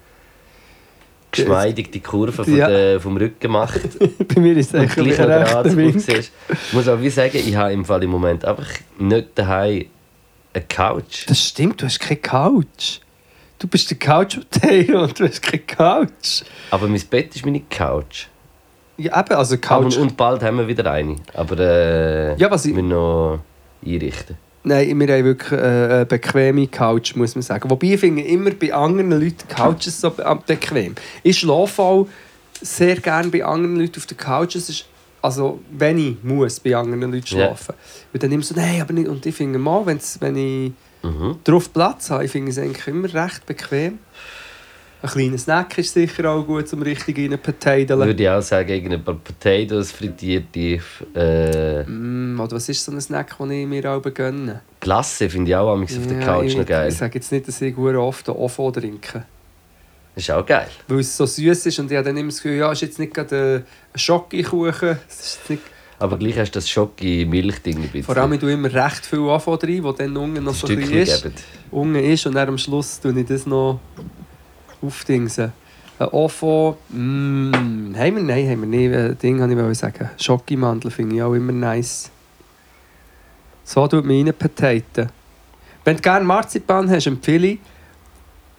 geschmeidig 1.32 1.92
die 1.92 2.00
Kurve 2.00 2.32
von 2.44 2.56
Ja. 2.56 2.68
der, 2.68 3.00
vom 3.00 3.18
Rücken 3.18 3.52
macht. 3.52 3.82
Bei 4.34 4.42
mir 4.42 4.56
ist 4.58 4.74
es 4.74 4.76
eigentlich 4.76 5.16
gleich 5.16 5.28
rechter 5.30 5.76
Wink. 5.76 6.08
Ich 6.08 6.32
muss 6.74 6.88
auch 6.88 7.00
wie 7.02 7.10
sagen, 7.10 7.38
ich 7.38 7.56
habe 7.56 7.74
im 7.74 7.86
Fall 7.86 8.04
im 8.04 8.10
Moment 8.10 8.46
einfach 8.46 8.68
nicht 8.98 9.30
daheim 9.36 9.86
eine 10.54 10.64
Couch. 10.68 11.26
Das 11.28 11.40
stimmt, 11.48 11.82
du 11.82 11.86
hast 11.86 12.00
keine 12.00 12.20
Couch. 12.20 13.00
Du 13.60 13.68
bist 13.68 13.90
der 13.92 13.98
Couch-Potato 14.00 15.04
und 15.04 15.20
du 15.20 15.28
hast 15.28 15.42
keine 15.42 15.60
Couch. 15.64 16.44
Aber 16.72 16.88
mein 16.88 17.02
Bett 17.10 17.36
ist 17.36 17.46
meine 17.46 17.62
Couch. 17.70 18.28
Ja, 18.98 19.20
eben, 19.20 19.34
also 19.36 19.56
Aber, 19.56 19.62
Couch. 19.84 19.98
und 19.98 20.18
bald 20.18 20.42
haben 20.44 20.58
wir 20.58 20.68
wieder 20.68 20.90
eine. 20.92 21.16
Aber 21.34 21.58
äh, 21.60 22.36
Ja, 22.38 22.50
was 22.50 22.66
ich- 22.66 22.76
wir 22.76 22.84
noch 22.84 23.40
einrichten. 23.86 24.38
Nein, 24.64 25.00
wir 25.00 25.08
haben 25.16 25.24
wirklich 25.24 25.52
äh, 25.52 25.64
eine 25.64 26.06
bequeme 26.06 26.68
Couch, 26.68 27.16
muss 27.16 27.36
man 27.36 27.42
sagen. 27.42 27.70
Wobei 27.70 27.94
ich 27.94 28.00
finde 28.00 28.24
immer 28.24 28.52
bei 28.52 28.74
anderen 28.74 29.12
Leuten 29.12 29.48
Couches 29.48 30.02
so 30.02 30.08
äh, 30.18 30.36
bequem. 30.46 30.96
Ich 31.24 31.40
schlafe 31.40 31.82
auch 31.82 32.08
sehr 32.62 32.98
gerne 32.98 33.30
bei 33.30 33.44
anderen 33.44 33.80
Leuten 33.80 33.98
auf 33.98 34.06
der 34.06 34.18
Couch. 34.18 34.56
Es 34.56 34.70
ist, 34.70 34.86
also, 35.22 35.62
wenn 35.72 35.98
ich 35.98 36.24
muss 36.24 36.60
bei 36.60 36.76
anderen 36.76 37.12
Leuten 37.12 37.28
schlafen. 37.28 37.76
Und 38.12 38.22
dann 38.22 38.32
immer 38.32 38.44
so, 38.44 38.54
nein, 38.54 38.82
aber 38.82 38.94
nicht. 38.94 39.08
Und 39.08 39.26
ich 39.26 39.36
finde 39.36 39.60
mal, 39.60 39.86
wenn 39.86 40.36
ich 40.36 40.74
Mhm. 41.02 41.38
drauf 41.44 41.72
Platz 41.72 42.10
habe, 42.10 42.26
ich 42.26 42.32
finde 42.32 42.52
es 42.52 42.58
eigentlich 42.58 42.88
immer 42.88 43.14
recht 43.14 43.46
bequem. 43.46 44.00
Ein 45.02 45.10
kleiner 45.10 45.38
Snack 45.38 45.78
ist 45.78 45.94
sicher 45.94 46.30
auch 46.30 46.44
gut, 46.46 46.72
um 46.74 46.82
richtig 46.82 47.18
rein 47.18 47.32
zu 47.32 47.38
potatoen. 47.38 48.00
Würde 48.00 48.22
ich 48.24 48.30
auch 48.30 48.42
sagen, 48.42 48.70
irgendein 48.70 49.04
Potatoes, 49.04 49.94
frittierte 49.94 50.82
äh, 51.16 51.84
Mm, 51.90 52.38
oder 52.40 52.58
was 52.58 52.68
ist 52.68 52.84
so 52.84 52.92
ein 52.92 53.00
Snack, 53.00 53.38
den 53.38 53.52
ich 53.52 53.66
mir 53.68 53.90
auch 53.90 54.02
gönne? 54.02 54.62
Glasse, 54.82 55.30
finde 55.30 55.52
ich 55.52 55.56
auch 55.56 55.72
amigs 55.72 55.98
auf 55.98 56.06
der 56.06 56.20
Ja, 56.20 56.26
Couch 56.26 56.46
ich, 56.48 56.58
noch 56.58 56.66
geil. 56.66 56.90
Ich 56.90 56.98
sage 56.98 57.16
jetzt 57.16 57.32
nicht, 57.32 57.48
dass 57.48 57.62
ich 57.62 57.76
sehr 57.76 58.00
oft 58.02 58.28
einen 58.30 58.38
Ofo 58.38 58.72
trinke. 58.72 59.24
Das 60.16 60.24
ist 60.26 60.32
auch 60.32 60.46
geil. 60.46 60.68
Weil 60.90 61.00
es 61.00 61.16
so 61.16 61.26
süß 61.26 61.68
ist 61.68 61.80
und 61.80 61.90
ich 61.90 61.96
habe 61.98 62.06
dann 62.08 62.18
immer 62.18 62.30
das 62.30 62.42
Gefühl, 62.42 62.58
ja, 62.58 62.72
ist 62.72 62.82
jetzt 62.82 63.00
nicht 63.00 63.14
gerade 63.14 63.64
ein 63.94 64.00
Schokokuchen. 64.00 64.98
Aber 65.98 66.18
gleich 66.18 66.38
hast 66.38 66.52
du 66.52 66.58
das 66.60 66.70
Schocke-Milchding 66.70 67.78
ein 67.78 67.82
bisschen. 67.84 68.04
vor 68.04 68.18
allem, 68.18 68.34
ich 68.34 68.40
tue 68.40 68.52
immer 68.54 68.74
recht 68.74 69.06
viel 69.06 69.20
Ofo 69.20 69.54
rein, 69.54 69.84
wo 69.84 69.92
dann 69.92 70.16
unten 70.16 70.44
noch 70.44 70.54
so 70.54 70.68
ein 70.68 70.80
ist. 70.80 71.30
Unten 71.72 71.96
ist 71.96 72.26
und 72.26 72.36
dann 72.36 72.50
am 72.50 72.58
Schluss 72.58 73.00
tue 73.00 73.18
ich 73.18 73.28
das 73.28 73.46
noch 73.46 73.80
aufdingsen. 74.82 75.52
Ein 76.00 76.08
Ofo, 76.08 76.78
mm, 76.90 77.94
haben 77.98 78.16
wir? 78.16 78.24
Nein, 78.24 78.50
haben 78.50 78.62
wir 78.62 78.68
nicht. 78.68 78.96
Ein 78.96 79.18
Ding 79.18 79.40
wollte 79.40 79.72
ich 79.72 79.78
sagen. 79.78 80.10
Schokimandel 80.18 80.92
finde 80.92 81.16
ich 81.18 81.22
auch 81.22 81.34
immer 81.34 81.52
nice. 81.52 82.10
So 83.64 83.88
tut 83.88 84.06
man 84.06 84.16
rein 84.16 84.34
Potaten. 84.34 85.10
Wenn 85.84 85.96
du 85.96 86.02
gerne 86.02 86.26
Marzipan 86.26 86.90
hast, 86.90 87.08
empfehle 87.08 87.48
ich, 87.48 87.60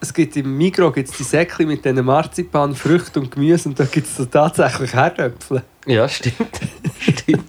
es 0.01 0.15
gibt 0.15 0.37
im 0.37 0.57
Migros 0.57 0.95
gibt's 0.95 1.17
die 1.17 1.23
Säckchen 1.23 1.69
mit 1.69 1.85
diesen 1.85 2.05
Marzipan, 2.05 2.75
Früchten 2.75 3.21
und 3.21 3.31
Gemüse 3.31 3.69
und 3.69 3.79
da 3.79 3.85
gibt 3.85 4.07
es 4.07 4.17
so 4.17 4.25
tatsächlich 4.25 4.95
Herdöpfel. 4.95 5.63
Ja, 5.87 6.09
stimmt. 6.09 6.61
stimmt. 7.01 7.45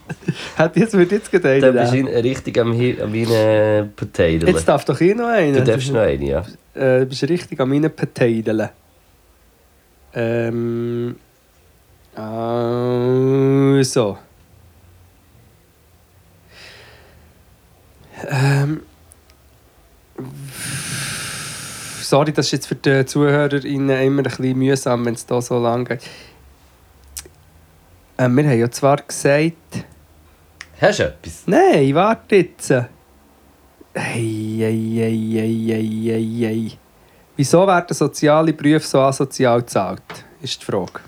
Hat 0.58 0.76
jetzt 0.76 0.94
wird 0.94 1.12
jetzt 1.12 1.32
gerade 1.32 1.60
Dann 1.60 1.74
bist 1.74 1.94
du 1.94 2.24
richtig 2.24 2.60
am, 2.60 2.72
am 2.72 3.90
Potato. 3.96 4.48
Jetzt 4.48 4.68
darf 4.68 4.86
doch 4.86 4.98
hier 4.98 5.16
noch 5.16 5.28
einer. 5.28 5.60
Du 5.60 5.64
darfst 5.64 5.92
noch 5.92 6.02
eine, 6.02 6.26
ja. 6.26 6.44
Äh, 6.74 7.00
du 7.00 7.06
bist 7.08 7.24
richtig 7.24 7.60
an 7.60 7.70
meinen 7.70 7.94
Potatoen. 7.94 8.70
Ähm. 10.14 11.16
Also. 12.16 14.18
Ähm. 18.30 18.82
Sorry, 22.02 22.34
das 22.34 22.48
ist 22.48 22.52
jetzt 22.52 22.68
für 22.68 22.76
die 22.76 23.06
ZuhörerInnen 23.06 24.02
immer 24.02 24.22
ein 24.22 24.24
bisschen 24.24 24.58
mühsam, 24.58 25.06
wenn 25.06 25.14
es 25.14 25.26
da 25.26 25.42
so 25.42 25.62
lang 25.62 25.86
geht. 25.86 26.02
Ähm, 28.18 28.36
wir 28.36 28.44
haben 28.44 28.60
ja 28.60 28.70
zwar 28.70 28.98
gesagt. 28.98 29.56
Hast 30.80 31.00
du 31.00 31.04
etwas? 31.04 31.44
Nein, 31.46 31.96
warte 31.96 32.36
jetzt. 32.36 32.74
Hey, 33.94 34.58
hey, 34.60 34.96
hey, 34.96 35.68
hey, 35.68 36.04
hey, 36.08 36.46
hey. 36.46 36.78
Wieso 37.36 37.66
werden 37.68 37.94
soziale 37.94 38.54
Berufe 38.54 38.88
so 38.88 39.00
asozial 39.02 39.60
gezahlt? 39.62 40.02
Ist 40.42 40.62
die 40.62 40.66
Frage. 40.66 41.02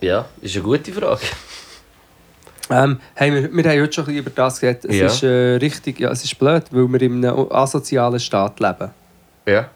Ja, 0.00 0.26
ist 0.40 0.54
eine 0.56 0.64
gute 0.64 0.92
Frage. 0.92 1.20
Ähm, 2.70 3.00
hey, 3.14 3.32
wir, 3.32 3.52
wir 3.52 3.64
haben 3.70 3.80
heute 3.82 3.92
schon 3.92 4.04
ein 4.04 4.06
bisschen 4.06 4.18
über 4.20 4.30
das 4.30 4.60
geredet. 4.60 4.84
Es 4.86 4.96
Ja. 4.96 5.06
ist 5.06 5.22
äh, 5.22 5.56
richtig, 5.56 6.00
ja, 6.00 6.10
es 6.10 6.24
ist 6.24 6.38
blöd, 6.38 6.64
weil 6.70 6.88
wir 6.88 7.02
in 7.02 7.24
einem 7.24 7.50
asozialen 7.52 8.20
Staat 8.20 8.60
leben. 8.60 8.90
Ja. 9.46 9.68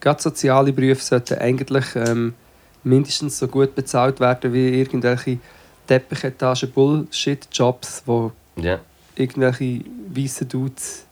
Gerade 0.00 0.20
soziale 0.22 0.72
Berufe 0.72 1.02
sollten 1.02 1.38
eigentlich 1.38 1.84
ähm, 1.94 2.34
mindestens 2.82 3.38
so 3.38 3.46
gut 3.48 3.74
bezahlt 3.74 4.18
werden 4.20 4.52
wie 4.52 4.80
irgendwelche 4.80 5.38
Teppichetagen 5.86 6.70
Bullshit-Jobs, 6.70 8.02
wo 8.06 8.32
Ja. 8.56 8.78
irgendwelche 9.16 9.80
weißen 10.14 10.48
Dudes 10.48 11.06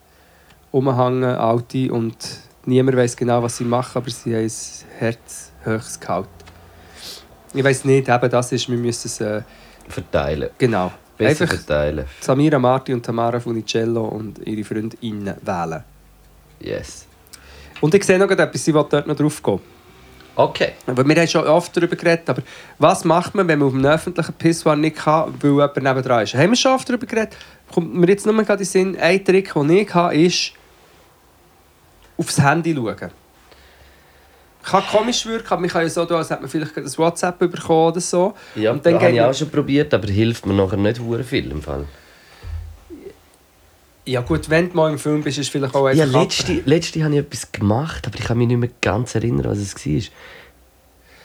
rumhängen, 0.73 1.25
alte, 1.25 1.93
und 1.93 2.16
niemand 2.64 2.97
weiß 2.97 3.16
genau, 3.16 3.43
was 3.43 3.57
sie 3.59 3.64
machen, 3.64 3.99
aber 3.99 4.11
sie 4.11 4.35
haben 4.35 4.45
ein 4.45 4.51
Herz 4.99 5.53
höchst 5.64 6.01
Gehalt. 6.01 6.29
Ich 7.55 7.62
weiß 7.62 7.85
nicht, 7.85 8.09
eben 8.09 8.31
das 8.31 8.53
ist, 8.53 8.68
wir 8.70 8.79
müssen 8.79 9.09
es, 9.09 9.20
äh, 9.20 9.43
Verteilen. 9.89 10.49
genau, 10.57 10.91
Besser 11.18 11.43
einfach 11.45 11.57
verteilen. 11.57 12.07
Samira 12.20 12.59
Marti 12.59 12.95
und 12.95 13.05
Tamara 13.05 13.39
Funicello 13.39 14.05
und 14.07 14.39
ihre 14.47 14.64
Freundinnen 14.64 15.35
wählen. 15.43 15.85
Yes. 16.61 17.07
Und 17.81 17.95
ich 17.95 18.05
sehe 18.05 18.18
noch 18.18 18.31
etwas, 18.31 18.66
ich 18.66 18.73
will 18.73 18.85
dort 18.89 19.07
noch 19.07 19.16
drauf 19.16 19.43
gehen. 19.43 19.61
Okay. 20.35 20.72
Aber 20.87 21.07
wir 21.07 21.16
haben 21.16 21.28
schon 21.28 21.47
oft 21.47 21.76
darüber 21.76 21.97
geredet, 21.97 22.28
aber 22.28 22.43
was 22.78 23.05
macht 23.05 23.35
man, 23.35 23.47
wenn 23.49 23.59
man 23.59 23.68
auf 23.68 23.74
einem 23.74 23.87
öffentlichen 23.87 24.33
Pissoir 24.35 24.76
nicht 24.76 24.97
kann, 24.97 25.35
weil 25.41 25.51
jemand 25.51 25.76
nebendran 25.76 26.22
ist? 26.22 26.35
Haben 26.35 26.51
wir 26.51 26.57
schon 26.57 26.72
oft 26.72 26.89
darüber 26.89 27.07
geredet? 27.07 27.37
Kommt 27.72 27.95
mir 27.95 28.07
jetzt 28.09 28.24
nur 28.24 28.35
gerade 28.35 28.53
in 28.53 28.59
den 28.59 28.64
Sinn, 28.64 28.97
ein 28.99 29.24
Trick, 29.24 29.53
den 29.53 29.70
ich 29.70 29.95
habe, 29.95 30.14
ist 30.14 30.53
aufs 32.16 32.41
Handy 32.41 32.74
schauen. 32.74 33.11
Kann 34.62 34.83
komisch 34.87 35.26
wirken, 35.26 35.49
aber 35.49 35.61
man 35.61 35.70
kann 35.70 35.83
ja 35.83 35.89
so 35.89 36.05
tun, 36.05 36.16
als 36.16 36.30
hätte 36.30 36.43
man 36.43 36.51
vielleicht 36.51 36.76
ein 36.76 36.99
WhatsApp 36.99 37.39
bekommen 37.39 37.89
oder 37.89 38.01
so. 38.01 38.35
Ja, 38.55 38.70
Und 38.70 38.87
dann 38.87 38.95
habe 38.95 39.11
ich 39.11 39.20
auch 39.20 39.35
schon 39.35 39.51
probiert, 39.51 39.93
aber 39.93 40.07
hilft 40.07 40.47
mir 40.47 40.55
nachher 40.55 40.76
nicht 40.76 41.01
hure 41.01 41.24
viel 41.24 41.51
im 41.51 41.61
Fall. 41.61 41.85
Ja 44.05 44.20
gut, 44.22 44.50
wenn 44.50 44.68
du 44.70 44.76
mal 44.76 44.90
im 44.90 44.98
Film 44.98 45.22
bist, 45.22 45.38
ist 45.38 45.46
es 45.46 45.50
vielleicht 45.53 45.74
auch 45.74 45.88
Ja, 45.90 46.05
einfach... 46.05 46.22
letzte, 46.22 46.61
letzte 46.64 47.05
habe 47.05 47.14
ich 47.14 47.20
etwas 47.20 47.53
gemacht, 47.53 48.07
aber 48.07 48.18
ich 48.18 48.24
kann 48.24 48.36
mich 48.38 48.48
nicht 48.48 48.59
mehr 48.59 48.70
ganz 48.80 49.14
erinnern, 49.14 49.46
was 49.46 49.59
es 49.59 49.74
war. 49.76 50.03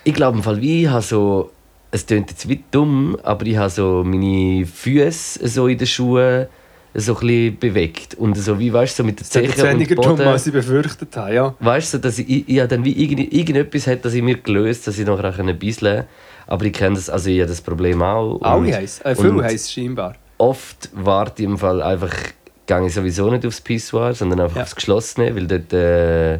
Ich 0.04 0.14
glaube 0.14 0.36
im 0.38 0.42
Fall, 0.44 0.62
ich 0.62 0.86
habe 0.88 1.02
so... 1.02 1.50
Es 1.90 2.04
klingt 2.06 2.30
jetzt 2.30 2.46
wie 2.48 2.62
dumm, 2.70 3.16
aber 3.22 3.46
ich 3.46 3.56
habe 3.56 3.70
so 3.70 4.02
meine 4.04 4.66
Füße 4.66 5.48
so 5.48 5.66
in 5.68 5.78
den 5.78 5.86
Schuhen 5.86 6.46
so 6.94 7.14
ein 7.14 7.20
bisschen 7.20 7.58
bewegt. 7.58 8.14
Und 8.16 8.36
so 8.36 8.58
wie, 8.58 8.70
weißt 8.72 8.98
du, 8.98 9.02
so 9.02 9.06
mit 9.06 9.18
den 9.20 9.24
Das 9.32 9.36
ist 9.56 9.58
und 9.62 9.68
weniger 9.70 9.94
dumm, 9.94 10.16
Boden. 10.16 10.28
als 10.28 10.46
ich 10.46 10.52
befürchtet 10.52 11.16
habe, 11.16 11.34
ja. 11.34 11.54
Weißt 11.60 11.94
du, 11.94 11.98
dass 11.98 12.18
ich, 12.18 12.28
ich, 12.28 12.48
ich 12.48 12.58
habe 12.58 12.68
dann 12.68 12.84
wie 12.84 12.92
irgend, 12.92 13.32
irgendetwas 13.32 13.86
hat, 13.86 14.04
das 14.04 14.12
ich 14.14 14.22
mir 14.22 14.36
gelöst, 14.36 14.86
dass 14.86 14.98
ich 14.98 15.06
nachher 15.06 15.38
ein 15.38 15.58
bisschen 15.58 16.04
Aber 16.46 16.64
ich 16.66 16.72
kenne 16.74 16.96
das, 16.96 17.08
also 17.08 17.30
ich 17.30 17.40
habe 17.40 17.48
das 17.48 17.60
Problem 17.62 18.02
auch. 18.02 18.38
Alle 18.42 18.60
Und- 18.66 18.72
heiß, 18.74 19.00
äh, 19.04 19.16
viel 19.16 19.26
und 19.30 19.42
heiß 19.42 19.72
scheinbar. 19.72 20.14
Oft 20.36 20.90
warte 20.94 21.42
ich 21.42 21.48
im 21.48 21.58
Fall 21.58 21.82
einfach, 21.82 22.12
gehe 22.68 22.86
ich 22.86 22.94
sowieso 22.94 23.28
nicht 23.30 23.44
aufs 23.44 23.60
Pissoir, 23.60 24.14
sondern 24.14 24.38
einfach 24.40 24.56
Ja. 24.58 24.62
aufs 24.62 24.76
Geschlossene, 24.76 25.34
weil 25.34 25.46
dort 25.48 25.72
äh, 25.72 26.38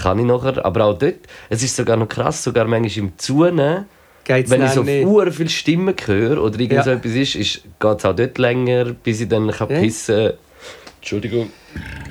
kann 0.00 0.18
ich 0.20 0.24
nachher. 0.24 0.64
Aber 0.64 0.84
auch 0.84 0.96
dort, 0.98 1.14
es 1.48 1.62
ist 1.64 1.74
sogar 1.74 1.96
noch 1.96 2.08
krass, 2.08 2.44
sogar 2.44 2.66
manchmal 2.66 3.04
im 3.06 3.18
Zunehmen, 3.18 3.86
Geht's 4.24 4.50
wenn 4.50 4.64
ich 4.64 4.70
so 4.70 4.82
nicht? 4.82 5.06
ur 5.06 5.30
viele 5.32 5.48
Stimmen 5.48 5.94
höre 6.04 6.42
oder 6.42 6.58
irgend 6.60 6.72
Ja. 6.72 6.82
so 6.82 6.90
etwas 6.90 7.12
ist, 7.12 7.34
ist 7.36 7.62
geht 7.80 7.98
es 7.98 8.04
auch 8.04 8.14
dort 8.14 8.38
länger, 8.38 8.84
bis 8.92 9.20
ich 9.20 9.28
dann 9.28 9.50
kann 9.50 9.70
Ja. 9.70 9.80
pissen 9.80 10.32
Entschuldigung. 11.00 11.50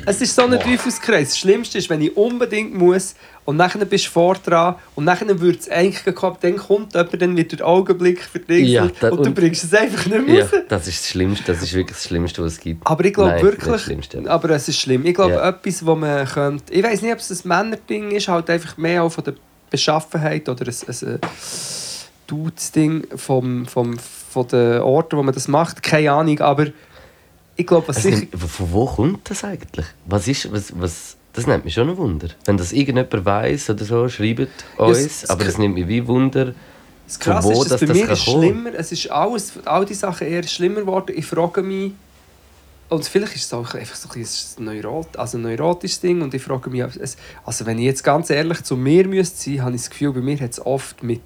Es 0.06 0.22
ist 0.22 0.34
so 0.36 0.44
ein 0.44 0.52
Teufelskreis. 0.60 1.30
Das 1.30 1.38
Schlimmste 1.40 1.78
ist, 1.80 1.90
wenn 1.90 2.02
ich 2.02 2.16
unbedingt 2.16 2.74
muss 2.74 3.16
und 3.46 3.58
nachher 3.58 3.86
bist 3.86 4.08
du 4.08 4.10
vor 4.12 4.36
dran 4.36 4.76
und 4.96 5.06
nachher 5.06 5.40
wird 5.40 5.60
es 5.62 5.70
eigentlich 5.70 6.04
gekommen, 6.04 6.38
dann 6.42 6.58
kommt 6.58 6.94
jemand 6.96 7.22
dann 7.22 7.38
wieder 7.38 7.58
der 7.58 7.68
Augenblick 7.68 8.22
dich 8.48 8.70
Ja, 8.70 8.88
da- 9.00 9.10
und 9.10 9.20
du 9.20 9.24
und- 9.30 9.36
bringst 9.36 9.64
es 9.64 9.74
einfach 9.74 10.06
nicht 10.08 10.26
mehr 10.28 10.36
Ja, 10.36 10.42
raus. 10.46 10.52
das 10.68 10.88
ist 10.88 11.02
das 11.02 11.10
Schlimmste, 11.10 11.44
das 11.54 11.62
ist 11.62 11.74
wirklich 11.74 11.96
das 11.98 12.06
Schlimmste, 12.08 12.44
was 12.44 12.54
es 12.54 12.60
gibt. 12.60 12.86
Aber 12.86 13.06
ich 13.06 13.14
glaube 13.14 13.42
wirklich, 13.42 13.82
Schlimmste. 13.82 14.24
aber 14.30 14.50
es 14.50 14.68
ist 14.68 14.80
schlimm. 14.80 15.06
Ich 15.06 15.14
glaube, 15.14 15.34
Ja. 15.36 15.48
etwas, 15.50 15.86
wo 15.86 15.96
man 15.96 16.26
könnte, 16.28 16.74
ich 16.74 16.84
weiß 16.84 17.02
nicht, 17.04 17.14
ob 17.14 17.20
es 17.20 17.30
ein 17.32 17.48
Männerding 17.48 18.12
ist, 18.12 18.28
halt 18.28 18.50
einfach 18.50 18.78
mehr 18.78 19.04
auch 19.04 19.10
von 19.12 19.24
der 19.24 19.36
Beschaffenheit 19.70 20.50
oder 20.50 20.66
ein, 20.68 20.76
ein, 20.88 21.14
ein 21.14 21.20
Dudes-Ding 22.28 23.06
vom, 23.16 23.66
vom, 23.66 23.98
von 24.00 24.48
den 24.48 24.82
Orten, 24.82 25.18
wo 25.18 25.24
man 25.24 25.34
das 25.34 25.48
macht, 25.48 25.84
keine 25.84 26.12
Ahnung, 26.12 26.40
aber 26.40 26.68
ich 27.56 27.68
glaube, 27.68 27.88
was 27.88 27.98
Also, 27.98 28.10
sicher... 28.10 28.28
von 28.38 28.72
wo 28.72 28.86
kommt 28.86 29.30
das 29.30 29.44
eigentlich? 29.44 29.86
Was 30.06 30.28
ist, 30.28 30.52
was, 30.52 30.74
was, 30.76 31.15
das 31.36 31.48
nimmt 31.48 31.66
mich 31.66 31.74
schon 31.74 31.90
ein 31.90 31.98
Wunder. 31.98 32.30
Wenn 32.46 32.58
das 32.58 32.72
irgendjemand 32.72 33.26
weiß 33.26 33.70
oder 33.72 33.86
so, 33.86 34.08
schreibt 34.10 34.48
uns. 34.78 34.98
es- 34.98 35.24
es 35.24 35.30
aber 35.30 35.44
das 35.44 35.58
nimmt 35.58 35.76
mich 35.76 35.88
wie 35.88 36.08
Wunder. 36.08 36.54
Das 37.08 37.20
Krasse 37.20 37.48
wo 37.48 37.52
ist, 37.62 37.72
dass 37.72 37.82
das- 37.82 37.90
bei 37.90 37.94
mir 37.94 38.10
ist 38.10 38.24
schlimmer, 38.24 38.72
es 38.76 38.92
ist 38.92 39.12
alles, 39.12 39.54
all 39.66 39.86
die 39.86 39.94
Sachen 39.94 40.28
eher 40.28 40.44
schlimmer 40.44 40.82
geworden. 40.82 41.14
Ich 41.16 41.26
frage 41.26 41.62
mich, 41.62 41.92
und 42.90 43.06
vielleicht 43.06 43.36
ist 43.36 43.46
es 43.46 43.54
auch 43.54 43.74
einfach 43.74 43.96
so 43.96 44.10
ein, 44.16 44.26
Neurot, 44.66 45.18
also 45.18 45.38
ein 45.38 45.42
neurotisches 45.44 46.00
Ding 46.02 46.22
und 46.22 46.34
ich 46.34 46.42
frage 46.42 46.70
mich, 46.70 46.84
also 46.84 47.66
wenn 47.66 47.80
ich 47.80 47.86
jetzt 47.86 48.04
ganz 48.04 48.30
ehrlich 48.30 48.64
zu 48.64 48.76
mir 48.78 49.08
müsste 49.08 49.38
sein, 49.52 49.62
habe 49.64 49.76
ich 49.76 49.82
das 49.82 49.90
Gefühl, 49.90 50.14
bei 50.14 50.22
mir 50.22 50.40
hat 50.40 50.52
es 50.52 50.66
oft 50.66 51.02
mit 51.04 51.22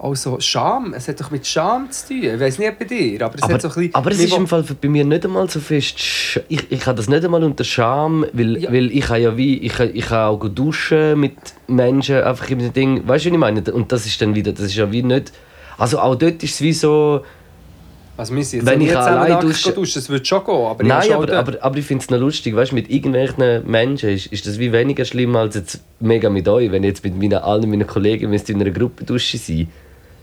also 0.00 0.38
Scham, 0.40 0.94
es 0.94 1.08
hat 1.08 1.20
doch 1.20 1.30
mit 1.30 1.46
Scham 1.46 1.90
zu 1.90 2.08
tun. 2.08 2.22
Ich 2.22 2.38
weiß 2.40 2.58
nicht 2.58 2.78
bei 2.78 2.84
dir, 2.84 3.20
aber 3.24 3.34
es 3.36 3.42
Aber, 3.42 3.54
hat 3.54 3.62
so 3.62 3.68
ein 3.68 3.74
bisschen... 3.74 3.94
aber 3.94 4.10
es 4.12 4.18
ist 4.20 4.36
im 4.36 4.46
Fall 4.46 4.64
bei 4.80 4.88
mir 4.88 5.04
nicht 5.04 5.24
einmal 5.24 5.50
so 5.50 5.58
fest. 5.60 5.98
Sch- 5.98 6.40
Ich, 6.48 6.70
ich 6.70 6.86
habe 6.86 6.96
das 6.96 7.08
nicht 7.08 7.24
einmal 7.24 7.42
unter 7.42 7.64
Scham, 7.64 8.24
weil, 8.32 8.56
Ja. 8.58 8.72
weil 8.72 8.92
ich 8.92 9.08
habe 9.08 9.20
ja 9.20 9.36
wie 9.36 9.58
ich, 9.58 9.78
ich 9.80 10.06
kann 10.06 10.28
auch 10.28 10.48
duschen 10.48 11.18
mit 11.18 11.34
Menschen 11.66 12.22
einfach 12.22 12.48
im 12.50 12.72
Ding. 12.72 13.06
Weißt 13.08 13.24
du, 13.24 13.30
was 13.30 13.34
ich 13.34 13.38
meine? 13.38 13.62
Und 13.72 13.90
das 13.90 14.06
ist 14.06 14.20
dann 14.22 14.34
wieder, 14.34 14.52
das 14.52 14.66
ist 14.66 14.76
ja 14.76 14.90
wie 14.92 15.02
nicht. 15.02 15.32
Also 15.78 15.98
auch 15.98 16.14
dort 16.14 16.42
ist 16.42 16.54
es 16.54 16.60
wie 16.60 16.72
so. 16.72 17.22
Also 18.16 18.34
wir 18.34 18.44
sind 18.44 18.66
Wenn 18.66 18.80
auch 18.80 18.84
ich 18.84 18.96
allein 18.96 19.40
dusche- 19.40 19.72
duschen, 19.72 19.94
das 20.00 20.08
würde 20.08 20.24
schon 20.24 20.44
gehen, 20.44 20.54
aber 20.54 20.82
Nein, 20.82 21.12
aber, 21.12 21.32
aber, 21.38 21.56
aber 21.60 21.76
ich 21.76 21.84
finde 21.86 22.02
es 22.02 22.10
noch 22.10 22.18
lustig, 22.18 22.54
weißt, 22.56 22.72
mit 22.72 22.90
irgendwelchen 22.90 23.68
Menschen 23.70 24.10
ist, 24.10 24.26
ist 24.26 24.44
das 24.44 24.58
wie 24.58 24.72
weniger 24.72 25.04
schlimm 25.04 25.36
als 25.36 25.54
jetzt 25.54 25.80
mega 26.00 26.28
mit 26.28 26.48
euch, 26.48 26.72
wenn 26.72 26.82
ich 26.82 26.88
jetzt 26.88 27.04
mit 27.04 27.16
meinen, 27.16 27.34
allen 27.34 27.70
meinen 27.70 27.86
Kollegen 27.86 28.32
in 28.32 28.60
einer 28.60 28.70
Gruppe 28.72 29.04
duschen 29.04 29.38
sein. 29.38 29.68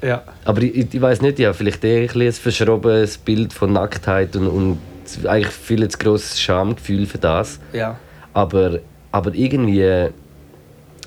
Ja. 0.01 0.23
Aber 0.43 0.61
ich, 0.61 0.93
ich, 0.93 1.01
weiß 1.01 1.21
nicht, 1.21 1.39
ja, 1.39 1.53
vielleicht 1.53 1.83
eher 1.83 2.01
ein, 2.01 2.07
bisschen 2.07 2.21
ein 2.27 2.33
verschrobenes 2.33 3.17
Bild 3.17 3.53
von 3.53 3.73
Nacktheit 3.73 4.35
und, 4.35 4.47
und 4.47 4.77
eigentlich 5.25 5.53
viel 5.53 5.87
zu 5.87 5.97
grosses 5.97 6.39
Schamgefühl 6.39 7.05
für 7.05 7.17
das. 7.17 7.59
Ja. 7.73 7.97
Aber, 8.33 8.79
aber 9.11 9.33
irgendwie 9.33 9.81
äh, 9.81 10.11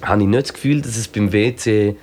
habe 0.03 0.23
ich 0.23 0.29
nicht 0.29 0.43
das 0.43 0.53
Gefühl, 0.53 0.81
dass 0.81 0.97
es 0.97 1.09
beim 1.09 1.33
WC 1.33 1.97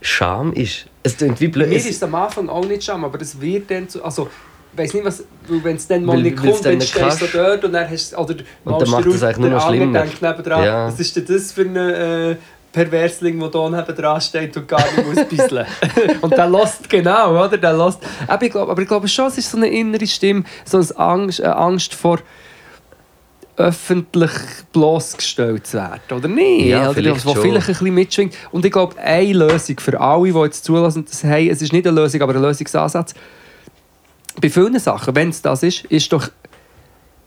Scham 0.00 0.52
ist. 0.52 0.86
Es 1.04 1.16
klingt 1.16 1.40
wie 1.40 1.48
blöd. 1.48 1.68
Mir 1.68 1.76
ist 1.76 1.88
es 1.88 2.02
am 2.02 2.14
Anfang 2.14 2.48
auch 2.48 2.64
nicht 2.66 2.84
scham, 2.84 3.04
aber 3.04 3.20
es 3.20 3.40
wird 3.40 3.70
dann 3.70 3.88
zu. 3.88 4.04
Also, 4.04 4.28
ich 4.72 4.78
weiß 4.78 4.94
nicht, 4.94 5.04
was. 5.04 5.24
Wenn 5.48 5.76
es 5.76 5.86
dann 5.86 6.04
mal 6.04 6.16
Weil- 6.16 6.22
nicht 6.22 6.36
kommt, 6.36 6.64
dann 6.64 6.80
stehst 6.80 7.22
du 7.22 7.26
dort 7.32 7.64
und 7.64 7.72
dann 7.72 7.88
hast 7.88 8.16
oder 8.16 8.34
malst 8.64 8.82
dann 8.82 8.90
macht 8.90 9.04
du 9.04 9.10
es 9.12 9.22
eigentlich 9.22 9.38
nur 9.38 9.50
noch 9.50 9.68
schlimmer. 9.68 10.00
denkt 10.00 10.22
nebendran, 10.22 10.64
Ja. 10.64 10.86
was 10.86 10.98
ist 10.98 11.16
denn 11.16 11.26
das 11.26 11.52
für 11.52 11.62
ein 11.62 11.76
äh, 11.76 12.36
Perversling, 12.72 13.38
der 13.38 13.50
hier 13.50 13.70
nebendran 13.70 14.20
steht 14.20 14.56
und 14.56 14.66
gar 14.66 14.80
nicht 14.80 15.06
muss 15.06 15.24
bisseln. 15.26 15.66
und 16.22 16.32
der 16.32 16.48
lässt 16.48 16.88
genau, 16.88 17.44
oder? 17.44 17.58
Der 17.58 17.72
lässt. 17.72 18.00
Aber 18.26 18.42
ich 18.44 18.50
glaube, 18.50 18.72
aber 18.72 18.82
ich 18.82 18.88
glaube 18.88 19.08
schon, 19.08 19.26
es 19.26 19.38
ist 19.38 19.50
so 19.50 19.58
eine 19.58 19.68
innere 19.68 20.06
Stimme, 20.06 20.44
so 20.64 20.78
eine 20.78 20.98
Angst, 20.98 21.40
eine 21.42 21.56
Angst 21.56 21.94
vor 21.94 22.18
öffentlich 23.56 24.32
bloßgestellt 24.72 25.66
zu 25.66 25.76
werden, 25.76 26.00
oder 26.10 26.28
nicht? 26.28 26.66
Ja, 26.66 26.84
oder 26.84 26.94
vielleicht 26.94 27.26
was 27.26 27.38
vielleicht 27.38 27.68
ein 27.68 27.74
bisschen 27.74 27.94
mitschwingt. 27.94 28.34
Und 28.50 28.64
ich 28.64 28.72
glaube, 28.72 28.98
eine 28.98 29.32
Lösung 29.32 29.78
für 29.78 30.00
alle, 30.00 30.32
die 30.32 30.38
jetzt 30.38 30.64
zulassen, 30.64 31.04
das 31.04 31.22
haben, 31.22 31.50
es 31.50 31.60
ist 31.60 31.72
nicht 31.72 31.86
eine 31.86 32.00
Lösung, 32.00 32.22
aber 32.22 32.34
ein 32.34 32.42
Lösungsansatz. 32.42 33.14
Bei 34.40 34.48
vielen 34.48 34.78
Sachen, 34.78 35.14
wenn 35.14 35.28
es 35.28 35.42
das 35.42 35.62
ist, 35.62 35.84
ist 35.84 36.10
doch 36.12 36.28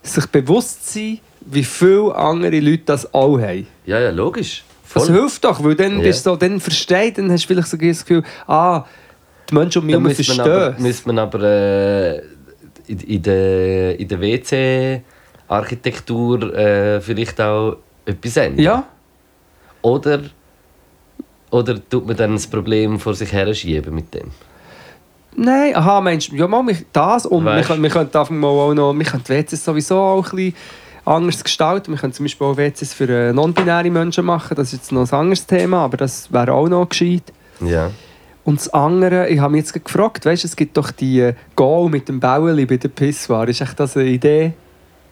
sich 0.01 0.25
bewusst 0.27 0.91
sein, 0.91 1.19
wie 1.41 1.63
viele 1.63 2.15
andere 2.15 2.59
Leute 2.59 2.83
das 2.85 3.13
auch 3.13 3.39
haben. 3.39 3.67
ja, 3.85 3.99
ja, 3.99 4.09
logisch. 4.09 4.63
Das 4.93 5.05
Voll. 5.07 5.15
hilft 5.15 5.43
doch, 5.43 5.63
weil 5.63 5.75
dann 5.75 5.97
Ja. 5.97 6.03
bist 6.03 6.25
du 6.25 6.29
so, 6.31 6.35
dann 6.35 6.59
verstehst, 6.59 7.17
dann 7.17 7.31
hast 7.31 7.43
du 7.43 7.47
vielleicht 7.47 7.67
so 7.69 7.77
das 7.77 8.05
Gefühl, 8.05 8.23
ah, 8.47 8.83
die 9.49 9.53
Menschen 9.55 9.79
um 9.81 9.85
mich 9.85 9.95
Dann 9.95 10.03
herum 10.03 10.15
müsste 10.17 10.35
man 10.37 10.39
aber, 10.47 10.61
verstehen. 10.61 10.83
müsste 10.83 11.07
man 11.07 11.19
aber 11.19 11.41
äh, 11.43 12.17
in, 12.87 12.99
in 12.99 13.21
der, 13.21 13.99
in 13.99 14.07
der 14.07 14.21
WC-Architektur 15.47 16.53
äh, 16.55 17.01
vielleicht 17.01 17.39
auch 17.41 17.77
etwas 18.05 18.37
ändern. 18.37 18.63
Ja, 18.63 18.83
Oder, 19.81 20.21
oder 21.51 21.79
tut 21.89 22.07
man 22.07 22.15
dann 22.15 22.33
das 22.33 22.47
Problem 22.47 22.99
vor 22.99 23.13
sich 23.13 23.31
her 23.31 23.53
schieben 23.53 23.93
mit 23.95 24.13
dem? 24.13 24.31
Nein, 25.37 25.75
aha, 25.75 25.99
meinst 26.01 26.31
du, 26.31 26.35
ja, 26.37 26.47
mal, 26.47 26.63
mich- 26.63 26.85
das 26.93 27.25
und 27.25 27.43
wir 27.43 27.51
Weißt- 27.51 27.67
können, 27.67 27.83
wir 27.83 27.89
können 27.89 28.05
einfach 28.13 28.29
mal 28.29 28.47
auch 28.47 28.73
noch, 28.73 28.93
wir 28.93 29.05
können 29.05 29.23
die 29.27 29.33
WCs 29.33 29.65
sowieso 29.65 29.97
auch 29.99 30.25
ein 30.31 30.35
bisschen 30.35 30.55
anders 31.05 31.43
gestalten. 31.43 31.91
Wir 31.91 31.99
können 31.99 32.13
zum 32.13 32.25
Beispiel 32.25 32.47
auch 32.47 32.57
WCs 32.57 32.93
für 32.93 33.09
äh, 33.09 33.33
non-binäre 33.33 33.89
Menschen 33.89 34.25
machen, 34.25 34.55
das 34.55 34.67
ist 34.67 34.79
jetzt 34.79 34.91
noch 34.91 35.11
ein 35.11 35.19
anderes 35.19 35.45
Thema, 35.45 35.83
aber 35.85 35.97
das 35.97 36.31
wäre 36.31 36.53
auch 36.53 36.67
noch 36.67 36.89
gescheit. 36.89 37.31
Ja. 37.61 37.91
Und 38.43 38.59
das 38.59 38.69
andere, 38.73 39.27
ich 39.29 39.39
habe 39.39 39.53
mich 39.53 39.65
jetzt 39.65 39.85
gefragt, 39.85 40.25
weißt 40.25 40.43
du, 40.43 40.47
es 40.47 40.55
gibt 40.55 40.77
doch 40.77 40.91
die 40.91 41.19
äh, 41.19 41.33
Goal 41.55 41.89
mit 41.89 42.07
dem 42.07 42.19
Bäuerli 42.19 42.65
bei 42.65 42.77
der 42.77 42.89
Pissware. 42.89 43.49
Ist 43.49 43.61
echt 43.61 43.79
das 43.79 43.97
eine 43.97 44.05
Idee? 44.05 44.53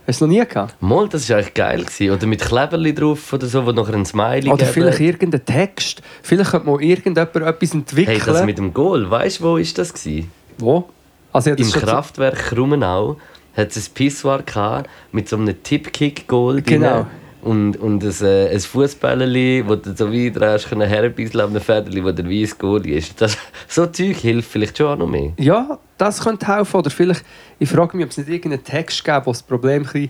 Hast 0.05 0.19
du 0.19 0.25
noch 0.25 0.33
nie 0.33 0.45
gehabt? 0.45 0.75
Mal, 0.81 1.07
das 1.07 1.29
war 1.29 1.37
eigentlich 1.37 1.53
geil. 1.53 1.83
Gewesen. 1.83 2.11
Oder 2.11 2.27
mit 2.27 2.41
Kleberli 2.41 2.93
drauf 2.93 3.31
oder 3.31 3.47
so, 3.47 3.65
wo 3.65 3.71
nachher 3.71 3.95
ein 3.95 4.05
Smiley 4.05 4.49
Oder 4.49 4.57
geben. 4.57 4.71
vielleicht 4.73 4.99
irgendein 4.99 5.45
Text. 5.45 6.01
Vielleicht 6.21 6.51
könnte 6.51 6.67
mal 6.67 6.81
irgendjemand 6.81 7.35
etwas 7.35 7.73
entwickeln. 7.73 8.19
Hey, 8.19 8.25
das 8.25 8.45
mit 8.45 8.57
dem 8.57 8.73
Goal, 8.73 9.09
weißt 9.09 9.39
du, 9.39 9.43
wo 9.45 9.57
ist 9.57 9.77
das 9.77 9.93
gewesen? 9.93 10.29
Wo? 10.57 10.89
Also, 11.31 11.51
habe 11.51 11.61
Im 11.61 11.71
Kraftwerk 11.71 12.55
Rumenau 12.55 13.17
hat 13.55 13.75
es 13.75 13.87
ein 13.87 13.93
Pissoir 13.93 14.43
gehabt 14.43 14.89
mit 15.11 15.29
so 15.29 15.37
einem 15.37 15.61
Tip-Kick-Goal 15.61 16.61
drin. 16.61 16.81
Genau. 16.81 17.07
Und, 17.41 17.75
und 17.75 18.01
ein, 18.01 18.25
äh, 18.25 18.49
ein 18.53 18.59
Fußballerli, 18.59 19.63
wo 19.67 19.75
du 19.75 19.93
so 19.93 20.11
weit 20.13 20.37
drehst, 20.37 20.69
können 20.69 20.87
herbeissen 20.87 21.41
an 21.41 21.49
einem 21.49 21.61
Federli, 21.61 22.01
wo 22.01 22.11
der 22.11 22.25
weiße 22.25 22.55
Goal 22.55 22.87
ist. 22.87 23.19
Das, 23.21 23.37
so 23.67 23.85
Zeug 23.85 24.15
hilft 24.15 24.49
vielleicht 24.49 24.77
schon 24.77 24.87
auch 24.87 24.97
noch 24.97 25.09
mehr. 25.09 25.33
Ja, 25.37 25.77
das 25.97 26.21
könnte 26.23 26.47
helfen. 26.47 26.77
Oder 26.77 26.89
vielleicht, 26.89 27.25
ich 27.59 27.67
frage 27.67 27.97
mich, 27.97 28.05
ob 28.05 28.11
es 28.11 28.17
nicht 28.17 28.29
irgendeinen 28.29 28.63
Text 28.63 29.03
gibt, 29.03 29.07
der 29.07 29.21
das 29.25 29.43
Problem 29.43 29.85
ein 29.93 30.09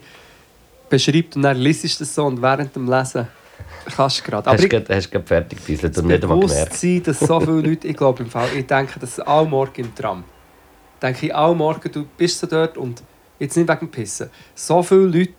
beschreibt 0.94 1.36
und 1.36 1.42
dann 1.42 1.58
liest 1.58 1.84
du 1.84 2.04
das 2.04 2.14
so 2.14 2.26
und 2.26 2.40
während 2.40 2.76
dem 2.76 2.88
Lesen 2.88 3.28
kannst 3.96 4.20
du 4.20 4.24
gerade. 4.30 4.48
Aber 4.48 4.62
Hast 4.62 4.72
du 4.72 4.96
hast 4.96 5.12
gerade 5.12 5.26
fertig 5.26 5.60
gebisselt 5.60 5.98
das 5.98 6.04
und 6.04 6.10
nicht 6.10 6.24
einmal 6.24 6.40
gemerkt. 6.40 6.66
Bewusstsein, 6.70 7.04
dass 7.04 7.20
so 7.20 7.40
viele 7.40 7.62
Leute, 7.70 7.88
ich 7.88 7.98
glaube 7.98 8.24
im 8.24 8.30
Fall, 8.30 8.48
ich 8.56 8.68
denke, 8.68 9.00
dass 9.00 9.20
alle 9.20 9.48
morgen 9.48 9.82
im 9.82 9.96
Tram, 9.96 10.24
denke 11.02 11.26
ich, 11.26 11.36
alle 11.36 11.56
morgen, 11.56 11.92
du 11.92 12.06
bist 12.16 12.40
so 12.40 12.46
dort 12.46 12.78
und 12.78 13.02
jetzt 13.44 13.56
nicht 13.58 13.70
wegen 13.70 13.90
Pissen, 13.92 14.30
so 14.56 14.82
viele 14.84 15.02
Leute, 15.06 15.32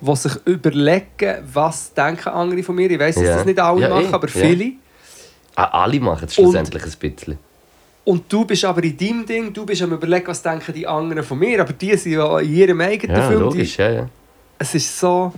die 0.00 0.16
sich 0.16 0.32
überlegen, 0.46 1.42
was 1.52 1.92
denken 1.94 2.28
andere 2.30 2.62
von 2.62 2.74
mir. 2.74 2.90
Ich 2.90 2.98
weiß, 2.98 3.14
dass 3.16 3.24
Ja. 3.24 3.36
das 3.36 3.44
nicht 3.44 3.60
alle 3.60 3.80
Ja, 3.82 3.88
machen, 3.88 4.10
eh, 4.10 4.14
aber 4.14 4.28
viele. 4.28 4.72
Ah, 5.54 5.82
alle 5.84 6.00
machen 6.00 6.24
es 6.26 6.34
schlussendlich 6.34 6.82
ein 6.84 6.92
bisschen. 6.98 7.38
Und 8.04 8.32
du 8.32 8.44
bist 8.44 8.64
aber 8.64 8.82
in 8.82 8.96
deinem 8.96 9.24
Ding, 9.26 9.52
du 9.52 9.64
bist 9.64 9.80
am 9.82 9.92
überlegen, 9.92 10.26
was 10.26 10.42
denken 10.42 10.72
die 10.74 10.86
anderen 10.86 11.22
von 11.22 11.38
mir, 11.38 11.60
aber 11.60 11.72
die 11.72 11.96
sind 11.96 12.12
ja 12.12 12.38
in 12.40 12.52
ihrem 12.52 12.80
eigenen 12.80 13.16
Ja, 13.16 13.28
Film. 13.28 13.38
Die, 13.38 13.44
logisch, 13.44 13.76
ja, 13.78 13.90
ja. 13.90 14.08
es 14.58 14.74
ist 14.74 14.98
so... 14.98 15.32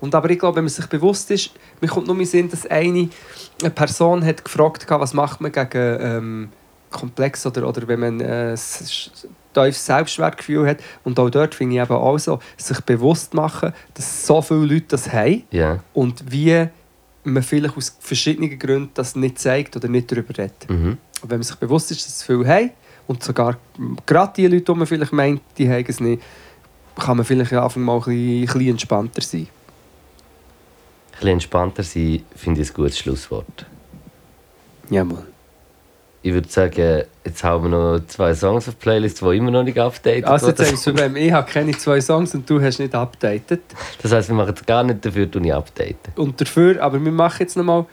Und 0.00 0.14
aber 0.14 0.30
ich 0.30 0.38
glaube, 0.38 0.56
wenn 0.56 0.64
man 0.64 0.70
sich 0.70 0.86
bewusst 0.86 1.30
ist, 1.30 1.50
mir 1.80 1.86
kommt 1.86 2.06
nur 2.06 2.16
in 2.16 2.20
den 2.22 2.26
Sinn, 2.26 2.50
dass 2.50 2.66
eine, 2.66 3.10
eine 3.60 3.70
Person 3.70 4.24
hat 4.24 4.42
gefragt 4.42 4.90
hat, 4.90 4.98
was 5.00 5.12
macht 5.12 5.42
man 5.42 5.52
gegen 5.52 5.98
ähm, 6.00 6.48
Komplex 6.90 7.44
oder, 7.44 7.68
oder 7.68 7.86
wenn 7.86 8.00
man 8.00 8.20
äh, 8.20 8.56
tiefes 9.52 9.86
Selbstwertgefühl 9.86 10.66
hat. 10.66 10.78
Und 11.04 11.18
auch 11.18 11.30
dort 11.30 11.54
finde 11.54 11.76
ich 11.76 11.82
eben 11.82 11.92
auch 11.92 12.18
so, 12.18 12.38
sich 12.56 12.80
bewusst 12.80 13.34
machen, 13.34 13.72
dass 13.94 14.26
so 14.26 14.42
viele 14.42 14.66
Leute 14.66 14.86
das 14.88 15.12
haben 15.12 15.44
ja. 15.50 15.82
und 15.92 16.30
wie 16.30 16.68
man 17.24 17.42
vielleicht 17.42 17.76
aus 17.76 17.96
verschiedenen 18.00 18.58
Gründen 18.58 18.90
das 18.94 19.14
nicht 19.14 19.38
zeigt 19.38 19.76
oder 19.76 19.88
nicht 19.88 20.10
darüber 20.10 20.36
redet. 20.36 20.68
Mhm. 20.68 20.96
Und 21.22 21.30
wenn 21.30 21.38
man 21.38 21.42
sich 21.42 21.56
bewusst 21.56 21.90
ist, 21.90 22.06
dass 22.06 22.16
es 22.16 22.22
viele 22.22 22.46
haben 22.46 22.70
und 23.06 23.22
sogar 23.22 23.58
gerade 24.06 24.32
die 24.36 24.46
Leute, 24.46 24.72
die 24.72 24.74
man 24.74 24.86
vielleicht 24.86 25.12
meint, 25.12 25.42
die 25.58 25.68
haben 25.68 25.84
es 25.86 26.00
nicht, 26.00 26.22
kann 26.96 27.16
man 27.16 27.26
vielleicht 27.26 27.52
am 27.52 27.64
Anfang 27.64 27.82
mal 27.82 27.96
ein 27.96 28.00
bisschen, 28.00 28.40
ein 28.40 28.46
bisschen 28.46 28.68
entspannter 28.68 29.22
sein. 29.22 29.40
Ein 29.40 29.48
bisschen 31.12 31.28
entspannter 31.28 31.82
sein, 31.82 32.22
finde 32.34 32.62
ich 32.62 32.70
ein 32.70 32.74
gutes 32.74 32.98
Schlusswort. 32.98 33.66
Jawohl. 34.88 35.29
Ich 36.22 36.34
würde 36.34 36.48
sagen, 36.48 37.04
jetzt 37.24 37.44
haben 37.44 37.64
wir 37.64 37.70
noch 37.70 38.06
zwei 38.06 38.34
Songs 38.34 38.68
auf 38.68 38.74
die 38.74 38.80
Playlist, 38.80 39.22
die 39.22 39.36
immer 39.36 39.50
noch 39.50 39.62
nicht 39.62 39.78
updated 39.78 40.26
Also 40.26 40.48
jetzt 40.48 40.58
wir 40.58 40.70
das 40.70 40.84
Problem, 40.84 41.16
ich 41.16 41.32
habe 41.32 41.50
keine 41.50 41.72
zwei 41.72 42.00
Songs 42.00 42.34
und 42.34 42.48
du 42.48 42.60
hast 42.60 42.78
nicht 42.78 42.94
updated. 42.94 43.60
Das 44.02 44.12
heisst, 44.12 44.28
wir 44.28 44.36
machen 44.36 44.54
es 44.54 44.66
gar 44.66 44.82
nicht 44.82 45.04
dafür, 45.04 45.26
dass 45.26 45.42
ich 45.42 45.54
updaten. 45.54 46.12
Und 46.16 46.38
dafür, 46.38 46.82
aber 46.82 47.02
wir 47.02 47.12
machen 47.12 47.38
jetzt 47.40 47.56
nochmal 47.56 47.86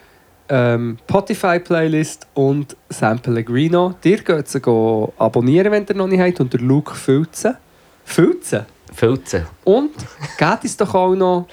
ähm, 0.49 0.97
Spotify-Playlist 1.07 2.27
und 2.33 2.75
Sam 2.89 3.19
Pellegrino. 3.19 3.95
Dir 4.03 4.17
geht 4.17 4.45
es 4.45 4.55
abonnieren, 4.55 5.71
wenn 5.71 5.85
ihr 5.87 5.95
noch 5.95 6.07
nicht 6.07 6.19
habt, 6.19 6.39
unter 6.39 6.57
Luke 6.57 6.95
Filzen. 6.95 7.55
Filzen? 8.03 8.65
Filzen. 8.93 9.45
Und 9.63 9.91
geht 10.37 10.63
uns 10.63 10.77
doch 10.77 10.93
auch 10.93 11.15
noch, 11.15 11.47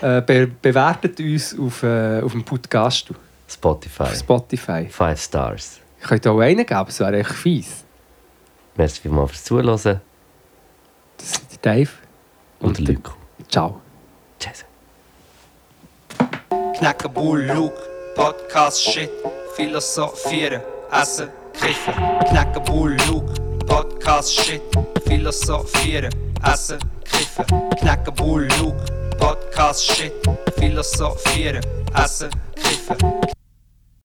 äh, 0.00 0.22
be 0.22 0.48
bewertet 0.60 1.20
uns 1.20 1.56
auf, 1.58 1.82
äh, 1.82 2.20
auf 2.20 2.32
dem 2.32 2.44
Podcast, 2.44 3.12
Spotify. 3.48 4.02
auf 4.02 4.14
Spotify. 4.14 4.86
Five 4.88 5.20
Stars. 5.20 5.80
Ich 6.00 6.06
könnte 6.06 6.30
auch 6.30 6.40
einen 6.40 6.64
geben, 6.66 6.84
das 6.86 7.00
wäre 7.00 7.18
echt 7.18 7.30
fies. 7.30 7.84
Merci 8.76 9.02
vielmals 9.02 9.30
fürs 9.32 9.44
Zuhören. 9.44 9.66
Das 9.66 11.32
sind 11.32 11.64
der 11.64 11.74
Dave 11.74 11.90
Und, 12.60 12.78
Und 12.78 12.88
Luco. 12.88 13.12
Ciao. 13.48 13.80
Tschüss. 14.38 14.64
Knackenbull, 16.78 17.42
Luke, 17.42 17.76
Podcast, 18.14 18.82
Shit, 18.82 19.10
Philosophieren, 19.54 20.62
Essen, 20.90 21.28
Kiffen. 21.52 21.94
Knackenbull, 22.28 22.96
Luke, 23.08 23.34
Podcast 23.66 24.32
Shit, 24.34 24.62
Philosophieren, 25.06 26.10
Essen, 26.42 26.78
Kiffen, 27.04 27.44
Knacken, 27.78 28.14
Bull, 28.14 28.48
Luke, 28.58 28.84
Podcast 29.18 29.84
Shit, 29.84 30.12
Philosophieren, 30.58 31.64
Essen, 31.94 32.30
Kiffen. 32.56 32.96